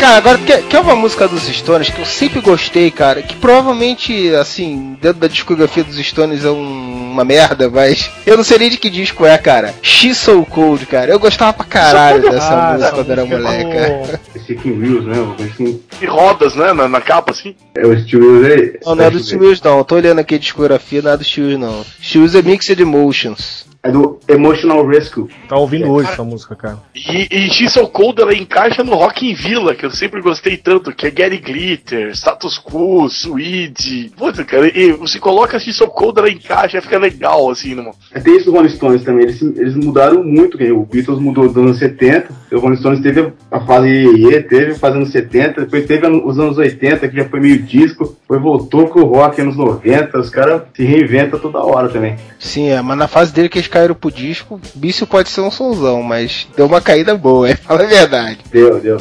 Cara, 0.04 0.16
agora 0.18 0.36
quer, 0.36 0.62
quer 0.64 0.80
uma 0.80 0.94
música 0.94 1.26
dos 1.26 1.44
Stones 1.44 1.88
que 1.88 1.98
eu 1.98 2.04
sempre 2.04 2.38
gostei, 2.42 2.90
cara? 2.90 3.22
Que 3.22 3.34
provavelmente, 3.36 4.34
assim, 4.34 4.98
dentro 5.00 5.18
da 5.20 5.26
discografia 5.28 5.82
dos 5.82 5.96
Stones 5.96 6.44
é 6.44 6.50
um- 6.50 7.10
uma 7.12 7.24
merda, 7.24 7.70
mas 7.70 8.10
eu 8.26 8.36
não 8.36 8.44
sei 8.44 8.58
nem 8.58 8.68
de 8.68 8.76
que 8.76 8.90
disco 8.90 9.24
é, 9.24 9.38
cara. 9.38 9.72
She's 9.80 10.18
So 10.18 10.44
Cold, 10.44 10.84
cara. 10.84 11.10
Eu 11.10 11.18
gostava 11.18 11.54
pra 11.54 11.64
caralho 11.64 12.20
dessa 12.20 12.52
Ah, 12.52 12.72
música 12.74 12.92
quando 12.92 13.10
era 13.12 13.22
é 13.22 13.64
cara. 13.64 14.20
Stick 14.42 14.62
Wheels, 14.66 15.06
né? 15.06 15.14
Assim. 15.50 15.80
E 16.02 16.04
rodas, 16.04 16.54
né? 16.54 16.74
Na, 16.74 16.86
na 16.86 17.00
capa, 17.00 17.30
assim. 17.30 17.54
É 17.74 17.86
o 17.86 17.98
Steel 17.98 18.20
Wheels 18.20 18.44
aí. 18.46 18.80
Não, 18.84 18.94
não 18.96 19.04
é 19.06 19.10
do 19.10 19.18
Steels 19.24 19.62
não. 19.62 19.78
Eu 19.78 19.84
tô 19.84 19.94
olhando 19.94 20.18
aqui 20.18 20.34
a 20.34 20.38
discografia, 20.38 21.00
não 21.00 21.12
é 21.12 21.16
do 21.16 21.24
Steels 21.24 21.58
não. 21.58 21.82
Steels 22.02 22.34
é 22.34 22.42
Mixed 22.42 22.78
Emotions. 22.78 23.63
É 23.84 23.90
do 23.90 24.18
Emotional 24.26 24.86
Rescue. 24.86 25.28
Tá 25.46 25.58
ouvindo 25.58 25.90
hoje 25.90 26.10
essa 26.10 26.24
música, 26.24 26.56
cara. 26.56 26.78
E, 26.94 27.28
e 27.30 27.50
She's 27.50 27.70
So 27.70 27.86
Cold 27.86 28.18
ela 28.22 28.34
encaixa 28.34 28.82
no 28.82 28.94
Rock 28.94 29.30
in 29.30 29.34
Villa, 29.34 29.74
que 29.74 29.84
eu 29.84 29.90
sempre 29.90 30.22
gostei 30.22 30.56
tanto, 30.56 30.90
que 30.90 31.06
é 31.06 31.10
Gary 31.10 31.36
Glitter, 31.36 32.10
Status 32.12 32.58
Quo, 32.58 33.06
Swede. 33.10 34.10
Puta, 34.16 34.42
cara, 34.42 34.66
e 34.66 34.92
você 34.92 35.18
coloca 35.18 35.58
She's 35.58 35.76
So 35.76 35.86
Cold, 35.88 36.18
ela 36.18 36.30
encaixa, 36.30 36.80
fica 36.80 36.98
legal, 36.98 37.50
assim, 37.50 37.74
numa... 37.74 37.90
É, 38.10 38.20
Tem 38.20 38.34
isso 38.34 38.46
do 38.46 38.52
Rolling 38.52 38.70
Stones 38.70 39.04
também, 39.04 39.24
eles, 39.24 39.42
eles 39.42 39.76
mudaram 39.76 40.24
muito, 40.24 40.56
que 40.56 40.72
o 40.72 40.86
Beatles 40.86 41.20
mudou 41.20 41.46
dos 41.46 41.56
anos 41.58 41.78
70, 41.78 42.32
o 42.52 42.58
Rolling 42.58 42.76
Stones 42.76 43.00
teve 43.02 43.34
a 43.50 43.60
fase 43.60 43.88
Iê, 43.88 44.42
teve 44.42 44.72
a 44.72 44.76
fase 44.76 44.96
anos 44.96 45.10
70, 45.10 45.60
depois 45.60 45.84
teve 45.84 46.06
os 46.06 46.38
anos 46.38 46.56
80, 46.56 47.06
que 47.06 47.16
já 47.16 47.28
foi 47.28 47.40
meio 47.40 47.62
disco, 47.62 48.16
depois 48.22 48.40
voltou 48.40 48.88
com 48.88 49.00
o 49.00 49.04
rock 49.04 49.42
anos 49.42 49.58
90, 49.58 50.18
os 50.18 50.30
caras 50.30 50.62
se 50.74 50.84
reinventam 50.84 51.38
toda 51.38 51.58
hora 51.58 51.90
também. 51.90 52.16
Sim, 52.38 52.70
é, 52.70 52.80
mas 52.80 52.96
na 52.96 53.08
fase 53.08 53.32
dele 53.32 53.50
que 53.50 53.58
eles 53.58 53.73
caíram 53.74 53.94
pro 53.96 54.08
disco, 54.08 54.60
Bício 54.72 55.04
pode 55.04 55.28
ser 55.28 55.40
um 55.40 55.50
sonzão, 55.50 56.00
mas 56.00 56.46
deu 56.56 56.66
uma 56.66 56.80
caída 56.80 57.16
boa, 57.16 57.50
é, 57.50 57.56
fala 57.58 57.82
a 57.82 57.86
verdade. 57.86 58.38
Deu, 58.48 58.80
deu. 58.80 59.00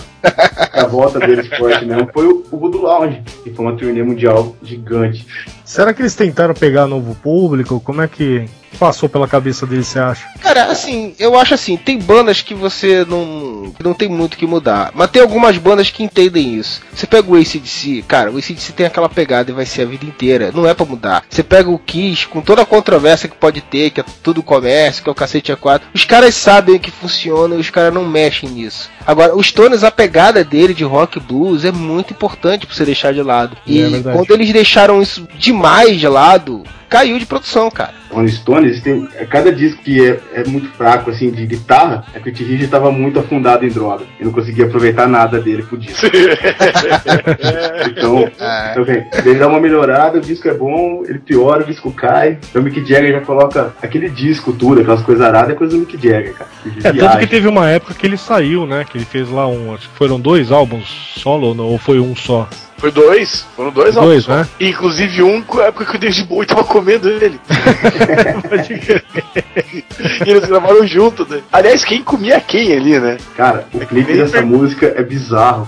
a 0.73 0.87
volta 0.87 1.19
deles 1.19 1.47
forte 1.55 1.85
mesmo 1.85 2.09
foi 2.11 2.25
o, 2.25 2.43
o 2.49 2.57
Voodoo 2.57 2.81
Lounge, 2.81 3.21
que 3.43 3.51
foi 3.51 3.65
uma 3.65 3.75
turnê 3.75 4.01
mundial 4.01 4.55
gigante. 4.63 5.27
Será 5.63 5.93
que 5.93 6.01
eles 6.01 6.15
tentaram 6.15 6.55
pegar 6.55 6.87
novo 6.87 7.13
público? 7.13 7.79
Como 7.79 8.01
é 8.01 8.07
que 8.07 8.45
passou 8.77 9.07
pela 9.09 9.27
cabeça 9.27 9.65
deles, 9.65 9.87
você 9.87 9.99
acha? 9.99 10.25
Cara, 10.41 10.65
assim, 10.65 11.13
eu 11.19 11.37
acho 11.39 11.53
assim, 11.53 11.77
tem 11.77 11.97
bandas 11.99 12.41
que 12.41 12.53
você 12.53 13.05
não, 13.07 13.71
que 13.75 13.83
não 13.83 13.93
tem 13.93 14.09
muito 14.09 14.33
o 14.33 14.37
que 14.37 14.45
mudar, 14.45 14.91
mas 14.93 15.09
tem 15.09 15.21
algumas 15.21 15.57
bandas 15.57 15.89
que 15.89 16.03
entendem 16.03 16.55
isso. 16.55 16.81
Você 16.93 17.07
pega 17.07 17.29
o 17.31 17.35
ACDC, 17.35 18.03
cara, 18.07 18.31
o 18.31 18.37
ACDC 18.37 18.73
tem 18.73 18.85
aquela 18.85 19.09
pegada 19.09 19.51
e 19.51 19.53
vai 19.53 19.65
ser 19.65 19.83
a 19.83 19.85
vida 19.85 20.05
inteira, 20.05 20.51
não 20.53 20.67
é 20.67 20.73
pra 20.73 20.85
mudar. 20.85 21.23
Você 21.29 21.43
pega 21.43 21.69
o 21.69 21.79
Kiss, 21.79 22.27
com 22.27 22.41
toda 22.41 22.61
a 22.61 22.65
controvérsia 22.65 23.29
que 23.29 23.35
pode 23.35 23.61
ter, 23.61 23.89
que 23.91 24.01
é 24.01 24.05
tudo 24.21 24.43
comércio, 24.43 25.03
que 25.03 25.09
é 25.09 25.11
o 25.11 25.15
cacete 25.15 25.51
a 25.51 25.55
quatro, 25.55 25.87
os 25.93 26.03
caras 26.05 26.35
sabem 26.35 26.79
que 26.79 26.91
funciona 26.91 27.55
e 27.55 27.59
os 27.59 27.69
caras 27.69 27.93
não 27.93 28.05
mexem 28.05 28.49
nisso. 28.49 28.89
Agora, 29.05 29.35
os 29.35 29.47
Stones, 29.47 29.83
a 29.83 29.91
pegada 29.91 30.43
dele 30.43 30.73
de 30.73 30.83
rock 30.83 31.19
blues 31.19 31.63
é 31.65 31.71
muito 31.71 32.11
importante 32.11 32.65
pra 32.65 32.75
você 32.75 32.85
deixar 32.85 33.13
de 33.13 33.21
lado. 33.21 33.55
É 33.67 33.71
E 33.71 33.81
verdade. 33.83 34.17
quando 34.17 34.31
eles 34.31 34.51
deixaram 34.51 35.01
isso 35.01 35.27
demais 35.37 35.99
de 35.99 36.07
lado, 36.07 36.63
caiu 36.93 37.17
de 37.17 37.25
produção, 37.25 37.71
cara. 37.71 37.91
Rolling 38.11 38.27
Stones, 38.27 38.79
têm, 38.81 39.07
é, 39.15 39.25
cada 39.25 39.51
disco 39.51 39.81
que 39.81 40.07
é, 40.07 40.19
é 40.33 40.43
muito 40.47 40.69
fraco, 40.69 41.09
assim, 41.09 41.31
de 41.31 41.47
guitarra, 41.47 42.05
é 42.13 42.19
que 42.19 42.29
o 42.29 42.33
T. 42.33 42.43
Richard 42.43 42.65
estava 42.65 42.91
muito 42.91 43.19
afundado 43.19 43.65
em 43.65 43.69
droga. 43.69 44.05
E 44.19 44.23
não 44.23 44.31
conseguia 44.31 44.65
aproveitar 44.65 45.07
nada 45.07 45.39
dele 45.41 45.63
pro 45.63 45.75
disco. 45.75 46.05
então, 47.89 48.29
então 48.71 48.83
vem, 48.83 49.07
ele 49.25 49.39
dá 49.39 49.47
uma 49.47 49.59
melhorada, 49.59 50.19
o 50.19 50.21
disco 50.21 50.47
é 50.47 50.53
bom, 50.53 51.03
ele 51.07 51.17
piora, 51.17 51.63
o 51.63 51.65
disco 51.65 51.91
cai. 51.91 52.37
Então 52.47 52.61
o 52.61 52.65
Mick 52.65 52.79
Jagger 52.85 53.13
já 53.13 53.21
coloca 53.21 53.73
aquele 53.81 54.07
disco 54.09 54.53
tudo, 54.53 54.81
aquelas 54.81 55.01
coisas 55.01 55.25
aradas, 55.25 55.49
é 55.49 55.55
coisa 55.55 55.75
do 55.75 55.79
Mick 55.79 55.93
Jagger, 55.93 56.35
cara. 56.35 56.49
É, 56.83 56.93
tanto 56.93 57.17
que 57.17 57.27
teve 57.27 57.47
uma 57.47 57.67
época 57.67 57.95
que 57.95 58.05
ele 58.05 58.17
saiu, 58.17 58.67
né? 58.67 58.85
Que 58.87 58.99
ele 58.99 59.05
fez 59.05 59.29
lá 59.31 59.47
um. 59.47 59.73
Acho 59.73 59.89
que 59.89 59.95
foram 59.95 60.19
dois 60.19 60.51
álbuns 60.51 61.13
solo 61.17 61.59
ou 61.59 61.77
foi 61.79 61.99
um 61.99 62.15
só? 62.15 62.47
Foi 62.83 62.91
dois, 62.91 63.45
foram 63.55 63.71
dois 63.71 63.95
Dois, 63.95 64.27
álbuns. 64.27 64.27
né? 64.27 64.45
Inclusive 64.59 65.23
um 65.23 65.41
com 65.41 65.61
a 65.61 65.67
época 65.67 65.85
que 65.85 65.95
o 65.95 65.99
David 65.99 66.25
Bowie 66.25 66.45
tava 66.45 66.65
comendo 66.65 67.07
ele. 67.07 67.39
e 70.27 70.29
eles 70.29 70.45
gravaram 70.45 70.85
junto, 70.85 71.25
né? 71.25 71.41
Aliás, 71.49 71.85
quem 71.85 72.03
comia 72.03 72.41
quem 72.41 72.73
ali, 72.73 72.99
né? 72.99 73.17
Cara, 73.37 73.65
o 73.73 73.79
clipe 73.79 74.17
dessa 74.17 74.41
música 74.41 74.93
é 74.97 75.01
bizarro. 75.01 75.65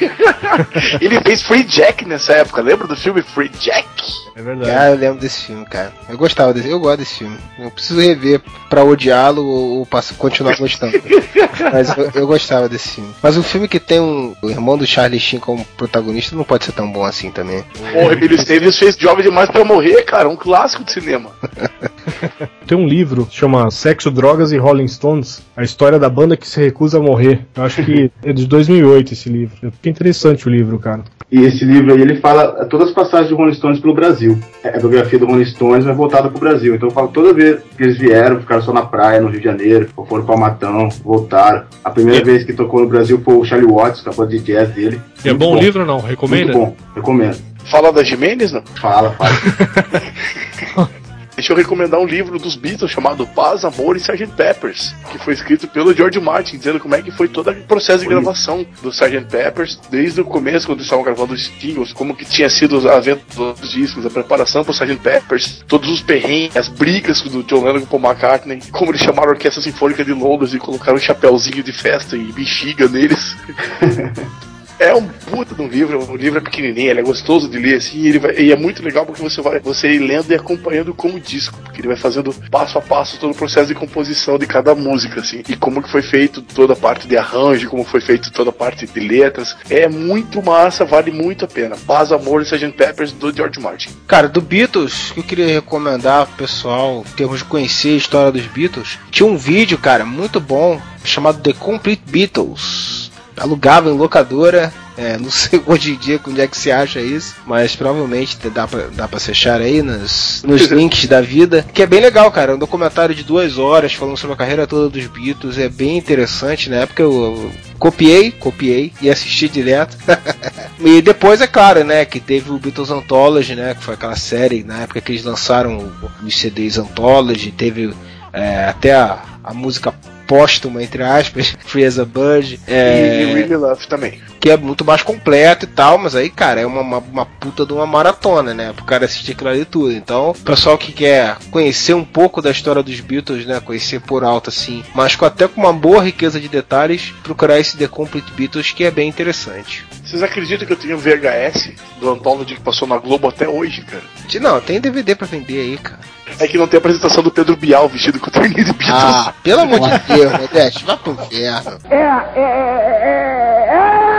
Ele 1.00 1.20
fez 1.20 1.42
Free 1.42 1.64
Jack 1.64 2.04
nessa 2.06 2.32
época, 2.34 2.60
lembra 2.62 2.86
do 2.86 2.96
filme 2.96 3.22
Free 3.22 3.50
Jack? 3.60 3.86
É 4.34 4.40
verdade. 4.42 4.70
Ah, 4.70 4.90
eu 4.90 4.96
lembro 4.96 5.20
desse 5.20 5.42
filme, 5.44 5.64
cara. 5.66 5.92
Eu 6.08 6.16
gostava 6.16 6.54
desse, 6.54 6.68
eu 6.68 6.80
gosto 6.80 6.98
desse 7.00 7.18
filme. 7.18 7.36
Eu 7.58 7.70
preciso 7.70 8.00
rever 8.00 8.40
pra 8.70 8.82
odiá-lo 8.82 9.44
ou, 9.44 9.78
ou 9.80 9.86
passo- 9.86 10.14
continuar 10.14 10.56
gostando. 10.56 10.92
Mas 11.72 11.96
eu, 11.96 12.10
eu 12.14 12.26
gostava 12.26 12.68
desse 12.68 12.88
filme. 12.92 13.10
Mas 13.22 13.36
o 13.36 13.42
filme 13.42 13.68
que 13.68 13.78
tem 13.78 14.00
um, 14.00 14.34
o 14.42 14.48
irmão 14.50 14.78
do 14.78 14.86
Charlie 14.86 15.20
Sheen 15.20 15.38
como 15.38 15.64
protagonista 15.76 16.34
não 16.34 16.44
pode 16.44 16.64
ser 16.64 16.72
tão 16.72 16.90
bom 16.90 17.04
assim 17.04 17.30
também. 17.30 17.62
O 17.94 18.10
Emílio 18.10 18.36
Esteves 18.36 18.78
fez 18.78 18.96
Jovem 18.96 19.22
Demais 19.24 19.50
pra 19.50 19.64
Morrer, 19.64 20.02
cara, 20.04 20.28
um 20.28 20.36
clássico 20.36 20.82
de 20.84 20.92
cinema. 20.92 21.30
Tem 22.66 22.76
um 22.78 22.86
livro 22.86 23.26
que 23.26 23.36
chama 23.36 23.70
Sexo, 23.70 24.10
Drogas 24.10 24.50
e 24.52 24.56
Rolling 24.56 24.88
Stones, 24.88 25.42
a 25.56 25.62
história 25.62 25.98
da 25.98 26.08
banda 26.08 26.36
que 26.36 26.46
se 26.48 26.60
recusa 26.60 26.98
a 26.98 27.02
morrer. 27.02 27.44
Eu 27.54 27.64
acho 27.64 27.84
que 27.84 28.10
é 28.24 28.32
de 28.32 28.46
2008 28.46 29.12
esse 29.12 29.28
livro. 29.28 29.61
É 29.62 29.88
interessante 29.88 30.48
o 30.48 30.50
livro, 30.50 30.78
cara. 30.78 31.04
E 31.30 31.40
esse 31.40 31.64
livro 31.64 31.94
aí, 31.94 32.00
ele 32.02 32.16
fala 32.16 32.66
todas 32.66 32.88
as 32.88 32.94
passagens 32.94 33.30
do 33.30 33.36
Rolling 33.36 33.54
Stones 33.54 33.78
pelo 33.80 33.94
Brasil. 33.94 34.38
É, 34.62 34.76
A 34.76 34.78
biografia 34.78 35.18
do 35.18 35.26
Rolling 35.26 35.44
Stones 35.44 35.86
é 35.86 35.92
voltada 35.92 36.28
pro 36.28 36.40
Brasil. 36.40 36.74
Então 36.74 36.90
fala 36.90 37.08
toda 37.08 37.32
vez 37.32 37.60
que 37.76 37.82
eles 37.82 37.96
vieram, 37.96 38.40
ficaram 38.40 38.60
só 38.60 38.72
na 38.72 38.82
praia, 38.82 39.20
no 39.20 39.28
Rio 39.28 39.38
de 39.38 39.44
Janeiro, 39.44 39.88
ou 39.96 40.04
foram 40.04 40.26
pra 40.26 40.36
Matão, 40.36 40.88
voltaram. 41.04 41.64
A 41.84 41.90
primeira 41.90 42.24
vez 42.24 42.44
que 42.44 42.52
tocou 42.52 42.80
no 42.80 42.88
Brasil 42.88 43.20
foi 43.24 43.34
o 43.34 43.44
Charlie 43.44 43.70
Watts, 43.70 44.02
com 44.02 44.10
a 44.10 44.12
banda 44.12 44.30
de 44.30 44.40
jazz 44.40 44.68
dele. 44.70 45.00
E 45.24 45.28
é 45.28 45.30
Muito 45.32 45.38
bom 45.38 45.56
o 45.56 45.60
livro 45.60 45.80
ou 45.80 45.86
não? 45.86 46.00
Recomenda? 46.00 46.52
Muito 46.52 46.58
bom, 46.58 46.76
recomendo. 46.94 47.38
Fala 47.70 47.92
da 47.92 48.02
Jimenez, 48.02 48.52
não? 48.52 48.62
Fala, 48.80 49.12
fala. 49.12 50.90
Deixa 51.34 51.52
eu 51.52 51.56
recomendar 51.56 51.98
um 51.98 52.06
livro 52.06 52.38
dos 52.38 52.56
Beatles 52.56 52.90
chamado 52.90 53.26
Paz, 53.26 53.64
Amor 53.64 53.96
e 53.96 53.98
Sgt. 53.98 54.26
Peppers, 54.36 54.94
que 55.10 55.18
foi 55.18 55.32
escrito 55.32 55.66
pelo 55.66 55.94
George 55.94 56.20
Martin, 56.20 56.58
dizendo 56.58 56.78
como 56.78 56.94
é 56.94 57.00
que 57.00 57.10
foi 57.10 57.26
todo 57.26 57.50
o 57.50 57.54
processo 57.62 58.00
de 58.00 58.08
gravação 58.08 58.66
do 58.82 58.90
Sgt. 58.90 59.26
Peppers, 59.30 59.80
desde 59.90 60.20
o 60.20 60.24
começo, 60.24 60.66
quando 60.66 60.78
eles 60.78 60.86
estavam 60.86 61.04
gravando 61.04 61.32
os 61.32 61.46
singles, 61.46 61.92
como 61.92 62.14
que 62.14 62.24
tinha 62.24 62.50
sido 62.50 62.88
a 62.88 63.00
venda 63.00 63.22
dos 63.36 63.70
discos, 63.70 64.04
a 64.04 64.10
preparação 64.10 64.62
pro 64.62 64.72
Sgt. 64.72 64.96
Peppers, 64.96 65.64
todos 65.66 65.88
os 65.88 66.02
perrengues, 66.02 66.56
as 66.56 66.68
brigas 66.68 67.22
do 67.22 67.42
John 67.42 67.64
Lennon 67.64 67.86
com 67.86 67.96
o 67.96 68.00
Paul 68.00 68.12
McCartney, 68.12 68.60
como 68.70 68.90
eles 68.90 69.00
chamaram 69.00 69.30
a 69.30 69.32
Orquestra 69.32 69.62
Sinfônica 69.62 70.04
de 70.04 70.12
Londres 70.12 70.52
e 70.52 70.58
colocaram 70.58 70.98
um 70.98 71.00
chapéuzinho 71.00 71.62
de 71.62 71.72
festa 71.72 72.16
e 72.16 72.32
bexiga 72.32 72.88
neles. 72.88 73.36
É 74.82 74.94
um 74.94 75.06
puta 75.06 75.54
de 75.54 75.62
um 75.62 75.68
livro, 75.68 76.10
o 76.10 76.16
livro 76.16 76.38
é 76.38 76.42
pequenininho, 76.42 76.90
ele 76.90 76.98
é 77.00 77.02
gostoso 77.04 77.48
de 77.48 77.56
ler 77.56 77.76
assim, 77.76 77.98
e, 77.98 78.08
ele 78.08 78.18
vai- 78.18 78.34
e 78.36 78.50
é 78.50 78.56
muito 78.56 78.82
legal 78.82 79.06
porque 79.06 79.22
você 79.22 79.40
vai 79.40 79.60
você 79.60 79.92
ir 79.92 80.00
lendo 80.00 80.30
e 80.32 80.34
acompanhando 80.34 80.92
como 80.92 81.20
disco, 81.20 81.56
porque 81.62 81.80
ele 81.80 81.86
vai 81.86 81.96
fazendo 81.96 82.34
passo 82.50 82.78
a 82.78 82.80
passo 82.80 83.16
todo 83.18 83.30
o 83.30 83.34
processo 83.34 83.68
de 83.68 83.74
composição 83.76 84.36
de 84.38 84.46
cada 84.46 84.74
música 84.74 85.20
assim, 85.20 85.42
e 85.48 85.54
como 85.54 85.80
que 85.80 85.88
foi 85.88 86.02
feito 86.02 86.42
toda 86.42 86.72
a 86.72 86.76
parte 86.76 87.06
de 87.06 87.16
arranjo, 87.16 87.68
como 87.68 87.84
foi 87.84 88.00
feito 88.00 88.32
toda 88.32 88.50
a 88.50 88.52
parte 88.52 88.84
de 88.86 88.98
letras. 89.00 89.56
É 89.70 89.88
muito 89.88 90.42
massa, 90.42 90.84
vale 90.84 91.12
muito 91.12 91.44
a 91.44 91.48
pena. 91.48 91.76
Paz, 91.86 92.10
Amor 92.10 92.40
e 92.40 92.44
Sgt. 92.44 92.72
Peppers 92.76 93.12
do 93.12 93.32
George 93.34 93.60
Martin. 93.60 93.90
Cara, 94.08 94.28
do 94.28 94.40
Beatles, 94.40 95.12
que 95.12 95.20
eu 95.20 95.24
queria 95.24 95.46
recomendar 95.46 96.26
pro 96.26 96.38
pessoal, 96.38 97.04
em 97.06 97.16
termos 97.16 97.38
de 97.38 97.44
conhecer 97.44 97.90
a 97.94 97.96
história 97.96 98.32
dos 98.32 98.46
Beatles, 98.46 98.98
tinha 99.10 99.28
um 99.28 99.36
vídeo, 99.36 99.78
cara, 99.78 100.04
muito 100.04 100.40
bom, 100.40 100.80
chamado 101.04 101.40
The 101.40 101.52
Complete 101.52 102.02
Beatles. 102.06 103.01
Alugava 103.36 103.90
em 103.90 103.96
locadora, 103.96 104.72
é, 104.96 105.16
não 105.16 105.30
sei 105.30 105.60
hoje 105.66 105.92
em 105.92 105.96
dia 105.96 106.20
onde 106.26 106.40
é 106.40 106.46
que 106.46 106.56
se 106.56 106.70
acha 106.70 107.00
isso, 107.00 107.36
mas 107.46 107.74
provavelmente 107.74 108.36
dá 108.50 108.66
pra, 108.66 108.88
dá 108.92 109.08
pra 109.08 109.18
se 109.18 109.30
achar 109.30 109.60
aí 109.60 109.82
nos, 109.82 110.42
nos 110.46 110.62
links 110.70 111.06
da 111.06 111.20
vida. 111.20 111.64
Que 111.72 111.82
é 111.82 111.86
bem 111.86 112.00
legal, 112.00 112.30
cara. 112.30 112.54
Um 112.54 112.58
documentário 112.58 113.14
de 113.14 113.24
duas 113.24 113.58
horas 113.58 113.94
falando 113.94 114.16
sobre 114.16 114.34
a 114.34 114.36
carreira 114.36 114.66
toda 114.66 114.88
dos 114.88 115.06
Beatles. 115.06 115.58
É 115.58 115.68
bem 115.68 115.96
interessante. 115.96 116.68
Na 116.68 116.76
época 116.76 117.02
eu, 117.02 117.12
eu 117.12 117.52
copiei, 117.78 118.30
copiei 118.30 118.92
e 119.00 119.10
assisti 119.10 119.48
direto. 119.48 119.96
e 120.78 121.00
depois, 121.00 121.40
é 121.40 121.46
claro, 121.46 121.84
né, 121.84 122.04
que 122.04 122.20
teve 122.20 122.50
o 122.50 122.58
Beatles 122.58 122.90
Anthology, 122.90 123.54
né, 123.54 123.74
que 123.74 123.82
foi 123.82 123.94
aquela 123.94 124.16
série 124.16 124.62
na 124.62 124.80
época 124.80 125.00
que 125.00 125.12
eles 125.12 125.24
lançaram 125.24 125.90
os 126.24 126.38
CDs 126.38 126.78
Anthology. 126.78 127.50
Teve 127.50 127.94
é, 128.32 128.66
até 128.66 128.94
a, 128.94 129.22
a 129.42 129.54
música 129.54 129.94
póstuma, 130.32 130.82
entre 130.82 131.02
aspas, 131.02 131.54
Free 131.66 131.84
as 131.84 131.98
a 131.98 132.06
Bird. 132.06 132.58
É, 132.66 133.22
E 133.22 133.34
Really 133.34 133.54
Love 133.54 133.86
também. 133.86 134.18
Que 134.42 134.50
é 134.50 134.56
muito 134.56 134.84
mais 134.84 135.02
completo 135.02 135.66
e 135.66 135.68
tal, 135.68 135.96
mas 135.98 136.16
aí, 136.16 136.28
cara, 136.28 136.60
é 136.60 136.66
uma, 136.66 136.80
uma, 136.80 136.98
uma 136.98 137.24
puta 137.24 137.64
de 137.64 137.72
uma 137.72 137.86
maratona, 137.86 138.52
né? 138.52 138.72
Pro 138.72 138.84
cara 138.84 139.04
assistir 139.04 139.32
aquilo 139.32 139.50
ali 139.50 139.64
tudo. 139.64 139.92
Então, 139.92 140.30
o 140.30 140.34
pessoal 140.34 140.76
que 140.76 140.90
quer 140.90 141.36
conhecer 141.52 141.94
um 141.94 142.04
pouco 142.04 142.42
da 142.42 142.50
história 142.50 142.82
dos 142.82 142.98
Beatles, 142.98 143.46
né? 143.46 143.60
Conhecer 143.60 144.00
por 144.00 144.24
alto, 144.24 144.50
assim, 144.50 144.82
mas 144.96 145.14
com, 145.14 145.24
até 145.24 145.46
com 145.46 145.60
uma 145.60 145.72
boa 145.72 146.02
riqueza 146.02 146.40
de 146.40 146.48
detalhes, 146.48 147.14
procurar 147.22 147.60
esse 147.60 147.76
The 147.76 147.86
Complete 147.86 148.32
Beatles, 148.32 148.72
que 148.72 148.82
é 148.82 148.90
bem 148.90 149.08
interessante. 149.08 149.86
Vocês 150.04 150.24
acreditam 150.24 150.66
que 150.66 150.72
eu 150.72 150.76
tenho 150.76 150.98
VHS 150.98 151.70
do 152.00 152.10
Anthology 152.10 152.56
que 152.56 152.60
passou 152.60 152.88
na 152.88 152.98
Globo 152.98 153.28
até 153.28 153.48
hoje, 153.48 153.82
cara? 153.82 154.02
Não, 154.40 154.60
tem 154.60 154.80
DVD 154.80 155.14
pra 155.14 155.26
vender 155.26 155.60
aí, 155.60 155.78
cara. 155.78 156.00
É 156.40 156.48
que 156.48 156.58
não 156.58 156.66
tem 156.66 156.78
a 156.78 156.80
apresentação 156.80 157.22
do 157.22 157.30
Pedro 157.30 157.56
Bial 157.56 157.88
vestido 157.88 158.18
com 158.18 158.26
o 158.28 158.32
terninho 158.32 158.64
de 158.64 158.72
Beatles. 158.72 158.88
Ah, 158.90 159.32
pelo 159.44 159.60
amor 159.60 159.78
de 159.88 159.98
Deus, 160.14 160.32
Modeste, 160.32 160.84
vai 160.84 160.96
pro 160.96 161.12
inferno. 161.12 161.78
É, 161.88 161.94
é, 161.94 162.40
é, 162.40 162.82
é, 163.04 163.52
É, 163.68 164.11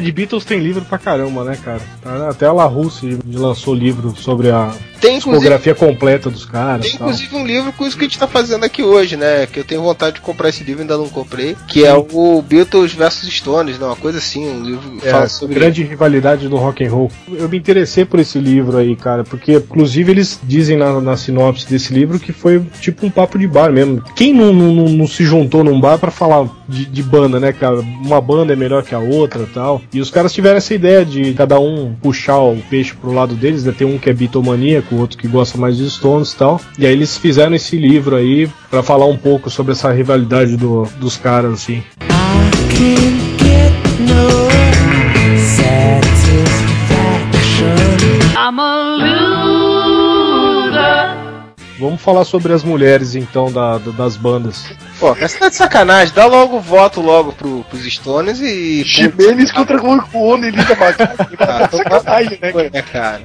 de 0.00 0.12
Beatles 0.12 0.44
tem 0.44 0.60
livro 0.60 0.84
pra 0.84 0.96
caramba, 0.98 1.42
né, 1.44 1.58
cara? 1.62 1.80
Tá- 2.02 2.28
Até 2.30 2.46
a 2.46 2.52
La 2.52 2.66
Russe 2.66 3.18
lançou 3.32 3.74
livro 3.74 4.14
sobre 4.16 4.48
a 4.50 4.70
Tem, 5.00 5.16
discografia 5.16 5.74
completa 5.74 6.30
dos 6.30 6.44
caras. 6.44 6.86
Tem 6.86 6.94
inclusive 6.94 7.34
um 7.34 7.44
livro 7.46 7.72
com 7.72 7.84
isso 7.86 7.96
que 7.96 8.04
a 8.04 8.08
gente 8.08 8.18
tá 8.18 8.28
fazendo 8.28 8.64
aqui 8.64 8.82
hoje, 8.82 9.16
né? 9.16 9.46
Que 9.46 9.58
eu 9.58 9.64
tenho 9.64 9.82
vontade 9.82 10.16
de 10.16 10.20
comprar 10.20 10.50
esse 10.50 10.62
livro, 10.62 10.82
ainda 10.82 10.96
não 10.96 11.08
comprei. 11.08 11.56
Que 11.66 11.84
é 11.84 11.94
o 11.94 12.40
Beatles 12.42 12.92
vs 12.92 13.28
Stones, 13.32 13.78
né? 13.78 13.86
Uma 13.86 13.96
coisa 13.96 14.18
assim, 14.18 14.46
um 14.48 14.62
livro 14.62 14.88
que 15.00 15.08
É, 15.08 15.10
fala 15.10 15.28
sobre. 15.28 15.54
grande 15.56 15.82
rivalidade 15.82 16.48
do 16.48 16.56
rock 16.56 16.84
and 16.84 16.90
roll. 16.90 17.10
Eu 17.32 17.48
me 17.48 17.56
interessei 17.58 18.04
por 18.04 18.20
esse 18.20 18.38
livro 18.38 18.76
aí, 18.76 18.94
cara, 18.94 19.24
porque 19.24 19.54
inclusive 19.54 20.12
eles 20.12 20.38
dizem 20.44 20.76
na, 20.76 21.00
na 21.00 21.16
sinopse 21.16 21.66
desse 21.68 21.92
livro 21.92 22.20
que 22.20 22.32
foi 22.32 22.60
tipo 22.80 23.04
um 23.04 23.10
papo 23.10 23.36
de 23.38 23.48
bar 23.48 23.72
mesmo. 23.72 24.02
Quem 24.14 24.32
não, 24.32 24.52
não, 24.52 24.72
não- 24.72 24.88
não 24.88 25.06
se 25.08 25.24
juntou 25.24 25.64
num 25.64 25.80
bar 25.80 25.98
pra 25.98 26.10
falar 26.10 26.46
de, 26.68 26.84
de 26.84 27.02
banda, 27.02 27.40
né, 27.40 27.52
cara? 27.52 27.80
Uma 27.80 28.20
banda 28.20 28.52
é 28.52 28.56
melhor 28.56 28.82
que 28.82 28.94
a 28.94 28.98
outra 28.98 29.46
tal. 29.52 29.80
E 29.92 30.00
os 30.00 30.10
caras 30.10 30.32
tiveram 30.32 30.56
essa 30.58 30.74
ideia 30.74 31.04
de 31.04 31.32
cada 31.34 31.58
um 31.58 31.94
puxar 32.02 32.38
o 32.38 32.56
peixe 32.68 32.94
pro 32.94 33.12
lado 33.12 33.34
deles, 33.34 33.64
né? 33.64 33.72
Tem 33.76 33.86
um 33.86 33.98
que 33.98 34.10
é 34.10 34.12
bitomaníaco, 34.12 34.94
o 34.94 35.00
outro 35.00 35.16
que 35.18 35.26
gosta 35.28 35.56
mais 35.58 35.76
de 35.76 35.88
Stones 35.88 36.32
e 36.32 36.36
tal. 36.36 36.60
E 36.78 36.86
aí 36.86 36.92
eles 36.92 37.16
fizeram 37.16 37.54
esse 37.54 37.76
livro 37.76 38.14
aí 38.16 38.48
pra 38.70 38.82
falar 38.82 39.06
um 39.06 39.16
pouco 39.16 39.48
sobre 39.50 39.72
essa 39.72 39.90
rivalidade 39.92 40.56
do- 40.56 40.86
dos 41.00 41.16
caras, 41.16 41.52
assim. 41.54 41.82
I'm 48.50 48.58
a 48.58 48.96
loser. 48.98 49.17
Vamos 51.78 52.02
falar 52.02 52.24
sobre 52.24 52.52
as 52.52 52.64
mulheres 52.64 53.14
então 53.14 53.52
da, 53.52 53.78
da- 53.78 53.92
das 53.92 54.16
bandas. 54.16 54.64
Pô, 54.98 55.16
essa 55.20 55.38
tá 55.38 55.48
de 55.48 55.54
sacanagem, 55.54 56.12
dá 56.12 56.26
logo 56.26 56.56
o 56.56 56.60
voto 56.60 57.00
logo 57.00 57.32
pro, 57.32 57.64
pros 57.70 57.84
Stones 57.84 58.40
e. 58.40 58.82
Jimenez 58.84 59.52
contra 59.52 59.80
o 59.80 60.36
e 60.44 60.50
Linda. 60.50 60.74
Tá 61.36 61.66
de 61.68 61.76
sacanagem, 61.76 62.38
né, 62.42 62.52
cara? 62.52 62.70
É, 62.72 62.82
cara. 62.82 63.20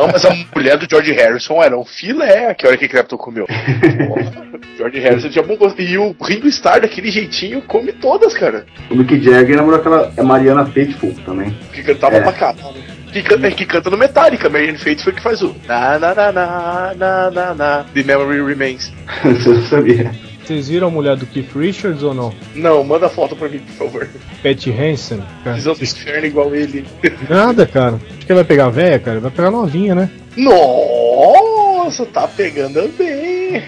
Não, 0.00 0.08
mas 0.08 0.24
a 0.24 0.34
mulher 0.54 0.78
do 0.78 0.86
George 0.88 1.12
Harrison 1.12 1.62
era 1.62 1.78
um 1.78 1.84
filé, 1.84 2.54
que 2.54 2.66
hora 2.66 2.76
que 2.78 2.88
Clapton 2.88 3.18
comeu. 3.18 3.46
George 4.78 4.98
Harrison 5.00 5.28
tinha 5.28 5.44
bom 5.44 5.56
gosto. 5.56 5.80
E 5.80 5.98
o 5.98 6.16
Ringo 6.22 6.48
Starr, 6.48 6.80
daquele 6.80 7.10
jeitinho, 7.10 7.60
come 7.62 7.92
todas, 7.92 8.32
cara. 8.34 8.64
O 8.90 8.94
Mick 8.96 9.20
Jagger 9.22 9.56
namorou 9.56 9.78
aquela 9.78 10.12
Mariana 10.22 10.64
Faithful 10.66 11.14
também. 11.24 11.50
Que 11.72 11.82
cantava 11.82 12.16
É. 12.16 12.20
pra 12.22 12.32
caralho. 12.32 12.93
Que, 13.14 13.22
canta, 13.22 13.48
que 13.52 13.64
canta 13.64 13.90
no 13.90 13.96
Metallica, 13.96 14.50
Marianne 14.50 14.76
Faithfull 14.76 15.12
que 15.12 15.22
faz 15.22 15.40
o 15.40 15.54
na 15.68 16.00
na 16.00 16.14
na 16.16 16.32
na 16.32 16.94
na 16.94 17.30
na 17.30 17.54
na 17.54 17.84
The 17.94 18.02
Memory 18.02 18.42
Remains. 18.44 18.92
Você 19.22 19.48
não 19.50 19.62
sabia. 19.62 20.10
Vocês 20.42 20.68
viram 20.68 20.88
a 20.88 20.90
mulher 20.90 21.16
do 21.16 21.24
Keith 21.24 21.54
Richards 21.54 22.02
ou 22.02 22.12
não? 22.12 22.34
Não, 22.56 22.82
manda 22.82 23.08
foto 23.08 23.36
pra 23.36 23.48
mim, 23.48 23.60
por 23.60 23.86
favor. 23.86 24.08
Patty 24.42 24.72
Hansen? 24.72 25.22
Visão 25.54 25.74
do 25.74 25.84
inferno 25.84 26.26
igual 26.26 26.52
ele. 26.56 26.84
Nada, 27.30 27.64
cara. 27.64 28.00
Acho 28.16 28.26
que 28.26 28.34
vai 28.34 28.42
pegar 28.42 28.68
velha, 28.70 28.98
cara. 28.98 29.20
Vai 29.20 29.30
pegar 29.30 29.52
novinha, 29.52 29.94
né? 29.94 30.10
Nossa, 30.36 32.04
tá 32.06 32.26
pegando 32.26 32.88
bem. 32.98 33.62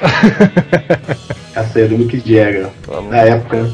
É 1.55 1.85
do 1.87 1.99
Mick 1.99 2.19
Jagger. 2.19 2.67
Na 3.09 3.19
época, 3.19 3.71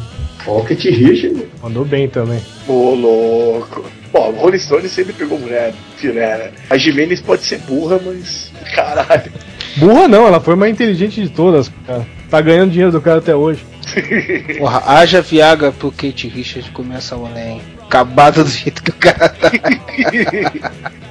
Kit 0.68 0.90
Richard. 0.90 1.46
Mandou 1.62 1.86
bem 1.86 2.10
também. 2.10 2.42
Ô, 2.68 2.94
louco. 2.94 4.01
Bom, 4.12 4.30
o 4.30 4.36
Rolling 4.36 4.58
Stone 4.58 4.88
sempre 4.88 5.14
pegou 5.14 5.38
mulher, 5.38 5.72
filé, 5.96 6.36
né? 6.36 6.50
A 6.68 6.76
Jimenez 6.76 7.20
pode 7.20 7.44
ser 7.44 7.58
burra, 7.60 7.98
mas. 8.04 8.52
Caralho. 8.74 9.32
Burra 9.76 10.06
não, 10.06 10.26
ela 10.26 10.38
foi 10.38 10.54
mais 10.54 10.72
inteligente 10.72 11.22
de 11.22 11.30
todas, 11.30 11.70
cara. 11.86 12.06
Tá 12.28 12.40
ganhando 12.40 12.70
dinheiro 12.70 12.92
do 12.92 13.00
cara 13.00 13.18
até 13.18 13.34
hoje. 13.34 13.64
porra, 14.58 14.82
haja 14.86 15.22
Viagra 15.22 15.72
pro 15.72 15.90
Kate 15.90 16.28
Richards 16.28 16.70
comer 16.70 16.96
essa 16.96 17.16
mulher, 17.16 17.52
hein? 17.52 17.62
Acabada 17.84 18.44
do 18.44 18.50
jeito 18.50 18.82
que 18.82 18.90
o 18.90 18.94
cara 18.94 19.28
tá. 19.28 19.50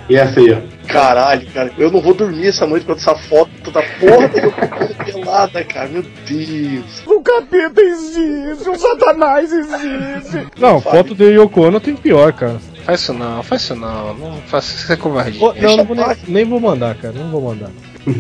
E 0.10 0.16
essa 0.16 0.40
aí, 0.40 0.52
ó. 0.52 0.88
Caralho, 0.88 1.48
cara, 1.54 1.72
eu 1.78 1.92
não 1.92 2.02
vou 2.02 2.14
dormir 2.14 2.48
essa 2.48 2.66
noite 2.66 2.86
com 2.86 2.94
essa 2.94 3.16
foto 3.16 3.72
da 3.72 3.82
porra 3.82 4.28
da 4.28 5.06
pelada, 5.06 5.64
cara. 5.64 5.88
Meu 5.88 6.04
Deus. 6.26 7.04
O 7.06 7.22
capeta 7.22 7.82
existe, 7.82 8.70
o 8.70 8.76
satanás 8.78 9.54
existe. 9.54 10.48
Não, 10.60 10.82
foto 10.82 11.16
de 11.16 11.24
Yoko 11.24 11.62
Ono 11.62 11.80
tem 11.80 11.96
pior, 11.96 12.34
cara. 12.34 12.60
Faz 12.86 13.02
isso 13.02 13.14
não, 13.14 13.44
faz 13.44 13.62
isso 13.62 13.76
não. 13.76 14.14
Não 14.16 14.38
faça 14.48 14.74
isso, 14.76 14.92
é 14.92 14.96
covardia. 14.96 15.44
Ô, 15.44 15.54
não, 15.54 15.78
não 15.78 15.86
vou 15.86 15.96
nem, 15.96 16.06
nem 16.28 16.46
vou 16.46 16.60
mandar, 16.60 16.96
cara. 16.96 17.14
Não 17.18 17.30
vou 17.30 17.42
mandar. 17.42 17.70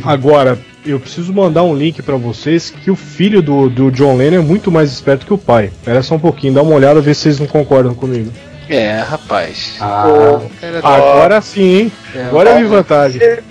Agora, 0.04 0.58
eu 0.86 1.00
preciso 1.00 1.34
mandar 1.34 1.64
um 1.64 1.76
link 1.76 2.02
pra 2.02 2.16
vocês 2.16 2.70
que 2.70 2.92
o 2.92 2.96
filho 2.96 3.42
do, 3.42 3.70
do 3.70 3.92
John 3.92 4.16
Lennon 4.18 4.38
é 4.38 4.42
muito 4.42 4.72
mais 4.72 4.92
esperto 4.92 5.26
que 5.26 5.34
o 5.34 5.38
pai. 5.38 5.66
Espera 5.66 6.04
só 6.04 6.16
um 6.16 6.20
pouquinho, 6.20 6.54
dá 6.54 6.62
uma 6.62 6.76
olhada, 6.76 7.02
ver 7.02 7.16
se 7.16 7.22
vocês 7.24 7.40
não 7.40 7.48
concordam 7.48 7.94
comigo. 7.96 8.32
É, 8.70 9.00
rapaz. 9.00 9.76
Ah, 9.82 10.40
Cara, 10.62 10.78
Agora 10.80 11.42
sim, 11.42 11.80
hein? 11.80 11.92
É, 12.16 12.24
Agora 12.24 12.52
eu 12.52 12.58
vi 12.60 12.64
vantagem. 12.66 13.20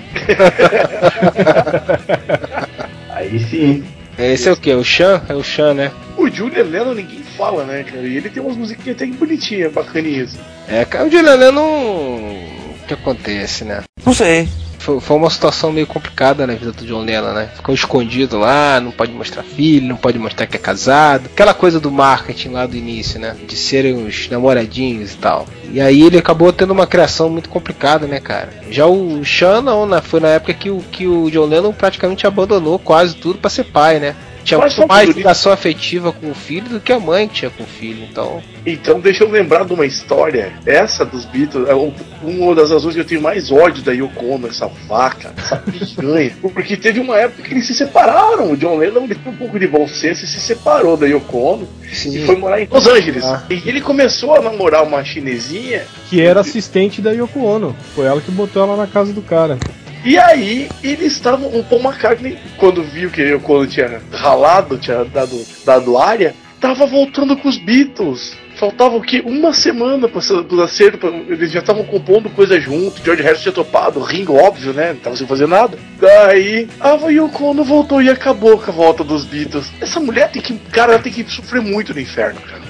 aí 3.11 3.38
sim. 3.40 3.84
Esse 4.18 4.48
é 4.48 4.52
o 4.52 4.56
que? 4.56 4.72
O 4.74 4.84
Chan? 4.84 5.22
É 5.28 5.34
o 5.34 5.42
Chan, 5.42 5.74
né? 5.74 5.90
O 6.20 6.28
Julian 6.28 6.64
Lennon 6.64 6.92
ninguém 6.92 7.22
fala, 7.34 7.64
né, 7.64 7.82
cara? 7.82 8.06
E 8.06 8.14
ele 8.14 8.28
tem 8.28 8.42
umas 8.42 8.54
musiquinhas 8.54 8.94
até 8.94 9.06
bonitinhas, 9.06 9.72
bacaninhas. 9.72 10.36
É, 10.68 10.84
cara, 10.84 11.06
o 11.06 11.10
Julian 11.10 11.34
Lennon. 11.34 11.64
O 11.64 12.86
que 12.86 12.92
acontece, 12.92 13.64
né? 13.64 13.84
Não 14.04 14.12
sei. 14.12 14.46
Foi, 14.78 15.00
foi 15.00 15.16
uma 15.16 15.30
situação 15.30 15.72
meio 15.72 15.86
complicada 15.86 16.46
na 16.46 16.52
vida 16.52 16.72
do 16.72 16.84
John 16.84 17.00
Lennon, 17.00 17.32
né? 17.32 17.48
Ficou 17.56 17.74
escondido 17.74 18.38
lá, 18.38 18.78
não 18.80 18.90
pode 18.90 19.12
mostrar 19.12 19.42
filho, 19.42 19.88
não 19.88 19.96
pode 19.96 20.18
mostrar 20.18 20.46
que 20.46 20.56
é 20.56 20.60
casado. 20.60 21.24
Aquela 21.32 21.54
coisa 21.54 21.80
do 21.80 21.90
marketing 21.90 22.50
lá 22.50 22.66
do 22.66 22.76
início, 22.76 23.18
né? 23.18 23.34
De 23.48 23.56
serem 23.56 24.06
os 24.06 24.28
namoradinhos 24.28 25.14
e 25.14 25.16
tal. 25.16 25.46
E 25.72 25.80
aí 25.80 26.02
ele 26.02 26.18
acabou 26.18 26.52
tendo 26.52 26.72
uma 26.72 26.86
criação 26.86 27.30
muito 27.30 27.48
complicada, 27.48 28.06
né, 28.06 28.20
cara? 28.20 28.50
Já 28.70 28.84
o 28.84 29.24
Sean 29.24 29.62
não, 29.62 29.86
né? 29.86 30.02
Foi 30.02 30.20
na 30.20 30.28
época 30.28 30.52
que 30.52 30.68
o, 30.68 30.80
que 30.92 31.06
o 31.06 31.30
John 31.30 31.46
Lennon 31.46 31.72
praticamente 31.72 32.26
abandonou 32.26 32.78
quase 32.78 33.14
tudo 33.14 33.38
pra 33.38 33.48
ser 33.48 33.64
pai, 33.64 33.98
né? 33.98 34.14
Tinha 34.51 34.59
Mas 34.59 34.76
muito 34.76 34.88
mais 34.88 35.09
ligação 35.11 35.53
afetiva 35.53 36.12
com 36.12 36.30
o 36.30 36.34
filho 36.34 36.68
do 36.68 36.80
que 36.80 36.92
a 36.92 36.98
mãe 36.98 37.28
tinha 37.28 37.51
com 37.51 37.62
o 37.62 37.66
filho, 37.66 38.05
então. 38.11 38.42
Então 38.66 38.98
deixa 38.98 39.22
eu 39.22 39.30
lembrar 39.30 39.64
de 39.64 39.72
uma 39.72 39.86
história. 39.86 40.53
Essa 40.66 41.05
dos 41.05 41.24
Beatles 41.24 41.68
é 41.68 41.74
um- 41.74 41.92
uma 42.22 42.53
das 42.55 42.70
razões 42.70 42.94
que 42.94 43.01
eu 43.01 43.05
tenho 43.05 43.22
mais 43.22 43.53
ódio 43.53 43.82
da 43.84 43.92
Yoko 43.92 44.26
Ono, 44.26 44.48
essa 44.48 44.66
vaca, 44.88 45.32
essa 45.38 45.57
piranha. 45.96 46.32
Porque 46.42 46.76
teve 46.76 46.98
uma 46.98 47.16
época 47.16 47.42
que 47.42 47.55
eles 47.55 47.66
se 47.66 47.74
separaram. 47.74 48.51
O 48.53 48.57
John 48.57 48.76
Lennon 48.76 49.05
ele 49.05 49.14
teve 49.14 49.28
um 49.28 49.36
pouco 49.36 49.57
de 49.59 49.68
bom 49.68 49.86
senso 49.86 50.24
e 50.24 50.26
se 50.26 50.40
separou 50.40 50.96
da 50.96 51.07
Yoko 51.07 51.38
Ono 51.38 51.68
e 51.88 52.24
foi 52.26 52.36
morar 52.36 52.61
em 52.61 52.66
Los 52.70 52.86
Angeles. 52.88 53.24
Ah. 53.24 53.44
E 53.48 53.62
ele 53.68 53.80
começou 53.80 54.34
a 54.34 54.40
namorar 54.42 54.82
uma 54.82 55.05
chinesinha 55.05 55.84
Que 56.09 56.20
era 56.20 56.40
assistente 56.40 57.01
da 57.01 57.12
Yoko 57.12 57.40
Ono. 57.44 57.76
Foi 57.94 58.05
ela 58.07 58.20
que 58.20 58.30
botou 58.32 58.62
ela 58.64 58.76
na 58.76 58.86
casa 58.88 59.12
do 59.12 59.22
cara. 59.22 59.59
E 60.05 60.16
aí, 60.18 60.68
eles 60.82 61.12
estavam. 61.12 61.48
O 61.48 61.62
Paul 61.64 61.82
McCartney, 61.82 62.38
quando 62.57 62.82
viu 62.82 63.11
que 63.11 63.32
o 63.34 63.40
Colo 63.40 63.66
tinha 63.66 64.01
ralado, 64.12 64.78
tinha 64.78 65.05
dado, 65.05 65.38
dado 65.64 65.98
área, 65.98 66.34
tava 66.61 66.86
voltando 66.86 67.36
com 67.36 67.48
os 67.48 67.59
Beatles. 67.59 68.36
Faltava 68.57 68.94
o 68.96 69.01
quê? 69.01 69.22
Uma 69.24 69.55
semana 69.55 70.07
ser- 70.20 70.42
pro 70.44 70.62
acerto. 70.62 70.98
pra- 70.98 71.09
eles 71.09 71.51
já 71.51 71.61
estavam 71.61 71.82
compondo 71.84 72.28
coisa 72.28 72.61
junto. 72.61 73.03
George 73.03 73.22
Harrison 73.22 73.42
tinha 73.44 73.53
topado. 73.55 74.01
Ringo, 74.01 74.34
óbvio, 74.36 74.74
né? 74.74 74.92
Não 74.92 75.01
tava 75.01 75.16
sem 75.16 75.26
fazer 75.26 75.46
nada. 75.48 75.78
Daí, 75.98 76.68
a 76.78 76.90
Yoko 77.09 77.44
Ono 77.44 77.64
voltou 77.64 78.03
e 78.03 78.11
acabou 78.11 78.59
com 78.59 78.70
a 78.70 78.74
volta 78.74 79.03
dos 79.03 79.24
Beatles. 79.24 79.72
Essa 79.80 79.98
mulher 79.98 80.30
tem 80.30 80.42
que. 80.42 80.59
Cara, 80.72 80.92
ela 80.92 81.03
tem 81.03 81.11
que 81.12 81.24
sofrer 81.30 81.62
muito 81.62 81.94
no 81.94 82.01
inferno, 82.01 82.38
cara. 82.40 82.61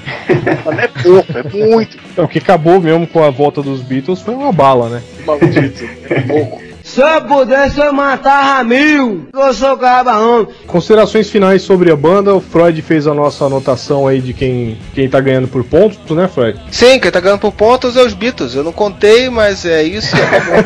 Ela 0.65 0.75
não 0.77 0.81
é 0.83 0.89
pouco, 0.89 1.39
é 1.39 1.43
muito. 1.43 1.99
O 2.17 2.29
que 2.29 2.39
acabou 2.39 2.81
mesmo 2.81 3.07
com 3.09 3.25
a 3.25 3.31
volta 3.31 3.61
dos 3.61 3.81
Beatles 3.83 4.21
foi 4.21 4.35
uma 4.35 4.53
bala, 4.53 4.89
né? 4.89 5.03
Maldito. 5.27 5.89
É 6.09 6.21
pouco. 6.21 6.70
Se 7.01 7.07
eu 7.07 7.23
pudesse, 7.23 7.81
eu 7.81 7.95
matava 7.95 8.63
mil. 8.63 9.27
Eu 9.33 9.55
sou 9.55 9.75
cabarão. 9.79 10.47
Considerações 10.67 11.31
finais 11.31 11.63
sobre 11.63 11.91
a 11.91 11.97
banda. 11.97 12.35
O 12.35 12.43
Freud 12.43 12.83
fez 12.83 13.07
a 13.07 13.15
nossa 13.15 13.47
anotação 13.47 14.07
aí 14.07 14.21
de 14.21 14.35
quem, 14.35 14.77
quem 14.93 15.09
tá 15.09 15.19
ganhando 15.19 15.49
por 15.49 15.65
pontos, 15.65 16.15
né, 16.15 16.29
Freud? 16.29 16.61
Sim, 16.71 17.01
quem 17.01 17.11
tá 17.11 17.19
ganhando 17.19 17.41
por 17.41 17.53
pontos 17.53 17.97
é 17.97 18.03
os 18.03 18.13
Beatles. 18.13 18.55
Eu 18.55 18.63
não 18.63 18.73
contei, 18.73 19.31
mas 19.31 19.65
é 19.65 19.83
isso. 19.83 20.15
acabou. 20.15 20.63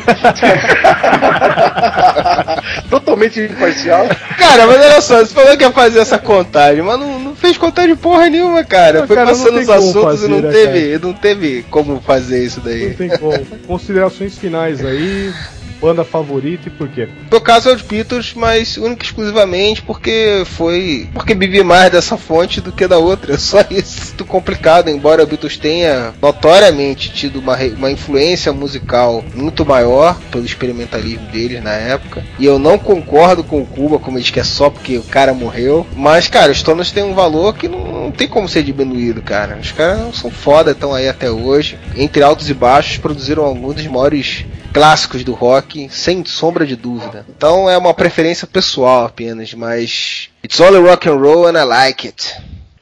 Totalmente 2.91 3.41
imparcial. 3.41 4.05
Cara, 4.37 4.67
mas 4.67 4.81
olha 4.81 5.01
só, 5.03 5.19
você 5.21 5.33
falou 5.33 5.57
que 5.57 5.63
ia 5.63 5.71
fazer 5.71 6.01
essa 6.01 6.19
contagem, 6.19 6.83
mas 6.83 6.99
não, 6.99 7.21
não 7.21 7.37
fez 7.37 7.57
contagem 7.57 7.95
porra 7.95 8.29
nenhuma, 8.29 8.65
cara. 8.65 9.03
Não, 9.03 9.07
Foi 9.07 9.15
cara, 9.15 9.29
passando 9.29 9.61
os 9.61 9.71
assuntos 9.71 10.03
fazer, 10.03 10.27
e 10.27 10.31
não 10.31 10.41
né, 10.41 10.51
teve, 10.51 10.99
não 10.99 11.13
teve 11.13 11.65
como 11.71 12.01
fazer 12.01 12.45
isso 12.45 12.61
daí. 12.61 12.89
Não 12.89 12.95
tem 12.95 13.11
como. 13.11 13.47
Considerações 13.69 14.37
finais 14.37 14.85
aí. 14.85 15.33
Banda 15.85 16.03
favorita 16.03 16.69
e 16.69 16.71
por 16.71 16.89
quê? 16.89 17.07
No 17.31 17.41
caso 17.41 17.69
é 17.69 17.75
os 17.75 17.83
Beatles, 17.83 18.33
mas 18.35 18.79
única 18.79 19.05
e 19.05 19.07
exclusivamente 19.07 19.83
porque 19.83 20.43
foi. 20.47 21.11
Porque 21.13 21.35
bebi 21.35 21.63
mais 21.63 21.93
dessa 21.93 22.17
fonte 22.17 22.63
do 22.63 22.73
que 22.73 22.89
da 22.89 22.97
outra. 22.97 23.37
Só 23.37 23.61
isso. 23.71 24.07
Muito 24.07 24.25
complicado, 24.25 24.89
embora 24.89 25.23
o 25.23 25.27
Beatles 25.27 25.59
tenha 25.59 26.15
notoriamente 26.23 27.13
tido 27.13 27.41
uma, 27.41 27.57
uma 27.77 27.91
influência 27.91 28.51
musical 28.53 29.23
muito 29.35 29.67
maior 29.67 30.19
pelo 30.31 30.45
experimentalismo 30.45 31.27
deles 31.27 31.63
na 31.63 31.73
época. 31.73 32.25
E 32.39 32.47
eu 32.47 32.59
não 32.59 32.79
concordo 32.79 33.45
com 33.45 33.61
o 33.61 33.67
Cuba, 33.67 33.99
como 33.99 34.17
ele 34.17 34.23
diz 34.23 34.31
que 34.31 34.41
é 34.41 34.45
só 34.45 34.71
porque 34.71 34.97
o 34.97 35.03
cara 35.03 35.35
morreu. 35.35 35.87
Mas, 35.95 36.29
cara, 36.29 36.51
os 36.51 36.59
Stones 36.59 36.93
têm 36.93 37.03
um 37.03 37.15
valor 37.15 37.55
que 37.55 37.69
não, 37.69 38.05
não 38.05 38.11
tem 38.11 38.27
como 38.27 38.49
ser 38.49 38.63
diminuído, 38.63 39.21
cara. 39.21 39.59
Os 39.61 39.73
caras 39.73 40.17
são 40.17 40.31
foda, 40.31 40.71
estão 40.71 40.95
aí 40.95 41.09
até 41.09 41.31
hoje. 41.31 41.79
Entre 41.95 42.23
altos 42.23 42.49
e 42.49 42.55
baixos, 42.55 42.97
produziram 42.97 43.45
alguns 43.45 43.75
dos 43.75 43.87
maiores 43.87 44.47
clássicos 44.75 45.23
do 45.23 45.33
rock, 45.33 45.89
sem 45.89 46.25
sombra 46.25 46.67
de 46.67 46.75
dúvida. 46.75 47.25
Então 47.29 47.71
é 47.71 47.79
uma 47.79 47.95
preferência 47.95 48.45
pessoal 48.45 49.07
apenas, 49.07 49.55
mas 49.55 50.29
it's 50.45 50.61
all 50.61 50.75
rock 50.83 51.09
and 51.09 51.15
roll 51.15 51.47
and 51.47 51.57
I 51.57 51.65
like 51.65 52.09
it. 52.09 52.35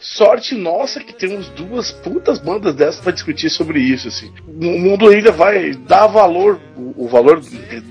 Sorte 0.03 0.57
nossa 0.57 1.01
que 1.01 1.15
temos 1.15 1.49
duas 1.51 1.93
putas 1.93 2.41
bandas 2.41 2.75
dessas 2.75 3.01
pra 3.01 3.13
discutir 3.13 3.49
sobre 3.49 3.79
isso, 3.79 4.09
assim. 4.09 4.33
O 4.49 4.79
mundo 4.79 5.09
ainda 5.09 5.31
vai 5.31 5.75
dar 5.75 6.09
valor, 6.09 6.61
o, 6.77 7.07
valor 7.07 7.41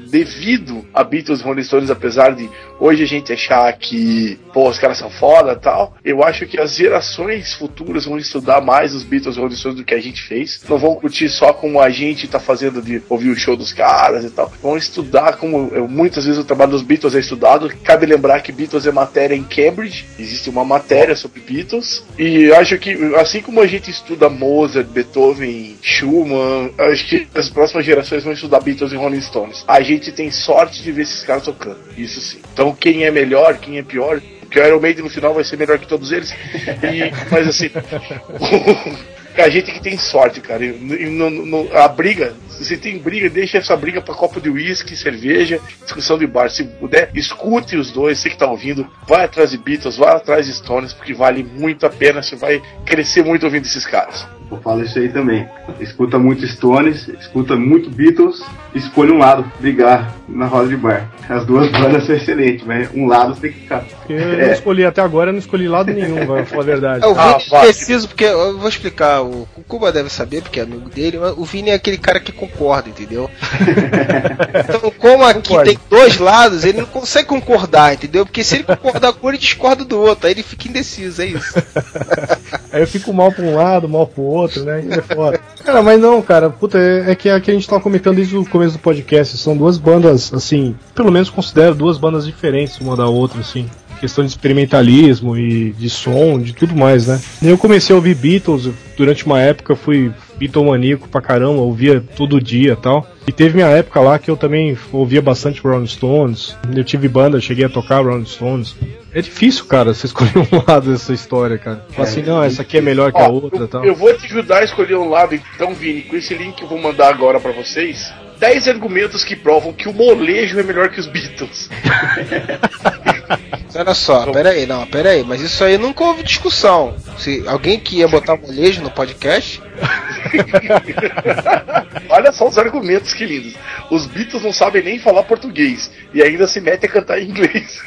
devido 0.10 0.86
a 0.94 1.06
Beatles 1.06 1.40
e 1.40 1.44
Rolling 1.44 1.64
Stones, 1.64 1.90
apesar 1.90 2.36
de 2.36 2.50
hoje 2.78 3.04
a 3.04 3.08
gente 3.08 3.32
achar 3.32 3.72
que, 3.78 4.38
pô, 4.54 4.68
os 4.68 4.78
caras 4.78 4.98
são 4.98 5.10
foda 5.10 5.56
tal. 5.56 5.96
Eu 6.04 6.22
acho 6.22 6.46
que 6.46 6.60
as 6.60 6.76
gerações 6.76 7.54
futuras 7.54 8.06
vão 8.06 8.18
estudar 8.18 8.60
mais 8.60 8.94
os 8.94 9.04
Beatles 9.04 9.38
e 9.38 9.40
Rolling 9.40 9.56
Stones 9.56 9.78
do 9.78 9.86
que 9.86 9.94
a 9.94 10.02
gente 10.02 10.22
fez. 10.22 10.62
Não 10.68 10.78
vão 10.78 10.96
curtir 10.96 11.30
só 11.30 11.54
como 11.54 11.80
a 11.80 11.90
gente 11.90 12.28
tá 12.28 12.40
fazendo 12.40 12.82
de 12.82 13.02
ouvir 13.08 13.30
o 13.30 13.36
show 13.36 13.56
dos 13.56 13.72
caras 13.72 14.26
e 14.26 14.30
tal. 14.30 14.52
Vão 14.62 14.76
estudar 14.76 15.38
como 15.38 15.70
eu, 15.74 15.88
muitas 15.88 16.26
vezes 16.26 16.40
o 16.40 16.44
trabalho 16.44 16.72
dos 16.72 16.82
Beatles 16.82 17.16
é 17.16 17.20
estudado. 17.20 17.72
Cabe 17.84 18.06
lembrar 18.06 18.42
que 18.42 18.52
Beatles 18.52 18.86
é 18.86 18.92
matéria 18.92 19.36
em 19.36 19.44
Cambridge. 19.44 20.06
Existe 20.20 20.50
uma 20.50 20.66
matéria 20.66 21.16
sobre 21.16 21.40
Beatles. 21.40 22.01
E 22.18 22.52
acho 22.54 22.78
que, 22.78 22.94
assim 23.16 23.42
como 23.42 23.62
a 23.62 23.68
gente 23.68 23.90
estuda 23.90 24.30
Mozart, 24.30 24.88
Beethoven, 24.88 25.78
Schumann, 25.82 26.72
acho 26.78 27.08
que 27.08 27.28
as 27.34 27.50
próximas 27.50 27.86
gerações 27.86 28.24
vão 28.24 28.34
estudar 28.34 28.60
Beatles 28.60 28.92
e 28.92 28.96
Rolling 28.96 29.22
Stones. 29.22 29.64
A 29.68 29.82
gente 29.82 30.12
tem 30.12 30.30
sorte 30.30 30.84
de 30.84 30.92
ver 30.92 31.04
esses 31.04 31.24
caras 31.24 31.44
tocando. 31.44 31.80
Isso 31.98 32.20
sim. 32.20 32.40
Então, 32.54 32.76
quem 32.76 33.06
é 33.06 33.12
melhor, 33.12 33.58
quem 33.58 33.78
é 33.78 33.84
pior. 33.84 34.22
Porque 34.42 34.60
o 34.60 34.66
Iron 34.66 34.82
Maiden 34.82 35.04
no 35.06 35.10
final 35.10 35.34
vai 35.34 35.46
ser 35.46 35.58
melhor 35.58 35.80
que 35.80 35.88
todos 35.88 36.12
eles. 36.12 36.32
E, 36.32 37.12
mas 37.32 37.48
assim. 37.48 37.70
A 39.38 39.50
gente 39.50 39.72
que 39.72 39.82
tem 39.82 39.98
sorte, 39.98 40.42
cara. 40.42 40.64
E 40.66 40.72
no- 41.10 41.30
no- 41.30 41.78
a 41.78 41.88
briga, 41.88 42.34
se 42.50 42.78
tem 42.78 42.98
briga, 42.98 43.30
deixa 43.30 43.58
essa 43.58 43.76
briga 43.76 44.02
pra 44.02 44.14
copo 44.14 44.42
de 44.42 44.50
uísque, 44.50 44.96
cerveja, 44.96 45.60
discussão 45.84 46.18
de 46.18 46.28
bar. 46.28 46.50
Se 46.50 46.64
puder, 46.64 47.10
escute 47.16 47.78
os 47.78 47.92
dois, 47.92 48.20
você 48.20 48.30
que 48.30 48.38
tá 48.38 48.50
ouvindo, 48.50 48.88
vai 49.08 49.26
atrás 49.26 49.52
de 49.52 49.58
Beatles, 49.58 49.98
vai 49.98 50.16
atrás 50.16 50.46
de 50.46 50.54
Stones, 50.54 50.94
porque 50.94 51.14
vale 51.14 51.44
muito 51.44 51.86
a 51.86 51.90
pena, 51.90 52.22
você 52.22 52.36
vai 52.36 52.62
crescer 52.86 53.24
muito 53.24 53.46
ouvindo 53.46 53.66
esses 53.66 53.86
caras. 53.86 54.28
Eu 54.52 54.58
falo 54.58 54.84
isso 54.84 55.00
aí 55.00 55.08
também. 55.08 55.48
Escuta 55.80 56.20
muito 56.20 56.46
Stones, 56.46 57.08
escuta 57.08 57.56
muito 57.56 57.90
Beatles, 57.90 58.44
escolha 58.76 59.14
um 59.14 59.18
lado, 59.18 59.50
brigar 59.60 60.14
na 60.28 60.46
roda 60.46 60.68
de 60.68 60.76
bar. 60.76 61.10
As 61.30 61.46
duas 61.46 61.72
bandas 61.72 62.06
são 62.06 62.14
excelentes, 62.14 62.66
mas 62.66 62.90
um 62.94 63.08
lado 63.08 63.34
você 63.34 63.42
tem 63.42 63.52
que 63.54 63.60
ficar. 63.62 63.86
Eu 64.10 64.38
não 64.38 64.52
escolhi 64.52 64.86
até 64.86 65.02
agora, 65.02 65.30
eu 65.30 65.34
não 65.34 65.40
escolhi 65.40 65.70
lado 65.70 65.94
nenhum, 65.94 66.26
vai 66.26 66.44
falar 66.46 66.62
a 66.62 66.66
verdade. 66.66 67.06
É, 67.06 67.08
o 67.08 67.14
Vini 67.14 67.62
preciso, 67.62 68.08
porque 68.10 68.26
eu 68.26 68.58
vou 68.58 68.68
explicar, 68.68 69.22
o, 69.24 69.48
o 69.56 69.64
Cuba 69.64 69.90
deve 69.90 70.10
saber, 70.10 70.42
porque 70.42 70.60
é 70.60 70.64
amigo 70.64 70.90
dele, 70.90 71.18
mas 71.18 71.34
o 71.38 71.46
Vini 71.46 71.70
é 71.70 71.76
aquele 71.76 71.98
cara 71.98 72.20
que 72.20 72.34
concorda, 72.34 72.90
entendeu? 72.90 73.30
então, 74.68 74.92
como 74.98 75.24
aqui 75.24 75.50
Concordo. 75.50 75.70
tem 75.70 75.80
dois 75.90 76.18
lados, 76.18 76.66
ele 76.66 76.80
não 76.80 76.88
consegue 76.88 77.30
concordar, 77.30 77.94
entendeu? 77.94 78.26
Porque 78.26 78.44
se 78.44 78.56
ele 78.56 78.64
concordar 78.64 79.14
com 79.14 79.28
um, 79.28 79.30
ele 79.30 79.38
discorda 79.38 79.86
do 79.86 79.98
outro, 79.98 80.28
aí 80.28 80.34
ele 80.34 80.44
fica 80.44 80.68
indeciso, 80.68 81.22
é 81.22 81.28
isso. 81.28 81.54
Aí 82.72 82.82
eu 82.82 82.88
fico 82.88 83.12
mal 83.12 83.34
pra 83.34 83.44
um 83.44 83.54
lado, 83.54 83.90
mal 83.90 84.08
pro 84.08 84.24
outro, 84.24 84.41
né? 84.64 84.84
E 84.88 84.94
é 84.94 85.02
foda. 85.02 85.40
Cara, 85.64 85.82
mas 85.82 86.00
não, 86.00 86.22
cara, 86.22 86.50
puta, 86.50 86.78
é, 86.78 87.12
é 87.12 87.16
que, 87.16 87.30
é 87.30 87.40
que 87.40 87.52
a 87.52 87.54
gente 87.54 87.68
tava 87.68 87.82
comentando 87.82 88.16
desde 88.16 88.38
o 88.38 88.46
começo 88.46 88.74
do 88.74 88.80
podcast. 88.80 89.38
São 89.38 89.56
duas 89.56 89.78
bandas, 89.78 90.34
assim, 90.34 90.76
pelo 90.96 91.12
menos 91.12 91.30
considero 91.30 91.76
duas 91.76 91.98
bandas 91.98 92.26
diferentes 92.26 92.80
uma 92.80 92.96
da 92.96 93.08
outra, 93.08 93.42
assim. 93.42 93.70
Questão 94.00 94.24
de 94.24 94.32
experimentalismo 94.32 95.38
e 95.38 95.72
de 95.74 95.90
som, 95.90 96.40
de 96.40 96.54
tudo 96.54 96.76
mais, 96.76 97.06
né? 97.06 97.22
Eu 97.44 97.58
comecei 97.58 97.94
a 97.94 97.98
ouvir 97.98 98.16
Beatles 98.16 98.70
durante 98.98 99.26
uma 99.26 99.40
época, 99.40 99.76
fui 99.76 100.12
Beatlemaníaco 100.42 101.08
pra 101.08 101.22
caramba, 101.22 101.62
ouvia 101.62 102.04
todo 102.16 102.42
dia 102.42 102.74
e 102.74 102.76
tal. 102.76 103.08
E 103.28 103.32
teve 103.32 103.54
minha 103.54 103.68
época 103.68 104.00
lá 104.00 104.18
que 104.18 104.32
eu 104.32 104.36
também 104.36 104.76
ouvia 104.92 105.22
bastante 105.22 105.62
Rolling 105.62 105.86
Stones. 105.86 106.58
Eu 106.76 106.84
tive 106.84 107.08
banda, 107.08 107.40
cheguei 107.40 107.66
a 107.66 107.70
tocar 107.70 108.04
Rolling 108.04 108.26
Stones. 108.26 108.76
É 109.14 109.22
difícil, 109.22 109.66
cara, 109.66 109.94
você 109.94 110.08
escolher 110.08 110.38
um 110.38 110.64
lado 110.68 110.92
dessa 110.92 111.14
história, 111.14 111.60
cara. 111.60 111.86
Fala 111.92 112.08
assim, 112.08 112.24
não, 112.24 112.42
essa 112.42 112.64
aqui 112.64 112.78
é 112.78 112.82
melhor 112.82 113.12
que 113.12 113.22
a 113.22 113.28
outra 113.28 113.60
e 113.60 113.62
eu, 113.62 113.68
tal. 113.68 113.86
eu 113.86 113.96
vou 113.96 114.12
te 114.18 114.26
ajudar 114.26 114.60
a 114.60 114.64
escolher 114.64 114.96
um 114.96 115.10
lado, 115.10 115.36
então, 115.36 115.76
Vini, 115.76 116.02
com 116.02 116.16
esse 116.16 116.34
link 116.34 116.56
que 116.56 116.64
eu 116.64 116.68
vou 116.68 116.82
mandar 116.82 117.10
agora 117.10 117.40
pra 117.40 117.52
vocês. 117.52 118.12
10 118.40 118.68
argumentos 118.70 119.24
que 119.24 119.36
provam 119.36 119.72
que 119.72 119.88
o 119.88 119.94
molejo 119.94 120.60
é 120.60 120.64
melhor 120.64 120.90
que 120.90 121.00
os 121.00 121.06
Beatles. 121.06 121.70
Olha 123.76 123.94
só, 123.94 124.26
pera 124.32 124.50
aí, 124.50 124.66
não, 124.66 124.86
pera 124.88 125.12
aí, 125.12 125.24
mas 125.24 125.42
isso 125.42 125.64
aí 125.64 125.78
nunca 125.78 126.04
houve 126.04 126.24
discussão. 126.24 126.96
Se 127.20 127.44
alguém 127.48 127.80
que 127.80 127.98
ia 127.98 128.08
botar 128.08 128.36
molejo 128.36 128.82
no 128.82 128.90
podcast, 128.90 129.62
Olha 132.10 132.32
só 132.32 132.48
os 132.48 132.58
argumentos 132.58 133.14
que 133.14 133.26
lindos. 133.26 133.54
Os 133.90 134.06
Beatles 134.06 134.44
não 134.44 134.54
sabem 134.54 134.84
nem 134.84 135.00
falar 135.00 135.24
português 135.24 135.92
e 136.14 136.22
ainda 136.22 136.48
se 136.48 136.60
metem 136.60 136.90
a 136.90 136.94
cantar 136.94 137.20
em 137.20 137.30
inglês. 137.30 137.82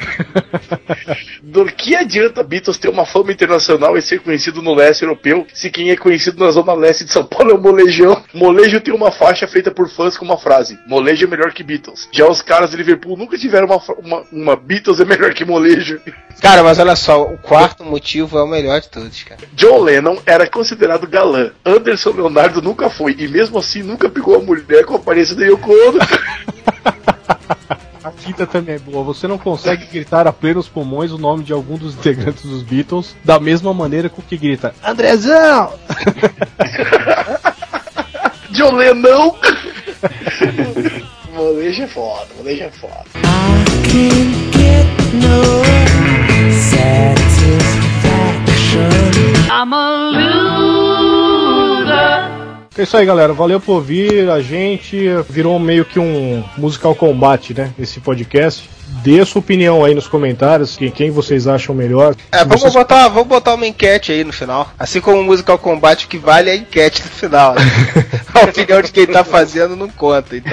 Do 1.43 1.67
que 1.67 1.95
adianta 1.95 2.43
Beatles 2.43 2.79
ter 2.79 2.89
uma 2.89 3.07
fama 3.07 3.33
internacional 3.33 3.97
e 3.97 4.03
ser 4.03 4.21
conhecido 4.21 4.63
no 4.63 4.75
leste 4.75 5.03
europeu 5.03 5.47
se 5.53 5.71
quem 5.71 5.91
é 5.91 5.97
conhecido 5.97 6.43
na 6.43 6.51
zona 6.51 6.75
leste 6.75 7.05
de 7.05 7.13
São 7.13 7.25
Paulo 7.25 7.51
é 7.51 7.55
o 7.55 7.61
Molejão? 7.61 8.23
Molejo 8.33 8.81
tem 8.81 8.95
uma 8.95 9.11
faixa 9.11 9.47
feita 9.47 9.71
por 9.71 9.89
fãs 9.89 10.17
com 10.17 10.25
uma 10.25 10.39
frase: 10.39 10.79
Molejo 10.87 11.27
é 11.27 11.29
melhor 11.29 11.53
que 11.53 11.63
Beatles. 11.63 12.09
Já 12.13 12.27
os 12.27 12.43
caras 12.43 12.71
de 12.71 12.77
Liverpool 12.77 13.17
nunca 13.17 13.39
tiveram 13.39 13.67
uma, 13.67 13.81
uma, 13.99 14.25
uma 14.33 14.57
Beatles 14.57 15.01
é 15.01 15.05
melhor 15.05 15.33
que 15.35 15.45
Molejo. 15.45 16.01
cara, 16.41 16.63
mas 16.63 16.79
olha 16.79 16.97
só, 16.97 17.23
o 17.23 17.39
quarto 17.39 17.85
motivo 17.85 18.39
é 18.39 18.43
o 18.43 18.47
melhor 18.47 18.81
de 18.81 18.89
todos, 18.89 19.23
cara. 19.23 19.41
John 19.53 19.81
Lennon 19.81 20.19
era 20.27 20.49
considerado 20.49 21.07
galã. 21.07 21.51
Anderson 21.85 22.13
Leonardo 22.13 22.63
nunca 22.63 22.89
foi. 22.89 23.15
E 23.19 23.29
mesmo 23.29 23.59
assim 23.59 23.83
nunca 23.83 24.09
pegou 24.09 24.37
a 24.37 24.39
mulher 24.39 24.87
com 24.87 24.95
a 24.95 24.97
aparência 24.97 25.37
da 25.37 25.45
Yoko 25.45 25.71
Ono. 25.71 25.99
A 28.03 28.11
quinta 28.11 28.47
também 28.47 28.77
é 28.77 28.79
boa. 28.79 29.05
Você 29.05 29.29
não 29.29 29.37
consegue 29.37 29.85
gritar 29.87 30.27
a 30.27 30.33
plenos 30.33 30.67
pulmões 30.67 31.13
o 31.13 31.19
nome 31.19 31.45
de 31.45 31.53
algum 31.53 31.77
dos 31.77 31.95
integrantes 31.95 32.43
dos 32.45 32.63
Beatles 32.63 33.15
da 33.23 33.39
mesma 33.39 33.75
maneira 33.75 34.09
com 34.09 34.23
que 34.23 34.37
grita 34.37 34.75
Andrezão! 34.83 35.75
John 38.51 38.77
Lennon! 38.77 39.37
molejo 41.35 41.83
é 41.83 41.87
foda, 41.87 42.27
molejo 42.39 42.65
é 42.65 42.71
foda. 42.71 43.05
I'm 49.51 49.73
a 49.73 50.11
loser. 50.11 50.84
É 52.77 52.83
isso 52.83 52.97
aí, 52.97 53.07
galera. 53.07 53.33
Valeu 53.33 53.61
por 53.61 53.75
ouvir 53.75 54.29
a 54.29 54.41
gente. 54.41 55.07
Virou 55.31 55.59
meio 55.61 55.85
que 55.85 56.01
um 56.01 56.43
musical 56.59 56.93
combate, 56.95 57.55
né? 57.55 57.71
Esse 57.79 58.01
podcast. 58.01 58.69
Dê 59.03 59.25
sua 59.25 59.39
opinião 59.39 59.85
aí 59.85 59.95
nos 59.95 60.09
comentários. 60.09 60.77
Quem, 60.77 60.91
quem 60.91 61.11
vocês 61.11 61.47
acham 61.47 61.73
melhor. 61.75 62.17
É, 62.33 62.39
vamos 62.39 62.63
vocês- 62.63 62.73
botar, 62.75 63.07
vamos 63.09 63.29
botar 63.29 63.55
uma 63.55 63.67
enquete 63.67 64.11
aí 64.11 64.25
no 64.25 64.33
final. 64.33 64.73
Assim 64.79 65.01
como 65.01 65.21
o 65.21 65.25
Musical 65.25 65.59
Combate, 65.59 66.07
o 66.07 66.09
que 66.09 66.19
vale 66.19 66.51
é 66.51 66.55
a 66.55 66.57
enquete 66.57 67.03
no 67.03 67.11
final. 67.11 67.55
Né? 67.55 67.63
a 68.35 68.41
opinião 68.45 68.83
de 68.83 68.91
quem 68.91 69.07
tá 69.07 69.23
fazendo 69.23 69.77
não 69.77 69.89
conta, 69.89 70.37
então. 70.37 70.53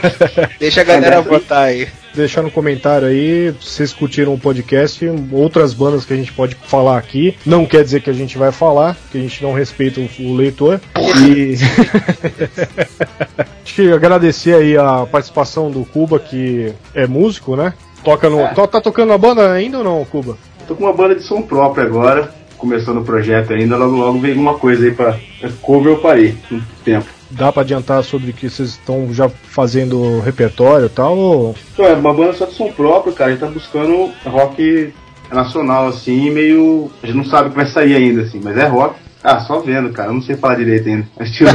Deixa 0.58 0.80
a 0.80 0.84
galera 0.84 1.20
votar 1.20 1.64
aí. 1.64 1.88
Deixar 2.14 2.42
no 2.42 2.50
comentário 2.50 3.08
aí 3.08 3.52
se 3.60 3.70
vocês 3.70 3.92
curtiram 3.92 4.34
o 4.34 4.38
podcast, 4.38 5.04
outras 5.32 5.74
bandas 5.74 6.04
que 6.04 6.12
a 6.12 6.16
gente 6.16 6.32
pode 6.32 6.54
falar 6.54 6.98
aqui. 6.98 7.36
Não 7.44 7.66
quer 7.66 7.84
dizer 7.84 8.02
que 8.02 8.10
a 8.10 8.14
gente 8.14 8.38
vai 8.38 8.52
falar, 8.52 8.96
que 9.10 9.18
a 9.18 9.20
gente 9.20 9.42
não 9.42 9.52
respeita 9.52 10.00
o, 10.00 10.34
leitor. 10.34 10.80
E 11.26 11.56
acho 13.64 13.74
que 13.74 13.92
agradecer 13.92 14.54
aí 14.54 14.76
a 14.76 15.06
participação 15.06 15.70
do 15.70 15.84
Cuba, 15.84 16.18
que 16.18 16.72
é 16.94 17.06
músico, 17.06 17.56
né? 17.56 17.74
Toca 18.04 18.30
no. 18.30 18.38
Tá, 18.54 18.66
tá 18.66 18.80
tocando 18.80 19.10
na 19.10 19.18
banda 19.18 19.52
ainda 19.52 19.78
ou 19.78 19.84
não, 19.84 20.04
Cuba? 20.04 20.36
Tô 20.66 20.74
com 20.74 20.84
uma 20.84 20.92
banda 20.92 21.14
de 21.14 21.22
som 21.22 21.42
próprio 21.42 21.84
agora, 21.84 22.32
começando 22.56 22.98
o 22.98 23.04
projeto 23.04 23.52
ainda, 23.52 23.76
logo 23.76 23.96
logo 23.96 24.18
vem 24.18 24.30
alguma 24.30 24.54
coisa 24.54 24.86
aí 24.86 24.92
pra 24.92 25.18
cover 25.60 25.92
eu 25.92 25.98
parei 25.98 26.36
um 26.50 26.60
tempo. 26.84 27.19
Dá 27.30 27.52
pra 27.52 27.62
adiantar 27.62 28.02
sobre 28.02 28.32
que 28.32 28.48
vocês 28.50 28.70
estão 28.70 29.12
já 29.14 29.28
fazendo 29.28 30.20
repertório 30.20 30.86
e 30.86 30.90
tal? 30.90 31.16
Ou... 31.16 31.54
Então, 31.72 31.84
é 31.86 31.94
uma 31.94 32.12
banda 32.12 32.32
só 32.32 32.46
de 32.46 32.54
som 32.54 32.70
próprio, 32.72 33.12
cara, 33.12 33.30
a 33.30 33.32
gente 33.32 33.40
tá 33.40 33.46
buscando 33.46 34.10
rock 34.24 34.92
nacional, 35.30 35.88
assim, 35.88 36.30
meio. 36.30 36.90
A 37.02 37.06
gente 37.06 37.16
não 37.16 37.24
sabe 37.24 37.48
o 37.48 37.50
que 37.50 37.56
vai 37.56 37.66
sair 37.66 37.94
ainda, 37.94 38.22
assim, 38.22 38.40
mas 38.42 38.56
é 38.56 38.66
rock. 38.66 38.96
Ah, 39.22 39.40
só 39.40 39.60
vendo, 39.60 39.90
cara. 39.92 40.08
Eu 40.08 40.14
não 40.14 40.22
sei 40.22 40.34
falar 40.36 40.54
direito 40.56 40.88
ainda. 40.88 41.06
Assistindo. 41.20 41.50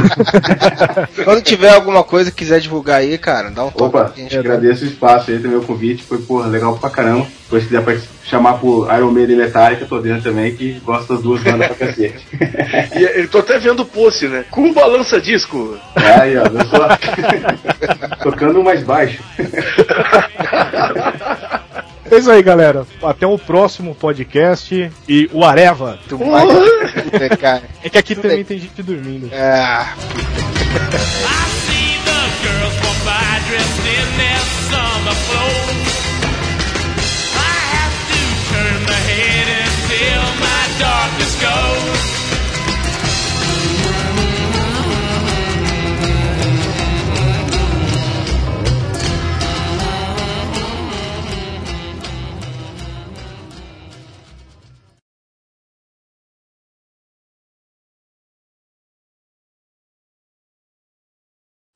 Quando 1.24 1.42
tiver 1.42 1.70
alguma 1.70 2.04
coisa 2.04 2.30
que 2.30 2.36
quiser 2.36 2.60
divulgar 2.60 3.00
aí, 3.00 3.18
cara, 3.18 3.50
dá 3.50 3.64
um 3.64 3.70
toque. 3.70 3.82
Opa, 3.96 4.12
gente- 4.16 4.38
agradeço 4.38 4.84
o 4.84 4.88
espaço 4.88 5.30
aí, 5.30 5.38
também 5.38 5.58
o 5.58 5.62
convite. 5.62 6.04
Foi, 6.04 6.18
porra, 6.18 6.46
legal 6.48 6.76
pra 6.78 6.90
caramba. 6.90 7.26
Depois 7.42 7.62
se 7.64 7.68
quiser 7.68 8.00
chamar 8.24 8.54
por 8.54 8.92
Iron 8.96 9.10
Maiden 9.10 9.36
e 9.36 9.38
Metallica, 9.38 9.84
tô 9.86 10.00
dentro 10.00 10.22
também, 10.24 10.54
que 10.54 10.80
gosto 10.84 11.12
das 11.14 11.22
duas 11.22 11.42
bandas 11.42 11.68
pra 11.68 11.86
cacete. 11.86 12.26
E 12.96 13.20
eu 13.20 13.28
tô 13.28 13.38
até 13.38 13.58
vendo 13.58 13.80
o 13.80 13.86
post, 13.86 14.26
né? 14.26 14.44
Com 14.50 14.72
balança 14.72 15.20
disco. 15.20 15.76
É, 15.96 16.20
aí, 16.20 16.36
ó, 16.36 16.42
eu 16.44 16.66
só... 16.66 16.88
Tocando 18.22 18.62
mais 18.64 18.82
baixo. 18.82 19.22
É 22.10 22.16
isso 22.18 22.30
aí, 22.30 22.42
galera. 22.42 22.86
Até 23.02 23.26
o 23.26 23.36
próximo 23.38 23.94
podcast 23.94 24.90
e 25.08 25.30
o 25.32 25.44
Areva. 25.44 25.98
Tu 26.08 26.16
vai- 26.16 26.46
cara. 27.36 27.62
É 27.82 27.88
que 27.90 27.98
aqui 27.98 28.14
também 28.14 28.44
tem 28.44 28.58
gente 28.58 28.82
dormindo. 28.82 29.28
Ah, 29.34 29.94
See 31.66 31.98
the 32.04 32.20
girls 32.42 32.76
walk 32.84 32.98
by 33.04 33.38
dressed 33.48 33.86
in 33.86 34.06
their 34.18 34.40
summer 34.70 35.16
clothes. 35.26 35.92
I 37.34 37.36
have 37.74 37.96
to 38.10 38.20
turn 38.50 38.76
my 38.86 39.00
head 39.10 39.48
until 39.66 40.22
my 40.40 40.64
darkness 40.78 41.34
goes. 41.40 42.15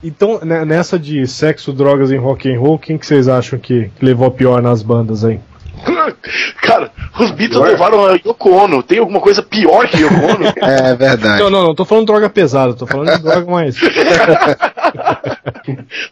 Então, 0.03 0.41
né, 0.43 0.65
nessa 0.65 0.99
de 0.99 1.27
sexo, 1.27 1.73
drogas 1.73 2.11
e 2.11 2.17
rock 2.17 2.51
and 2.51 2.59
roll, 2.59 2.79
quem 2.79 2.97
que 2.97 3.07
vocês 3.07 3.29
acham 3.29 3.59
que 3.59 3.91
levou 4.01 4.27
a 4.27 4.31
pior 4.31 4.63
nas 4.63 4.83
bandas 4.83 5.25
aí? 5.25 5.39
Cara, 6.63 6.91
os 7.19 7.31
Beatles 7.33 7.63
levaram 7.63 8.07
a 8.07 8.13
Yoko 8.15 8.51
Ono. 8.51 8.83
Tem 8.83 8.99
alguma 8.99 9.21
coisa 9.21 9.43
pior 9.43 9.87
que 9.89 9.99
Yoko 9.99 10.15
Ono? 10.15 10.47
é 10.61 10.95
verdade. 10.95 11.43
Não, 11.43 11.51
não, 11.51 11.65
não 11.65 11.75
tô 11.75 11.85
falando 11.85 12.07
droga 12.07 12.31
pesada, 12.31 12.75
tô 12.75 12.87
falando 12.87 13.15
de 13.15 13.23
droga 13.23 13.51
mais. 13.51 13.77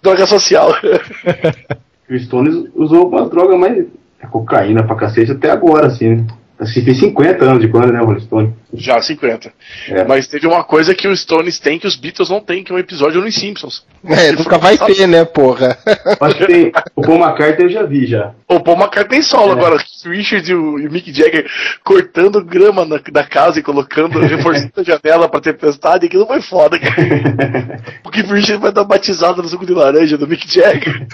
Droga 0.03 0.27
social. 0.27 0.75
O 2.11 2.19
Stones 2.19 2.71
usou 2.75 3.09
uma 3.09 3.29
droga 3.29 3.57
mais. 3.57 3.87
é 4.21 4.27
cocaína 4.27 4.83
pra 4.83 4.97
cacete 4.97 5.33
até 5.33 5.51
agora, 5.51 5.87
assim, 5.87 6.17
né? 6.17 6.27
Assim, 6.59 6.83
fez 6.83 6.99
50 6.99 7.45
anos 7.45 7.61
de 7.61 7.69
banda, 7.69 7.93
né, 7.93 8.01
o 8.03 8.07
Rolling 8.07 8.21
Stone? 8.21 8.53
Já, 8.75 9.01
50. 9.01 9.51
É. 9.89 10.05
Mas 10.05 10.27
teve 10.27 10.47
uma 10.47 10.63
coisa 10.63 10.95
que 10.95 11.09
os 11.09 11.21
Stones 11.23 11.59
têm 11.59 11.79
que 11.79 11.87
os 11.87 11.97
Beatles 11.97 12.29
não 12.29 12.41
têm, 12.41 12.63
que 12.63 12.71
é 12.71 12.75
um 12.75 12.79
episódio 12.79 13.21
nos 13.21 13.35
Simpsons. 13.35 13.83
É, 14.05 14.31
nunca 14.33 14.59
vai 14.59 14.77
ter, 14.77 15.07
né, 15.07 15.25
porra? 15.25 15.77
Acho 16.21 16.37
que 16.37 16.47
tem. 16.47 16.73
O 16.95 17.03
Paul 17.03 17.19
McCartney 17.19 17.67
eu 17.67 17.71
já 17.71 17.83
vi 17.85 18.07
já. 18.07 18.33
O 18.47 18.61
Paul 18.61 18.77
McCartney 18.79 19.23
solo 19.23 19.51
É. 19.51 19.53
agora, 19.53 19.77
o 19.77 20.09
Richard 20.11 20.51
e 20.51 20.55
o, 20.55 20.75
Mick 20.91 21.13
Jagger 21.13 21.47
cortando 21.83 22.45
grama 22.45 22.85
na, 22.85 23.01
da 23.11 23.25
casa 23.25 23.59
e 23.59 23.63
colocando, 23.63 24.19
reforçando 24.21 24.73
a 24.77 24.83
janela 24.83 25.29
pra 25.29 25.41
tempestade, 25.41 26.07
aquilo 26.07 26.27
foi 26.27 26.43
foda, 26.43 26.79
cara. 26.79 27.81
Porque 28.03 28.21
o 28.29 28.33
Richard 28.35 28.63
vai 28.63 28.73
dar 28.73 28.85
batizada 28.85 29.41
no 29.43 29.49
suco 29.49 29.65
de 29.67 29.73
laranja 29.73 30.19
do 30.19 30.27
Mick 30.29 30.47
Jagger. 30.53 31.07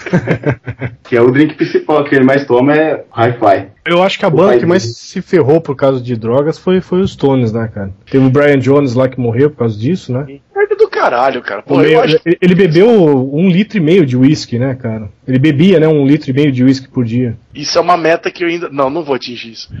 Que 1.03 1.15
é 1.15 1.21
o 1.21 1.31
drink 1.31 1.55
principal 1.55 2.03
que 2.03 2.15
ele 2.15 2.25
mais 2.25 2.45
toma 2.45 2.73
é 2.75 3.03
Hi-Fi. 3.15 3.67
Eu 3.85 4.01
acho 4.01 4.17
que 4.17 4.25
a 4.25 4.29
O 4.29 4.31
banda 4.31 4.57
que 4.57 4.65
mais 4.65 4.81
dele. 4.83 4.95
se 4.95 5.21
ferrou 5.21 5.61
por 5.61 5.75
causa 5.75 6.01
de 6.01 6.15
drogas 6.15 6.57
foi, 6.57 6.81
foi 6.81 7.01
os 7.01 7.11
Stones, 7.13 7.44
né, 7.51 7.69
cara? 7.73 7.91
Teve 8.09 8.25
o 8.25 8.29
Brian 8.29 8.59
Jones 8.59 8.93
lá 8.93 9.07
que 9.07 9.19
morreu 9.19 9.49
por 9.49 9.57
causa 9.59 9.77
disso, 9.79 10.11
né? 10.13 10.25
Merda 10.55 10.75
do 10.77 10.87
caralho, 10.89 11.41
cara. 11.41 11.61
Pô, 11.61 11.81
Ele- 11.81 11.95
eu 11.95 12.01
acho 12.01 12.19
ele, 12.41 12.55
bebeu 12.55 12.87
um 13.33 13.49
litro 13.49 13.77
e 13.77 13.81
meio 13.81 14.05
de 14.05 14.15
uísque, 14.17 14.57
né, 14.57 14.73
cara? 14.75 15.09
Ele 15.27 15.37
bebia, 15.39 15.79
né, 15.79 15.87
um 15.87 16.05
litro 16.05 16.29
e 16.29 16.33
meio 16.33 16.51
de 16.51 16.63
uísque 16.63 16.87
por 16.87 17.03
dia. 17.03 17.35
isso 17.53 17.77
é 17.77 17.81
uma 17.81 17.97
meta 17.97 18.29
que 18.31 18.43
eu 18.43 18.47
ainda. 18.47 18.69
Não, 18.69 18.89
não 18.89 19.03
vou 19.03 19.15
atingir 19.15 19.51
isso. 19.51 19.69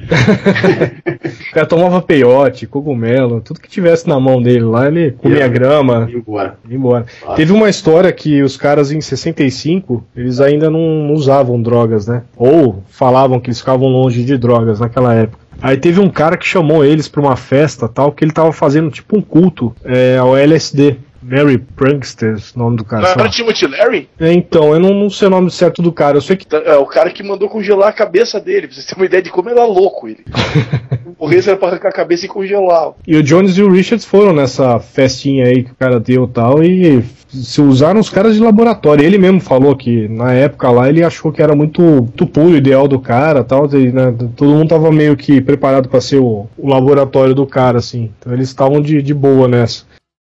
O 1.51 1.53
cara 1.55 1.65
tomava 1.67 2.01
peiote, 2.01 2.67
cogumelo, 2.67 3.39
tudo 3.41 3.61
que 3.61 3.69
tivesse 3.69 4.07
na 4.09 4.19
mão 4.19 4.41
dele 4.41 4.65
lá, 4.65 4.87
ele 4.87 5.11
comia 5.11 5.39
Ia- 5.39 5.47
grama, 5.47 6.07
E 6.11 6.15
embora. 6.17 6.57
ia 6.69 6.75
embora. 6.75 7.05
Ah. 7.25 7.33
Teve 7.33 7.53
uma 7.53 7.69
história 7.69 8.11
que 8.11 8.41
os 8.43 8.57
caras 8.57 8.91
em 8.91 8.99
65, 8.99 10.03
eles 10.15 10.41
ainda 10.41 10.69
não, 10.69 10.79
não 11.07 11.13
usavam 11.13 11.61
drogas, 11.61 12.07
né? 12.07 12.23
Ou 12.35 12.83
falavam 12.89 13.39
que 13.39 13.47
eles 13.47 13.59
ficavam 13.59 13.87
longe 13.87 14.23
de 14.25 14.37
drogas 14.37 14.79
naquela 14.81 15.13
época. 15.13 15.44
Aí 15.61 15.77
teve 15.77 15.99
um 15.99 16.09
cara 16.09 16.37
que 16.37 16.45
chamou 16.45 16.83
eles 16.83 17.07
pra 17.07 17.21
uma 17.21 17.35
festa 17.35 17.87
tal, 17.87 18.11
que 18.11 18.23
ele 18.23 18.31
tava 18.31 18.51
fazendo 18.51 18.91
tipo 18.91 19.17
um 19.17 19.21
culto 19.21 19.75
é, 19.83 20.17
ao 20.17 20.35
LSD. 20.37 20.97
Mary 21.27 21.57
Prankster, 21.57 22.37
o 22.55 22.59
nome 22.59 22.77
do 22.77 22.85
cara. 22.85 23.01
Não 23.01 23.09
era. 23.09 23.29
Timothy 23.29 23.65
Larry? 23.65 24.09
É, 24.19 24.31
então, 24.31 24.73
eu 24.73 24.79
não, 24.79 24.93
não 24.93 25.09
sei 25.09 25.27
o 25.27 25.31
nome 25.31 25.49
certo 25.49 25.81
do 25.81 25.91
cara, 25.91 26.17
eu 26.17 26.21
sei 26.21 26.35
que. 26.35 26.45
É 26.55 26.75
o 26.75 26.85
cara 26.85 27.09
que 27.09 27.23
mandou 27.23 27.49
congelar 27.49 27.89
a 27.89 27.93
cabeça 27.93 28.39
dele, 28.39 28.67
pra 28.67 28.75
vocês 28.75 28.85
terem 28.85 29.01
uma 29.01 29.07
ideia 29.07 29.23
de 29.23 29.31
como 29.31 29.49
era 29.49 29.65
louco 29.65 30.07
ele. 30.07 30.23
Morresse 31.19 31.49
era 31.49 31.57
pra 31.57 31.69
arrancar 31.69 31.89
a 31.89 31.93
cabeça 31.93 32.25
e 32.25 32.29
congelar. 32.29 32.93
E 33.07 33.15
o 33.15 33.23
Jones 33.23 33.57
e 33.57 33.63
o 33.63 33.71
Richards 33.71 34.05
foram 34.05 34.33
nessa 34.33 34.79
festinha 34.79 35.45
aí 35.45 35.63
que 35.63 35.71
o 35.71 35.75
cara 35.75 35.99
deu 35.99 36.25
e 36.25 36.27
tal, 36.27 36.63
e 36.63 37.03
se 37.27 37.61
usaram 37.61 37.99
os 37.99 38.09
caras 38.09 38.35
de 38.35 38.41
laboratório. 38.41 39.03
Ele 39.03 39.17
mesmo 39.17 39.39
falou 39.39 39.75
que 39.75 40.07
na 40.07 40.31
época 40.33 40.69
lá 40.69 40.87
ele 40.87 41.03
achou 41.03 41.31
que 41.31 41.41
era 41.41 41.55
muito, 41.55 41.81
muito 41.81 42.27
puro 42.27 42.49
o 42.49 42.55
ideal 42.55 42.87
do 42.87 42.99
cara 42.99 43.43
tal, 43.43 43.67
e, 43.73 43.91
né, 43.91 44.13
todo 44.35 44.51
mundo 44.51 44.69
tava 44.69 44.91
meio 44.91 45.17
que 45.17 45.41
preparado 45.41 45.89
pra 45.89 46.01
ser 46.01 46.19
o, 46.19 46.47
o 46.57 46.69
laboratório 46.69 47.33
do 47.33 47.47
cara, 47.47 47.79
assim. 47.79 48.11
Então 48.19 48.33
eles 48.33 48.47
estavam 48.47 48.79
de, 48.81 49.01
de 49.01 49.13
boa 49.13 49.47
nessa. 49.47 49.83